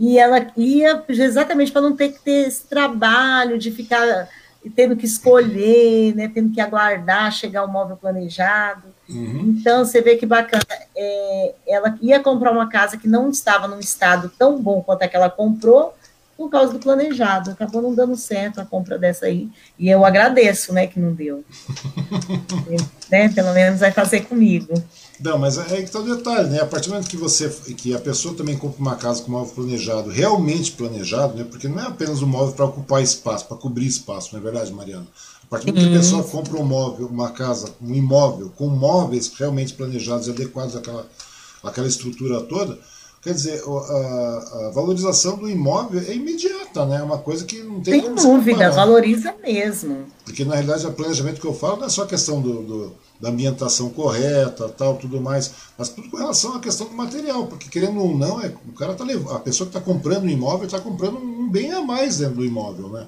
e 0.00 0.18
ela 0.18 0.46
ia 0.56 1.04
exatamente 1.06 1.70
para 1.70 1.82
não 1.82 1.94
ter 1.94 2.12
que 2.12 2.20
ter 2.20 2.48
esse 2.48 2.66
trabalho 2.66 3.58
de 3.58 3.70
ficar 3.70 4.30
tendo 4.68 4.94
que 4.94 5.06
escolher, 5.06 6.14
né, 6.14 6.30
tendo 6.32 6.52
que 6.52 6.60
aguardar 6.60 7.32
chegar 7.32 7.64
o 7.64 7.68
móvel 7.68 7.96
planejado. 7.96 8.88
Uhum. 9.08 9.56
Então, 9.58 9.84
você 9.84 10.02
vê 10.02 10.16
que 10.16 10.26
bacana. 10.26 10.62
É, 10.94 11.54
ela 11.66 11.96
ia 12.02 12.20
comprar 12.20 12.52
uma 12.52 12.68
casa 12.68 12.98
que 12.98 13.08
não 13.08 13.30
estava 13.30 13.66
num 13.66 13.80
estado 13.80 14.30
tão 14.38 14.60
bom 14.60 14.82
quanto 14.82 15.02
a 15.02 15.08
que 15.08 15.16
ela 15.16 15.30
comprou, 15.30 15.94
por 16.36 16.50
causa 16.50 16.72
do 16.72 16.78
planejado. 16.78 17.50
Acabou 17.50 17.80
não 17.80 17.94
dando 17.94 18.16
certo 18.16 18.60
a 18.60 18.64
compra 18.64 18.98
dessa 18.98 19.26
aí. 19.26 19.48
E 19.78 19.88
eu 19.88 20.04
agradeço, 20.04 20.72
né, 20.72 20.86
que 20.86 21.00
não 21.00 21.14
deu. 21.14 21.42
né, 23.10 23.30
pelo 23.30 23.52
menos 23.54 23.80
vai 23.80 23.92
fazer 23.92 24.20
comigo. 24.22 24.74
Não, 25.22 25.38
mas 25.38 25.58
é 25.58 25.62
aí 25.62 25.76
que 25.78 25.84
está 25.84 25.98
o 25.98 26.16
detalhe, 26.16 26.48
né? 26.48 26.60
A 26.60 26.66
partir 26.66 26.88
do 26.88 26.94
momento 26.94 27.08
que 27.08 27.16
você 27.16 27.48
que 27.76 27.94
a 27.94 27.98
pessoa 27.98 28.34
também 28.34 28.56
compra 28.56 28.80
uma 28.80 28.96
casa 28.96 29.22
com 29.22 29.30
móvel 29.30 29.54
planejado, 29.54 30.08
realmente 30.08 30.72
planejado, 30.72 31.36
né? 31.36 31.44
Porque 31.44 31.68
não 31.68 31.78
é 31.78 31.86
apenas 31.86 32.22
um 32.22 32.26
móvel 32.26 32.54
para 32.54 32.64
ocupar 32.64 33.02
espaço, 33.02 33.46
para 33.46 33.56
cobrir 33.58 33.86
espaço, 33.86 34.30
não 34.32 34.40
é 34.40 34.42
verdade, 34.42 34.72
Mariana? 34.72 35.06
A 35.42 35.46
partir 35.46 35.66
do 35.66 35.74
momento 35.74 35.90
que 35.90 35.96
a 35.96 36.00
pessoa 36.00 36.22
compra 36.22 36.56
um 36.56 36.64
móvel, 36.64 37.06
uma 37.06 37.30
casa, 37.30 37.68
um 37.82 37.94
imóvel 37.94 38.50
com 38.56 38.68
móveis 38.68 39.30
realmente 39.36 39.74
planejados 39.74 40.26
e 40.26 40.30
adequados 40.30 40.74
àquela, 40.74 41.06
àquela 41.62 41.86
estrutura 41.86 42.40
toda, 42.42 42.78
Quer 43.22 43.34
dizer, 43.34 43.62
a, 43.66 44.68
a, 44.68 44.70
valorização 44.70 45.36
do 45.36 45.46
imóvel 45.46 46.00
é 46.08 46.14
imediata, 46.14 46.86
né? 46.86 46.96
É 46.96 47.02
uma 47.02 47.18
coisa 47.18 47.44
que 47.44 47.62
não 47.62 47.78
tem 47.82 48.00
Sem 48.00 48.14
dúvida, 48.14 48.70
valoriza 48.70 49.34
mesmo. 49.42 50.06
Porque 50.24 50.42
na 50.42 50.54
realidade 50.54 50.86
o 50.86 50.92
planejamento 50.92 51.38
que 51.38 51.46
eu 51.46 51.52
falo 51.52 51.76
não 51.76 51.84
é 51.84 51.90
só 51.90 52.04
a 52.04 52.06
questão 52.06 52.40
do, 52.40 52.62
do, 52.62 52.92
da 53.20 53.28
ambientação 53.28 53.90
correta, 53.90 54.68
tal, 54.68 54.96
tudo 54.96 55.20
mais, 55.20 55.52
mas 55.76 55.90
tudo 55.90 56.08
com 56.08 56.16
relação 56.16 56.56
à 56.56 56.60
questão 56.60 56.86
do 56.86 56.94
material, 56.94 57.46
porque 57.46 57.68
querendo 57.68 58.00
ou 58.00 58.16
não, 58.16 58.40
é, 58.40 58.52
o 58.68 58.72
cara 58.72 58.94
tá 58.94 59.04
levando, 59.04 59.36
a 59.36 59.40
pessoa 59.40 59.68
que 59.68 59.76
está 59.76 59.84
comprando 59.84 60.24
um 60.24 60.28
imóvel 60.28 60.66
está 60.66 60.80
comprando 60.80 61.18
um 61.18 61.48
bem 61.50 61.72
a 61.72 61.82
mais 61.82 62.18
dentro 62.18 62.36
do 62.36 62.44
imóvel, 62.44 62.88
né? 62.88 63.06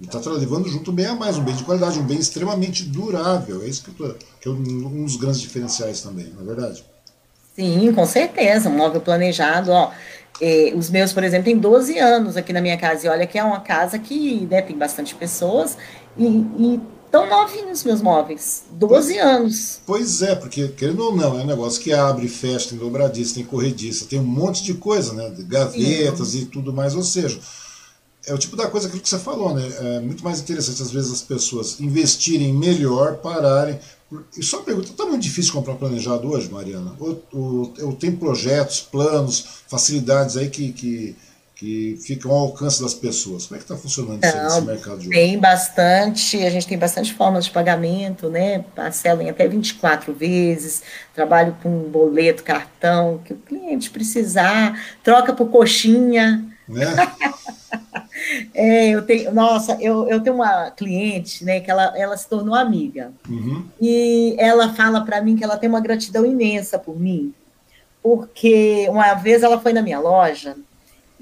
Ele 0.00 0.08
está 0.08 0.30
levando 0.32 0.68
junto 0.68 0.90
um 0.90 0.94
bem 0.94 1.06
a 1.06 1.14
mais, 1.14 1.38
um 1.38 1.44
bem 1.44 1.54
de 1.54 1.62
qualidade, 1.62 1.98
um 2.00 2.04
bem 2.04 2.18
extremamente 2.18 2.82
durável. 2.82 3.62
É 3.62 3.68
isso 3.68 3.84
que, 3.84 3.92
tô, 3.92 4.12
que 4.40 4.48
é 4.48 4.50
um 4.50 5.04
dos 5.04 5.14
grandes 5.14 5.40
diferenciais 5.40 6.00
também, 6.00 6.26
não 6.34 6.42
é 6.42 6.44
verdade? 6.44 6.84
Sim, 7.54 7.92
com 7.92 8.04
certeza, 8.04 8.68
um 8.68 8.76
móvel 8.76 9.00
planejado, 9.00 9.70
ó. 9.70 9.92
É, 10.40 10.72
os 10.74 10.90
meus, 10.90 11.12
por 11.12 11.22
exemplo, 11.22 11.44
têm 11.44 11.56
12 11.56 11.98
anos 11.98 12.36
aqui 12.36 12.52
na 12.52 12.60
minha 12.60 12.76
casa, 12.76 13.06
e 13.06 13.10
olha 13.10 13.26
que 13.26 13.38
é 13.38 13.44
uma 13.44 13.60
casa 13.60 13.96
que 13.96 14.46
né, 14.50 14.60
tem 14.60 14.76
bastante 14.76 15.14
pessoas, 15.14 15.76
e, 16.16 16.26
e 16.26 16.80
tão 17.12 17.28
novinhos 17.28 17.84
meus 17.84 18.00
móveis, 18.00 18.64
12 18.70 19.18
anos. 19.18 19.80
Pois 19.86 20.22
é, 20.22 20.34
porque 20.34 20.68
querendo 20.68 21.04
ou 21.04 21.14
não, 21.14 21.38
é 21.38 21.42
um 21.42 21.46
negócio 21.46 21.82
que 21.82 21.92
abre, 21.92 22.26
fecha, 22.26 22.70
tem 22.70 22.78
dobradiça, 22.78 23.34
tem 23.34 23.44
corrediça, 23.44 24.06
tem 24.06 24.18
um 24.18 24.24
monte 24.24 24.64
de 24.64 24.72
coisa, 24.72 25.12
né? 25.12 25.30
Gavetas 25.40 26.28
Sim. 26.28 26.38
e 26.38 26.44
tudo 26.46 26.72
mais, 26.72 26.94
ou 26.94 27.02
seja, 27.02 27.38
é 28.26 28.32
o 28.32 28.38
tipo 28.38 28.56
da 28.56 28.66
coisa 28.66 28.88
que 28.88 28.98
você 29.06 29.18
falou, 29.18 29.54
né? 29.54 29.62
É 29.78 30.00
muito 30.00 30.24
mais 30.24 30.40
interessante 30.40 30.80
às 30.80 30.90
vezes 30.90 31.12
as 31.12 31.20
pessoas 31.20 31.78
investirem 31.78 32.52
melhor, 32.54 33.18
pararem, 33.18 33.78
e 34.36 34.42
só 34.42 34.58
uma 34.58 34.64
pergunta, 34.64 34.90
está 34.90 35.04
muito 35.04 35.22
difícil 35.22 35.52
comprar 35.52 35.74
planejado 35.74 36.28
hoje, 36.28 36.50
Mariana? 36.50 36.94
Ou, 36.98 37.22
ou, 37.32 37.74
ou, 37.82 37.92
tem 37.94 38.12
projetos, 38.12 38.80
planos, 38.80 39.44
facilidades 39.68 40.36
aí 40.36 40.50
que, 40.50 40.72
que, 40.72 41.16
que 41.62 41.96
ficam 42.02 42.32
ao 42.32 42.38
alcance 42.38 42.82
das 42.82 42.92
pessoas? 42.92 43.46
Como 43.46 43.54
é 43.54 43.58
que 43.58 43.72
está 43.72 43.76
funcionando 43.76 44.20
Não, 44.20 44.48
esse 44.48 44.60
mercado 44.62 44.98
de 44.98 45.06
hoje? 45.06 45.10
Tem 45.10 45.38
bastante, 45.38 46.44
a 46.44 46.50
gente 46.50 46.66
tem 46.66 46.76
bastante 46.76 47.14
formas 47.14 47.44
de 47.44 47.52
pagamento, 47.52 48.28
né? 48.28 48.64
Parcela 48.74 49.22
em 49.22 49.30
até 49.30 49.46
24 49.46 50.12
vezes, 50.12 50.82
trabalho 51.14 51.56
com 51.62 51.70
boleto, 51.88 52.42
cartão, 52.42 53.20
que 53.24 53.32
o 53.32 53.36
cliente 53.36 53.90
precisar, 53.90 54.76
troca 55.04 55.32
por 55.32 55.50
coxinha. 55.50 56.44
Né? 56.68 56.84
É, 58.54 58.90
eu 58.90 59.02
tenho, 59.02 59.32
nossa, 59.32 59.76
eu, 59.80 60.06
eu 60.08 60.20
tenho 60.20 60.36
uma 60.36 60.70
cliente, 60.70 61.44
né, 61.44 61.60
que 61.60 61.70
ela, 61.70 61.92
ela 61.96 62.16
se 62.16 62.28
tornou 62.28 62.54
amiga. 62.54 63.10
Uhum. 63.28 63.66
E 63.80 64.36
ela 64.38 64.72
fala 64.74 65.04
para 65.04 65.20
mim 65.20 65.36
que 65.36 65.42
ela 65.42 65.56
tem 65.56 65.68
uma 65.68 65.80
gratidão 65.80 66.24
imensa 66.24 66.78
por 66.78 66.98
mim, 66.98 67.34
porque 68.02 68.86
uma 68.90 69.14
vez 69.14 69.42
ela 69.42 69.58
foi 69.58 69.72
na 69.72 69.82
minha 69.82 69.98
loja 69.98 70.54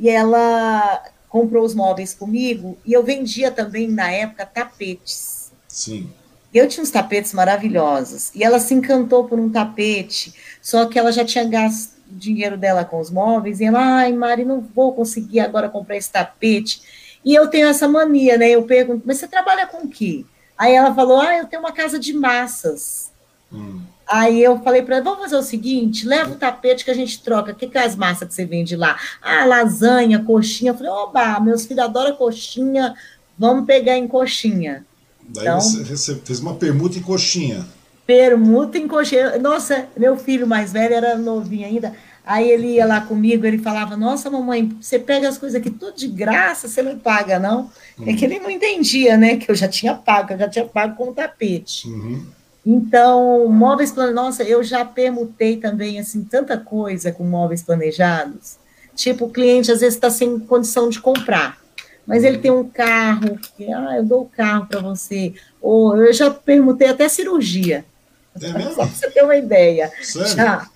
e 0.00 0.08
ela 0.08 1.04
comprou 1.28 1.62
os 1.62 1.74
móveis 1.74 2.14
comigo 2.14 2.76
e 2.84 2.92
eu 2.92 3.04
vendia 3.04 3.50
também 3.50 3.86
na 3.86 4.10
época 4.10 4.46
tapetes. 4.46 5.52
Sim. 5.68 6.10
Eu 6.52 6.66
tinha 6.66 6.82
uns 6.82 6.90
tapetes 6.90 7.32
maravilhosos 7.34 8.34
e 8.34 8.42
ela 8.42 8.58
se 8.58 8.74
encantou 8.74 9.24
por 9.24 9.38
um 9.38 9.50
tapete, 9.50 10.34
só 10.60 10.86
que 10.86 10.98
ela 10.98 11.12
já 11.12 11.24
tinha 11.24 11.44
gasto 11.44 12.00
dinheiro 12.08 12.56
dela 12.56 12.84
com 12.84 12.98
os 12.98 13.10
móveis, 13.10 13.60
e 13.60 13.64
ela, 13.64 13.78
ai, 13.78 14.12
Mari, 14.12 14.44
não 14.44 14.60
vou 14.60 14.92
conseguir 14.92 15.38
agora 15.38 15.68
comprar 15.68 15.96
esse 15.96 16.10
tapete. 16.10 16.82
E 17.24 17.34
eu 17.34 17.46
tenho 17.46 17.68
essa 17.68 17.86
mania, 17.86 18.36
né? 18.36 18.50
Eu 18.50 18.64
pergunto, 18.64 19.02
mas 19.06 19.18
você 19.18 19.28
trabalha 19.28 19.66
com 19.66 19.84
o 19.84 19.88
quê? 19.88 20.24
Aí 20.58 20.74
ela 20.74 20.92
falou, 20.92 21.20
ah, 21.20 21.36
eu 21.36 21.46
tenho 21.46 21.62
uma 21.62 21.70
casa 21.70 22.00
de 22.00 22.12
massas. 22.12 23.12
Hum. 23.52 23.82
Aí 24.10 24.42
eu 24.42 24.58
falei 24.60 24.82
para 24.82 24.96
ela, 24.96 25.04
vamos 25.04 25.20
fazer 25.20 25.36
o 25.36 25.42
seguinte, 25.42 26.06
leva 26.06 26.32
o 26.32 26.36
tapete 26.36 26.84
que 26.84 26.90
a 26.90 26.94
gente 26.94 27.22
troca. 27.22 27.52
O 27.52 27.54
que, 27.54 27.68
que 27.68 27.78
é 27.78 27.84
as 27.84 27.94
massas 27.94 28.26
que 28.26 28.34
você 28.34 28.44
vende 28.44 28.74
lá? 28.74 28.98
Ah, 29.22 29.44
lasanha, 29.44 30.24
coxinha. 30.24 30.72
Eu 30.72 30.76
falei, 30.76 30.90
oba, 30.90 31.38
meus 31.40 31.64
filhos 31.64 31.84
adoram 31.84 32.16
coxinha, 32.16 32.94
vamos 33.38 33.66
pegar 33.66 33.96
em 33.96 34.08
coxinha. 34.08 34.84
Daí 35.28 35.44
então, 35.44 35.60
você 35.60 36.16
fez 36.16 36.40
uma 36.40 36.54
permuta 36.54 36.98
em 36.98 37.02
coxinha 37.02 37.64
permuta 38.10 38.76
em 38.76 38.88
cocheiro. 38.88 39.40
Nossa, 39.40 39.86
meu 39.96 40.16
filho 40.16 40.44
mais 40.44 40.72
velho 40.72 40.94
era 40.94 41.16
novinho 41.16 41.64
ainda. 41.64 41.94
Aí 42.26 42.50
ele 42.50 42.74
ia 42.74 42.84
lá 42.84 43.00
comigo, 43.00 43.46
ele 43.46 43.58
falava: 43.58 43.96
Nossa, 43.96 44.28
mamãe, 44.28 44.76
você 44.80 44.98
pega 44.98 45.28
as 45.28 45.38
coisas 45.38 45.60
aqui 45.60 45.70
tudo 45.70 45.96
de 45.96 46.08
graça, 46.08 46.66
você 46.66 46.82
não 46.82 46.98
paga, 46.98 47.38
não? 47.38 47.70
Uhum. 47.96 48.08
É 48.08 48.14
que 48.14 48.24
ele 48.24 48.40
não 48.40 48.50
entendia, 48.50 49.16
né? 49.16 49.36
Que 49.36 49.48
eu 49.48 49.54
já 49.54 49.68
tinha 49.68 49.94
pago, 49.94 50.32
eu 50.32 50.38
já 50.38 50.48
tinha 50.48 50.64
pago 50.64 50.96
com 50.96 51.10
o 51.10 51.14
tapete. 51.14 51.88
Uhum. 51.88 52.26
Então, 52.64 53.48
móveis 53.48 53.90
planejados, 53.90 54.22
nossa, 54.22 54.42
eu 54.42 54.62
já 54.62 54.84
permutei 54.84 55.56
também, 55.56 55.98
assim, 55.98 56.22
tanta 56.24 56.58
coisa 56.58 57.10
com 57.10 57.24
móveis 57.24 57.62
planejados. 57.62 58.58
Tipo, 58.94 59.26
o 59.26 59.30
cliente 59.30 59.72
às 59.72 59.80
vezes 59.80 59.94
está 59.94 60.10
sem 60.10 60.38
condição 60.40 60.88
de 60.88 61.00
comprar, 61.00 61.58
mas 62.06 62.22
ele 62.22 62.38
tem 62.38 62.50
um 62.50 62.68
carro, 62.68 63.38
que, 63.56 63.72
ah, 63.72 63.96
eu 63.96 64.04
dou 64.04 64.22
o 64.22 64.28
carro 64.28 64.66
para 64.66 64.80
você. 64.80 65.32
Ou 65.60 65.96
eu 65.96 66.12
já 66.12 66.30
permutei 66.30 66.88
até 66.88 67.08
cirurgia. 67.08 67.84
É 68.40 68.52
mesmo? 68.52 68.74
Só 68.74 68.86
para 68.86 68.86
você 68.86 69.10
ter 69.10 69.22
uma 69.22 69.36
ideia. 69.36 69.90
Sério? 70.02 70.28
Já. 70.28 70.66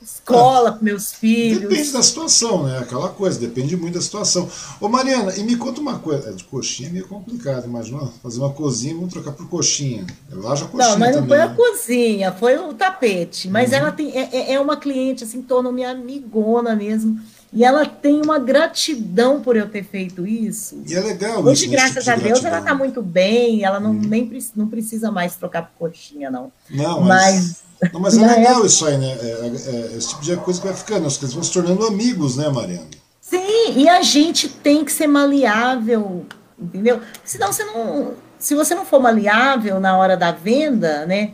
Escola 0.00 0.72
para 0.72 0.82
meus 0.82 1.12
filhos. 1.12 1.62
Depende 1.62 1.92
da 1.92 2.02
situação, 2.02 2.64
né? 2.64 2.78
Aquela 2.78 3.08
coisa, 3.08 3.38
depende 3.38 3.76
muito 3.76 3.94
da 3.94 4.00
situação. 4.00 4.48
Ô 4.80 4.88
Mariana, 4.88 5.36
e 5.36 5.42
me 5.42 5.56
conta 5.56 5.80
uma 5.80 5.98
coisa. 5.98 6.30
É, 6.30 6.32
de 6.32 6.44
coxinha 6.44 6.88
é 6.88 6.92
meio 6.92 7.08
complicado, 7.08 7.66
imagina 7.66 8.08
fazer 8.22 8.38
uma 8.38 8.52
cozinha, 8.52 8.94
vamos 8.94 9.12
trocar 9.12 9.32
por 9.32 9.48
coxinha. 9.48 10.06
Lá 10.30 10.54
já 10.54 10.66
coxinha. 10.66 10.90
Não, 10.92 10.98
mas 10.98 11.16
não 11.16 11.22
também, 11.22 11.28
foi 11.28 11.38
né? 11.38 11.44
a 11.44 11.54
cozinha, 11.54 12.32
foi 12.32 12.58
o 12.58 12.74
tapete. 12.74 13.48
Mas 13.48 13.70
uhum. 13.70 13.76
ela 13.76 13.92
tem, 13.92 14.16
é, 14.16 14.28
é, 14.32 14.52
é 14.52 14.60
uma 14.60 14.76
cliente, 14.76 15.24
assim, 15.24 15.42
tornou-me 15.42 15.84
amigona 15.84 16.76
mesmo. 16.76 17.20
E 17.52 17.64
ela 17.64 17.86
tem 17.86 18.20
uma 18.20 18.38
gratidão 18.38 19.40
por 19.40 19.56
eu 19.56 19.68
ter 19.68 19.82
feito 19.82 20.26
isso. 20.26 20.82
E 20.86 20.94
é 20.94 21.00
legal 21.00 21.42
Hoje, 21.42 21.64
isso, 21.64 21.72
graças 21.72 22.04
tipo 22.04 22.10
a 22.10 22.22
Deus, 22.22 22.44
ela 22.44 22.58
está 22.58 22.74
muito 22.74 23.02
bem, 23.02 23.64
ela 23.64 23.80
não, 23.80 23.92
hum. 23.92 24.02
nem 24.04 24.30
não 24.54 24.68
precisa 24.68 25.10
mais 25.10 25.34
trocar 25.36 25.62
por 25.62 25.88
coxinha, 25.88 26.30
não. 26.30 26.52
Não, 26.70 27.00
mas. 27.00 27.34
mas... 27.34 27.67
Não, 27.92 28.00
mas 28.00 28.16
é 28.16 28.26
legal 28.26 28.64
isso 28.66 28.84
aí, 28.86 28.96
né? 28.98 29.16
É, 29.20 29.26
é, 29.26 29.46
é, 29.46 29.96
esse 29.96 30.08
tipo 30.08 30.22
de 30.22 30.36
coisa 30.38 30.60
que 30.60 30.66
vai 30.66 30.76
ficando, 30.76 31.06
eles 31.06 31.32
vão 31.32 31.42
se 31.42 31.52
tornando 31.52 31.86
amigos, 31.86 32.36
né, 32.36 32.48
Mariana? 32.48 32.86
Sim, 33.20 33.72
e 33.76 33.88
a 33.88 34.02
gente 34.02 34.48
tem 34.48 34.84
que 34.84 34.92
ser 34.92 35.06
maleável, 35.06 36.26
entendeu? 36.58 37.00
Senão 37.24 37.52
você 37.52 37.64
não. 37.64 38.14
Se 38.38 38.54
você 38.54 38.74
não 38.74 38.84
for 38.84 39.00
maleável 39.00 39.80
na 39.80 39.96
hora 39.96 40.16
da 40.16 40.32
venda, 40.32 41.04
né? 41.06 41.32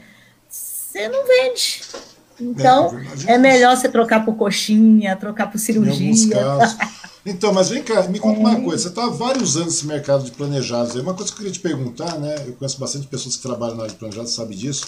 Você 0.49 1.09
não 1.09 1.27
vende. 1.27 1.83
Então, 2.41 2.99
é, 3.27 3.35
é 3.35 3.39
melhor 3.39 3.77
você 3.77 3.89
trocar 3.89 4.25
por 4.25 4.37
coxinha, 4.37 5.15
trocar 5.17 5.51
por 5.51 5.59
cirurgia. 5.59 6.13
Então, 7.27 7.55
mas 7.55 7.71
vem 7.71 7.83
cá, 7.83 8.03
me 8.03 8.19
conta 8.19 8.39
é. 8.39 8.41
uma 8.41 8.61
coisa. 8.61 8.83
Você 8.83 8.89
está 8.89 9.05
há 9.05 9.09
vários 9.09 9.57
anos 9.57 9.75
nesse 9.75 9.87
mercado 9.87 10.25
de 10.25 10.33
planejados. 10.33 10.95
É 10.95 11.01
uma 11.01 11.15
coisa 11.15 11.31
que 11.33 11.37
eu 11.37 11.39
queria 11.39 11.53
te 11.53 11.61
perguntar, 11.61 12.19
né? 12.19 12.35
Eu 12.47 12.53
conheço 12.53 12.79
bastante 12.79 13.07
pessoas 13.07 13.37
que 13.37 13.43
trabalham 13.43 13.77
na 13.77 13.85
área 13.85 13.93
de 13.95 13.99
planejados, 13.99 14.35
sabe 14.35 14.55
disso. 14.55 14.87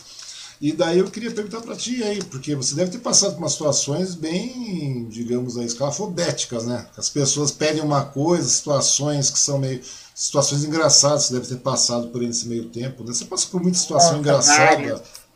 E 0.60 0.72
daí 0.72 0.98
eu 0.98 1.10
queria 1.10 1.30
perguntar 1.30 1.60
para 1.60 1.76
ti 1.76 2.02
aí, 2.02 2.22
porque 2.24 2.54
você 2.54 2.74
deve 2.74 2.90
ter 2.90 2.98
passado 2.98 3.32
por 3.32 3.38
umas 3.38 3.52
situações 3.52 4.14
bem, 4.14 5.06
digamos, 5.08 5.58
aí, 5.58 5.66
escalafobéticas, 5.66 6.64
né? 6.64 6.86
As 6.96 7.10
pessoas 7.10 7.50
pedem 7.50 7.82
uma 7.82 8.04
coisa, 8.04 8.48
situações 8.48 9.28
que 9.28 9.38
são 9.38 9.58
meio. 9.58 9.82
situações 10.14 10.64
engraçadas, 10.64 11.24
você 11.24 11.34
deve 11.34 11.46
ter 11.46 11.56
passado 11.56 12.08
por 12.08 12.22
esse 12.22 12.48
meio 12.48 12.70
tempo, 12.70 13.04
né? 13.04 13.12
Você 13.12 13.26
passa 13.26 13.46
por 13.48 13.62
muita 13.62 13.78
situação 13.78 14.12
Nossa, 14.12 14.20
engraçada. 14.20 14.76
Várias 14.76 15.26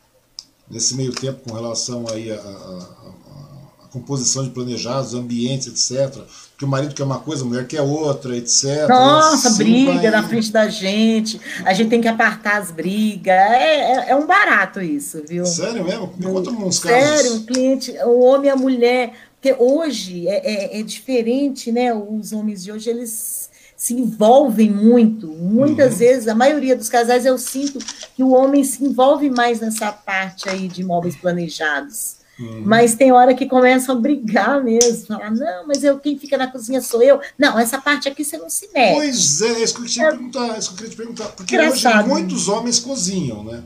nesse 0.71 0.95
meio 0.95 1.11
tempo 1.11 1.41
com 1.47 1.53
relação 1.53 2.05
aí 2.11 2.31
a, 2.31 2.35
a, 2.35 2.37
a, 2.39 3.83
a, 3.83 3.87
composição 3.91 4.43
de 4.43 4.51
planejados, 4.51 5.13
ambientes, 5.13 5.67
etc. 5.91 6.23
Porque 6.61 6.65
o 6.65 6.67
marido 6.67 6.93
quer 6.93 7.03
uma 7.03 7.17
coisa, 7.17 7.43
a 7.43 7.47
mulher 7.47 7.65
quer 7.65 7.81
outra, 7.81 8.37
etc. 8.37 8.87
Nossa, 8.87 9.47
assim 9.47 9.63
briga 9.63 9.93
vai... 9.93 10.11
na 10.11 10.23
frente 10.27 10.51
da 10.51 10.67
gente, 10.67 11.41
a 11.65 11.73
gente 11.73 11.89
tem 11.89 11.99
que 11.99 12.07
apartar 12.07 12.61
as 12.61 12.69
brigas. 12.69 13.33
É, 13.33 13.93
é, 13.93 14.09
é 14.09 14.15
um 14.15 14.27
barato 14.27 14.79
isso, 14.79 15.23
viu? 15.27 15.43
Sério 15.43 15.83
mesmo? 15.83 16.13
Me 16.15 16.25
conta 16.25 16.51
uns 16.51 16.77
casos. 16.77 17.21
Sério, 17.21 17.35
o 17.37 17.43
cliente, 17.45 17.91
o 18.05 18.19
homem 18.19 18.47
e 18.47 18.51
a 18.51 18.55
mulher. 18.55 19.13
Porque 19.41 19.55
hoje 19.57 20.27
é, 20.27 20.75
é, 20.75 20.79
é 20.79 20.83
diferente, 20.83 21.71
né? 21.71 21.91
Os 21.95 22.31
homens 22.31 22.63
de 22.63 22.71
hoje, 22.71 22.91
eles 22.91 23.49
se 23.75 23.95
envolvem 23.95 24.69
muito. 24.69 25.29
Muitas 25.29 25.93
uhum. 25.93 25.97
vezes, 25.97 26.27
a 26.27 26.35
maioria 26.35 26.75
dos 26.75 26.89
casais, 26.89 27.25
eu 27.25 27.39
sinto 27.39 27.79
que 28.15 28.21
o 28.21 28.29
homem 28.29 28.63
se 28.63 28.83
envolve 28.85 29.31
mais 29.31 29.59
nessa 29.59 29.91
parte 29.91 30.47
aí 30.47 30.67
de 30.67 30.81
imóveis 30.81 31.15
planejados. 31.15 32.20
Uhum. 32.41 32.63
Mas 32.65 32.95
tem 32.95 33.11
hora 33.11 33.35
que 33.35 33.45
começam 33.45 33.95
a 33.95 33.99
brigar 33.99 34.63
mesmo, 34.63 35.05
falar, 35.05 35.29
não, 35.31 35.67
mas 35.67 35.83
eu, 35.83 35.99
quem 35.99 36.17
fica 36.17 36.37
na 36.37 36.47
cozinha 36.47 36.81
sou 36.81 37.03
eu. 37.03 37.21
Não, 37.37 37.57
essa 37.59 37.79
parte 37.79 38.09
aqui 38.09 38.25
você 38.25 38.37
não 38.37 38.49
se 38.49 38.67
mete. 38.73 38.95
Pois 38.95 39.41
é, 39.41 39.47
é 39.47 39.63
isso 39.63 39.75
que 39.75 39.81
eu 39.81 39.85
queria 39.85 39.87
te 39.87 40.01
é. 40.01 40.09
perguntar, 40.09 40.55
é 40.55 40.59
isso 40.59 40.69
que 40.69 40.73
eu 40.73 40.77
queria 40.77 40.89
te 40.89 40.97
perguntar. 40.97 41.27
Porque 41.27 41.55
Engraçado. 41.55 41.99
hoje 41.99 42.09
muitos 42.09 42.47
homens 42.47 42.79
cozinham, 42.79 43.43
né? 43.43 43.63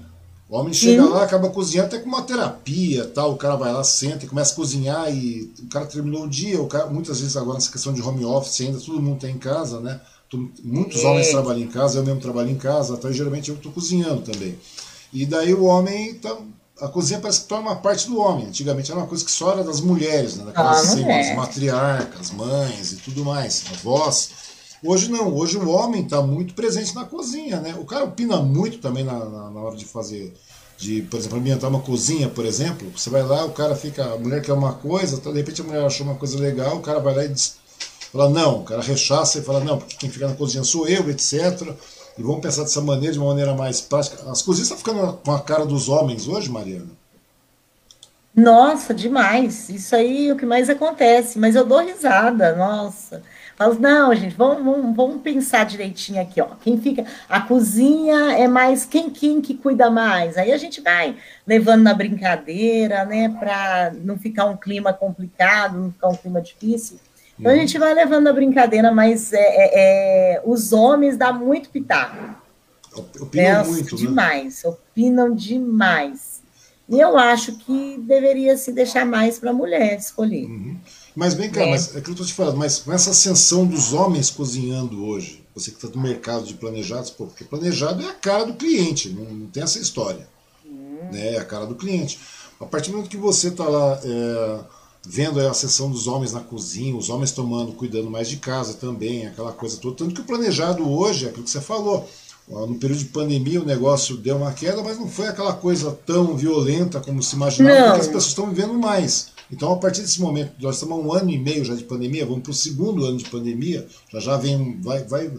O 0.47 0.57
homem 0.57 0.73
chega 0.73 1.02
Sim. 1.02 1.10
lá, 1.10 1.23
acaba 1.23 1.49
cozinhando 1.49 1.88
até 1.88 1.97
com 1.97 2.07
uma 2.07 2.22
terapia, 2.22 3.06
tal. 3.06 3.31
O 3.31 3.38
cara 3.38 3.56
vai 3.56 3.73
lá, 3.73 3.84
senta 3.84 4.26
e 4.26 4.27
começa 4.27 4.52
a 4.53 4.56
cozinhar 4.56 5.11
e 5.11 5.52
o 5.60 5.68
cara 5.68 5.85
terminou 5.88 6.26
o 6.26 6.30
dia. 6.30 6.61
O 6.61 6.68
cara, 6.68 6.85
muitas 6.85 7.19
vezes 7.19 7.35
agora 7.35 7.56
nessa 7.56 7.72
questão 7.72 7.91
de 7.91 8.02
home 8.02 8.23
office 8.26 8.61
ainda 8.61 8.80
todo 8.80 9.02
mundo 9.02 9.19
tem 9.19 9.34
em 9.34 9.39
casa, 9.39 9.80
né? 9.80 9.99
Muitos 10.64 11.03
é. 11.03 11.07
homens 11.07 11.30
trabalham 11.30 11.61
em 11.61 11.68
casa, 11.68 11.97
eu 11.97 12.03
mesmo 12.03 12.19
trabalho 12.19 12.49
em 12.49 12.57
casa, 12.57 12.95
então 12.95 13.11
geralmente 13.11 13.49
eu 13.49 13.56
estou 13.56 13.72
cozinhando 13.72 14.22
também. 14.22 14.56
E 15.14 15.26
daí 15.26 15.53
o 15.53 15.64
homem 15.64 16.14
tá, 16.15 16.35
a 16.81 16.88
cozinha 16.89 17.19
parece 17.19 17.41
que 17.41 17.47
torna 17.47 17.69
uma 17.69 17.76
parte 17.77 18.07
do 18.07 18.19
homem. 18.19 18.47
Antigamente 18.47 18.91
era 18.91 18.99
uma 18.99 19.07
coisa 19.07 19.23
que 19.23 19.31
só 19.31 19.52
era 19.52 19.64
das 19.64 19.80
mulheres, 19.80 20.35
né? 20.35 20.45
daquelas 20.45 20.80
ah, 20.80 20.95
senhoras, 20.95 21.35
matriarcas, 21.35 22.31
mães 22.31 22.91
e 22.91 22.97
tudo 22.97 23.23
mais, 23.23 23.64
avós. 23.72 24.30
Hoje 24.84 25.10
não, 25.10 25.34
hoje 25.34 25.57
o 25.57 25.69
homem 25.69 26.03
está 26.03 26.22
muito 26.22 26.53
presente 26.53 26.93
na 26.93 27.06
cozinha, 27.06 27.60
né? 27.60 27.76
O 27.80 27.85
cara 27.85 28.03
opina 28.03 28.38
muito 28.38 28.80
também 28.80 29.03
na, 29.03 29.18
na, 29.18 29.49
na, 29.49 29.60
hora 29.60 29.76
de 29.76 29.85
fazer, 29.85 30.34
de, 30.77 31.02
por 31.03 31.18
exemplo, 31.18 31.39
ambientar 31.39 31.69
uma 31.69 31.80
cozinha, 31.80 32.30
por 32.30 32.45
exemplo. 32.45 32.91
Você 32.95 33.10
vai 33.10 33.23
lá, 33.23 33.45
o 33.45 33.52
cara 33.52 33.76
fica, 33.76 34.14
a 34.14 34.18
mulher 34.18 34.41
quer 34.41 34.53
uma 34.53 34.73
coisa, 34.73 35.18
tá, 35.18 35.31
de 35.31 35.38
repente 35.38 35.61
a 35.61 35.64
mulher 35.64 35.85
achou 35.85 36.06
uma 36.06 36.15
coisa 36.15 36.38
legal, 36.38 36.76
o 36.77 36.81
cara 36.81 36.99
vai 36.99 37.15
lá 37.15 37.26
e 37.26 37.30
diz, 37.30 37.56
fala 38.11 38.30
não, 38.30 38.60
o 38.60 38.64
cara 38.64 38.81
rechaça 38.81 39.39
e 39.39 39.41
fala 39.41 39.64
não, 39.64 39.80
porque 39.80 39.95
quem 39.95 40.10
fica 40.10 40.27
na 40.27 40.35
cozinha 40.35 40.64
sou 40.64 40.88
eu, 40.88 41.10
etc. 41.10 41.73
E 42.18 42.24
vamos 42.24 42.42
pensar 42.42 42.64
dessa 42.64 42.82
maneira, 42.82 43.14
de 43.14 43.20
uma 43.20 43.28
maneira 43.30 43.54
mais 43.54 43.82
prática. 43.82 44.30
As 44.30 44.42
cozinhas 44.42 44.70
estão 44.70 44.78
ficando 44.78 45.18
com 45.18 45.32
a 45.32 45.42
cara 45.42 45.66
dos 45.66 45.90
homens 45.90 46.28
hoje, 46.28 46.50
Mariana? 46.50 46.88
Nossa, 48.34 48.94
demais. 48.94 49.70
Isso 49.70 49.96
aí 49.96 50.30
é 50.30 50.34
o 50.34 50.38
que 50.38 50.46
mais 50.46 50.70
acontece. 50.70 51.40
Mas 51.40 51.56
eu 51.56 51.66
dou 51.66 51.80
risada, 51.80 52.56
nossa. 52.56 53.22
Falo, 53.56 53.80
não, 53.80 54.14
gente, 54.14 54.36
vamos, 54.36 54.64
vamos, 54.64 54.96
vamos, 54.96 55.22
pensar 55.22 55.66
direitinho 55.66 56.22
aqui, 56.22 56.42
ó. 56.42 56.48
Quem 56.62 56.80
fica. 56.80 57.06
A 57.30 57.40
cozinha 57.40 58.38
é 58.38 58.48
mais 58.48 58.86
quem, 58.86 59.10
quem 59.10 59.40
que 59.40 59.54
cuida 59.54 59.90
mais. 59.90 60.38
Aí 60.38 60.52
a 60.52 60.58
gente 60.58 60.82
vai 60.82 61.16
levando 61.48 61.82
na 61.82 61.94
brincadeira, 61.94 63.06
né? 63.06 63.30
Para 63.30 63.94
não 64.04 64.18
ficar 64.18 64.46
um 64.46 64.58
clima 64.58 64.92
complicado, 64.92 65.78
não 65.78 65.92
ficar 65.92 66.10
um 66.10 66.16
clima 66.16 66.42
difícil. 66.42 66.98
Então 67.40 67.52
a 67.52 67.56
gente 67.56 67.78
vai 67.78 67.94
levando 67.94 68.24
na 68.24 68.34
brincadeira, 68.34 68.91
mas 68.94 69.34
é, 69.34 69.40
é, 69.40 69.72
é, 70.36 70.41
os 70.45 70.72
homens 70.72 71.18
dão 71.18 71.34
muito 71.34 71.70
pitaco. 71.70 72.36
Opinam 73.20 73.64
né? 73.64 73.64
muito, 73.64 73.95
né? 73.95 74.02
demais, 74.02 74.64
né? 74.64 74.70
opinam 74.70 75.36
demais. 75.36 76.41
E 76.88 76.99
eu 76.99 77.18
acho 77.18 77.57
que 77.57 77.98
deveria 77.99 78.56
se 78.57 78.72
deixar 78.72 79.06
mais 79.06 79.40
para 79.40 79.49
a 79.49 79.53
mulher 79.53 79.98
escolher. 79.98 80.45
Uhum. 80.45 80.78
Mas 81.16 81.34
vem 81.34 81.49
cá, 81.49 81.62
é. 81.62 81.72
mas 81.72 81.95
é 81.95 82.02
que 82.02 82.10
eu 82.10 82.14
estou 82.14 82.26
te 82.26 82.34
falando, 82.34 82.57
mas 82.57 82.80
com 82.80 82.94
essa 82.94 83.10
ascensão 83.10 83.66
dos 83.66 83.91
homens 83.91 84.30
cozinhando 84.30 85.06
hoje, 85.06 85.44
você 85.53 85.72
que 85.72 85.78
está 85.78 85.88
no 85.90 86.02
mercado 86.02 86.45
de 86.45 86.53
planejados, 86.53 87.10
pô, 87.10 87.26
porque 87.26 87.44
planejado 87.44 88.03
é 88.03 88.10
a 88.10 88.14
cara 88.14 88.45
do 88.45 88.53
cliente, 88.53 89.10
não, 89.10 89.24
não 89.24 89.48
tem 89.48 89.64
essa 89.64 89.80
história. 89.80 90.28
Uhum. 90.64 91.10
Né, 91.12 91.34
é 91.34 91.40
a 91.40 91.45
cara 91.45 91.66
do 91.66 91.76
cliente. 91.76 92.20
A 92.60 92.66
partir 92.66 92.91
do 92.91 92.98
momento 92.98 93.10
que 93.10 93.18
você 93.18 93.48
está 93.48 93.68
lá 93.68 93.99
é, 94.03 94.60
vendo 95.06 95.40
a 95.40 95.53
sessão 95.53 95.90
dos 95.90 96.07
homens 96.07 96.34
na 96.34 96.40
cozinha, 96.40 96.95
os 96.95 97.10
homens 97.10 97.32
tomando, 97.32 97.73
cuidando 97.73 98.10
mais 98.10 98.27
de 98.27 98.38
casa 98.38 98.73
também, 98.73 99.27
aquela 99.27 99.52
coisa 99.52 99.77
toda. 99.77 99.95
Tanto 99.95 100.15
que 100.15 100.22
o 100.22 100.26
planejado 100.26 100.90
hoje, 100.90 101.26
é 101.26 101.30
aquilo 101.30 101.44
que 101.44 101.49
você 101.49 101.61
falou, 101.61 102.07
no 102.48 102.76
período 102.76 102.99
de 102.99 103.06
pandemia 103.06 103.61
o 103.61 103.65
negócio 103.65 104.18
deu 104.18 104.38
uma 104.38 104.52
queda, 104.52 104.84
mas 104.84 104.99
não 104.99 105.07
foi 105.07 105.27
aquela 105.27 105.53
coisa 105.53 105.91
tão 106.06 106.36
violenta 106.36 106.99
como 106.99 107.22
se 107.22 107.36
imaginava, 107.36 107.80
não. 107.80 107.86
porque 107.88 108.02
as 108.02 108.07
pessoas 108.07 108.27
estão 108.27 108.49
vivendo 108.49 108.73
mais. 108.73 109.34
Então, 109.52 109.72
a 109.72 109.77
partir 109.77 110.02
desse 110.02 110.19
momento, 110.19 110.53
nós 110.60 110.76
estamos 110.76 110.98
há 110.98 111.02
um 111.02 111.14
ano 111.14 111.30
e 111.30 111.38
meio 111.38 111.64
já 111.64 111.76
de 111.76 111.84
pandemia, 111.84 112.26
vamos 112.26 112.41
para 112.41 112.52
o 112.52 112.56
segundo 112.56 113.06
ano 113.06 113.18
de 113.18 113.30
pandemia, 113.30 113.88
já 114.11 114.19
já 114.19 114.38
vem, 114.38 114.80
vai, 114.82 115.03
vai, 115.03 115.32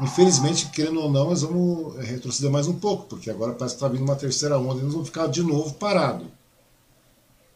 infelizmente, 0.00 0.70
querendo 0.70 1.00
ou 1.00 1.10
não, 1.10 1.28
nós 1.28 1.42
vamos 1.42 1.96
retroceder 1.98 2.50
mais 2.50 2.66
um 2.66 2.74
pouco, 2.74 3.06
porque 3.06 3.30
agora 3.30 3.52
parece 3.52 3.74
que 3.76 3.84
está 3.84 3.88
vindo 3.88 4.04
uma 4.04 4.16
terceira 4.16 4.58
onda 4.58 4.80
e 4.80 4.84
nós 4.84 4.92
vamos 4.92 5.08
ficar 5.08 5.26
de 5.26 5.42
novo 5.42 5.74
parados. 5.74 6.26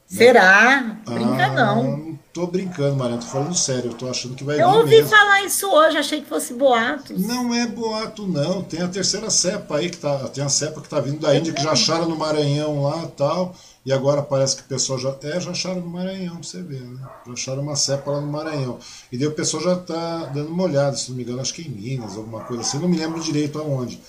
Será? 0.07 0.97
Brinca 1.07 1.47
ah, 1.47 1.53
não. 1.53 2.19
Tô 2.33 2.49
brincando, 2.49 2.97
Mariana, 2.97 3.23
tô 3.23 3.29
falando 3.29 3.55
sério, 3.55 3.93
eu 3.93 3.95
tô 3.95 4.09
achando 4.09 4.35
que 4.35 4.43
vai 4.43 4.61
Eu 4.61 4.69
ouvi 4.69 4.97
mesmo. 4.97 5.09
falar 5.09 5.43
isso 5.45 5.71
hoje, 5.71 5.97
achei 5.97 6.21
que 6.21 6.29
fosse 6.29 6.53
boato. 6.53 7.17
Não 7.17 7.55
é 7.55 7.65
boato, 7.67 8.27
não. 8.27 8.61
Tem 8.61 8.83
a 8.83 8.89
terceira 8.89 9.31
cepa 9.31 9.77
aí, 9.77 9.89
que 9.89 9.99
tá, 9.99 10.19
tem 10.29 10.43
a 10.43 10.49
cepa 10.49 10.81
que 10.81 10.89
tá 10.89 10.99
vindo 10.99 11.21
da 11.21 11.37
Índia, 11.37 11.53
que 11.53 11.63
já 11.63 11.71
acharam 11.71 12.09
no 12.09 12.17
Maranhão 12.17 12.83
lá 12.83 13.07
tal. 13.17 13.55
E 13.87 13.93
agora 13.93 14.21
parece 14.21 14.57
que 14.57 14.63
o 14.63 14.65
pessoal 14.65 14.99
já. 14.99 15.15
É, 15.23 15.39
já 15.39 15.53
acharam 15.53 15.81
no 15.81 15.87
Maranhão, 15.87 16.35
pra 16.35 16.43
você 16.43 16.61
ver, 16.61 16.81
né? 16.81 17.07
Já 17.25 17.33
acharam 17.35 17.63
uma 17.63 17.77
cepa 17.77 18.11
lá 18.11 18.21
no 18.21 18.27
Maranhão. 18.27 18.79
E 19.13 19.17
daí 19.17 19.29
o 19.29 19.33
pessoal 19.33 19.63
já 19.63 19.77
tá 19.77 20.25
dando 20.35 20.49
uma 20.49 20.65
olhada, 20.65 20.97
se 20.97 21.11
não 21.11 21.17
me 21.17 21.23
engano, 21.23 21.41
acho 21.41 21.55
que 21.55 21.63
em 21.63 21.71
Minas, 21.71 22.17
alguma 22.17 22.41
coisa 22.41 22.63
assim, 22.63 22.79
não 22.79 22.89
me 22.89 22.97
lembro 22.97 23.21
direito 23.21 23.61
aonde. 23.61 24.01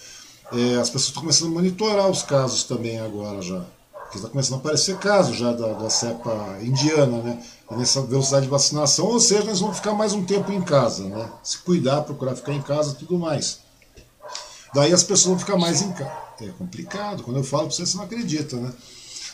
É, 0.51 0.77
as 0.77 0.89
pessoas 0.89 1.09
estão 1.09 1.22
começando 1.22 1.49
a 1.49 1.53
monitorar 1.53 2.09
os 2.09 2.23
casos 2.23 2.63
também 2.63 2.99
agora 2.99 3.39
já. 3.41 3.63
Porque 4.16 4.20
está 4.20 4.30
começando 4.30 4.56
a 4.56 4.58
aparecer 4.60 4.98
casos 4.98 5.36
já 5.36 5.52
da, 5.52 5.74
da 5.74 5.90
cepa 5.90 6.58
indiana, 6.62 7.22
né? 7.22 7.44
nessa 7.72 8.02
velocidade 8.02 8.46
de 8.46 8.52
vacinação, 8.52 9.08
ou 9.08 9.20
seja, 9.20 9.44
nós 9.44 9.60
vamos 9.60 9.76
ficar 9.76 9.94
mais 9.94 10.14
um 10.14 10.24
tempo 10.24 10.54
em 10.54 10.62
casa, 10.62 11.04
né? 11.04 11.30
Se 11.44 11.58
cuidar, 11.58 12.02
procurar 12.04 12.36
ficar 12.36 12.54
em 12.54 12.62
casa, 12.62 12.96
tudo 12.96 13.20
mais. 13.20 13.60
Daí 14.74 14.94
as 14.94 15.04
pessoas 15.04 15.32
vão 15.32 15.40
ficar 15.40 15.58
mais 15.58 15.82
em 15.82 15.92
casa. 15.92 16.14
É 16.40 16.48
complicado, 16.48 17.24
quando 17.24 17.38
eu 17.38 17.44
falo 17.44 17.64
para 17.64 17.76
você, 17.76 17.86
você 17.86 17.98
não 17.98 18.06
acredita, 18.06 18.56
né? 18.56 18.72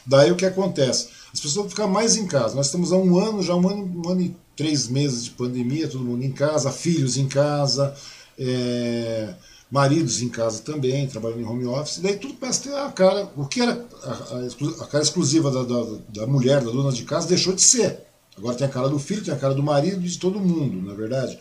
Daí 0.04 0.32
o 0.32 0.36
que 0.36 0.46
acontece? 0.46 1.10
As 1.32 1.40
pessoas 1.40 1.56
vão 1.56 1.70
ficar 1.70 1.88
mais 1.88 2.16
em 2.16 2.26
casa. 2.26 2.56
Nós 2.56 2.66
estamos 2.66 2.92
há 2.92 2.96
um 2.96 3.20
ano, 3.20 3.44
já 3.44 3.54
um 3.54 3.70
ano, 3.70 4.02
um 4.04 4.10
ano 4.10 4.22
e 4.22 4.36
três 4.56 4.88
meses 4.88 5.26
de 5.26 5.32
pandemia, 5.32 5.88
todo 5.88 6.04
mundo 6.04 6.24
em 6.24 6.32
casa, 6.32 6.72
filhos 6.72 7.18
em 7.18 7.28
casa, 7.28 7.94
é, 8.40 9.36
maridos 9.72 10.22
em 10.22 10.28
casa 10.28 10.62
também, 10.62 11.08
trabalhando 11.08 11.40
em 11.40 11.46
home 11.46 11.66
office, 11.66 12.00
daí 12.00 12.18
tudo 12.18 12.34
parece 12.34 12.64
ter 12.64 12.76
a 12.76 12.92
cara, 12.92 13.32
o 13.38 13.46
que 13.46 13.62
era 13.62 13.86
a, 14.04 14.10
a, 14.10 14.84
a 14.84 14.88
cara 14.88 15.02
exclusiva 15.02 15.50
da, 15.50 15.64
da, 15.64 15.98
da, 16.10 16.28
mulher, 16.28 16.62
da 16.62 16.70
dona 16.70 16.92
de 16.92 17.06
casa, 17.06 17.28
deixou 17.28 17.54
de 17.54 17.62
ser. 17.62 18.00
Agora 18.38 18.58
tem 18.58 18.68
a 18.68 18.70
cara 18.70 18.90
do 18.90 19.00
filho, 19.00 19.24
tem 19.24 19.34
a 19.34 19.38
cara 19.38 19.54
do 19.54 19.64
marido 19.64 20.02
de 20.02 20.18
todo 20.18 20.42
mundo, 20.42 20.82
na 20.86 20.92
é 20.92 20.96
verdade. 20.96 21.40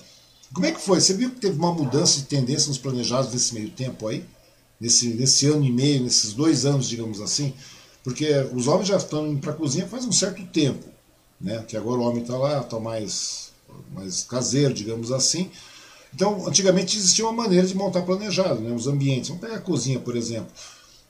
Como 0.52 0.64
é 0.64 0.70
que 0.70 0.80
foi? 0.80 1.00
Você 1.00 1.14
viu 1.14 1.30
que 1.30 1.40
teve 1.40 1.58
uma 1.58 1.72
mudança 1.72 2.18
de 2.18 2.26
tendência 2.26 2.68
nos 2.68 2.78
planejados 2.78 3.32
nesse 3.32 3.52
meio 3.52 3.70
tempo 3.70 4.06
aí? 4.06 4.24
Nesse, 4.80 5.08
nesse 5.08 5.46
ano 5.46 5.64
e 5.64 5.72
meio, 5.72 6.02
nesses 6.02 6.32
dois 6.32 6.64
anos, 6.64 6.88
digamos 6.88 7.20
assim? 7.20 7.52
Porque 8.02 8.28
os 8.54 8.66
homens 8.66 8.88
já 8.88 8.96
estão 8.96 9.26
indo 9.26 9.40
para 9.40 9.52
a 9.52 9.56
cozinha 9.56 9.86
faz 9.86 10.04
um 10.06 10.12
certo 10.12 10.44
tempo, 10.46 10.86
né? 11.40 11.64
Que 11.66 11.76
agora 11.76 12.00
o 12.00 12.04
homem 12.04 12.22
está 12.22 12.36
lá, 12.36 12.60
está 12.60 12.80
mais, 12.80 13.52
mais 13.92 14.22
caseiro, 14.22 14.72
digamos 14.72 15.12
assim. 15.12 15.50
Então, 16.14 16.46
antigamente 16.46 16.96
existia 16.96 17.24
uma 17.24 17.32
maneira 17.32 17.66
de 17.66 17.74
montar 17.74 18.02
planejado, 18.02 18.60
né? 18.60 18.72
os 18.74 18.86
ambientes. 18.86 19.28
Vamos 19.28 19.42
pegar 19.42 19.56
a 19.56 19.60
cozinha, 19.60 19.98
por 19.98 20.16
exemplo. 20.16 20.48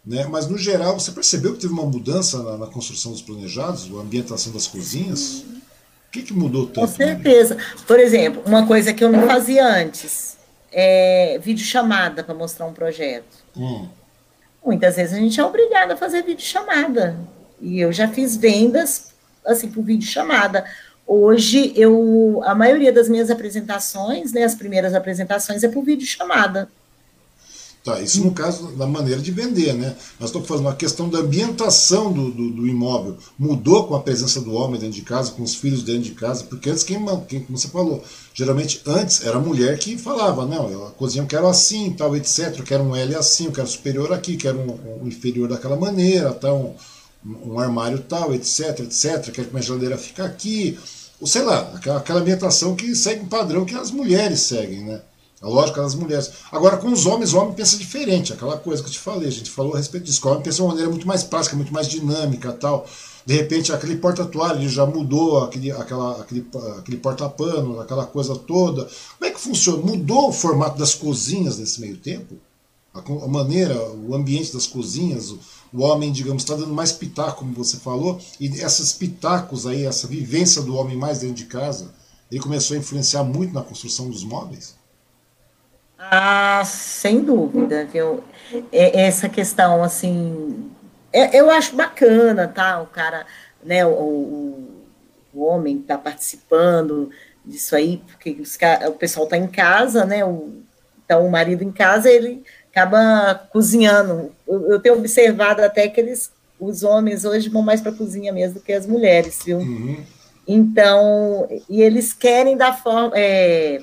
Né? 0.05 0.27
Mas, 0.27 0.47
no 0.47 0.59
geral, 0.59 0.99
você 0.99 1.13
percebeu 1.13 1.55
que 1.55 1.61
teve 1.61 1.73
uma 1.73 1.85
mudança 1.85 2.43
na, 2.43 2.59
na 2.59 2.67
construção 2.67 3.13
dos 3.13 3.23
planejados, 3.23 3.91
a 3.95 4.01
ambientação 4.01 4.53
das 4.53 4.67
cozinhas? 4.67 5.45
O 6.09 6.13
que, 6.13 6.23
que 6.23 6.33
mudou 6.33 6.67
tanto? 6.67 6.81
Com 6.81 6.87
certeza. 6.87 7.55
Né? 7.55 7.65
Por 7.87 7.99
exemplo, 7.99 8.43
uma 8.47 8.67
coisa 8.67 8.93
que 8.93 9.03
eu 9.03 9.11
não 9.11 9.27
fazia 9.27 9.67
antes, 9.67 10.37
é 10.73 11.39
videochamada 11.43 12.23
para 12.23 12.35
mostrar 12.35 12.67
um 12.67 12.73
projeto. 12.73 13.45
Hum. 13.57 13.89
Muitas 14.65 14.97
vezes 14.97 15.15
a 15.15 15.19
gente 15.19 15.41
é 15.41 15.45
obrigado 15.45 15.93
a 15.93 15.97
fazer 15.97 16.23
videochamada. 16.23 17.19
E 17.61 17.81
eu 17.81 17.93
já 17.93 18.09
fiz 18.09 18.37
vendas, 18.37 19.13
assim, 19.45 19.69
por 19.69 19.83
videochamada. 19.83 20.65
Hoje, 21.13 21.73
eu, 21.75 22.41
a 22.45 22.55
maioria 22.55 22.93
das 22.93 23.09
minhas 23.09 23.31
apresentações, 23.31 24.33
né, 24.33 24.45
as 24.45 24.55
primeiras 24.55 24.95
apresentações, 24.95 25.65
é 25.65 25.69
por 25.69 25.83
vídeo 25.83 26.07
chamada. 26.07 26.71
Tá, 27.83 28.01
isso 28.01 28.23
no 28.23 28.31
caso 28.31 28.69
da 28.77 28.87
maneira 28.87 29.21
de 29.21 29.33
vender, 29.33 29.75
né? 29.75 29.97
Nós 30.21 30.29
estamos 30.29 30.47
falando 30.47 30.69
a 30.69 30.77
questão 30.77 31.09
da 31.09 31.19
ambientação 31.19 32.13
do, 32.13 32.31
do, 32.31 32.51
do, 32.51 32.69
imóvel. 32.69 33.19
Mudou 33.37 33.89
com 33.89 33.97
a 33.97 34.01
presença 34.01 34.41
do 34.41 34.53
homem 34.53 34.79
dentro 34.79 34.95
de 34.95 35.03
casa, 35.03 35.33
com 35.33 35.43
os 35.43 35.57
filhos 35.57 35.83
dentro 35.83 36.03
de 36.03 36.13
casa, 36.13 36.45
porque 36.45 36.71
antes, 36.71 36.85
quem, 36.85 37.05
quem 37.27 37.43
como 37.43 37.59
você 37.59 37.67
falou, 37.67 38.05
geralmente 38.33 38.81
antes 38.87 39.27
era 39.27 39.37
a 39.37 39.41
mulher 39.41 39.77
que 39.81 39.99
falava, 39.99 40.47
não, 40.47 40.71
eu, 40.71 40.87
a 40.87 40.91
cozinha 40.93 41.25
eu 41.25 41.27
quero 41.27 41.49
assim, 41.49 41.91
tal, 41.91 42.15
etc. 42.15 42.55
Eu 42.57 42.65
quero 42.65 42.85
um 42.85 42.95
L 42.95 43.17
assim, 43.17 43.47
eu 43.47 43.53
quero 43.53 43.67
superior 43.67 44.13
aqui, 44.13 44.37
quero 44.37 44.61
um, 44.61 45.03
um 45.03 45.09
inferior 45.09 45.49
daquela 45.49 45.75
maneira, 45.75 46.33
tal, 46.33 46.77
um, 47.27 47.55
um 47.55 47.59
armário 47.59 47.99
tal, 47.99 48.33
etc, 48.33 48.79
etc. 48.79 49.33
Quero 49.33 49.49
que 49.49 49.53
minha 49.53 49.61
geladeira 49.61 49.99
fique 49.99 50.23
aqui 50.23 50.79
sei 51.27 51.43
lá, 51.43 51.73
aquela 51.97 52.21
ambientação 52.21 52.75
que 52.75 52.95
segue 52.95 53.23
um 53.23 53.29
padrão 53.29 53.65
que 53.65 53.75
as 53.75 53.91
mulheres 53.91 54.41
seguem, 54.41 54.85
né? 54.85 55.03
A 55.41 55.49
lógica 55.49 55.81
das 55.81 55.95
mulheres. 55.95 56.31
Agora, 56.53 56.77
com 56.77 56.93
os 56.93 57.07
homens, 57.07 57.33
o 57.33 57.39
homem 57.39 57.55
pensa 57.55 57.79
diferente, 57.79 58.33
aquela 58.33 58.59
coisa 58.59 58.83
que 58.83 58.89
eu 58.89 58.93
te 58.93 58.99
falei, 58.99 59.29
a 59.29 59.33
gente 59.33 59.51
falou 59.51 59.75
a 59.75 59.79
respeito 59.79 60.05
disso. 60.05 60.21
O 60.27 60.31
homem 60.31 60.43
pensa 60.43 60.57
de 60.57 60.63
uma 60.63 60.69
maneira 60.69 60.91
muito 60.91 61.07
mais 61.07 61.23
prática, 61.23 61.57
muito 61.57 61.73
mais 61.73 61.89
dinâmica 61.89 62.53
tal. 62.53 62.87
De 63.25 63.35
repente, 63.35 63.73
aquele 63.73 63.97
porta-toalha 63.97 64.69
já 64.69 64.85
mudou, 64.85 65.45
aquele, 65.45 65.71
aquela, 65.73 66.21
aquele, 66.21 66.47
aquele 66.79 66.97
porta-pano, 66.99 67.81
aquela 67.81 68.05
coisa 68.05 68.37
toda. 68.37 68.85
Como 69.19 69.31
é 69.31 69.31
que 69.31 69.41
funciona? 69.41 69.83
Mudou 69.83 70.29
o 70.29 70.33
formato 70.33 70.79
das 70.79 70.95
cozinhas 70.95 71.59
nesse 71.59 71.81
meio 71.81 71.97
tempo? 71.97 72.37
A, 72.93 72.99
a 72.99 73.29
maneira, 73.29 73.75
o 73.93 74.15
ambiente 74.15 74.53
das 74.53 74.67
cozinhas, 74.67 75.31
o 75.31 75.39
homem, 75.73 76.11
digamos, 76.11 76.43
está 76.43 76.55
dando 76.55 76.75
mais 76.75 76.93
pitaco, 76.93 77.39
como 77.41 77.53
você 77.55 77.77
falou, 77.77 78.21
e 78.39 78.47
esses 78.47 78.93
pitacos 78.93 79.67
aí, 79.67 79.87
essa 79.87 80.07
vivência 80.07 80.63
do 80.63 80.77
homem 80.77 80.97
mais 80.97 81.21
dentro 81.21 81.37
de 81.37 81.47
casa, 81.47 81.93
ele 82.31 82.41
começou 82.41 82.77
a 82.77 82.81
influenciar 82.81 83.23
muito 83.23 83.53
na 83.53 83.63
construção 83.63 84.09
dos 84.09 84.25
móveis? 84.25 84.77
Ah, 85.99 86.63
sem 86.65 87.21
dúvida, 87.23 87.85
viu? 87.85 88.25
É, 88.73 89.03
essa 89.03 89.29
questão, 89.29 89.83
assim, 89.83 90.71
é, 91.13 91.39
eu 91.39 91.51
acho 91.51 91.77
bacana, 91.77 92.49
tá? 92.49 92.81
O 92.81 92.87
cara, 92.87 93.27
né, 93.63 93.85
o, 93.85 93.91
o, 93.91 94.85
o 95.35 95.45
homem 95.45 95.79
está 95.79 95.99
participando 95.99 97.11
disso 97.45 97.77
aí, 97.77 98.03
porque 98.07 98.31
os, 98.41 98.59
o 98.89 98.93
pessoal 98.93 99.25
está 99.25 99.37
em 99.37 99.47
casa, 99.47 100.05
né? 100.05 100.25
O, 100.25 100.63
então, 101.05 101.27
o 101.27 101.31
marido 101.31 101.63
em 101.63 101.73
casa, 101.73 102.09
ele 102.09 102.45
acaba 102.71 103.35
cozinhando. 103.53 104.31
Eu, 104.47 104.73
eu 104.73 104.81
tenho 104.81 104.97
observado 104.97 105.63
até 105.63 105.89
que 105.89 106.01
eles, 106.01 106.31
os 106.59 106.83
homens 106.83 107.25
hoje 107.25 107.49
vão 107.49 107.63
mais 107.63 107.81
para 107.81 107.91
a 107.91 107.95
cozinha 107.95 108.33
mesmo 108.33 108.55
do 108.55 108.61
que 108.61 108.73
as 108.73 108.87
mulheres, 108.87 109.41
viu? 109.45 109.59
Uhum. 109.59 109.99
Então, 110.47 111.49
e 111.69 111.83
eles 111.83 112.13
querem 112.13 112.57
da 112.57 112.73
forma. 112.73 113.13
É, 113.15 113.81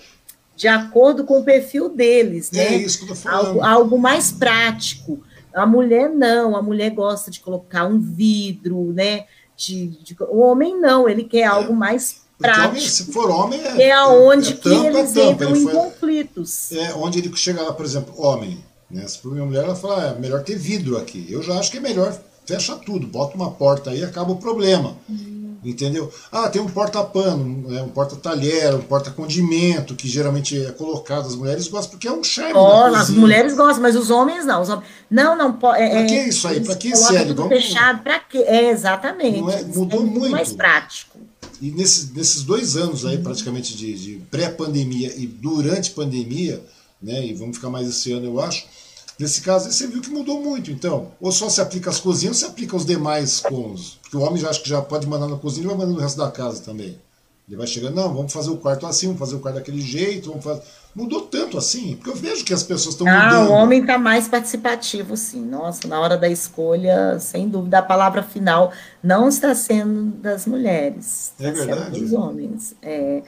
de 0.56 0.68
acordo 0.68 1.24
com 1.24 1.40
o 1.40 1.44
perfil 1.44 1.88
deles, 1.88 2.52
é 2.52 2.58
né? 2.58 2.66
É 2.74 2.78
isso 2.78 2.98
que 2.98 3.04
eu 3.04 3.10
tô 3.10 3.16
falando. 3.16 3.48
Algo, 3.48 3.64
algo 3.64 3.98
mais 4.00 4.32
prático. 4.32 5.24
A 5.54 5.66
mulher 5.66 6.10
não, 6.10 6.56
a 6.56 6.62
mulher 6.62 6.90
gosta 6.90 7.30
de 7.30 7.40
colocar 7.40 7.86
um 7.86 8.00
vidro, 8.00 8.92
né? 8.92 9.26
De, 9.56 9.88
de, 10.04 10.16
o 10.20 10.40
homem 10.40 10.80
não, 10.80 11.08
ele 11.08 11.24
quer 11.24 11.42
é. 11.42 11.46
algo 11.46 11.74
mais 11.74 12.22
prático. 12.38 12.70
Homem, 12.70 12.82
se 12.82 13.12
for 13.12 13.30
homem, 13.30 13.62
é, 13.62 13.84
é 13.84 13.92
aonde 13.92 14.54
é, 14.54 14.56
que 14.56 14.70
tampa, 14.70 14.88
eles 14.88 15.14
tampa. 15.14 15.32
entram 15.32 15.50
ele 15.52 15.60
em 15.60 15.64
foi, 15.64 15.74
conflitos. 15.74 16.72
É 16.72 16.94
onde 16.96 17.20
ele 17.20 17.36
chega 17.36 17.62
lá, 17.62 17.74
por 17.74 17.86
exemplo, 17.86 18.14
homem. 18.20 18.64
Né? 18.90 19.08
Se 19.08 19.20
for 19.20 19.32
minha 19.32 19.46
mulher, 19.46 19.64
ela 19.64 19.76
fala, 19.76 20.04
ah, 20.04 20.16
é 20.16 20.20
melhor 20.20 20.44
ter 20.44 20.58
vidro 20.58 20.98
aqui. 20.98 21.26
Eu 21.30 21.44
já 21.44 21.60
acho 21.60 21.72
que 21.72 21.78
é 21.78 21.82
melhor 21.82 22.18
fecha 22.46 22.76
tudo, 22.78 23.06
bota 23.06 23.36
uma 23.36 23.52
porta 23.52 23.90
aí, 23.90 24.04
acaba 24.04 24.32
o 24.32 24.38
problema. 24.38 24.96
Uhum. 25.10 25.38
Entendeu? 25.64 26.10
Ah, 26.32 26.48
tem 26.48 26.62
um 26.62 26.70
porta-pano, 26.70 27.68
né, 27.68 27.82
um 27.82 27.90
porta-talher, 27.90 28.74
um 28.74 28.82
porta-condimento, 28.82 29.96
que 29.96 30.08
geralmente 30.08 30.66
é 30.66 30.72
colocado. 30.72 31.28
As 31.28 31.36
mulheres 31.36 31.68
gostam, 31.68 31.92
porque 31.92 32.08
é 32.08 32.12
um 32.12 32.24
charme. 32.24 32.54
Oh, 32.54 32.96
as 32.96 33.10
mulheres 33.10 33.54
gostam, 33.54 33.82
mas 33.82 33.96
os 33.96 34.10
homens 34.10 34.46
não. 34.46 34.62
Os 34.62 34.70
homens... 34.70 34.88
Não, 35.10 35.38
não 35.38 35.52
pode. 35.52 35.82
É, 35.82 35.90
pra 35.90 36.06
que 36.06 36.16
isso 36.30 36.48
aí? 36.48 36.62
Pra 36.62 36.76
que 36.76 36.96
sério? 36.96 37.28
Tudo 37.28 37.44
Vamos... 37.44 37.58
fechado, 37.58 38.02
pra 38.02 38.20
quê? 38.20 38.38
É, 38.48 38.70
exatamente. 38.70 39.40
É, 39.40 39.64
mudou 39.64 40.02
é 40.02 40.06
muito. 40.06 40.30
mais 40.30 40.54
prático. 40.54 41.20
E 41.60 41.72
nesses, 41.72 42.14
nesses 42.14 42.44
dois 42.44 42.78
anos 42.78 43.06
aí, 43.06 43.18
praticamente, 43.18 43.76
de, 43.76 43.94
de 43.98 44.16
pré-pandemia 44.32 45.12
e 45.18 45.26
durante 45.26 45.92
pandemia, 45.92 46.64
né? 47.02 47.26
E 47.26 47.34
vamos 47.34 47.58
ficar 47.58 47.70
mais 47.70 47.90
esse 47.90 48.12
ano, 48.14 48.28
eu 48.28 48.40
acho 48.40 48.68
Nesse 49.20 49.42
caso, 49.42 49.72
você 49.72 49.88
viu 49.88 50.02
que 50.02 50.12
mudou 50.12 50.42
muito, 50.42 50.70
então. 50.70 51.12
Ou 51.20 51.32
só 51.32 51.50
se 51.50 51.60
aplica 51.60 51.90
as 51.90 52.00
cozinhas 52.00 52.36
ou 52.36 52.48
se 52.48 52.52
aplica 52.52 52.76
os 52.76 52.86
demais 52.86 53.40
cômodos. 53.40 53.98
Porque 54.02 54.16
o 54.16 54.22
homem 54.22 54.38
já 54.38 54.50
acha 54.50 54.62
que 54.62 54.70
já 54.70 54.82
pode 54.82 55.08
mandar 55.08 55.28
na 55.28 55.38
cozinha 55.38 55.66
e 55.66 55.68
vai 55.68 55.78
mandar 55.78 55.92
no 55.92 56.00
resto 56.00 56.18
da 56.18 56.30
casa 56.30 56.62
também. 56.62 57.00
Ele 57.48 57.56
vai 57.56 57.66
chegando, 57.66 57.96
não, 57.96 58.14
vamos 58.14 58.34
fazer 58.34 58.50
o 58.50 58.58
quarto 58.58 58.86
assim, 58.86 59.08
vamos 59.08 59.20
fazer 59.20 59.36
o 59.36 59.40
quarto 59.40 59.56
daquele 59.56 59.80
jeito, 59.80 60.30
vamos 60.30 60.44
fazer. 60.44 60.62
Mudou 60.94 61.22
tanto 61.22 61.58
assim, 61.58 61.96
porque 61.96 62.10
eu 62.10 62.16
vejo 62.16 62.44
que 62.44 62.54
as 62.54 62.62
pessoas 62.62 62.96
estão 62.96 63.08
ah, 63.08 63.26
mudando. 63.26 63.48
Ah, 63.48 63.50
o 63.50 63.54
homem 63.54 63.82
está 63.82 63.98
mais 63.98 64.28
participativo, 64.28 65.16
sim. 65.16 65.46
Nossa, 65.46 65.88
na 65.88 66.00
hora 66.00 66.18
da 66.18 66.28
escolha, 66.28 67.18
sem 67.20 67.48
dúvida, 67.48 67.80
a 67.80 67.82
palavra 67.82 68.22
final 68.22 68.74
não 69.02 69.30
está 69.30 69.56
sendo 69.56 70.12
das 70.18 70.46
mulheres. 70.46 71.34
É 71.40 71.52
verdade. 71.52 72.00
dos 72.00 72.12
homens. 72.12 72.76
É, 72.82 73.24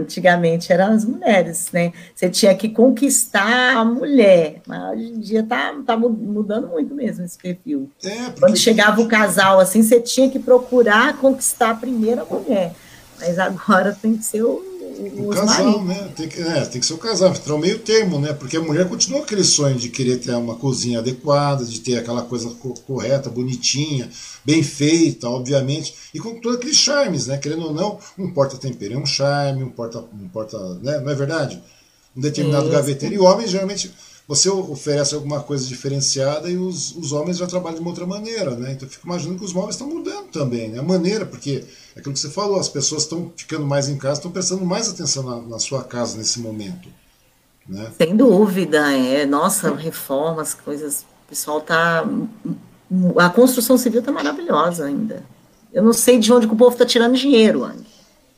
Antigamente 0.00 0.72
eram 0.72 0.92
as 0.92 1.04
mulheres, 1.04 1.70
né? 1.72 1.92
Você 2.14 2.28
tinha 2.28 2.54
que 2.54 2.68
conquistar 2.68 3.76
a 3.76 3.84
mulher, 3.84 4.60
mas 4.66 4.92
hoje 4.92 5.08
em 5.08 5.20
dia 5.20 5.42
tá, 5.42 5.74
tá 5.84 5.96
mudando 5.96 6.68
muito 6.68 6.94
mesmo 6.94 7.24
esse 7.24 7.38
perfil. 7.38 7.90
É, 8.04 8.30
Quando 8.38 8.56
chegava 8.56 9.00
o 9.00 9.08
casal 9.08 9.58
assim, 9.60 9.82
você 9.82 10.00
tinha 10.00 10.30
que 10.30 10.38
procurar 10.38 11.16
conquistar 11.18 11.70
a 11.70 11.74
primeira 11.74 12.24
mulher, 12.24 12.72
mas 13.18 13.38
agora 13.38 13.96
tem 14.00 14.16
que 14.16 14.24
ser 14.24 14.42
o 14.42 14.75
o 14.98 15.28
casal, 15.28 15.84
né? 15.84 16.10
Tem 16.16 16.28
que, 16.28 16.40
é, 16.40 16.64
tem 16.64 16.80
que 16.80 16.86
ser 16.86 16.94
o 16.94 16.98
casal, 16.98 17.30
entrar 17.30 17.54
o 17.54 17.58
meio 17.58 17.78
termo, 17.78 18.18
né? 18.18 18.32
Porque 18.32 18.56
a 18.56 18.60
mulher 18.60 18.88
continua 18.88 19.20
aquele 19.20 19.44
sonho 19.44 19.76
de 19.76 19.88
querer 19.88 20.18
ter 20.18 20.34
uma 20.34 20.56
cozinha 20.56 20.98
adequada, 20.98 21.64
de 21.64 21.80
ter 21.80 21.98
aquela 21.98 22.22
coisa 22.22 22.50
correta, 22.86 23.30
bonitinha, 23.30 24.10
bem 24.44 24.62
feita, 24.62 25.28
obviamente, 25.28 25.94
e 26.14 26.18
com 26.18 26.40
todos 26.40 26.58
aqueles 26.58 26.76
charmes, 26.76 27.26
né? 27.26 27.36
Querendo 27.38 27.66
ou 27.66 27.74
não, 27.74 27.98
um 28.18 28.32
porta-tempero 28.32 28.94
é 28.94 28.98
um 28.98 29.06
charme, 29.06 29.62
um 29.62 29.70
porta, 29.70 29.98
um 29.98 30.28
porta, 30.28 30.58
né? 30.82 30.98
Não 31.00 31.10
é 31.10 31.14
verdade? 31.14 31.62
Um 32.16 32.20
determinado 32.20 32.68
gaveteiro. 32.70 33.14
E 33.14 33.18
homens 33.18 33.50
geralmente 33.50 33.92
você 34.28 34.48
oferece 34.50 35.14
alguma 35.14 35.40
coisa 35.40 35.66
diferenciada 35.66 36.50
e 36.50 36.56
os, 36.56 36.96
os 36.96 37.12
homens 37.12 37.38
já 37.38 37.46
trabalham 37.46 37.76
de 37.76 37.80
uma 37.80 37.90
outra 37.90 38.06
maneira, 38.06 38.56
né? 38.56 38.72
Então 38.72 38.88
eu 38.88 38.90
fico 38.90 39.06
imaginando 39.06 39.38
que 39.38 39.44
os 39.44 39.52
móveis 39.52 39.76
estão 39.76 39.88
mudando 39.88 40.26
também, 40.32 40.68
né? 40.68 40.80
A 40.80 40.82
maneira, 40.82 41.24
porque 41.24 41.64
é 41.94 42.00
aquilo 42.00 42.12
que 42.12 42.20
você 42.20 42.30
falou, 42.30 42.58
as 42.58 42.68
pessoas 42.68 43.02
estão 43.02 43.32
ficando 43.36 43.64
mais 43.64 43.88
em 43.88 43.96
casa, 43.96 44.14
estão 44.14 44.32
prestando 44.32 44.64
mais 44.64 44.88
atenção 44.88 45.22
na, 45.22 45.40
na 45.42 45.58
sua 45.60 45.84
casa 45.84 46.18
nesse 46.18 46.40
momento. 46.40 46.88
Né? 47.68 47.92
Sem 47.96 48.16
dúvida, 48.16 48.92
é. 48.92 49.24
Nossa, 49.24 49.74
reformas, 49.74 50.54
coisas. 50.54 51.02
O 51.02 51.28
pessoal 51.28 51.60
tá. 51.60 52.04
A 53.18 53.28
construção 53.30 53.78
civil 53.78 54.02
tá 54.02 54.10
maravilhosa 54.10 54.86
ainda. 54.86 55.24
Eu 55.72 55.82
não 55.82 55.92
sei 55.92 56.18
de 56.18 56.32
onde 56.32 56.46
o 56.46 56.56
povo 56.56 56.72
está 56.72 56.86
tirando 56.86 57.16
dinheiro, 57.16 57.64
Anny. 57.64 57.84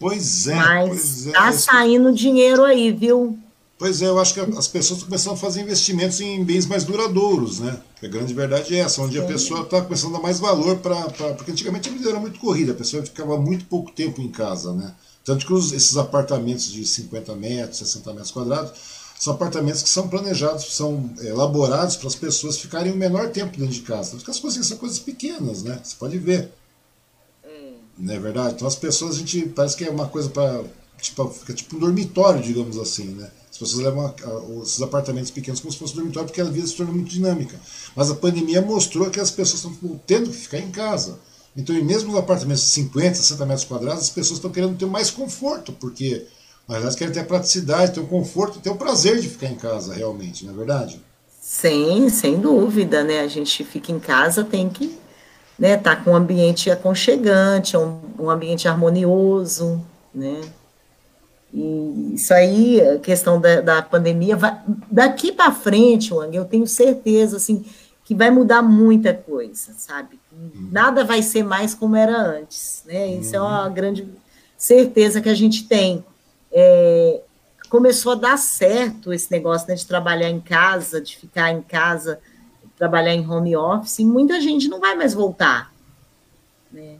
Pois 0.00 0.46
é. 0.46 0.54
Mas 0.54 1.26
está 1.26 1.30
é, 1.30 1.32
tá 1.32 1.52
saindo 1.52 2.12
dinheiro 2.12 2.64
aí, 2.64 2.92
viu? 2.92 3.38
Pois 3.78 4.02
é, 4.02 4.08
eu 4.08 4.18
acho 4.18 4.34
que 4.34 4.40
as 4.40 4.66
pessoas 4.66 4.98
estão 4.98 5.08
começando 5.08 5.34
a 5.34 5.36
fazer 5.36 5.60
investimentos 5.60 6.20
em 6.20 6.42
bens 6.42 6.66
mais 6.66 6.82
duradouros, 6.82 7.60
né? 7.60 7.80
A 8.02 8.08
grande 8.08 8.34
verdade 8.34 8.74
é 8.74 8.80
essa, 8.80 9.00
onde 9.00 9.16
a 9.16 9.24
pessoa 9.24 9.60
está 9.60 9.80
começando 9.80 10.14
a 10.14 10.18
dar 10.18 10.22
mais 10.22 10.40
valor 10.40 10.78
para. 10.78 11.00
Porque 11.34 11.52
antigamente 11.52 11.88
a 11.88 11.92
vida 11.92 12.10
era 12.10 12.18
muito 12.18 12.40
corrida, 12.40 12.72
a 12.72 12.74
pessoa 12.74 13.04
ficava 13.04 13.38
muito 13.38 13.66
pouco 13.66 13.92
tempo 13.92 14.20
em 14.20 14.28
casa, 14.28 14.72
né? 14.72 14.92
Tanto 15.24 15.46
que 15.46 15.52
os, 15.52 15.70
esses 15.72 15.96
apartamentos 15.96 16.72
de 16.72 16.84
50 16.84 17.36
metros, 17.36 17.78
60 17.78 18.12
metros 18.14 18.32
quadrados, 18.32 18.72
são 19.16 19.34
apartamentos 19.34 19.82
que 19.82 19.88
são 19.88 20.08
planejados, 20.08 20.74
são 20.74 21.08
é, 21.20 21.28
elaborados 21.28 21.94
para 21.94 22.08
as 22.08 22.16
pessoas 22.16 22.58
ficarem 22.58 22.90
o 22.90 22.96
menor 22.96 23.30
tempo 23.30 23.56
dentro 23.56 23.74
de 23.74 23.82
casa. 23.82 24.12
Tanto 24.12 24.24
que 24.24 24.30
as 24.32 24.40
coisas 24.40 24.66
são 24.66 24.76
coisas 24.76 24.98
pequenas, 24.98 25.62
né? 25.62 25.80
Você 25.84 25.94
pode 25.96 26.18
ver. 26.18 26.50
Hum. 27.46 27.74
Não 27.96 28.12
é 28.12 28.18
verdade? 28.18 28.54
Então 28.54 28.66
as 28.66 28.74
pessoas, 28.74 29.14
a 29.14 29.18
gente 29.20 29.42
parece 29.50 29.76
que 29.76 29.84
é 29.84 29.90
uma 29.90 30.08
coisa 30.08 30.28
para. 30.30 30.64
Tipo, 31.00 31.28
fica 31.30 31.54
tipo 31.54 31.76
um 31.76 31.78
dormitório, 31.78 32.42
digamos 32.42 32.76
assim, 32.76 33.04
né? 33.04 33.30
As 33.58 33.70
pessoas 33.70 33.84
levam 33.84 34.14
esses 34.62 34.80
apartamentos 34.80 35.32
pequenos 35.32 35.58
como 35.58 35.72
se 35.72 35.78
fosse 35.78 35.92
um 35.94 35.96
dormitório 35.96 36.28
porque 36.28 36.40
a 36.40 36.44
vida 36.44 36.64
se 36.64 36.76
torna 36.76 36.92
muito 36.92 37.10
dinâmica. 37.10 37.58
Mas 37.96 38.08
a 38.08 38.14
pandemia 38.14 38.62
mostrou 38.62 39.10
que 39.10 39.18
as 39.18 39.32
pessoas 39.32 39.64
estão 39.64 40.00
tendo 40.06 40.30
que 40.30 40.36
ficar 40.36 40.58
em 40.58 40.70
casa. 40.70 41.18
Então, 41.56 41.74
mesmo 41.82 42.12
nos 42.12 42.20
apartamentos 42.20 42.62
de 42.62 42.70
50, 42.70 43.16
60 43.16 43.46
metros 43.46 43.64
quadrados, 43.64 44.04
as 44.04 44.10
pessoas 44.10 44.38
estão 44.38 44.52
querendo 44.52 44.78
ter 44.78 44.86
mais 44.86 45.10
conforto, 45.10 45.72
porque 45.72 46.24
na 46.68 46.76
verdade 46.76 46.96
querem 46.96 47.12
ter 47.12 47.20
a 47.20 47.24
praticidade, 47.24 47.94
ter 47.94 48.00
o 48.00 48.06
conforto, 48.06 48.60
ter 48.60 48.70
o 48.70 48.76
prazer 48.76 49.20
de 49.20 49.28
ficar 49.28 49.48
em 49.48 49.56
casa 49.56 49.92
realmente, 49.92 50.44
não 50.44 50.52
é 50.52 50.56
verdade? 50.56 51.02
Sim, 51.40 52.08
sem 52.10 52.38
dúvida, 52.38 53.02
né? 53.02 53.20
A 53.22 53.26
gente 53.26 53.64
fica 53.64 53.90
em 53.90 53.98
casa, 53.98 54.44
tem 54.44 54.68
que 54.68 54.96
né, 55.58 55.76
tá 55.76 55.96
com 55.96 56.12
um 56.12 56.14
ambiente 56.14 56.70
aconchegante, 56.70 57.76
um, 57.76 57.98
um 58.20 58.30
ambiente 58.30 58.68
harmonioso, 58.68 59.84
né? 60.14 60.40
E 61.52 62.14
isso 62.14 62.32
aí, 62.34 62.80
a 62.80 62.98
questão 62.98 63.40
da, 63.40 63.60
da 63.60 63.82
pandemia, 63.82 64.36
vai, 64.36 64.60
daqui 64.90 65.32
para 65.32 65.52
frente, 65.52 66.12
Wang, 66.12 66.36
eu 66.36 66.44
tenho 66.44 66.66
certeza 66.66 67.38
assim, 67.38 67.64
que 68.04 68.14
vai 68.14 68.30
mudar 68.30 68.62
muita 68.62 69.14
coisa, 69.14 69.72
sabe? 69.76 70.18
Uhum. 70.32 70.68
Nada 70.70 71.04
vai 71.04 71.22
ser 71.22 71.42
mais 71.42 71.74
como 71.74 71.96
era 71.96 72.16
antes, 72.16 72.82
né? 72.86 73.08
Isso 73.14 73.34
é 73.34 73.40
uma 73.40 73.66
uhum. 73.66 73.74
grande 73.74 74.08
certeza 74.56 75.20
que 75.20 75.28
a 75.28 75.34
gente 75.34 75.66
tem. 75.66 76.04
É, 76.52 77.20
começou 77.68 78.12
a 78.12 78.16
dar 78.16 78.38
certo 78.38 79.12
esse 79.12 79.30
negócio 79.30 79.68
né, 79.68 79.74
de 79.74 79.86
trabalhar 79.86 80.28
em 80.28 80.40
casa, 80.40 81.00
de 81.00 81.16
ficar 81.16 81.52
em 81.52 81.62
casa, 81.62 82.18
trabalhar 82.76 83.14
em 83.14 83.28
home 83.28 83.56
office, 83.56 83.98
e 83.98 84.04
muita 84.04 84.40
gente 84.40 84.68
não 84.68 84.80
vai 84.80 84.94
mais 84.94 85.14
voltar. 85.14 85.72
Né? 86.72 86.96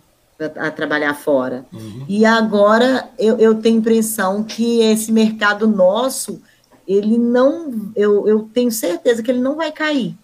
A, 0.56 0.70
trabalhar 0.70 1.14
fora. 1.14 1.66
Uhum. 1.72 2.04
E 2.08 2.24
agora 2.24 3.10
eu, 3.18 3.38
eu 3.38 3.56
tenho 3.56 3.78
impressão 3.78 4.44
que 4.44 4.80
esse 4.80 5.10
mercado 5.10 5.66
nosso, 5.66 6.40
ele 6.86 7.18
não, 7.18 7.90
eu, 7.96 8.26
eu 8.28 8.48
tenho 8.52 8.70
certeza 8.70 9.22
que 9.22 9.30
ele 9.30 9.40
não 9.40 9.56
vai 9.56 9.72
cair. 9.72 10.16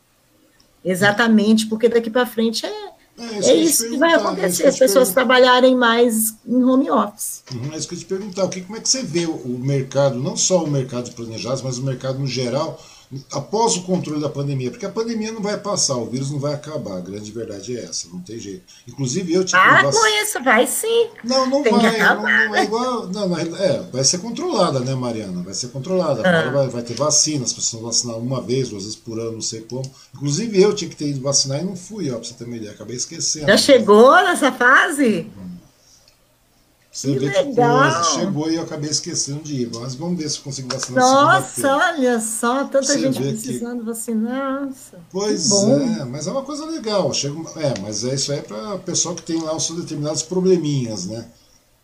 Exatamente, 0.84 1.66
porque 1.66 1.88
daqui 1.88 2.10
para 2.10 2.26
frente 2.26 2.66
é, 2.66 2.70
é, 3.18 3.38
isso, 3.38 3.50
é 3.50 3.54
isso 3.54 3.90
que 3.90 3.96
vai 3.96 4.12
é 4.12 4.16
acontecer, 4.16 4.66
as 4.66 4.78
pessoas 4.78 5.12
trabalharem 5.12 5.74
mais 5.74 6.34
em 6.46 6.62
home 6.62 6.90
office. 6.90 7.42
Uhum, 7.52 7.72
é 7.72 7.78
isso 7.78 7.88
que 7.88 7.94
eu 7.94 7.98
te 7.98 8.04
perguntar, 8.04 8.44
o 8.44 8.48
que, 8.48 8.60
como 8.60 8.76
é 8.76 8.80
que 8.80 8.88
você 8.88 9.02
vê 9.02 9.24
o, 9.24 9.32
o 9.32 9.58
mercado, 9.58 10.16
não 10.16 10.36
só 10.36 10.62
o 10.62 10.70
mercado 10.70 11.04
de 11.06 11.12
planejados, 11.12 11.62
mas 11.62 11.78
o 11.78 11.82
mercado 11.82 12.18
no 12.18 12.26
geral, 12.26 12.78
após 13.32 13.76
o 13.76 13.82
controle 13.82 14.20
da 14.20 14.28
pandemia, 14.28 14.70
porque 14.70 14.86
a 14.86 14.90
pandemia 14.90 15.32
não 15.32 15.42
vai 15.42 15.58
passar, 15.58 15.96
o 15.96 16.06
vírus 16.06 16.30
não 16.30 16.38
vai 16.38 16.54
acabar, 16.54 16.98
a 16.98 17.00
grande 17.00 17.30
verdade 17.30 17.76
é 17.76 17.84
essa, 17.84 18.08
não 18.12 18.20
tem 18.20 18.38
jeito. 18.38 18.62
Inclusive 18.88 19.32
eu 19.32 19.44
tive. 19.44 19.60
Para 19.60 19.82
vac... 19.82 19.94
com 19.94 20.22
isso, 20.22 20.42
vai 20.42 20.66
sim. 20.66 21.08
Não, 21.22 21.48
não 21.48 21.62
tem 21.62 21.72
vai, 21.72 21.98
não, 21.98 22.22
não, 22.22 22.54
é 22.54 22.64
igual. 22.64 23.06
Não, 23.08 23.28
não, 23.28 23.38
é, 23.38 23.80
vai 23.92 24.04
ser 24.04 24.18
controlada, 24.18 24.80
né, 24.80 24.94
Mariana? 24.94 25.42
Vai 25.42 25.54
ser 25.54 25.68
controlada. 25.68 26.22
Ah. 26.24 26.50
Vai, 26.50 26.68
vai, 26.68 26.82
ter 26.82 26.94
vacina, 26.94 27.44
as 27.44 27.52
pessoas 27.52 27.82
vão 27.82 27.90
vacinar 27.90 28.18
uma 28.18 28.40
vez, 28.40 28.68
duas 28.68 28.82
vezes 28.84 28.96
por 28.96 29.18
ano, 29.18 29.32
não 29.32 29.42
sei 29.42 29.60
como. 29.62 29.90
Inclusive 30.14 30.60
eu 30.60 30.74
tinha 30.74 30.88
que 30.88 30.96
ter 30.96 31.08
ido 31.08 31.20
vacinar 31.20 31.60
e 31.60 31.64
não 31.64 31.76
fui, 31.76 32.10
ó, 32.10 32.14
pra 32.16 32.24
você 32.24 32.34
ter 32.34 32.44
uma 32.44 32.56
ideia, 32.56 32.72
acabei 32.72 32.96
esquecendo. 32.96 33.46
Já 33.46 33.56
chegou 33.56 34.14
nessa 34.22 34.52
fase? 34.52 35.30
Você 36.94 37.12
que 37.12 37.18
vê 37.18 37.26
legal. 37.26 37.82
que 37.82 37.94
coisa, 37.94 38.20
chegou 38.20 38.50
e 38.50 38.54
eu 38.54 38.62
acabei 38.62 38.88
esquecendo 38.88 39.40
de 39.42 39.62
ir. 39.62 39.70
Mas 39.74 39.96
vamos 39.96 40.16
ver 40.16 40.30
se 40.30 40.38
eu 40.38 40.44
consigo 40.44 40.72
vacinar 40.72 41.04
Nossa, 41.04 41.76
olha 41.76 42.20
só, 42.20 42.64
tanta 42.64 42.84
Você 42.84 43.00
gente 43.00 43.18
precisando 43.18 43.80
que... 43.80 43.86
vacinar. 43.86 44.66
Nossa, 44.66 44.98
pois 45.10 45.50
é, 45.50 46.04
mas 46.04 46.28
é 46.28 46.30
uma 46.30 46.44
coisa 46.44 46.64
legal. 46.64 47.12
Chega, 47.12 47.34
é, 47.56 47.74
mas 47.82 48.04
é 48.04 48.14
isso 48.14 48.30
aí 48.30 48.42
para 48.42 48.78
pessoal 48.78 49.16
que 49.16 49.22
tem 49.22 49.42
lá 49.42 49.56
os 49.56 49.66
seus 49.66 49.80
determinados 49.80 50.22
probleminhas, 50.22 51.06
né? 51.06 51.26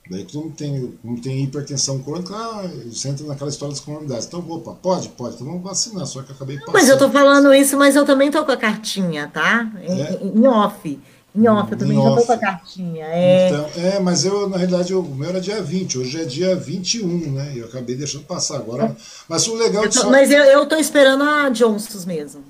Daí 0.08 0.26
mundo 0.34 0.54
tem, 0.56 0.98
como 1.02 1.20
tem 1.20 1.44
hipertensão 1.44 2.00
crônica, 2.00 2.34
ah, 2.34 2.68
você 2.90 3.08
entra 3.08 3.24
naquela 3.26 3.48
história 3.48 3.72
das 3.72 3.80
comunidades. 3.80 4.26
Então, 4.26 4.44
opa, 4.48 4.72
pode? 4.74 5.08
Pode, 5.10 5.34
então 5.34 5.46
vamos 5.46 5.62
vacinar, 5.62 6.04
só 6.04 6.22
que 6.22 6.30
eu 6.30 6.36
acabei 6.36 6.56
passando. 6.56 6.74
Mas 6.74 6.88
eu 6.88 6.98
tô 6.98 7.08
falando 7.10 7.54
isso, 7.54 7.76
mas 7.76 7.94
eu 7.94 8.04
também 8.04 8.28
tô 8.28 8.44
com 8.44 8.50
a 8.50 8.56
cartinha, 8.56 9.28
tá? 9.32 9.70
Em, 9.80 10.02
é? 10.02 10.20
em 10.22 10.46
off. 10.48 10.98
Em 11.34 11.46
off, 11.46 11.70
eu 11.70 11.78
também 11.78 11.96
já 11.96 12.16
tô 12.16 12.22
com 12.22 12.32
a 12.32 12.38
cartinha. 12.38 13.06
É... 13.06 13.48
Então, 13.48 13.70
é, 13.76 14.00
mas 14.00 14.24
eu, 14.24 14.48
na 14.48 14.56
realidade, 14.56 14.92
eu, 14.92 15.00
o 15.00 15.14
meu 15.14 15.28
era 15.28 15.40
dia 15.40 15.62
20, 15.62 15.98
hoje 15.98 16.20
é 16.20 16.24
dia 16.24 16.56
21, 16.56 17.32
né? 17.32 17.52
E 17.54 17.58
eu 17.58 17.66
acabei 17.66 17.94
deixando 17.94 18.24
passar 18.24 18.56
agora. 18.56 18.96
Mas 19.28 19.46
o 19.46 19.54
legal 19.54 19.84
eu 19.84 19.90
tô, 19.90 20.00
só... 20.00 20.10
Mas 20.10 20.30
eu, 20.30 20.66
tô 20.66 20.76
esperando 20.76 21.22
a 21.22 21.48
Johnson's 21.50 22.04
mesmo. 22.04 22.42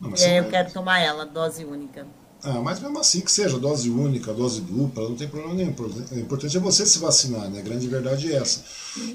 Não, 0.00 0.12
é, 0.18 0.38
eu 0.38 0.44
quero 0.44 0.72
tomar 0.72 1.00
ela, 1.00 1.26
dose 1.26 1.64
única. 1.64 2.06
Ah, 2.42 2.60
mas 2.60 2.78
mesmo 2.78 2.96
assim 3.00 3.22
que 3.22 3.32
seja 3.32 3.58
dose 3.58 3.90
única, 3.90 4.32
dose 4.32 4.60
dupla, 4.60 5.08
não 5.08 5.16
tem 5.16 5.26
problema 5.26 5.54
nenhum. 5.54 5.74
O 6.12 6.18
importante 6.18 6.56
é 6.56 6.60
você 6.60 6.86
se 6.86 7.00
vacinar, 7.00 7.50
né? 7.50 7.58
A 7.58 7.62
grande 7.62 7.88
verdade 7.88 8.32
é 8.32 8.36
essa. 8.36 8.62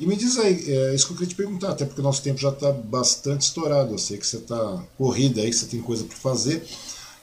E 0.02 0.06
me 0.06 0.18
diz 0.18 0.38
aí, 0.38 0.70
é 0.70 0.94
isso 0.94 1.08
que 1.08 1.14
eu 1.14 1.18
queria 1.18 1.30
te 1.30 1.36
perguntar, 1.36 1.70
até 1.70 1.86
porque 1.86 2.02
o 2.02 2.04
nosso 2.04 2.22
tempo 2.22 2.40
já 2.40 2.50
está 2.50 2.72
bastante 2.74 3.44
estourado. 3.44 3.94
Eu 3.94 3.98
sei 3.98 4.18
que 4.18 4.28
você 4.28 4.36
está 4.36 4.84
corrida 4.98 5.40
aí, 5.40 5.50
que 5.50 5.56
você 5.56 5.68
tem 5.68 5.82
coisa 5.82 6.04
para 6.04 6.18
fazer. 6.18 6.68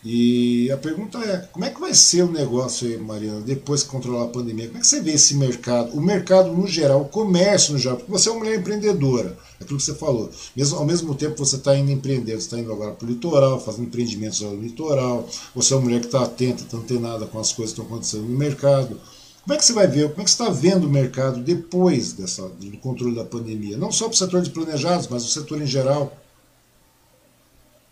E 0.05 0.70
a 0.70 0.77
pergunta 0.77 1.19
é, 1.19 1.39
como 1.51 1.65
é 1.65 1.70
que 1.70 1.81
vai 1.81 1.93
ser 1.93 2.23
o 2.23 2.31
negócio 2.31 2.87
aí, 2.87 2.97
Mariana, 2.97 3.41
depois 3.41 3.83
que 3.83 3.89
controlar 3.89 4.25
a 4.25 4.29
pandemia? 4.29 4.66
Como 4.66 4.79
é 4.79 4.81
que 4.81 4.87
você 4.87 5.01
vê 5.01 5.12
esse 5.12 5.35
mercado? 5.35 5.93
O 5.97 6.01
mercado 6.01 6.53
no 6.53 6.69
geral, 6.69 7.03
o 7.03 7.09
comércio 7.09 7.73
no 7.73 7.79
geral, 7.81 7.97
porque 7.97 8.12
você 8.12 8.29
é 8.29 8.33
uma 8.33 8.39
mulher 8.39 8.61
empreendedora, 8.61 9.37
é 9.59 9.65
aquilo 9.65 9.79
que 9.79 9.85
você 9.85 9.95
falou. 9.95 10.31
Mesmo, 10.55 10.79
ao 10.79 10.85
mesmo 10.85 11.15
tempo 11.16 11.45
você 11.45 11.57
está 11.57 11.77
indo 11.77 11.91
empreender, 11.91 12.33
você 12.33 12.39
está 12.39 12.59
indo 12.59 12.73
agora 12.73 12.93
para 12.93 13.07
o 13.07 13.11
litoral, 13.11 13.61
fazendo 13.61 13.87
empreendimentos 13.87 14.41
no 14.41 14.55
litoral, 14.62 15.29
você 15.53 15.75
é 15.75 15.77
uma 15.77 15.83
mulher 15.83 16.01
que 16.01 16.07
está 16.07 16.23
atenta, 16.23 16.62
está 16.62 16.77
antenada 16.77 17.27
com 17.27 17.41
as 17.41 17.53
coisas 17.53 17.75
que 17.75 17.81
estão 17.81 17.93
acontecendo 17.93 18.23
no 18.23 18.39
mercado. 18.39 19.01
Como 19.43 19.55
é 19.55 19.57
que 19.57 19.65
você 19.65 19.73
vai 19.73 19.89
ver, 19.89 20.11
como 20.11 20.20
é 20.20 20.25
que 20.25 20.31
você 20.31 20.43
está 20.43 20.53
vendo 20.53 20.87
o 20.87 20.91
mercado 20.91 21.41
depois 21.41 22.12
dessa, 22.12 22.49
do 22.49 22.79
controle 22.79 23.16
da 23.16 23.25
pandemia? 23.25 23.77
Não 23.77 23.91
só 23.91 24.05
para 24.05 24.15
o 24.15 24.19
setor 24.19 24.43
de 24.43 24.51
planejados, 24.51 25.09
mas 25.09 25.25
o 25.25 25.29
setor 25.29 25.61
em 25.61 25.66
geral. 25.66 26.16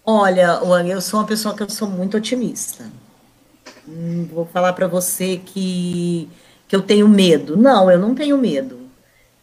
Olha, 0.09 0.61
eu 0.87 1.01
sou 1.01 1.19
uma 1.19 1.27
pessoa 1.27 1.57
que 1.57 1.65
eu 1.65 1.69
sou 1.69 1.89
muito 1.89 2.17
otimista. 2.17 2.89
Hum, 3.89 4.29
vou 4.33 4.47
falar 4.47 4.73
para 4.73 4.87
você 4.87 5.41
que, 5.45 6.29
que 6.69 6.77
eu 6.77 6.83
tenho 6.83 7.09
medo. 7.09 7.57
Não, 7.57 7.91
eu 7.91 7.99
não 7.99 8.15
tenho 8.15 8.39
medo. 8.39 8.79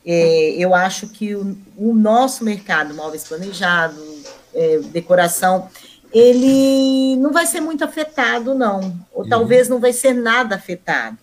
É, 0.06 0.52
eu 0.52 0.74
acho 0.74 1.10
que 1.10 1.36
o, 1.36 1.58
o, 1.76 1.94
nosso 1.94 2.46
mercado, 2.46 2.94
móveis 2.94 3.26
planejados, 3.26 4.24
é, 4.54 4.80
decoração, 4.80 5.68
ele 6.14 7.18
não 7.18 7.34
vai 7.34 7.46
ser 7.46 7.60
muito 7.60 7.84
afetado, 7.84 8.56
não. 8.56 8.98
Ou 9.14 9.24
uhum. 9.24 9.30
talvez 9.30 9.68
não 9.68 9.82
vai 9.82 9.92
ser 9.92 10.14
nada 10.14 10.56
afetado. 10.56 11.18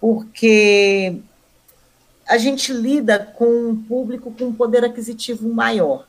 Porque 0.00 1.20
a 2.26 2.38
gente 2.38 2.72
lida 2.72 3.20
com 3.20 3.68
um 3.70 3.76
público 3.76 4.32
com 4.36 4.46
um 4.46 4.52
poder 4.52 4.84
aquisitivo 4.84 5.48
maior. 5.48 6.06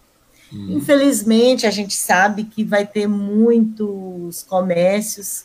Hum. 0.56 0.77
Infelizmente, 0.77 1.68
a 1.68 1.72
gente 1.72 1.94
sabe 1.94 2.45
que 2.45 2.64
vai 2.64 2.88
ter 2.88 3.07
muitos 3.07 4.44
comércios 4.44 5.44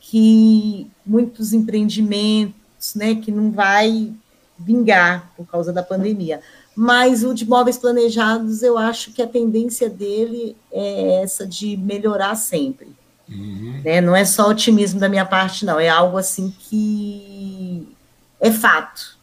que 0.00 0.88
muitos 1.04 1.52
empreendimentos, 1.52 2.94
né, 2.94 3.14
que 3.16 3.32
não 3.32 3.50
vai 3.50 4.12
vingar 4.58 5.32
por 5.36 5.46
causa 5.46 5.72
da 5.72 5.82
pandemia. 5.82 6.40
Mas 6.76 7.24
o 7.24 7.34
de 7.34 7.48
móveis 7.48 7.76
planejados, 7.76 8.62
eu 8.62 8.78
acho 8.78 9.12
que 9.12 9.20
a 9.20 9.26
tendência 9.26 9.90
dele 9.90 10.56
é 10.70 11.22
essa 11.22 11.46
de 11.46 11.76
melhorar 11.76 12.34
sempre. 12.34 12.88
Uhum. 13.28 13.80
Né? 13.84 14.00
Não 14.00 14.14
é 14.14 14.24
só 14.24 14.48
otimismo 14.48 15.00
da 15.00 15.08
minha 15.08 15.24
parte, 15.24 15.64
não. 15.64 15.78
É 15.78 15.88
algo 15.88 16.16
assim 16.16 16.54
que 16.58 17.88
é 18.40 18.50
fato. 18.50 19.16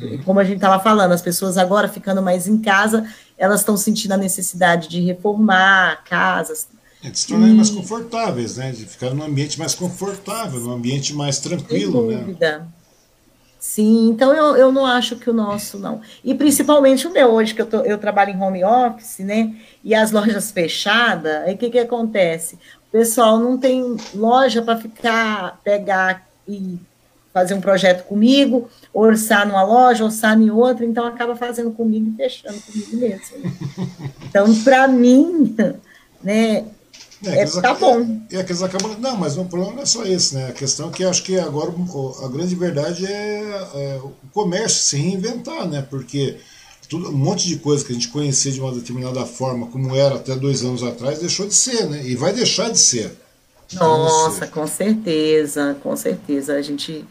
Uhum. 0.00 0.22
Como 0.24 0.40
a 0.40 0.44
gente 0.44 0.56
estava 0.56 0.82
falando, 0.82 1.12
as 1.12 1.22
pessoas 1.22 1.56
agora 1.56 1.88
ficando 1.88 2.22
mais 2.22 2.46
em 2.46 2.58
casa, 2.58 3.08
elas 3.38 3.60
estão 3.60 3.76
sentindo 3.76 4.12
a 4.12 4.16
necessidade 4.16 4.88
de 4.88 5.00
reformar 5.00 6.04
casas. 6.04 6.68
É, 7.02 7.10
de 7.10 7.18
se 7.18 7.26
tornarem 7.26 7.54
e... 7.54 7.56
mais 7.56 7.70
confortáveis, 7.70 8.56
né? 8.56 8.72
De 8.72 8.84
ficar 8.86 9.10
num 9.10 9.24
ambiente 9.24 9.58
mais 9.58 9.74
confortável, 9.74 10.60
num 10.60 10.72
ambiente 10.72 11.14
mais 11.14 11.38
tranquilo, 11.38 12.08
Sem 12.08 12.16
né? 12.16 12.22
dúvida. 12.22 12.58
né? 12.58 12.66
Sim, 13.58 14.10
então 14.10 14.32
eu, 14.32 14.56
eu 14.56 14.70
não 14.70 14.86
acho 14.86 15.16
que 15.16 15.28
o 15.28 15.32
nosso 15.32 15.78
não. 15.78 16.00
E 16.22 16.34
principalmente 16.34 17.06
o 17.06 17.12
meu 17.12 17.32
hoje, 17.32 17.52
que 17.52 17.60
eu, 17.60 17.66
tô, 17.66 17.80
eu 17.80 17.98
trabalho 17.98 18.30
em 18.30 18.40
home 18.40 18.64
office, 18.64 19.18
né? 19.18 19.56
E 19.82 19.94
as 19.94 20.12
lojas 20.12 20.52
fechadas, 20.52 21.42
aí 21.44 21.54
o 21.54 21.58
que, 21.58 21.70
que 21.70 21.78
acontece? 21.78 22.54
O 22.88 22.92
pessoal 22.92 23.40
não 23.40 23.58
tem 23.58 23.96
loja 24.14 24.62
para 24.62 24.78
ficar, 24.78 25.60
pegar 25.64 26.28
e 26.46 26.78
fazer 27.36 27.52
um 27.52 27.60
projeto 27.60 28.04
comigo, 28.04 28.66
orçar 28.94 29.46
numa 29.46 29.62
loja, 29.62 30.02
orçar 30.02 30.40
em 30.40 30.48
outra, 30.48 30.86
então 30.86 31.04
acaba 31.04 31.36
fazendo 31.36 31.70
comigo 31.70 32.10
e 32.14 32.16
fechando 32.16 32.58
comigo 32.62 32.96
mesmo. 32.96 33.36
Então, 34.26 34.54
para 34.64 34.88
mim, 34.88 35.54
né, 36.22 36.64
é, 37.24 37.42
é, 37.42 37.46
tá 37.46 37.74
bom. 37.74 38.20
É, 38.30 38.42
que 38.42 38.52
eles 38.52 38.62
acabam. 38.62 38.96
Não, 38.98 39.16
mas 39.16 39.36
o 39.36 39.44
problema 39.44 39.74
não 39.74 39.82
é 39.82 39.86
só 39.86 40.04
esse, 40.04 40.34
né? 40.34 40.48
A 40.48 40.52
questão 40.52 40.88
é 40.88 40.92
que 40.92 41.04
acho 41.04 41.22
que 41.22 41.38
agora 41.38 41.72
a 42.22 42.28
grande 42.28 42.54
verdade 42.54 43.06
é, 43.06 43.68
é 43.74 44.00
o 44.02 44.12
comércio 44.32 44.82
se 44.82 44.96
reinventar, 44.96 45.66
né? 45.66 45.86
Porque 45.88 46.36
tudo, 46.88 47.08
um 47.08 47.16
monte 47.16 47.46
de 47.46 47.56
coisa 47.56 47.84
que 47.84 47.92
a 47.92 47.94
gente 47.94 48.08
conhecia 48.08 48.52
de 48.52 48.60
uma 48.60 48.72
determinada 48.72 49.24
forma, 49.24 49.68
como 49.68 49.94
era 49.94 50.16
até 50.16 50.34
dois 50.34 50.62
anos 50.62 50.82
atrás, 50.82 51.18
deixou 51.18 51.46
de 51.46 51.54
ser, 51.54 51.86
né? 51.86 52.02
E 52.04 52.16
vai 52.16 52.32
deixar 52.32 52.70
de 52.70 52.78
ser. 52.78 53.25
Nossa, 53.74 54.46
com 54.46 54.66
certeza, 54.66 55.76
com 55.82 55.96
certeza. 55.96 56.54
A 56.54 56.62
gente 56.62 57.04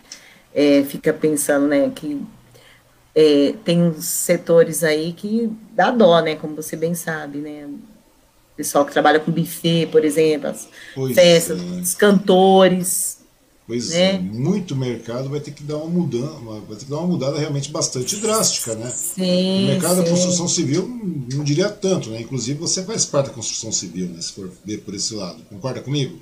é, 0.53 0.83
fica 0.83 1.13
pensando, 1.13 1.67
né, 1.67 1.91
que 1.93 2.21
é, 3.13 3.53
tem 3.63 3.81
uns 3.81 4.05
setores 4.05 4.83
aí 4.83 5.13
que 5.13 5.51
dá 5.71 5.91
dó, 5.91 6.21
né, 6.21 6.35
como 6.35 6.55
você 6.55 6.75
bem 6.75 6.95
sabe, 6.95 7.39
né, 7.39 7.67
pessoal 8.55 8.85
que 8.85 8.93
trabalha 8.93 9.19
com 9.19 9.31
buffet, 9.31 9.87
por 9.87 10.05
exemplo, 10.05 10.49
as 10.49 10.67
pois 10.93 11.13
festas, 11.13 11.59
é. 11.59 11.81
os 11.81 11.93
cantores. 11.93 13.17
Pois 13.67 13.89
né? 13.89 14.15
é, 14.15 14.19
muito 14.19 14.75
mercado 14.75 15.27
vai 15.27 15.39
ter 15.39 15.49
que 15.51 15.63
dar 15.63 15.77
uma 15.77 15.87
mudança, 15.87 16.35
vai 16.67 16.77
ter 16.77 16.85
que 16.85 16.91
dar 16.91 16.97
uma 16.97 17.07
mudada 17.07 17.39
realmente 17.39 17.71
bastante 17.71 18.15
drástica, 18.17 18.75
né? 18.75 18.91
Sim, 18.91 19.63
o 19.63 19.67
mercado 19.69 19.95
sim. 19.95 20.03
da 20.03 20.09
construção 20.09 20.47
civil 20.47 20.87
não 21.33 21.43
diria 21.43 21.67
tanto, 21.69 22.11
né? 22.11 22.21
Inclusive 22.21 22.59
você 22.59 22.83
faz 22.83 23.05
parte 23.05 23.27
da 23.27 23.33
construção 23.33 23.71
civil, 23.71 24.07
né? 24.09 24.21
Se 24.21 24.33
for 24.33 24.51
ver 24.63 24.81
por 24.81 24.93
esse 24.93 25.15
lado. 25.15 25.41
Concorda 25.49 25.81
comigo? 25.81 26.19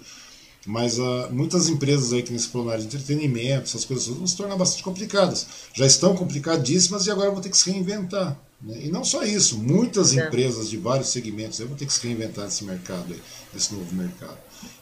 Mas 0.66 0.98
uh, 0.98 1.28
muitas 1.30 1.68
empresas 1.68 2.14
aí 2.14 2.24
que 2.24 2.32
nesse 2.32 2.48
plenário 2.48 2.82
de 2.82 2.88
entretenimento, 2.88 3.64
essas 3.64 3.84
coisas 3.84 4.08
vão 4.08 4.26
se 4.26 4.38
tornar 4.38 4.56
bastante 4.56 4.84
complicadas. 4.84 5.46
Já 5.74 5.86
estão 5.86 6.16
complicadíssimas 6.16 7.06
e 7.06 7.12
agora 7.12 7.32
vão 7.32 7.42
ter 7.42 7.50
que 7.50 7.58
se 7.58 7.70
reinventar. 7.70 8.38
Né? 8.62 8.84
E 8.86 8.90
não 8.90 9.04
só 9.04 9.24
isso, 9.24 9.58
muitas 9.58 10.16
é. 10.16 10.26
empresas 10.26 10.70
de 10.70 10.78
vários 10.78 11.10
segmentos 11.10 11.60
vão 11.60 11.76
ter 11.76 11.86
que 11.86 11.92
se 11.92 12.08
reinventar 12.08 12.46
nesse 12.46 12.64
mercado, 12.64 13.06
aí, 13.10 13.22
nesse 13.54 13.74
novo 13.74 13.94
mercado. 13.94 14.38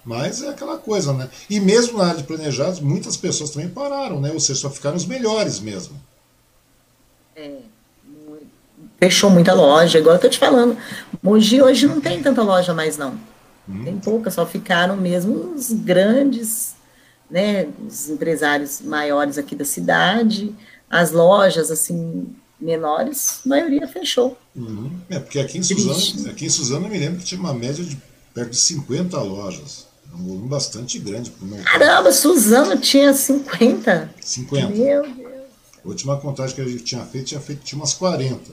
Mas 0.05 0.43
é 0.43 0.49
aquela 0.49 0.77
coisa, 0.77 1.13
né? 1.13 1.27
E 1.49 1.59
mesmo 1.59 1.97
na 1.97 2.05
área 2.05 2.17
de 2.17 2.27
planejados, 2.27 2.79
muitas 2.79 3.17
pessoas 3.17 3.49
também 3.49 3.69
pararam, 3.69 4.21
né? 4.21 4.31
Ou 4.31 4.39
seja, 4.39 4.59
só 4.59 4.69
ficaram 4.69 4.95
os 4.95 5.05
melhores 5.05 5.59
mesmo. 5.59 5.99
É. 7.35 7.57
Fechou 8.99 9.31
muita 9.31 9.55
loja, 9.55 9.97
igual 9.97 10.15
eu 10.15 10.21
tô 10.21 10.29
te 10.29 10.37
falando. 10.37 10.77
Mogi 11.23 11.59
hoje 11.59 11.87
não 11.87 11.99
tem 11.99 12.21
tanta 12.21 12.43
loja 12.43 12.71
mais, 12.71 12.97
não. 12.99 13.30
Hum. 13.67 13.83
Tem 13.83 13.97
poucas, 13.97 14.33
só 14.33 14.45
ficaram 14.45 14.97
mesmo 14.97 15.53
os 15.53 15.71
grandes, 15.71 16.75
né, 17.29 17.67
os 17.87 18.09
empresários 18.09 18.81
maiores 18.81 19.37
aqui 19.37 19.55
da 19.55 19.65
cidade, 19.65 20.53
as 20.89 21.11
lojas, 21.11 21.71
assim, 21.71 22.27
menores, 22.59 23.39
a 23.45 23.49
maioria 23.49 23.87
fechou. 23.87 24.37
Uhum. 24.55 24.91
É, 25.09 25.19
porque 25.19 25.39
aqui 25.39 25.57
em, 25.57 25.63
Suzano, 25.63 26.29
aqui 26.29 26.45
em 26.45 26.49
Suzano 26.49 26.85
eu 26.85 26.91
me 26.91 26.97
lembro 26.99 27.19
que 27.19 27.25
tinha 27.25 27.39
uma 27.39 27.53
média 27.53 27.83
de 27.83 27.97
perto 28.33 28.51
de 28.51 28.57
50 28.57 29.19
lojas. 29.21 29.87
É 30.11 30.15
um 30.15 30.25
volume 30.25 30.49
bastante 30.49 30.99
grande. 30.99 31.31
Caramba, 31.63 32.11
Suzano 32.11 32.77
tinha 32.77 33.13
50. 33.13 34.13
50. 34.19 34.69
Meu 34.69 35.03
Deus. 35.03 35.31
A 35.83 35.87
última 35.87 36.17
contagem 36.17 36.55
que 36.55 36.61
a 36.61 36.67
gente 36.67 36.83
tinha 36.83 37.03
feito, 37.05 37.27
tinha 37.27 37.39
feito 37.39 37.63
tinha 37.63 37.79
umas 37.79 37.93
40. 37.93 38.51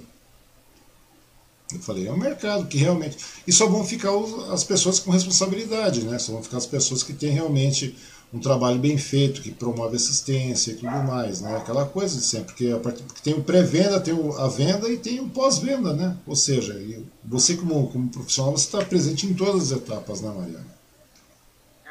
Eu 1.73 1.81
falei, 1.81 2.07
é 2.09 2.12
um 2.12 2.16
mercado 2.16 2.66
que 2.66 2.78
realmente. 2.78 3.19
E 3.47 3.53
só 3.53 3.66
vão 3.66 3.85
ficar 3.85 4.11
as 4.53 4.65
pessoas 4.65 4.99
com 4.99 5.11
responsabilidade, 5.11 6.03
né? 6.05 6.19
Só 6.19 6.32
vão 6.32 6.43
ficar 6.43 6.57
as 6.57 6.66
pessoas 6.66 7.03
que 7.03 7.12
têm 7.12 7.31
realmente 7.31 7.95
um 8.32 8.39
trabalho 8.39 8.78
bem 8.78 8.97
feito, 8.99 9.40
que 9.40 9.51
promove 9.51 9.97
assistência 9.97 10.73
e 10.73 10.74
tudo 10.74 10.90
mais, 10.90 11.40
né? 11.40 11.57
Aquela 11.57 11.86
coisa 11.86 12.16
de 12.16 12.24
sempre, 12.24 12.47
porque, 12.47 12.74
porque 12.82 13.23
tem 13.23 13.35
o 13.35 13.43
pré-venda, 13.43 14.01
tem 14.01 14.15
a 14.39 14.49
venda 14.49 14.89
e 14.89 14.99
tem 14.99 15.20
o 15.20 15.28
pós-venda, 15.28 15.95
né? 15.95 16.16
Ou 16.27 16.36
seja, 16.36 16.78
você 17.24 17.55
como, 17.55 17.89
como 17.89 18.09
profissional, 18.09 18.53
você 18.53 18.65
está 18.65 18.85
presente 18.85 19.27
em 19.27 19.35
todas 19.35 19.73
as 19.73 19.78
etapas, 19.78 20.20
né, 20.20 20.31
Mariana? 20.35 20.78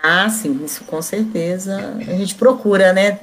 Ah, 0.02 0.30
sim, 0.30 0.64
isso 0.64 0.84
com 0.86 1.02
certeza. 1.02 1.95
A 2.08 2.16
gente 2.16 2.36
procura, 2.36 2.94
né? 2.94 3.20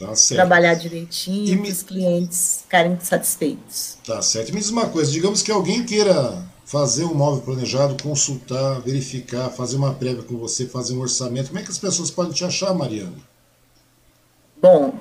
Tá 0.00 0.12
trabalhar 0.30 0.74
direitinho, 0.74 1.66
e 1.66 1.70
os 1.70 1.82
clientes 1.82 2.60
ficarem 2.62 2.98
satisfeitos. 3.00 3.98
Tá 4.06 4.22
certo. 4.22 4.54
Me 4.54 4.58
diz 4.58 4.70
uma 4.70 4.88
coisa, 4.88 5.12
digamos 5.12 5.42
que 5.42 5.52
alguém 5.52 5.84
queira 5.84 6.42
fazer 6.64 7.04
um 7.04 7.12
móvel 7.12 7.42
planejado, 7.42 8.02
consultar, 8.02 8.80
verificar, 8.80 9.50
fazer 9.50 9.76
uma 9.76 9.92
prévia 9.92 10.22
com 10.22 10.38
você, 10.38 10.66
fazer 10.66 10.94
um 10.94 11.00
orçamento. 11.00 11.48
Como 11.48 11.58
é 11.58 11.62
que 11.62 11.70
as 11.70 11.76
pessoas 11.76 12.10
podem 12.10 12.32
te 12.32 12.42
achar, 12.44 12.72
Mariana? 12.72 13.12
Bom, 14.62 14.94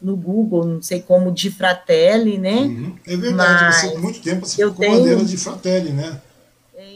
no 0.00 0.16
Google, 0.16 0.64
não 0.64 0.80
sei 0.80 1.02
como, 1.02 1.30
de 1.30 1.50
Fratelli, 1.50 2.38
né? 2.38 2.60
Uhum. 2.60 2.96
É 3.06 3.16
verdade, 3.16 3.64
Mas 3.64 3.76
você, 3.76 3.98
muito 3.98 4.20
tempo 4.22 4.46
você 4.46 4.56
ficou 4.56 4.74
tenho... 4.74 4.96
bandeira 4.96 5.24
de 5.24 5.36
Fratelli, 5.36 5.90
né? 5.90 6.18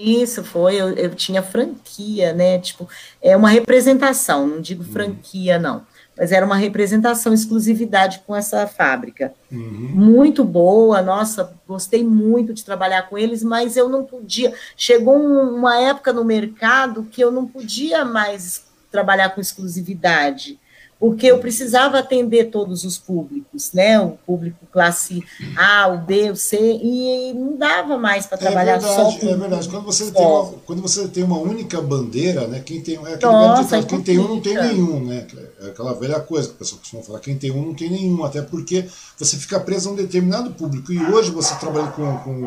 Isso 0.00 0.42
foi, 0.42 0.76
eu, 0.76 0.88
eu 0.94 1.14
tinha 1.14 1.42
franquia, 1.42 2.32
né? 2.32 2.58
Tipo, 2.58 2.88
é 3.20 3.36
uma 3.36 3.50
representação, 3.50 4.46
não 4.46 4.62
digo 4.62 4.82
uhum. 4.82 4.92
franquia, 4.92 5.58
não 5.58 5.84
mas 6.20 6.32
era 6.32 6.44
uma 6.44 6.56
representação, 6.56 7.32
exclusividade 7.32 8.22
com 8.26 8.36
essa 8.36 8.66
fábrica. 8.66 9.32
Uhum. 9.50 9.90
Muito 9.94 10.44
boa, 10.44 11.00
nossa, 11.00 11.54
gostei 11.66 12.04
muito 12.04 12.52
de 12.52 12.62
trabalhar 12.62 13.08
com 13.08 13.16
eles, 13.16 13.42
mas 13.42 13.74
eu 13.74 13.88
não 13.88 14.04
podia. 14.04 14.52
Chegou 14.76 15.16
uma 15.16 15.80
época 15.80 16.12
no 16.12 16.22
mercado 16.22 17.04
que 17.10 17.24
eu 17.24 17.32
não 17.32 17.46
podia 17.46 18.04
mais 18.04 18.66
trabalhar 18.90 19.30
com 19.30 19.40
exclusividade 19.40 20.59
porque 21.00 21.28
eu 21.28 21.38
precisava 21.38 21.98
atender 21.98 22.50
todos 22.50 22.84
os 22.84 22.98
públicos, 22.98 23.72
né? 23.72 23.98
O 23.98 24.18
público 24.26 24.66
classe 24.70 25.24
A, 25.56 25.88
o 25.88 25.96
B, 25.96 26.30
o 26.30 26.36
C, 26.36 26.58
e 26.60 27.32
não 27.32 27.56
dava 27.56 27.96
mais 27.96 28.26
para 28.26 28.36
é 28.36 28.40
trabalhar 28.42 28.74
é 28.74 28.78
verdade, 28.78 29.12
só 29.14 29.18
com 29.18 29.26
É 29.26 29.36
verdade. 29.36 29.68
Quando 29.70 29.84
você, 29.86 30.10
tem 30.10 30.26
uma, 30.26 30.46
quando 30.66 30.82
você 30.82 31.08
tem 31.08 31.24
uma 31.24 31.38
única 31.38 31.80
bandeira, 31.80 32.46
né? 32.46 32.60
Quem 32.60 32.82
tem, 32.82 32.96
é 32.96 33.14
aquele 33.14 33.32
Nossa, 33.32 33.62
ditado, 33.62 33.86
quem 33.86 34.02
tem 34.02 34.18
um 34.18 34.28
não 34.28 34.40
tem 34.42 34.54
nenhum, 34.54 35.06
né? 35.06 35.26
É 35.62 35.68
aquela 35.68 35.94
velha 35.94 36.20
coisa 36.20 36.48
que 36.48 36.54
o 36.54 36.58
pessoal 36.58 36.80
costuma 36.80 37.02
falar, 37.02 37.20
quem 37.20 37.38
tem 37.38 37.50
um 37.50 37.62
não 37.64 37.74
tem 37.74 37.88
nenhum, 37.88 38.22
até 38.22 38.42
porque 38.42 38.84
você 39.16 39.38
fica 39.38 39.58
preso 39.58 39.88
a 39.88 39.92
um 39.92 39.96
determinado 39.96 40.50
público. 40.50 40.92
E 40.92 41.02
hoje 41.02 41.30
você 41.30 41.54
trabalha 41.54 41.88
com, 41.92 42.14
com, 42.18 42.42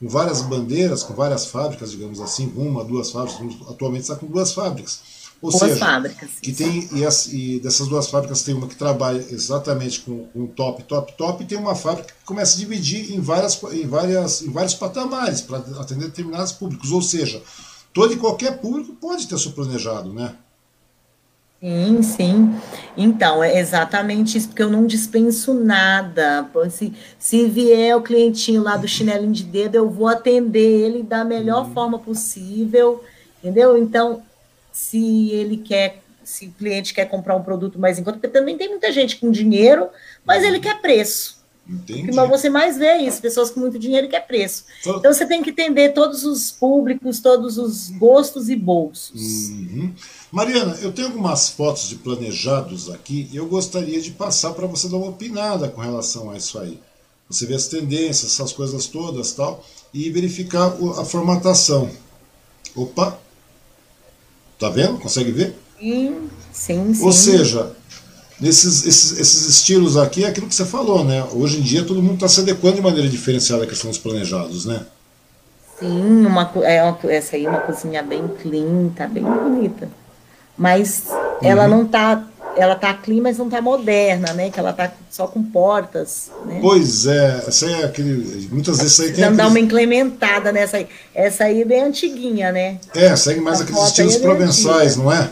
com 0.00 0.08
várias 0.08 0.40
bandeiras, 0.40 1.02
com 1.02 1.12
várias 1.12 1.44
fábricas, 1.44 1.90
digamos 1.90 2.22
assim, 2.22 2.50
uma, 2.56 2.82
duas 2.82 3.10
fábricas, 3.10 3.38
atualmente 3.68 4.04
está 4.04 4.16
com 4.16 4.26
duas 4.26 4.54
fábricas 4.54 5.20
ou 5.42 5.50
Boas 5.50 5.72
seja, 5.72 5.84
fábricas. 5.84 6.30
Que 6.40 6.52
tem, 6.52 6.88
e, 6.92 7.04
as, 7.04 7.26
e, 7.32 7.58
dessas 7.58 7.88
duas 7.88 8.06
fábricas 8.06 8.42
tem 8.42 8.54
uma 8.54 8.68
que 8.68 8.76
trabalha 8.76 9.18
exatamente 9.28 10.00
com, 10.02 10.26
com 10.26 10.46
top, 10.46 10.84
top, 10.84 11.12
top, 11.18 11.42
e 11.42 11.46
tem 11.46 11.58
uma 11.58 11.74
fábrica 11.74 12.14
que 12.16 12.24
começa 12.24 12.54
a 12.54 12.58
dividir 12.60 13.12
em, 13.12 13.20
várias, 13.20 13.60
em, 13.72 13.84
várias, 13.88 14.42
em 14.42 14.52
vários 14.52 14.74
patamares 14.74 15.40
para 15.40 15.58
atender 15.58 16.06
determinados 16.06 16.52
públicos. 16.52 16.92
Ou 16.92 17.02
seja, 17.02 17.42
todo 17.92 18.14
e 18.14 18.16
qualquer 18.18 18.60
público 18.60 18.94
pode 18.94 19.26
ter 19.26 19.36
seu 19.36 19.50
planejado, 19.50 20.12
né? 20.12 20.36
Sim, 21.60 22.02
sim. 22.02 22.54
Então, 22.96 23.42
é 23.42 23.58
exatamente 23.58 24.38
isso, 24.38 24.48
porque 24.48 24.62
eu 24.62 24.70
não 24.70 24.86
dispenso 24.86 25.54
nada. 25.54 26.48
Se, 26.70 26.92
se 27.18 27.48
vier 27.48 27.96
o 27.96 28.02
clientinho 28.02 28.62
lá 28.62 28.76
do 28.76 28.86
chinelinho 28.86 29.32
de 29.32 29.44
dedo, 29.44 29.74
eu 29.74 29.90
vou 29.90 30.06
atender 30.06 30.84
ele 30.84 31.02
da 31.02 31.24
melhor 31.24 31.66
hum. 31.66 31.74
forma 31.74 31.98
possível, 31.98 33.02
entendeu? 33.42 33.76
Então, 33.76 34.22
se 34.72 35.30
ele 35.30 35.58
quer, 35.58 36.02
se 36.24 36.46
o 36.46 36.52
cliente 36.52 36.94
quer 36.94 37.04
comprar 37.06 37.36
um 37.36 37.42
produto 37.42 37.78
mais 37.78 37.98
em 37.98 38.02
conta, 38.02 38.18
porque 38.18 38.28
também 38.28 38.56
tem 38.56 38.68
muita 38.68 38.90
gente 38.90 39.16
com 39.16 39.30
dinheiro, 39.30 39.88
mas 40.24 40.42
ele 40.42 40.58
quer 40.58 40.80
preço. 40.80 41.42
Entendi. 41.68 42.10
Mas 42.12 42.28
você 42.28 42.50
mais 42.50 42.76
vê 42.76 42.96
isso, 42.96 43.22
pessoas 43.22 43.50
com 43.50 43.60
muito 43.60 43.78
dinheiro 43.78 44.08
quer 44.08 44.26
preço. 44.26 44.64
Então 44.84 45.12
você 45.12 45.24
tem 45.24 45.42
que 45.42 45.50
entender 45.50 45.90
todos 45.90 46.24
os 46.24 46.50
públicos, 46.50 47.20
todos 47.20 47.56
os 47.56 47.88
gostos 47.90 48.48
e 48.48 48.56
bolsos. 48.56 49.48
Uhum. 49.50 49.92
Mariana, 50.30 50.76
eu 50.82 50.92
tenho 50.92 51.08
algumas 51.08 51.50
fotos 51.50 51.88
de 51.88 51.96
planejados 51.96 52.90
aqui 52.90 53.28
e 53.32 53.36
eu 53.36 53.46
gostaria 53.46 54.00
de 54.00 54.10
passar 54.10 54.52
para 54.54 54.66
você 54.66 54.88
dar 54.88 54.96
uma 54.96 55.10
opinada 55.10 55.68
com 55.68 55.80
relação 55.80 56.30
a 56.30 56.36
isso 56.36 56.58
aí. 56.58 56.80
Você 57.30 57.46
vê 57.46 57.54
as 57.54 57.68
tendências, 57.68 58.32
essas 58.32 58.52
coisas 58.52 58.86
todas 58.86 59.32
tal, 59.32 59.64
e 59.94 60.10
verificar 60.10 60.66
a 60.98 61.04
formatação. 61.04 61.88
Opa, 62.74 63.18
Tá 64.62 64.70
vendo? 64.70 64.96
Consegue 64.96 65.32
ver? 65.32 65.56
Sim, 65.76 66.30
sim, 66.52 66.94
sim. 66.94 67.04
Ou 67.04 67.10
seja, 67.10 67.72
nesses 68.40 68.86
esses, 68.86 69.18
esses 69.18 69.48
estilos 69.48 69.96
aqui 69.96 70.22
é 70.22 70.28
aquilo 70.28 70.46
que 70.46 70.54
você 70.54 70.64
falou, 70.64 71.04
né? 71.04 71.26
Hoje 71.32 71.58
em 71.58 71.62
dia 71.62 71.82
todo 71.82 72.00
mundo 72.00 72.14
está 72.14 72.28
se 72.28 72.38
adequando 72.42 72.76
de 72.76 72.80
maneira 72.80 73.08
diferenciada 73.08 73.64
à 73.64 73.66
questão 73.66 73.90
dos 73.90 73.98
planejados, 73.98 74.64
né? 74.64 74.86
Sim, 75.80 76.24
uma, 76.24 76.48
é 76.62 76.80
uma, 76.80 76.96
essa 77.10 77.34
aí 77.34 77.44
é 77.44 77.48
uma 77.48 77.58
cozinha 77.58 78.04
bem 78.04 78.22
clean, 78.40 78.90
tá 78.94 79.08
bem 79.08 79.24
bonita. 79.24 79.88
Mas 80.56 81.06
uhum. 81.08 81.38
ela 81.42 81.66
não 81.66 81.84
tá 81.84 82.24
ela 82.56 82.74
tá 82.74 82.92
clean, 82.94 83.22
mas 83.22 83.38
não 83.38 83.48
tá 83.48 83.60
moderna, 83.60 84.32
né? 84.32 84.50
Que 84.50 84.58
ela 84.58 84.72
tá 84.72 84.92
só 85.10 85.26
com 85.26 85.42
portas, 85.42 86.30
né? 86.44 86.58
Pois 86.60 87.06
é, 87.06 87.44
essa 87.46 87.66
é 87.66 87.84
aquele. 87.84 88.48
Muitas 88.50 88.78
vezes 88.78 89.00
aí 89.00 89.12
tem. 89.12 89.24
Aqueles... 89.24 89.36
dar 89.36 89.48
uma 89.48 89.60
incrementada 89.60 90.52
nessa 90.52 90.78
aí. 90.78 90.88
Essa 91.14 91.44
aí 91.44 91.62
é 91.62 91.64
bem 91.64 91.82
antiguinha, 91.82 92.52
né? 92.52 92.78
É, 92.94 93.14
segue 93.16 93.40
mais 93.40 93.60
A 93.60 93.64
aqueles 93.64 93.82
estilos 93.84 94.16
é 94.16 94.20
provençais, 94.20 94.96
não 94.96 95.12
é? 95.12 95.30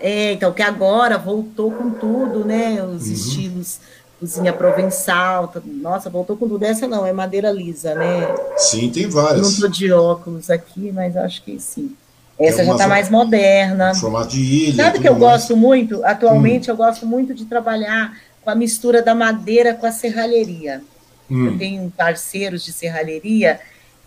É, 0.00 0.32
então, 0.32 0.52
que 0.52 0.62
agora 0.62 1.16
voltou 1.16 1.70
com 1.70 1.90
tudo, 1.90 2.44
né? 2.44 2.82
Os 2.82 3.06
uhum. 3.06 3.12
estilos 3.12 3.80
cozinha 4.20 4.52
provençal, 4.52 5.48
tá, 5.48 5.60
nossa, 5.66 6.08
voltou 6.08 6.36
com 6.36 6.48
tudo. 6.48 6.64
Essa 6.64 6.86
não, 6.86 7.04
é 7.04 7.12
madeira 7.12 7.50
lisa, 7.50 7.94
né? 7.94 8.34
Sim, 8.56 8.90
tem 8.90 9.08
várias. 9.08 9.42
Não 9.42 9.60
tô 9.60 9.68
de 9.68 9.92
óculos 9.92 10.50
aqui, 10.50 10.90
mas 10.92 11.16
acho 11.16 11.42
que 11.42 11.58
sim. 11.58 11.94
Essa 12.38 12.62
é 12.62 12.64
já 12.64 12.72
está 12.72 12.88
mais 12.88 13.08
moderna. 13.08 13.94
Formato 13.94 14.28
de 14.28 14.40
ilha. 14.40 14.84
Sabe 14.84 14.98
que 14.98 15.08
eu 15.08 15.12
mais. 15.12 15.22
gosto 15.22 15.56
muito? 15.56 16.04
Atualmente 16.04 16.68
hum. 16.68 16.72
eu 16.72 16.76
gosto 16.76 17.06
muito 17.06 17.34
de 17.34 17.44
trabalhar 17.44 18.16
com 18.42 18.50
a 18.50 18.54
mistura 18.54 19.02
da 19.02 19.14
madeira 19.14 19.74
com 19.74 19.86
a 19.86 19.92
serralheria. 19.92 20.82
Hum. 21.30 21.46
Eu 21.46 21.58
tenho 21.58 21.92
parceiros 21.96 22.64
de 22.64 22.72
serralheria 22.72 23.60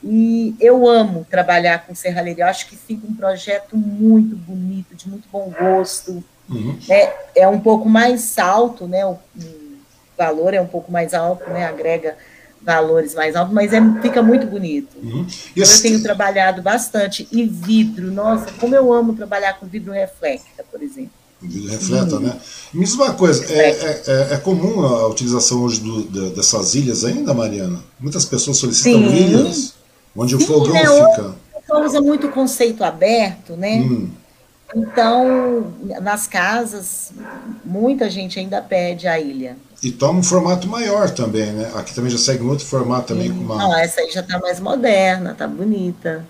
e 0.03 0.55
eu 0.59 0.87
amo 0.87 1.25
trabalhar 1.29 1.85
com 1.85 1.95
serralheria. 1.95 2.43
Eu 2.43 2.49
acho 2.49 2.67
que 2.67 2.75
fica 2.75 3.07
um 3.07 3.13
projeto 3.13 3.75
muito 3.75 4.35
bonito, 4.35 4.95
de 4.95 5.09
muito 5.09 5.27
bom 5.31 5.51
gosto. 5.59 6.23
Uhum. 6.49 6.77
É, 6.89 7.13
é 7.35 7.47
um 7.47 7.59
pouco 7.59 7.89
mais 7.89 8.37
alto, 8.37 8.87
né? 8.87 9.05
O, 9.05 9.17
o 9.35 9.77
valor 10.17 10.53
é 10.53 10.61
um 10.61 10.67
pouco 10.67 10.91
mais 10.91 11.13
alto, 11.13 11.49
né? 11.49 11.65
Agrega 11.65 12.15
valores 12.61 13.15
mais 13.15 13.35
altos, 13.35 13.53
mas 13.53 13.73
é, 13.73 13.79
fica 14.01 14.21
muito 14.21 14.45
bonito. 14.45 14.97
Uhum. 15.01 15.25
Eu 15.55 15.65
tenho 15.81 16.01
trabalhado 16.01 16.61
bastante. 16.61 17.27
E 17.31 17.45
vidro, 17.45 18.11
nossa, 18.11 18.51
como 18.59 18.75
eu 18.75 18.91
amo 18.91 19.13
trabalhar 19.15 19.59
com 19.59 19.65
vidro 19.65 19.91
reflecta, 19.91 20.63
por 20.69 20.81
exemplo. 20.81 21.11
Vidro 21.41 21.69
refleta, 21.69 22.19
né? 22.19 22.35
Me 22.73 22.83
diz 22.83 22.93
uma 22.95 23.13
coisa, 23.13 23.45
é, 23.53 23.69
é, 23.69 24.03
é, 24.07 24.33
é, 24.33 24.37
comum 24.37 24.81
a 24.81 25.07
utilização 25.07 25.63
hoje 25.63 25.79
do, 25.79 26.03
de, 26.03 26.29
dessas 26.31 26.73
ilhas 26.73 27.05
ainda, 27.05 27.33
Mariana? 27.33 27.79
Muitas 27.99 28.25
pessoas 28.25 28.57
solicitam 28.57 29.07
Sim. 29.07 29.15
ilhas, 29.15 29.73
onde 30.15 30.35
Sim, 30.35 30.43
o 30.43 30.47
fogão 30.47 30.73
né, 30.73 30.81
fica. 30.81 31.35
O 31.69 31.85
usa 31.85 32.01
muito 32.01 32.29
conceito 32.29 32.83
aberto, 32.83 33.55
né? 33.55 33.77
Hum. 33.77 34.09
Então, 34.75 35.73
nas 36.01 36.27
casas, 36.27 37.11
muita 37.63 38.09
gente 38.09 38.39
ainda 38.39 38.61
pede 38.61 39.07
a 39.07 39.19
ilha. 39.19 39.57
E 39.81 39.91
toma 39.91 40.19
um 40.19 40.23
formato 40.23 40.67
maior 40.67 41.09
também, 41.11 41.51
né? 41.51 41.71
Aqui 41.75 41.93
também 41.93 42.09
já 42.09 42.17
segue 42.17 42.43
um 42.43 42.49
outro 42.49 42.65
formato 42.65 43.09
também. 43.09 43.31
Com 43.31 43.41
uma... 43.41 43.57
Não, 43.57 43.77
essa 43.77 44.01
aí 44.01 44.11
já 44.11 44.21
está 44.21 44.39
mais 44.39 44.59
moderna, 44.59 45.35
tá 45.35 45.47
bonita. 45.47 46.25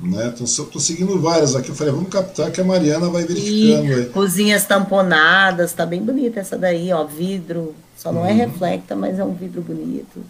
Né? 0.00 0.32
Então, 0.34 0.46
eu 0.58 0.66
tô 0.66 0.80
seguindo 0.80 1.20
várias 1.20 1.54
aqui. 1.54 1.68
Eu 1.68 1.74
falei, 1.74 1.92
vamos 1.92 2.08
captar 2.08 2.50
que 2.50 2.60
a 2.60 2.64
Mariana 2.64 3.08
vai 3.08 3.24
verificando. 3.24 3.86
E 3.86 3.94
aí. 3.94 4.06
cozinhas 4.06 4.64
tamponadas, 4.64 5.72
tá 5.72 5.86
bem 5.86 6.02
bonita 6.02 6.40
essa 6.40 6.58
daí, 6.58 6.92
ó. 6.92 7.04
Vidro. 7.04 7.74
Só 7.96 8.12
não 8.12 8.24
é 8.24 8.32
uhum. 8.32 8.40
é 8.40 8.44
reflecta, 8.46 8.96
mas 8.96 9.18
é 9.18 9.24
um 9.24 9.34
vidro 9.34 9.62
bonito. 9.62 10.24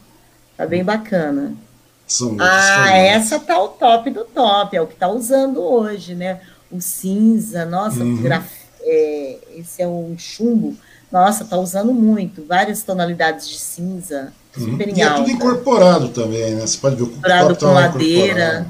Tá 0.57 0.67
bem 0.67 0.85
bacana. 0.85 1.55
São 2.07 2.37
ah, 2.39 2.91
essa 2.97 3.39
tá 3.39 3.63
o 3.63 3.69
top 3.69 4.11
do 4.11 4.25
top, 4.25 4.75
é 4.75 4.81
o 4.81 4.87
que 4.87 4.97
tá 4.97 5.09
usando 5.09 5.61
hoje, 5.61 6.15
né? 6.15 6.41
O 6.71 6.81
cinza, 6.81 7.67
nossa, 7.67 8.03
uhum. 8.03 8.23
graf... 8.23 8.47
é, 8.81 9.39
esse 9.57 9.83
é 9.83 9.87
um 9.87 10.17
chumbo 10.19 10.75
nossa, 11.11 11.45
tá 11.45 11.57
usando 11.57 11.93
muito, 11.93 12.45
várias 12.47 12.83
tonalidades 12.83 13.49
de 13.49 13.59
cinza, 13.59 14.33
uhum. 14.57 14.73
super 14.73 14.89
E 14.97 15.01
é 15.01 15.11
tudo 15.11 15.31
incorporado 15.31 16.09
também, 16.09 16.55
né? 16.55 16.67
Você 16.67 16.79
pode 16.79 16.97
ver 16.97 17.03
o 17.03 17.07
incorporado 17.07 17.57
com 17.57 17.67
madeira. 17.67 18.67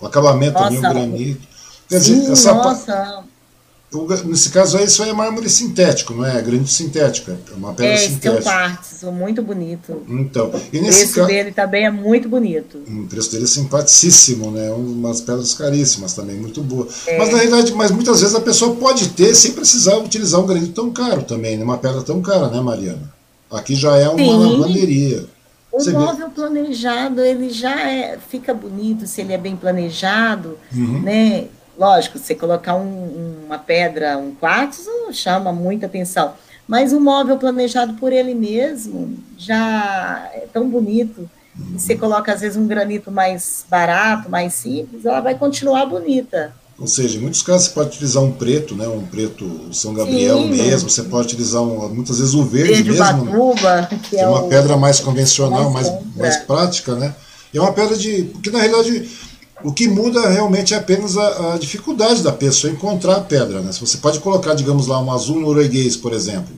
O 0.00 0.06
acabamento 0.06 0.54
nossa, 0.54 0.80
também, 0.80 1.04
o 1.04 1.08
granito. 1.10 1.48
Quer 1.88 2.00
sim, 2.00 2.20
dizer, 2.20 2.32
essa 2.32 2.54
nossa. 2.54 3.24
Nesse 4.26 4.50
caso 4.50 4.76
aí, 4.76 4.84
isso 4.84 5.02
aí 5.02 5.08
é 5.08 5.12
mármore 5.14 5.48
sintético, 5.48 6.12
não 6.12 6.24
é? 6.24 6.42
Granito 6.42 6.68
sintético, 6.68 7.30
é 7.30 7.36
uma 7.56 7.72
pedra 7.72 7.94
é, 7.94 7.96
sintética. 7.96 8.38
É, 8.38 8.42
quartzo, 8.42 9.10
muito 9.10 9.42
bonito. 9.42 10.02
Então, 10.06 10.52
e 10.70 10.78
nesse 10.78 10.98
o 10.98 11.02
preço 11.04 11.20
ca... 11.20 11.26
dele 11.26 11.52
também 11.52 11.86
é 11.86 11.90
muito 11.90 12.28
bonito. 12.28 12.82
O 12.86 13.06
preço 13.06 13.32
dele 13.32 13.44
é 13.44 13.46
simpaticíssimo, 13.46 14.50
né? 14.50 14.70
Umas 14.72 15.22
pedras 15.22 15.54
caríssimas 15.54 16.12
também, 16.12 16.36
muito 16.36 16.60
boa. 16.62 16.86
É. 17.06 17.16
Mas 17.16 17.30
na 17.30 17.38
realidade, 17.38 17.72
mas 17.72 17.90
muitas 17.90 18.20
vezes 18.20 18.34
a 18.34 18.40
pessoa 18.42 18.76
pode 18.76 19.08
ter 19.10 19.34
sem 19.34 19.52
precisar 19.52 19.96
utilizar 19.96 20.40
um 20.40 20.46
granito 20.46 20.74
tão 20.74 20.90
caro 20.90 21.22
também, 21.22 21.56
né? 21.56 21.64
Uma 21.64 21.78
pedra 21.78 22.02
tão 22.02 22.20
cara, 22.20 22.48
né, 22.48 22.60
Mariana? 22.60 23.10
Aqui 23.50 23.74
já 23.74 23.96
é 23.96 24.06
uma 24.06 24.18
Sim. 24.18 24.58
lavanderia. 24.58 25.24
O 25.72 25.80
Você 25.80 25.92
móvel 25.92 26.28
vê? 26.28 26.34
planejado, 26.34 27.22
ele 27.22 27.50
já 27.50 27.90
é, 27.90 28.18
fica 28.18 28.52
bonito 28.52 29.06
se 29.06 29.22
ele 29.22 29.32
é 29.32 29.38
bem 29.38 29.56
planejado, 29.56 30.58
uhum. 30.74 31.00
né? 31.00 31.46
Lógico, 31.78 32.18
você 32.18 32.34
colocar 32.34 32.74
um, 32.74 33.44
uma 33.46 33.58
pedra, 33.58 34.18
um 34.18 34.34
quartzo, 34.34 34.90
chama 35.12 35.52
muita 35.52 35.86
atenção. 35.86 36.34
Mas 36.66 36.92
o 36.92 37.00
móvel 37.00 37.38
planejado 37.38 37.94
por 37.94 38.12
ele 38.12 38.34
mesmo 38.34 39.16
já 39.38 40.28
é 40.34 40.46
tão 40.52 40.68
bonito. 40.68 41.30
E 41.74 41.78
você 41.78 41.96
coloca, 41.96 42.32
às 42.32 42.40
vezes, 42.40 42.56
um 42.56 42.66
granito 42.66 43.10
mais 43.10 43.64
barato, 43.70 44.28
mais 44.28 44.54
simples, 44.54 45.04
ela 45.04 45.20
vai 45.20 45.36
continuar 45.36 45.86
bonita. 45.86 46.52
Ou 46.78 46.86
seja, 46.86 47.18
em 47.18 47.20
muitos 47.20 47.42
casos 47.42 47.68
você 47.68 47.74
pode 47.74 47.88
utilizar 47.90 48.22
um 48.22 48.32
preto, 48.32 48.74
né? 48.76 48.86
Um 48.86 49.04
preto 49.06 49.72
São 49.72 49.94
Gabriel 49.94 50.38
Sim. 50.38 50.50
mesmo. 50.50 50.90
Você 50.90 51.02
pode 51.04 51.26
utilizar 51.28 51.62
um, 51.62 51.88
muitas 51.88 52.18
vezes 52.18 52.34
o 52.34 52.44
verde, 52.44 52.74
verde 52.74 52.90
mesmo. 52.90 53.24
Batuba, 53.24 53.88
que 54.08 54.16
é, 54.16 54.20
é 54.20 54.28
uma 54.28 54.42
o... 54.42 54.48
pedra 54.48 54.76
mais 54.76 55.00
convencional, 55.00 55.70
mais, 55.70 55.88
mais, 55.88 56.16
mais 56.16 56.36
prática, 56.38 56.94
né? 56.94 57.14
É 57.52 57.60
uma 57.60 57.72
pedra 57.72 57.96
de. 57.96 58.24
Porque 58.24 58.50
na 58.50 58.60
realidade 58.60 59.10
o 59.62 59.72
que 59.72 59.88
muda 59.88 60.28
realmente 60.28 60.74
é 60.74 60.76
apenas 60.76 61.16
a, 61.16 61.54
a, 61.54 61.58
dificuldade 61.58 62.22
da 62.22 62.32
pessoa 62.32 62.72
encontrar 62.72 63.16
a 63.16 63.20
pedra. 63.20 63.60
Né? 63.60 63.72
Se 63.72 63.80
você 63.80 63.98
pode 63.98 64.20
colocar, 64.20 64.54
digamos 64.54 64.86
lá, 64.86 65.00
um 65.00 65.12
azul 65.12 65.40
norueguês, 65.40 65.96
por 65.96 66.12
exemplo, 66.12 66.54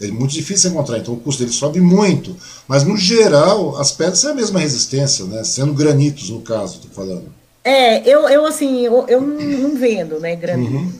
é 0.00 0.06
muito 0.08 0.32
difícil 0.32 0.70
encontrar, 0.70 0.98
então 0.98 1.14
o 1.14 1.20
custo 1.20 1.42
dele 1.42 1.54
sobe 1.54 1.80
muito. 1.80 2.36
Mas 2.66 2.84
no 2.84 2.96
geral, 2.96 3.76
as 3.76 3.92
pedras 3.92 4.20
têm 4.20 4.30
a 4.30 4.34
mesma 4.34 4.60
resistência, 4.60 5.24
né? 5.24 5.44
sendo 5.44 5.74
granitos, 5.74 6.30
no 6.30 6.40
caso, 6.40 6.76
estou 6.76 6.90
falando. 6.90 7.38
É, 7.64 8.08
eu, 8.08 8.28
eu 8.28 8.46
assim, 8.46 8.80
eu, 8.80 9.04
eu 9.08 9.20
não 9.20 9.76
vendo, 9.76 10.18
né, 10.18 10.34
granito. 10.34 10.72
Uhum. 10.72 10.92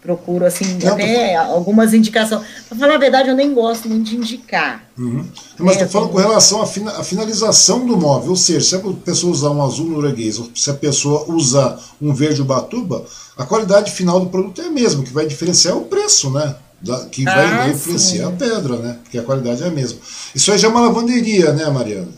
Procuro 0.00 0.46
assim 0.46 0.78
não, 0.82 0.92
até 0.92 1.32
tô... 1.32 1.52
algumas 1.52 1.92
indicações. 1.92 2.42
Para 2.68 2.78
falar 2.78 2.94
a 2.94 2.98
verdade, 2.98 3.28
eu 3.28 3.34
nem 3.34 3.52
gosto 3.52 3.88
muito 3.88 4.08
de 4.08 4.16
indicar. 4.16 4.84
Uhum. 4.96 5.26
Mas 5.58 5.72
estou 5.72 5.86
é, 5.86 5.90
falando 5.90 6.10
com 6.10 6.18
relação 6.18 6.62
à, 6.62 6.66
fina, 6.66 7.02
finalização 7.02 7.84
do 7.84 7.96
móvel, 7.96 8.30
ou 8.30 8.36
seja, 8.36 8.60
se 8.60 8.74
a 8.76 8.92
pessoa 9.04 9.32
usar 9.32 9.50
um 9.50 9.62
azul 9.62 9.86
norueguês, 9.86 10.38
ou 10.38 10.48
se 10.54 10.70
a 10.70 10.74
pessoa 10.74 11.24
usar 11.28 11.80
um 12.00 12.14
verde 12.14 12.44
batuba, 12.44 13.04
a 13.36 13.44
qualidade 13.44 13.90
final 13.90 14.20
do 14.20 14.30
produto 14.30 14.60
é 14.60 14.66
a 14.66 14.70
mesma, 14.70 15.02
que 15.02 15.12
vai 15.12 15.26
diferenciar 15.26 15.76
o 15.76 15.86
preço, 15.86 16.30
né? 16.30 16.54
Da, 16.80 17.06
que 17.06 17.24
vai 17.24 17.44
ah, 17.44 17.68
influenciar 17.68 18.28
sim. 18.28 18.32
a 18.32 18.36
pedra, 18.36 18.76
né? 18.76 18.98
Porque 19.02 19.18
a 19.18 19.22
qualidade 19.22 19.64
é 19.64 19.66
a 19.66 19.70
mesma. 19.70 19.98
Isso 20.32 20.52
aí 20.52 20.58
já 20.58 20.68
é 20.68 20.70
uma 20.70 20.80
lavanderia, 20.80 21.52
né, 21.52 21.68
Mariana? 21.68 22.12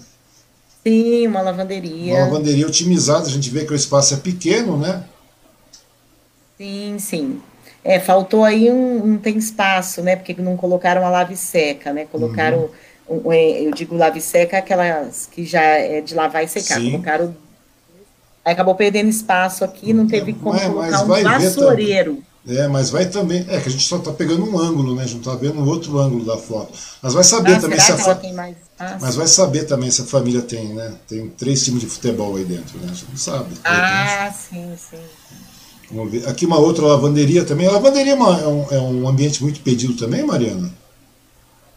Sim, 0.86 1.27
uma 1.27 1.40
lavanderia. 1.40 2.15
Uma 2.15 2.24
lavanderia 2.24 2.66
otimizada, 2.66 3.27
a 3.27 3.31
gente 3.31 3.48
vê 3.48 3.65
que 3.65 3.73
o 3.73 3.77
espaço 3.77 4.12
é 4.12 4.16
pequeno, 4.19 4.77
né? 4.77 5.05
Sim, 6.59 6.97
sim. 6.98 7.40
É, 7.85 7.98
faltou 7.98 8.44
aí 8.44 8.70
um, 8.70 9.05
um, 9.05 9.19
tem 9.19 9.36
espaço, 9.39 10.02
né? 10.02 10.16
Porque 10.16 10.35
não 10.40 10.57
colocaram 10.57 11.05
a 11.05 11.11
lave 11.11 11.36
seca, 11.36 11.93
né? 11.93 12.07
Colocaram, 12.11 12.69
uhum. 13.09 13.23
um, 13.24 13.32
é, 13.32 13.62
eu 13.62 13.70
digo 13.73 13.97
lave 13.97 14.20
seca, 14.20 14.59
aquelas 14.59 15.27
que 15.27 15.44
já 15.44 15.62
é 15.62 16.01
de 16.01 16.15
lavar 16.15 16.44
e 16.44 16.48
secar. 16.48 16.78
Sim. 16.78 16.93
Colocaram. 16.93 17.35
Aí 18.44 18.52
acabou 18.52 18.74
perdendo 18.74 19.09
espaço 19.09 19.65
aqui, 19.65 19.93
não 19.93 20.07
teve 20.07 20.32
como 20.35 20.57
é, 20.57 20.66
colocar 20.66 21.05
um 21.05 21.40
vassoureiro. 21.40 22.23
É, 22.48 22.66
mas 22.69 22.90
vai 22.90 23.07
também. 23.07 23.44
É 23.48 23.61
que 23.61 23.69
a 23.69 23.73
gente 23.73 23.86
só 23.86 23.97
está 23.97 24.12
pegando 24.12 24.44
um 24.44 24.59
ângulo, 24.59 24.94
né? 24.94 25.02
A 25.02 25.07
gente 25.07 25.24
não 25.24 25.32
está 25.32 25.35
vendo 25.35 25.65
outro 25.66 25.98
ângulo 25.98 26.24
da 26.24 26.39
foto. 26.39 26.73
Mas 27.02 27.12
vai 27.12 27.24
saber 27.24 27.55
ah, 27.55 27.61
também 27.61 27.78
se 27.78 27.93
a 27.93 27.98
fa... 27.98 28.20
Mas 29.01 29.15
vai 29.15 29.27
saber 29.27 29.65
também 29.65 29.90
se 29.90 30.01
a 30.02 30.07
família 30.07 30.40
tem, 30.40 30.74
né? 30.74 30.94
Tem 31.07 31.28
três 31.28 31.62
times 31.62 31.82
de 31.82 31.86
futebol 31.86 32.36
aí 32.36 32.44
dentro, 32.44 32.78
né? 32.78 32.86
A 32.90 32.94
gente 32.94 33.07
não 33.11 33.16
sabe. 33.16 33.55
Ah, 33.62 34.32
sim, 34.32 34.74
sim. 34.78 34.98
Vamos 35.90 36.12
ver. 36.12 36.28
Aqui 36.28 36.46
uma 36.46 36.58
outra 36.58 36.86
lavanderia 36.86 37.44
também. 37.44 37.66
A 37.66 37.72
lavanderia 37.72 38.12
é, 38.12 38.16
é, 38.16 38.20
um, 38.20 38.66
é 38.70 38.80
um 38.80 39.08
ambiente 39.08 39.42
muito 39.42 39.60
pedido 39.60 39.94
também, 39.94 40.24
Mariana? 40.24 40.72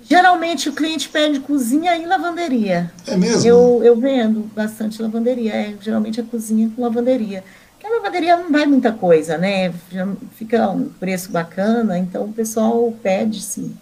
Geralmente 0.08 0.70
o 0.70 0.74
cliente 0.74 1.10
pede 1.10 1.40
cozinha 1.40 1.96
e 1.98 2.06
lavanderia. 2.06 2.92
É 3.08 3.16
mesmo? 3.16 3.48
Eu, 3.48 3.82
eu 3.84 3.96
vendo 3.96 4.42
bastante 4.54 5.02
lavanderia. 5.02 5.54
É, 5.54 5.76
geralmente 5.82 6.20
a 6.20 6.24
cozinha 6.24 6.70
com 6.76 6.82
lavanderia. 6.82 7.44
Porque 7.72 7.88
a 7.88 7.98
lavanderia 7.98 8.38
não 8.38 8.52
vai 8.52 8.66
muita 8.66 8.92
coisa, 8.92 9.38
né? 9.38 9.74
Já 9.92 10.08
fica 10.36 10.70
um 10.70 10.90
preço 10.90 11.32
bacana, 11.32 11.98
então 11.98 12.26
o 12.26 12.34
pessoal 12.34 12.94
pede 13.02 13.42
sim. 13.42 13.76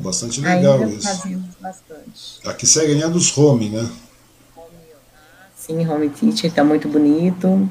bastante 0.00 0.40
legal 0.40 0.80
Ainda 0.80 0.94
isso. 0.94 1.08
Fazemos 1.08 1.54
bastante. 1.60 2.40
Aqui 2.44 2.66
segue 2.66 2.92
a 2.92 2.94
linha 2.94 3.08
dos 3.08 3.36
home, 3.36 3.68
né? 3.68 3.88
Sim, 5.54 5.86
home 5.88 6.08
kitchen 6.10 6.48
está 6.48 6.62
muito 6.62 6.88
bonito. 6.88 7.68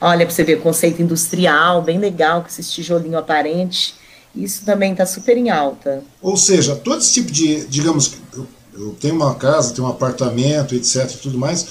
Olha, 0.00 0.26
para 0.26 0.34
você 0.34 0.44
ver, 0.44 0.60
conceito 0.60 1.00
industrial, 1.00 1.82
bem 1.82 1.98
legal, 1.98 2.42
com 2.42 2.48
esses 2.48 2.70
tijolinho 2.70 3.18
aparente. 3.18 3.94
Isso 4.34 4.64
também 4.64 4.92
está 4.92 5.06
super 5.06 5.36
em 5.36 5.48
alta. 5.48 6.02
Ou 6.20 6.36
seja, 6.36 6.76
todo 6.76 6.98
esse 6.98 7.14
tipo 7.14 7.32
de, 7.32 7.66
digamos, 7.66 8.12
eu, 8.34 8.46
eu 8.74 8.96
tenho 9.00 9.14
uma 9.14 9.34
casa, 9.34 9.72
tenho 9.72 9.86
um 9.86 9.90
apartamento, 9.90 10.74
etc, 10.74 11.10
tudo 11.22 11.38
mais, 11.38 11.66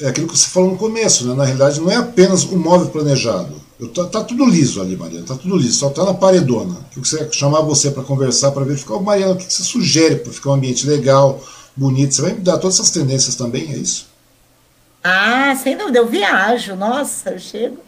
é 0.00 0.08
aquilo 0.08 0.26
que 0.26 0.36
você 0.36 0.48
falou 0.48 0.72
no 0.72 0.76
começo, 0.76 1.26
né? 1.26 1.34
Na 1.34 1.44
realidade, 1.44 1.80
não 1.80 1.90
é 1.90 1.96
apenas 1.96 2.44
um 2.44 2.58
móvel 2.58 2.88
planejado. 2.88 3.54
Eu, 3.78 3.88
tá, 3.88 4.04
tá, 4.04 4.24
tudo 4.24 4.44
liso 4.44 4.80
ali, 4.80 4.96
Mariana, 4.96 5.24
tá 5.24 5.36
tudo 5.36 5.56
liso, 5.56 5.78
só 5.78 5.88
tá 5.90 6.04
na 6.04 6.12
paredona. 6.12 6.76
Que 6.90 6.98
você 6.98 7.28
chamar 7.30 7.60
você 7.60 7.90
para 7.90 8.02
conversar, 8.02 8.50
para 8.50 8.64
verificar, 8.64 8.94
oh, 8.94 9.02
Mariana, 9.02 9.34
o 9.34 9.36
que 9.36 9.50
você 9.50 9.62
sugere 9.62 10.16
para 10.16 10.32
ficar 10.32 10.50
um 10.50 10.54
ambiente 10.54 10.86
legal, 10.86 11.42
bonito? 11.76 12.14
Você 12.14 12.22
vai 12.22 12.32
me 12.32 12.40
dar 12.40 12.58
todas 12.58 12.74
essas 12.74 12.90
tendências 12.90 13.36
também, 13.36 13.72
é 13.72 13.76
isso? 13.76 14.09
Ah, 15.02 15.54
sem 15.56 15.76
dúvida, 15.76 15.98
eu 15.98 16.06
viajo, 16.06 16.76
nossa, 16.76 17.30
eu 17.30 17.38
chego, 17.38 17.78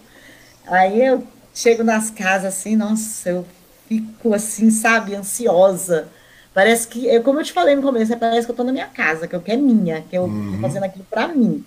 aí 0.66 1.05
eu 1.05 1.26
chego 1.55 1.84
nas 1.84 2.10
casas 2.10 2.55
assim, 2.55 2.74
nossa, 2.74 3.28
eu 3.28 3.47
fico 3.86 4.32
assim, 4.32 4.70
sabe, 4.70 5.14
ansiosa. 5.14 6.09
Parece 6.55 6.89
que, 6.89 7.09
é 7.09 7.20
como 7.20 7.40
eu 7.40 7.44
te 7.44 7.52
falei 7.52 7.74
no 7.74 7.82
começo, 7.82 8.16
parece 8.16 8.47
que 8.47 8.52
eu 8.52 8.56
tô 8.56 8.64
na 8.64 8.72
minha 8.72 8.86
casa, 8.86 9.28
que 9.28 9.34
eu 9.34 9.40
quero 9.40 9.60
minha, 9.60 10.02
que 10.02 10.16
eu 10.16 10.24
uhum. 10.24 10.52
tô 10.55 10.60
fazendo 10.60 10.84
aquilo 10.84 11.06
para 11.10 11.28
mim. 11.28 11.64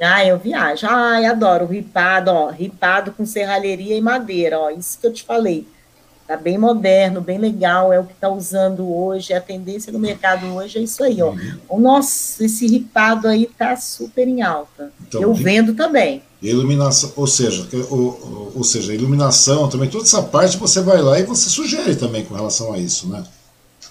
Ah, 0.00 0.24
eu 0.24 0.38
viajo. 0.38 0.86
Ai, 0.88 1.24
adoro 1.26 1.66
ripado, 1.66 2.30
ó, 2.30 2.50
ripado 2.50 3.12
com 3.12 3.26
serralheria 3.26 3.96
e 3.96 4.00
madeira, 4.00 4.58
ó, 4.58 4.70
isso 4.70 4.98
que 5.00 5.06
eu 5.06 5.12
te 5.12 5.24
falei. 5.24 5.66
Tá 6.28 6.36
bem 6.36 6.58
moderno, 6.58 7.22
bem 7.22 7.38
legal, 7.38 7.90
é 7.90 7.98
o 7.98 8.04
que 8.04 8.12
está 8.12 8.28
usando 8.28 8.86
hoje, 8.86 9.32
é 9.32 9.38
a 9.38 9.40
tendência 9.40 9.90
do 9.90 9.98
mercado 9.98 10.44
hoje 10.54 10.76
é 10.76 10.82
isso 10.82 11.02
aí, 11.02 11.22
ó. 11.22 11.30
Uhum. 11.30 11.80
Nossa, 11.80 12.44
esse 12.44 12.66
ripado 12.66 13.26
aí 13.26 13.46
tá 13.56 13.74
super 13.78 14.28
em 14.28 14.42
alta. 14.42 14.92
Então, 15.08 15.22
Eu 15.22 15.32
vendo 15.32 15.72
também. 15.72 16.22
Iluminação, 16.42 17.14
ou 17.16 17.26
seja, 17.26 17.66
ou, 17.88 18.52
ou 18.54 18.62
seja, 18.62 18.92
iluminação 18.94 19.70
também, 19.70 19.88
toda 19.88 20.04
essa 20.04 20.22
parte 20.22 20.58
você 20.58 20.82
vai 20.82 21.00
lá 21.00 21.18
e 21.18 21.22
você 21.22 21.48
sugere 21.48 21.96
também 21.96 22.22
com 22.26 22.34
relação 22.34 22.74
a 22.74 22.78
isso, 22.78 23.08
né? 23.08 23.24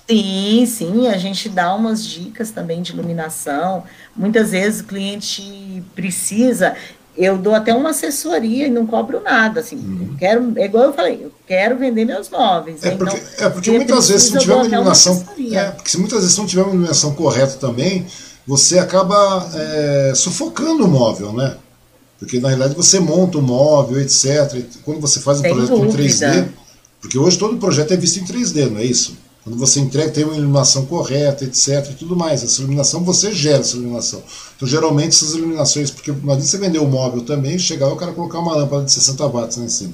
Sim, 0.07 0.65
sim, 0.68 1.07
a 1.07 1.18
gente 1.18 1.49
dá 1.49 1.73
umas 1.73 2.05
dicas 2.05 2.51
também 2.51 2.84
de 2.84 2.93
iluminação. 2.93 3.84
Muitas 4.15 4.51
vezes 4.51 4.81
o 4.81 4.84
cliente 4.85 5.84
precisa, 5.95 6.76
eu 7.18 7.38
dou 7.38 7.56
até 7.56 7.73
uma 7.73 7.89
assessoria 7.89 8.68
e 8.68 8.69
não 8.69 8.85
cobro 8.85 9.22
nada, 9.22 9.61
assim, 9.61 9.76
uhum. 9.76 10.15
quero, 10.19 10.53
é 10.56 10.65
igual 10.65 10.85
eu 10.85 10.94
falei, 10.94 11.19
eu 11.23 11.31
quero 11.48 11.77
vender 11.77 12.06
meus 12.06 12.30
móveis. 12.30 12.84
É, 12.84 12.91
né? 12.91 12.98
porque, 12.98 13.18
então, 13.18 13.48
é 13.48 13.49
porque 13.49 13.72
muitas 13.72 14.10
vezes 14.10 14.27
se 14.27 14.34
não 14.34 14.39
tiver 14.39 14.53
uma 14.53 14.65
iluminação, 14.65 15.26
uma 15.38 15.57
é, 15.57 15.72
porque 15.72 15.89
se 15.89 15.98
muitas 15.99 16.22
vezes 16.22 16.38
não 16.38 16.45
tiver 16.45 16.61
uma 16.61 16.73
iluminação 16.73 17.14
correta 17.15 17.56
também, 17.56 18.06
você 18.45 18.77
acaba 18.77 19.49
é, 19.53 20.14
sufocando 20.15 20.85
o 20.85 20.88
móvel, 20.88 21.34
né? 21.34 21.57
Porque 22.19 22.39
na 22.39 22.49
realidade 22.49 22.76
você 22.76 22.99
monta 22.99 23.38
o 23.38 23.41
móvel, 23.41 23.99
etc. 23.99 24.64
Quando 24.84 24.99
você 25.02 25.19
faz 25.19 25.39
um 25.39 25.41
Sem 25.41 25.53
projeto 25.53 25.77
dúvida. 25.77 26.03
em 26.03 26.07
3D, 26.07 26.48
porque 27.02 27.18
hoje 27.18 27.38
todo 27.38 27.57
projeto 27.57 27.94
é 27.94 27.98
visto 27.98 28.18
em 28.18 28.26
3D, 28.26 28.69
não 28.69 28.80
é 28.80 28.85
isso? 28.85 29.18
Quando 29.48 29.60
você 29.60 29.80
entrega, 29.80 30.11
tem 30.11 30.26
uma 30.26 30.36
iluminação 30.36 30.86
correta, 30.88 31.45
etc. 31.45 31.91
e 31.91 31.94
tudo 31.94 32.18
mais. 32.18 32.44
Essa 32.44 32.60
iluminação, 32.60 33.02
você 33.02 33.32
gera 33.32 33.60
essa 33.60 33.78
iluminação. 33.78 34.22
Então, 34.53 34.68
geralmente, 34.68 35.15
essas 35.15 35.36
iluminações, 35.36 35.90
porque 35.90 36.11
não 36.11 36.34
adianta 36.34 36.41
você 36.41 36.57
vender 36.57 36.80
o 36.80 36.86
móvel 36.86 37.22
também, 37.24 37.57
chegar 37.57 37.88
lá 37.88 37.94
o 37.94 37.95
cara 37.95 38.11
colocar 38.11 38.40
uma 38.40 38.53
lâmpada 38.53 38.84
de 38.84 38.91
60 38.91 39.26
watts 39.26 39.56
lá 39.56 39.64
em 39.64 39.69
cima. 39.69 39.94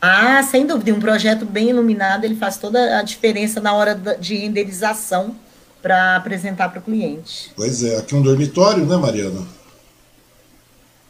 Ah, 0.00 0.42
sem 0.42 0.66
dúvida. 0.66 0.94
Um 0.94 0.98
projeto 0.98 1.44
bem 1.44 1.68
iluminado, 1.68 2.24
ele 2.24 2.36
faz 2.36 2.56
toda 2.56 2.98
a 2.98 3.02
diferença 3.02 3.60
na 3.60 3.74
hora 3.74 3.94
de 4.18 4.34
renderização 4.36 5.36
para 5.82 6.16
apresentar 6.16 6.70
para 6.70 6.78
o 6.78 6.82
cliente. 6.82 7.52
Pois 7.54 7.84
é. 7.84 7.98
Aqui 7.98 8.14
um 8.14 8.22
dormitório, 8.22 8.86
né, 8.86 8.96
Mariana? 8.96 9.42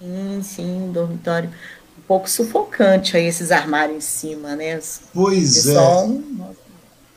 Sim, 0.01 0.41
sim, 0.43 0.83
um 0.89 0.91
dormitório 0.91 1.51
um 1.97 2.03
pouco 2.09 2.29
sufocante 2.29 3.17
aí 3.17 3.27
esses 3.27 3.53
armários 3.53 3.97
em 3.97 4.01
cima, 4.01 4.57
né? 4.57 4.81
Pois 5.15 5.69
é. 5.69 5.75
Nossa, 5.75 6.60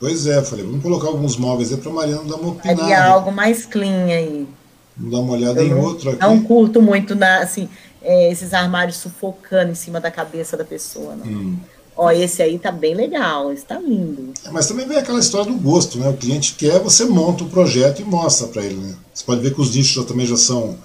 Pois 0.04 0.26
é, 0.26 0.42
falei, 0.44 0.66
vamos 0.66 0.82
colocar 0.82 1.08
alguns 1.08 1.38
móveis 1.38 1.72
aí 1.72 1.78
para 1.78 1.90
Mariana 1.90 2.24
dar 2.24 2.36
uma 2.36 2.50
opinada. 2.50 2.82
Havia 2.82 3.04
algo 3.06 3.32
mais 3.32 3.64
clean 3.64 4.04
aí. 4.04 4.46
Vamos 4.94 5.12
dar 5.12 5.18
uma 5.20 5.32
olhada 5.32 5.62
eu 5.62 5.66
em 5.66 5.70
não, 5.70 5.80
outro 5.80 6.10
aqui. 6.10 6.20
Não 6.20 6.42
curto 6.42 6.82
muito 6.82 7.14
na, 7.14 7.38
assim, 7.38 7.70
é, 8.02 8.30
esses 8.30 8.52
armários 8.52 8.98
sufocando 8.98 9.72
em 9.72 9.74
cima 9.74 9.98
da 10.00 10.10
cabeça 10.10 10.58
da 10.58 10.64
pessoa, 10.64 11.16
não. 11.16 11.24
Hum. 11.24 11.58
Ó, 11.96 12.10
esse 12.10 12.42
aí 12.42 12.58
tá 12.58 12.70
bem 12.70 12.94
legal, 12.94 13.50
esse 13.50 13.64
tá 13.64 13.78
lindo. 13.78 14.34
É, 14.44 14.50
mas 14.50 14.66
também 14.66 14.86
vem 14.86 14.98
aquela 14.98 15.20
história 15.20 15.50
do 15.50 15.58
gosto, 15.58 15.98
né? 15.98 16.06
O 16.10 16.16
cliente 16.18 16.54
quer, 16.54 16.80
você 16.80 17.06
monta 17.06 17.42
o 17.42 17.48
projeto 17.48 18.02
e 18.02 18.04
mostra 18.04 18.46
para 18.48 18.62
ele, 18.62 18.74
né? 18.74 18.94
Você 19.14 19.24
pode 19.24 19.40
ver 19.40 19.54
que 19.54 19.60
os 19.62 19.74
nichos 19.74 19.94
já, 19.94 20.04
também 20.04 20.26
já 20.26 20.36
são 20.36 20.76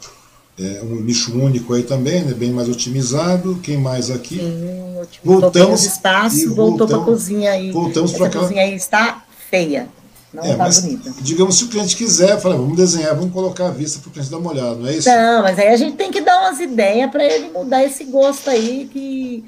é, 0.60 0.81
um 0.84 1.02
nicho 1.02 1.31
único 1.40 1.73
aí 1.73 1.84
também, 1.84 2.23
né? 2.23 2.34
Bem 2.34 2.52
mais 2.52 2.68
otimizado. 2.68 3.60
Quem 3.64 3.77
mais 3.77 4.11
aqui? 4.11 4.40
Sim, 4.40 5.19
voltamos 5.23 5.86
espaço, 5.86 6.53
voltou 6.53 6.86
para 6.86 6.98
a 6.98 7.03
cozinha 7.06 7.52
aí. 7.52 7.72
Voltamos 7.72 8.11
para 8.11 8.27
aquela... 8.27 8.44
cozinha 8.44 8.64
aí 8.64 8.76
está 8.76 9.23
feia. 9.49 9.88
Não 10.34 10.44
é, 10.44 10.52
tá 10.52 10.57
mas, 10.57 10.81
bonita. 10.81 11.14
Digamos, 11.22 11.57
se 11.57 11.64
o 11.64 11.69
cliente 11.69 11.95
quiser, 11.95 12.40
fala, 12.40 12.56
vamos 12.56 12.77
desenhar, 12.77 13.15
vamos 13.15 13.34
colocar 13.34 13.68
a 13.68 13.72
vista 13.72 13.99
para 13.99 14.10
o 14.10 14.11
cliente 14.11 14.30
dar 14.30 14.38
uma 14.38 14.52
olhada, 14.52 14.76
não 14.76 14.88
é 14.88 14.95
isso? 14.95 15.10
Não, 15.10 15.41
mas 15.41 15.57
aí 15.57 15.69
a 15.69 15.77
gente 15.77 15.95
tem 15.95 16.11
que 16.11 16.22
dar 16.22 16.41
umas 16.41 16.60
ideias 16.60 17.10
para 17.10 17.23
ele 17.23 17.49
mudar 17.49 17.84
esse 17.84 18.03
gosto 18.03 18.49
aí, 18.49 18.88
que 18.91 19.44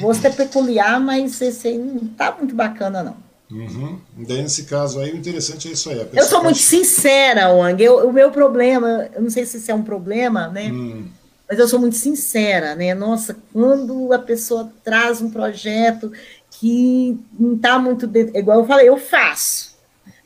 gosto 0.00 0.24
é 0.24 0.30
peculiar, 0.30 0.98
mas 1.00 1.38
esse 1.40 1.68
aí 1.68 1.76
não 1.76 2.06
tá 2.08 2.34
muito 2.38 2.54
bacana, 2.54 3.02
não. 3.02 3.31
Uhum. 3.52 3.98
Daí, 4.16 4.42
nesse 4.42 4.64
caso 4.64 4.98
aí, 4.98 5.12
o 5.12 5.16
interessante 5.16 5.68
é 5.68 5.72
isso 5.72 5.90
aí. 5.90 6.08
Eu 6.14 6.24
sou 6.24 6.42
muito 6.42 6.58
sincera, 6.58 7.52
Wang. 7.52 7.82
Eu, 7.82 8.08
o 8.08 8.12
meu 8.12 8.30
problema, 8.30 9.10
eu 9.14 9.20
não 9.20 9.30
sei 9.30 9.44
se 9.44 9.58
isso 9.58 9.70
é 9.70 9.74
um 9.74 9.82
problema, 9.82 10.48
né? 10.48 10.70
Hum. 10.72 11.04
Mas 11.48 11.58
eu 11.58 11.68
sou 11.68 11.78
muito 11.78 11.96
sincera, 11.96 12.74
né? 12.74 12.94
Nossa, 12.94 13.36
quando 13.52 14.10
a 14.12 14.18
pessoa 14.18 14.72
traz 14.82 15.20
um 15.20 15.28
projeto 15.28 16.10
que 16.50 17.18
não 17.38 17.54
está 17.54 17.78
muito 17.78 18.06
dentro, 18.06 18.36
igual 18.38 18.60
eu 18.60 18.66
falei, 18.66 18.88
eu 18.88 18.96
faço. 18.96 19.72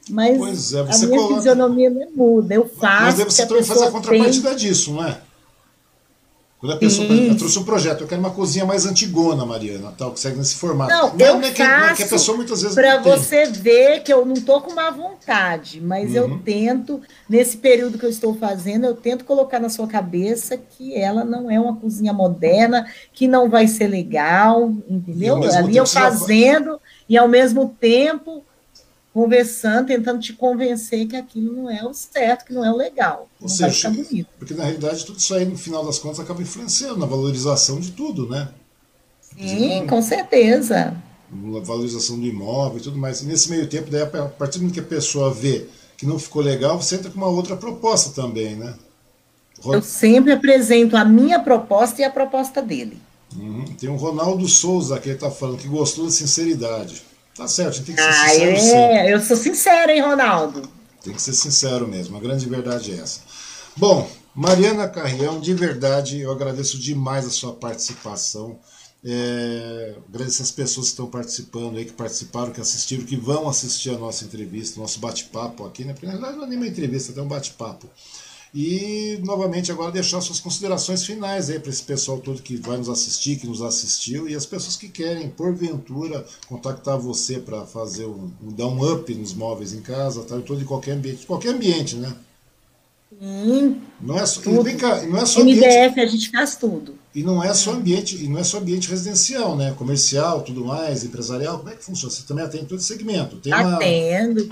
Mas 0.09 0.73
é, 0.73 0.81
a 0.81 0.85
minha 0.85 1.09
coloca... 1.09 1.35
fisionomia 1.35 1.90
não 1.90 2.11
muda. 2.15 2.55
Eu 2.55 2.69
faço. 2.69 3.19
Mas 3.19 3.35
você 3.35 3.44
também 3.44 3.65
fazer 3.65 3.86
a 3.86 3.90
contrapartida 3.90 4.51
tem... 4.51 4.59
disso, 4.59 4.93
não 4.93 5.05
é? 5.05 5.20
Quando 6.59 6.73
a 6.73 6.77
pessoa 6.78 7.07
eu 7.07 7.37
trouxe 7.37 7.59
um 7.59 7.65
projeto, 7.65 8.01
eu 8.01 8.07
quero 8.07 8.19
uma 8.19 8.31
cozinha 8.31 8.65
mais 8.65 8.87
antigona, 8.87 9.45
Mariana, 9.45 9.93
tal, 9.97 10.12
que 10.12 10.19
segue 10.19 10.39
nesse 10.39 10.57
formato. 10.57 10.91
Não, 10.91 11.15
não, 11.15 11.27
eu 11.27 11.35
não 11.35 11.43
é 11.43 11.51
que, 11.51 11.62
faço 11.62 11.93
é 11.93 11.95
que 11.95 12.03
a 12.03 12.09
pessoa 12.09 12.37
muitas 12.37 12.62
vezes 12.62 12.74
para 12.74 12.99
você 12.99 13.45
ver 13.47 14.03
que 14.03 14.11
eu 14.11 14.24
não 14.24 14.33
estou 14.33 14.62
com 14.62 14.74
má 14.74 14.91
vontade, 14.91 15.83
mas 15.83 16.11
uhum. 16.11 16.16
eu 16.16 16.39
tento, 16.39 17.03
nesse 17.28 17.59
período 17.59 17.99
que 17.99 18.07
eu 18.07 18.11
estou 18.11 18.35
fazendo, 18.35 18.87
eu 18.87 18.95
tento 18.95 19.27
colocar 19.27 19.61
na 19.61 19.69
sua 19.69 19.87
cabeça 19.87 20.57
que 20.57 20.97
ela 20.97 21.24
não 21.24 21.51
é 21.51 21.61
uma 21.61 21.77
cozinha 21.77 22.15
moderna, 22.15 22.87
que 23.12 23.28
não 23.28 23.51
vai 23.51 23.69
ser 23.69 23.89
legal, 23.89 24.73
entendeu? 24.89 25.37
Ali 25.53 25.77
eu 25.77 25.87
fazendo, 25.87 26.81
e 27.07 27.19
ao 27.19 27.28
mesmo 27.28 27.77
tempo 27.78 28.43
conversando, 29.16 29.86
tentando 29.86 30.20
te 30.20 30.34
convencer 30.34 31.06
que 31.06 31.16
aquilo 31.16 31.51
não 31.51 31.70
é 31.70 31.82
o 31.82 31.94
certo, 31.94 32.44
que 32.44 32.52
não 32.52 32.62
é 32.62 32.70
o 32.70 32.76
legal. 32.76 33.30
Ou 33.40 33.48
seja, 33.48 33.90
porque 34.38 34.52
na 34.52 34.64
realidade 34.64 35.06
tudo 35.06 35.18
isso 35.18 35.34
aí, 35.34 35.47
no 35.47 35.56
final 35.56 35.82
das 35.86 35.98
contas, 35.98 36.20
acaba 36.20 36.43
influenciando 36.43 36.98
na 36.98 37.06
valorização 37.06 37.80
de 37.80 37.93
tudo, 37.93 38.28
né? 38.28 38.51
Sim, 39.34 39.86
com 39.86 40.02
certeza. 40.02 40.94
Na 41.32 41.60
valorização 41.60 42.20
do 42.20 42.26
imóvel 42.26 42.76
e 42.76 42.82
tudo 42.82 42.98
mais. 42.98 43.22
E 43.22 43.24
nesse 43.24 43.48
meio 43.48 43.66
tempo, 43.66 43.90
daí, 43.90 44.02
a 44.02 44.06
partir 44.06 44.59
do 44.59 44.64
momento 44.64 44.74
que 44.74 44.80
a 44.80 44.82
pessoa 44.82 45.32
vê 45.32 45.66
que 45.97 46.05
não 46.05 46.18
ficou 46.18 46.43
legal, 46.43 46.78
você 46.78 46.97
entra 46.97 47.10
com 47.10 47.16
uma 47.16 47.28
outra 47.28 47.56
proposta 47.56 48.10
também, 48.10 48.55
né? 48.55 48.74
Eu 49.64 49.80
sempre 49.80 50.30
apresento 50.30 50.94
a 50.94 51.06
minha 51.06 51.40
proposta 51.40 52.02
e 52.02 52.05
a 52.05 52.10
proposta 52.10 52.60
dele. 52.60 52.98
Uhum. 53.34 53.64
Tem 53.80 53.88
o 53.88 53.97
Ronaldo 53.97 54.47
Souza 54.47 55.01
que 55.01 55.09
ele 55.09 55.14
está 55.14 55.30
falando 55.30 55.56
que 55.56 55.68
gostou 55.68 56.05
da 56.05 56.10
sinceridade. 56.10 57.15
Tá 57.36 57.46
certo, 57.46 57.84
tem 57.84 57.94
que 57.94 58.00
ser 58.00 58.08
ah, 58.08 58.28
sincero. 58.28 58.50
É, 58.50 59.04
sim. 59.04 59.10
eu 59.12 59.20
sou 59.20 59.36
sincero, 59.36 59.92
hein, 59.92 60.00
Ronaldo? 60.00 60.68
Tem 61.02 61.12
que 61.12 61.22
ser 61.22 61.34
sincero 61.34 61.86
mesmo, 61.86 62.16
a 62.16 62.20
grande 62.20 62.48
verdade 62.48 62.92
é 62.92 63.00
essa. 63.00 63.20
Bom, 63.76 64.10
Mariana 64.34 64.88
Carrião, 64.88 65.38
de 65.38 65.54
verdade, 65.54 66.20
eu 66.20 66.32
agradeço 66.32 66.78
demais 66.78 67.26
a 67.26 67.30
sua 67.30 67.52
participação. 67.52 68.58
É, 69.04 69.94
agradecer 70.08 70.42
as 70.42 70.50
pessoas 70.50 70.86
que 70.86 70.92
estão 70.92 71.06
participando 71.06 71.76
aí, 71.76 71.84
que 71.84 71.92
participaram, 71.92 72.52
que 72.52 72.60
assistiram, 72.60 73.04
que 73.04 73.16
vão 73.16 73.48
assistir 73.48 73.90
a 73.90 73.98
nossa 73.98 74.24
entrevista, 74.24 74.80
nosso 74.80 74.98
bate-papo 74.98 75.64
aqui, 75.64 75.84
né? 75.84 75.92
Porque 75.92 76.06
na 76.06 76.12
verdade 76.12 76.36
não 76.36 76.44
é 76.44 76.48
nem 76.48 76.58
uma 76.58 76.66
entrevista, 76.66 77.18
é 77.18 77.22
um 77.22 77.28
bate-papo. 77.28 77.88
E 78.55 79.18
novamente 79.23 79.70
agora 79.70 79.93
deixar 79.93 80.20
suas 80.20 80.40
considerações 80.40 81.05
finais 81.05 81.51
aí 81.51 81.59
para 81.59 81.70
esse 81.70 81.82
pessoal 81.82 82.18
todo 82.18 82.43
que 82.43 82.56
vai 82.56 82.77
nos 82.78 82.89
assistir, 82.89 83.36
que 83.36 83.47
nos 83.47 83.60
assistiu, 83.60 84.28
e 84.28 84.35
as 84.35 84.47
pessoas 84.47 84.77
que 84.77 84.89
querem, 84.89 85.28
porventura, 85.28 86.24
contactar 86.48 86.98
você 86.98 87.39
para 87.39 87.66
fazer 87.66 88.06
um, 88.06 88.31
um, 88.43 88.52
dar 88.52 88.66
um 88.66 88.93
up 88.93 89.14
nos 89.14 89.35
móveis 89.35 89.73
em 89.73 89.81
casa, 89.81 90.23
tá? 90.23 90.36
em 90.36 90.43
todo 90.43 90.59
de 90.59 90.64
qualquer 90.64 90.93
ambiente, 90.93 91.27
qualquer 91.27 91.51
ambiente, 91.51 91.97
né? 91.97 92.14
Sim. 93.20 93.81
Não 94.01 94.18
é 94.18 94.27
só, 94.27 94.40
vem 94.62 94.77
cá, 94.77 95.02
não 95.02 95.18
é 95.18 95.24
só 95.24 95.40
MDF 95.40 95.64
ambiente, 95.64 96.01
a 96.01 96.06
gente 96.06 96.31
faz 96.31 96.56
tudo. 96.56 96.98
E 97.14 97.23
não 97.23 97.43
é 97.43 97.52
só 97.55 97.73
ambiente, 97.73 98.23
e 98.23 98.28
não 98.28 98.39
é 98.39 98.44
só 98.44 98.59
ambiente 98.59 98.90
residencial, 98.90 99.56
né? 99.56 99.74
Comercial, 99.78 100.43
tudo 100.43 100.64
mais, 100.64 101.02
empresarial, 101.02 101.59
como 101.59 101.70
é 101.70 101.74
que 101.74 101.85
funciona? 101.85 102.12
Você 102.12 102.24
também 102.27 102.44
atende 102.44 102.66
todo 102.66 102.81
segmento. 102.81 103.36
Tem 103.36 103.52
Atendo. 103.52 104.48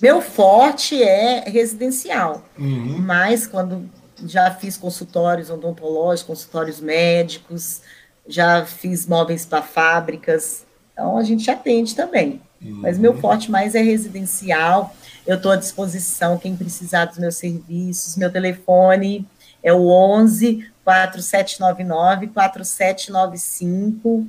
Meu 0.00 0.22
forte 0.22 1.02
é 1.02 1.44
residencial, 1.48 2.44
uhum. 2.58 2.98
mas 2.98 3.46
quando 3.46 3.88
já 4.26 4.50
fiz 4.50 4.76
consultórios 4.76 5.50
odontológicos, 5.50 6.26
consultórios 6.26 6.80
médicos, 6.80 7.82
já 8.26 8.64
fiz 8.64 9.06
móveis 9.06 9.44
para 9.44 9.62
fábricas, 9.62 10.64
então 10.92 11.16
a 11.16 11.22
gente 11.22 11.50
atende 11.50 11.94
também. 11.94 12.40
Uhum. 12.60 12.80
Mas 12.82 12.98
meu 12.98 13.18
forte 13.18 13.50
mais 13.50 13.74
é 13.74 13.80
residencial. 13.80 14.94
Eu 15.26 15.36
estou 15.36 15.52
à 15.52 15.56
disposição, 15.56 16.38
quem 16.38 16.54
precisar 16.56 17.06
dos 17.06 17.18
meus 17.18 17.36
serviços, 17.36 18.16
meu 18.16 18.30
telefone 18.30 19.26
é 19.62 19.72
o 19.72 19.88
11 19.88 20.66
4799 20.84 22.28
4795. 22.28 24.26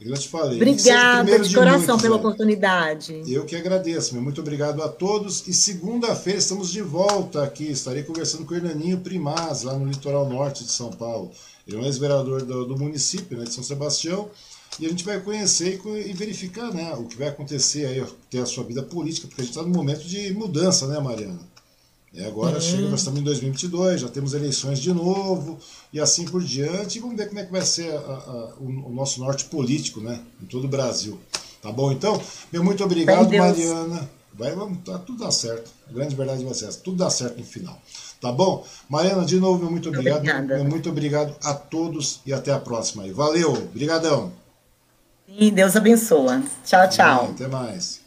Eu 0.00 0.14
te 0.18 0.28
falei. 0.28 0.56
Obrigada 0.56 1.38
de, 1.38 1.48
de 1.48 1.54
coração 1.54 1.80
muitos, 1.80 2.02
pela 2.02 2.16
oportunidade. 2.16 3.22
Eu 3.26 3.46
que 3.46 3.56
agradeço, 3.56 4.12
meu. 4.12 4.22
Muito 4.22 4.40
obrigado 4.40 4.82
a 4.82 4.88
todos. 4.88 5.46
E 5.48 5.54
segunda-feira 5.54 6.38
estamos 6.38 6.70
de 6.70 6.82
volta 6.82 7.42
aqui. 7.42 7.70
Estarei 7.70 8.02
conversando 8.02 8.44
com 8.44 8.52
o 8.52 8.56
Hernaninho 8.56 8.98
Primaz, 8.98 9.62
lá 9.62 9.72
no 9.72 9.86
litoral 9.86 10.28
norte 10.28 10.64
de 10.64 10.70
São 10.70 10.90
Paulo. 10.90 11.30
Ele 11.66 11.76
é 11.76 11.80
um 11.80 11.84
ex-vereador 11.84 12.42
do, 12.42 12.66
do, 12.66 12.78
município 12.78 13.38
né, 13.38 13.44
de 13.44 13.52
São 13.52 13.64
Sebastião. 13.64 14.30
E 14.78 14.86
a 14.86 14.88
gente 14.88 15.04
vai 15.04 15.20
conhecer 15.20 15.80
e, 15.84 16.10
e 16.10 16.12
verificar 16.12 16.72
né, 16.72 16.92
o 16.94 17.04
que 17.04 17.16
vai 17.16 17.28
acontecer 17.28 17.86
aí, 17.86 18.04
ter 18.28 18.40
a 18.40 18.46
sua 18.46 18.64
vida 18.64 18.82
política, 18.82 19.28
porque 19.28 19.40
a 19.40 19.44
gente 19.44 19.56
está 19.56 19.66
num 19.66 19.74
momento 19.74 20.04
de 20.04 20.32
mudança, 20.32 20.86
né, 20.86 20.98
Mariana? 20.98 21.40
E 22.14 22.24
agora 22.24 22.54
uhum. 22.54 22.60
chega, 22.60 22.88
nós 22.88 23.00
estamos 23.00 23.20
em 23.20 23.24
2022, 23.24 24.02
já 24.02 24.08
temos 24.08 24.34
eleições 24.34 24.78
de 24.78 24.92
novo, 24.92 25.58
e 25.92 25.98
assim 25.98 26.24
por 26.24 26.42
diante. 26.42 26.98
E 26.98 27.00
vamos 27.00 27.16
ver 27.16 27.26
como 27.26 27.40
é 27.40 27.44
que 27.44 27.50
vai 27.50 27.62
ser 27.62 27.92
a, 27.92 27.98
a, 27.98 28.54
o, 28.60 28.88
o, 28.88 28.94
nosso 28.94 29.18
norte 29.18 29.46
político, 29.46 30.00
né? 30.00 30.20
Em 30.40 30.46
todo 30.46 30.64
o 30.64 30.68
Brasil. 30.68 31.18
Tá 31.60 31.72
bom, 31.72 31.90
então? 31.90 32.20
Meu 32.52 32.62
muito 32.62 32.84
obrigado, 32.84 33.36
Mariana. 33.36 34.08
Vai, 34.32 34.54
vamos, 34.54 34.78
tá, 34.84 34.96
tudo 34.98 35.24
dá 35.24 35.30
certo. 35.30 35.70
A 35.88 35.92
grande 35.92 36.14
verdade 36.14 36.44
vai 36.44 36.54
ser 36.54 36.66
essa. 36.66 36.78
Tudo 36.78 36.98
dá 36.98 37.10
certo 37.10 37.38
no 37.38 37.44
final. 37.44 37.80
Tá 38.24 38.32
bom? 38.32 38.64
Mariana, 38.88 39.22
de 39.26 39.38
novo, 39.38 39.70
muito 39.70 39.90
obrigado. 39.90 40.20
Obrigada. 40.20 40.64
Muito 40.64 40.88
obrigado 40.88 41.36
a 41.44 41.52
todos 41.52 42.22
e 42.24 42.32
até 42.32 42.50
a 42.50 42.58
próxima. 42.58 43.04
Valeu, 43.12 43.52
brigadão. 43.74 44.32
E 45.28 45.50
Deus 45.50 45.76
abençoa. 45.76 46.42
Tchau, 46.64 46.88
tchau. 46.88 47.30
Até 47.34 47.46
mais. 47.48 48.03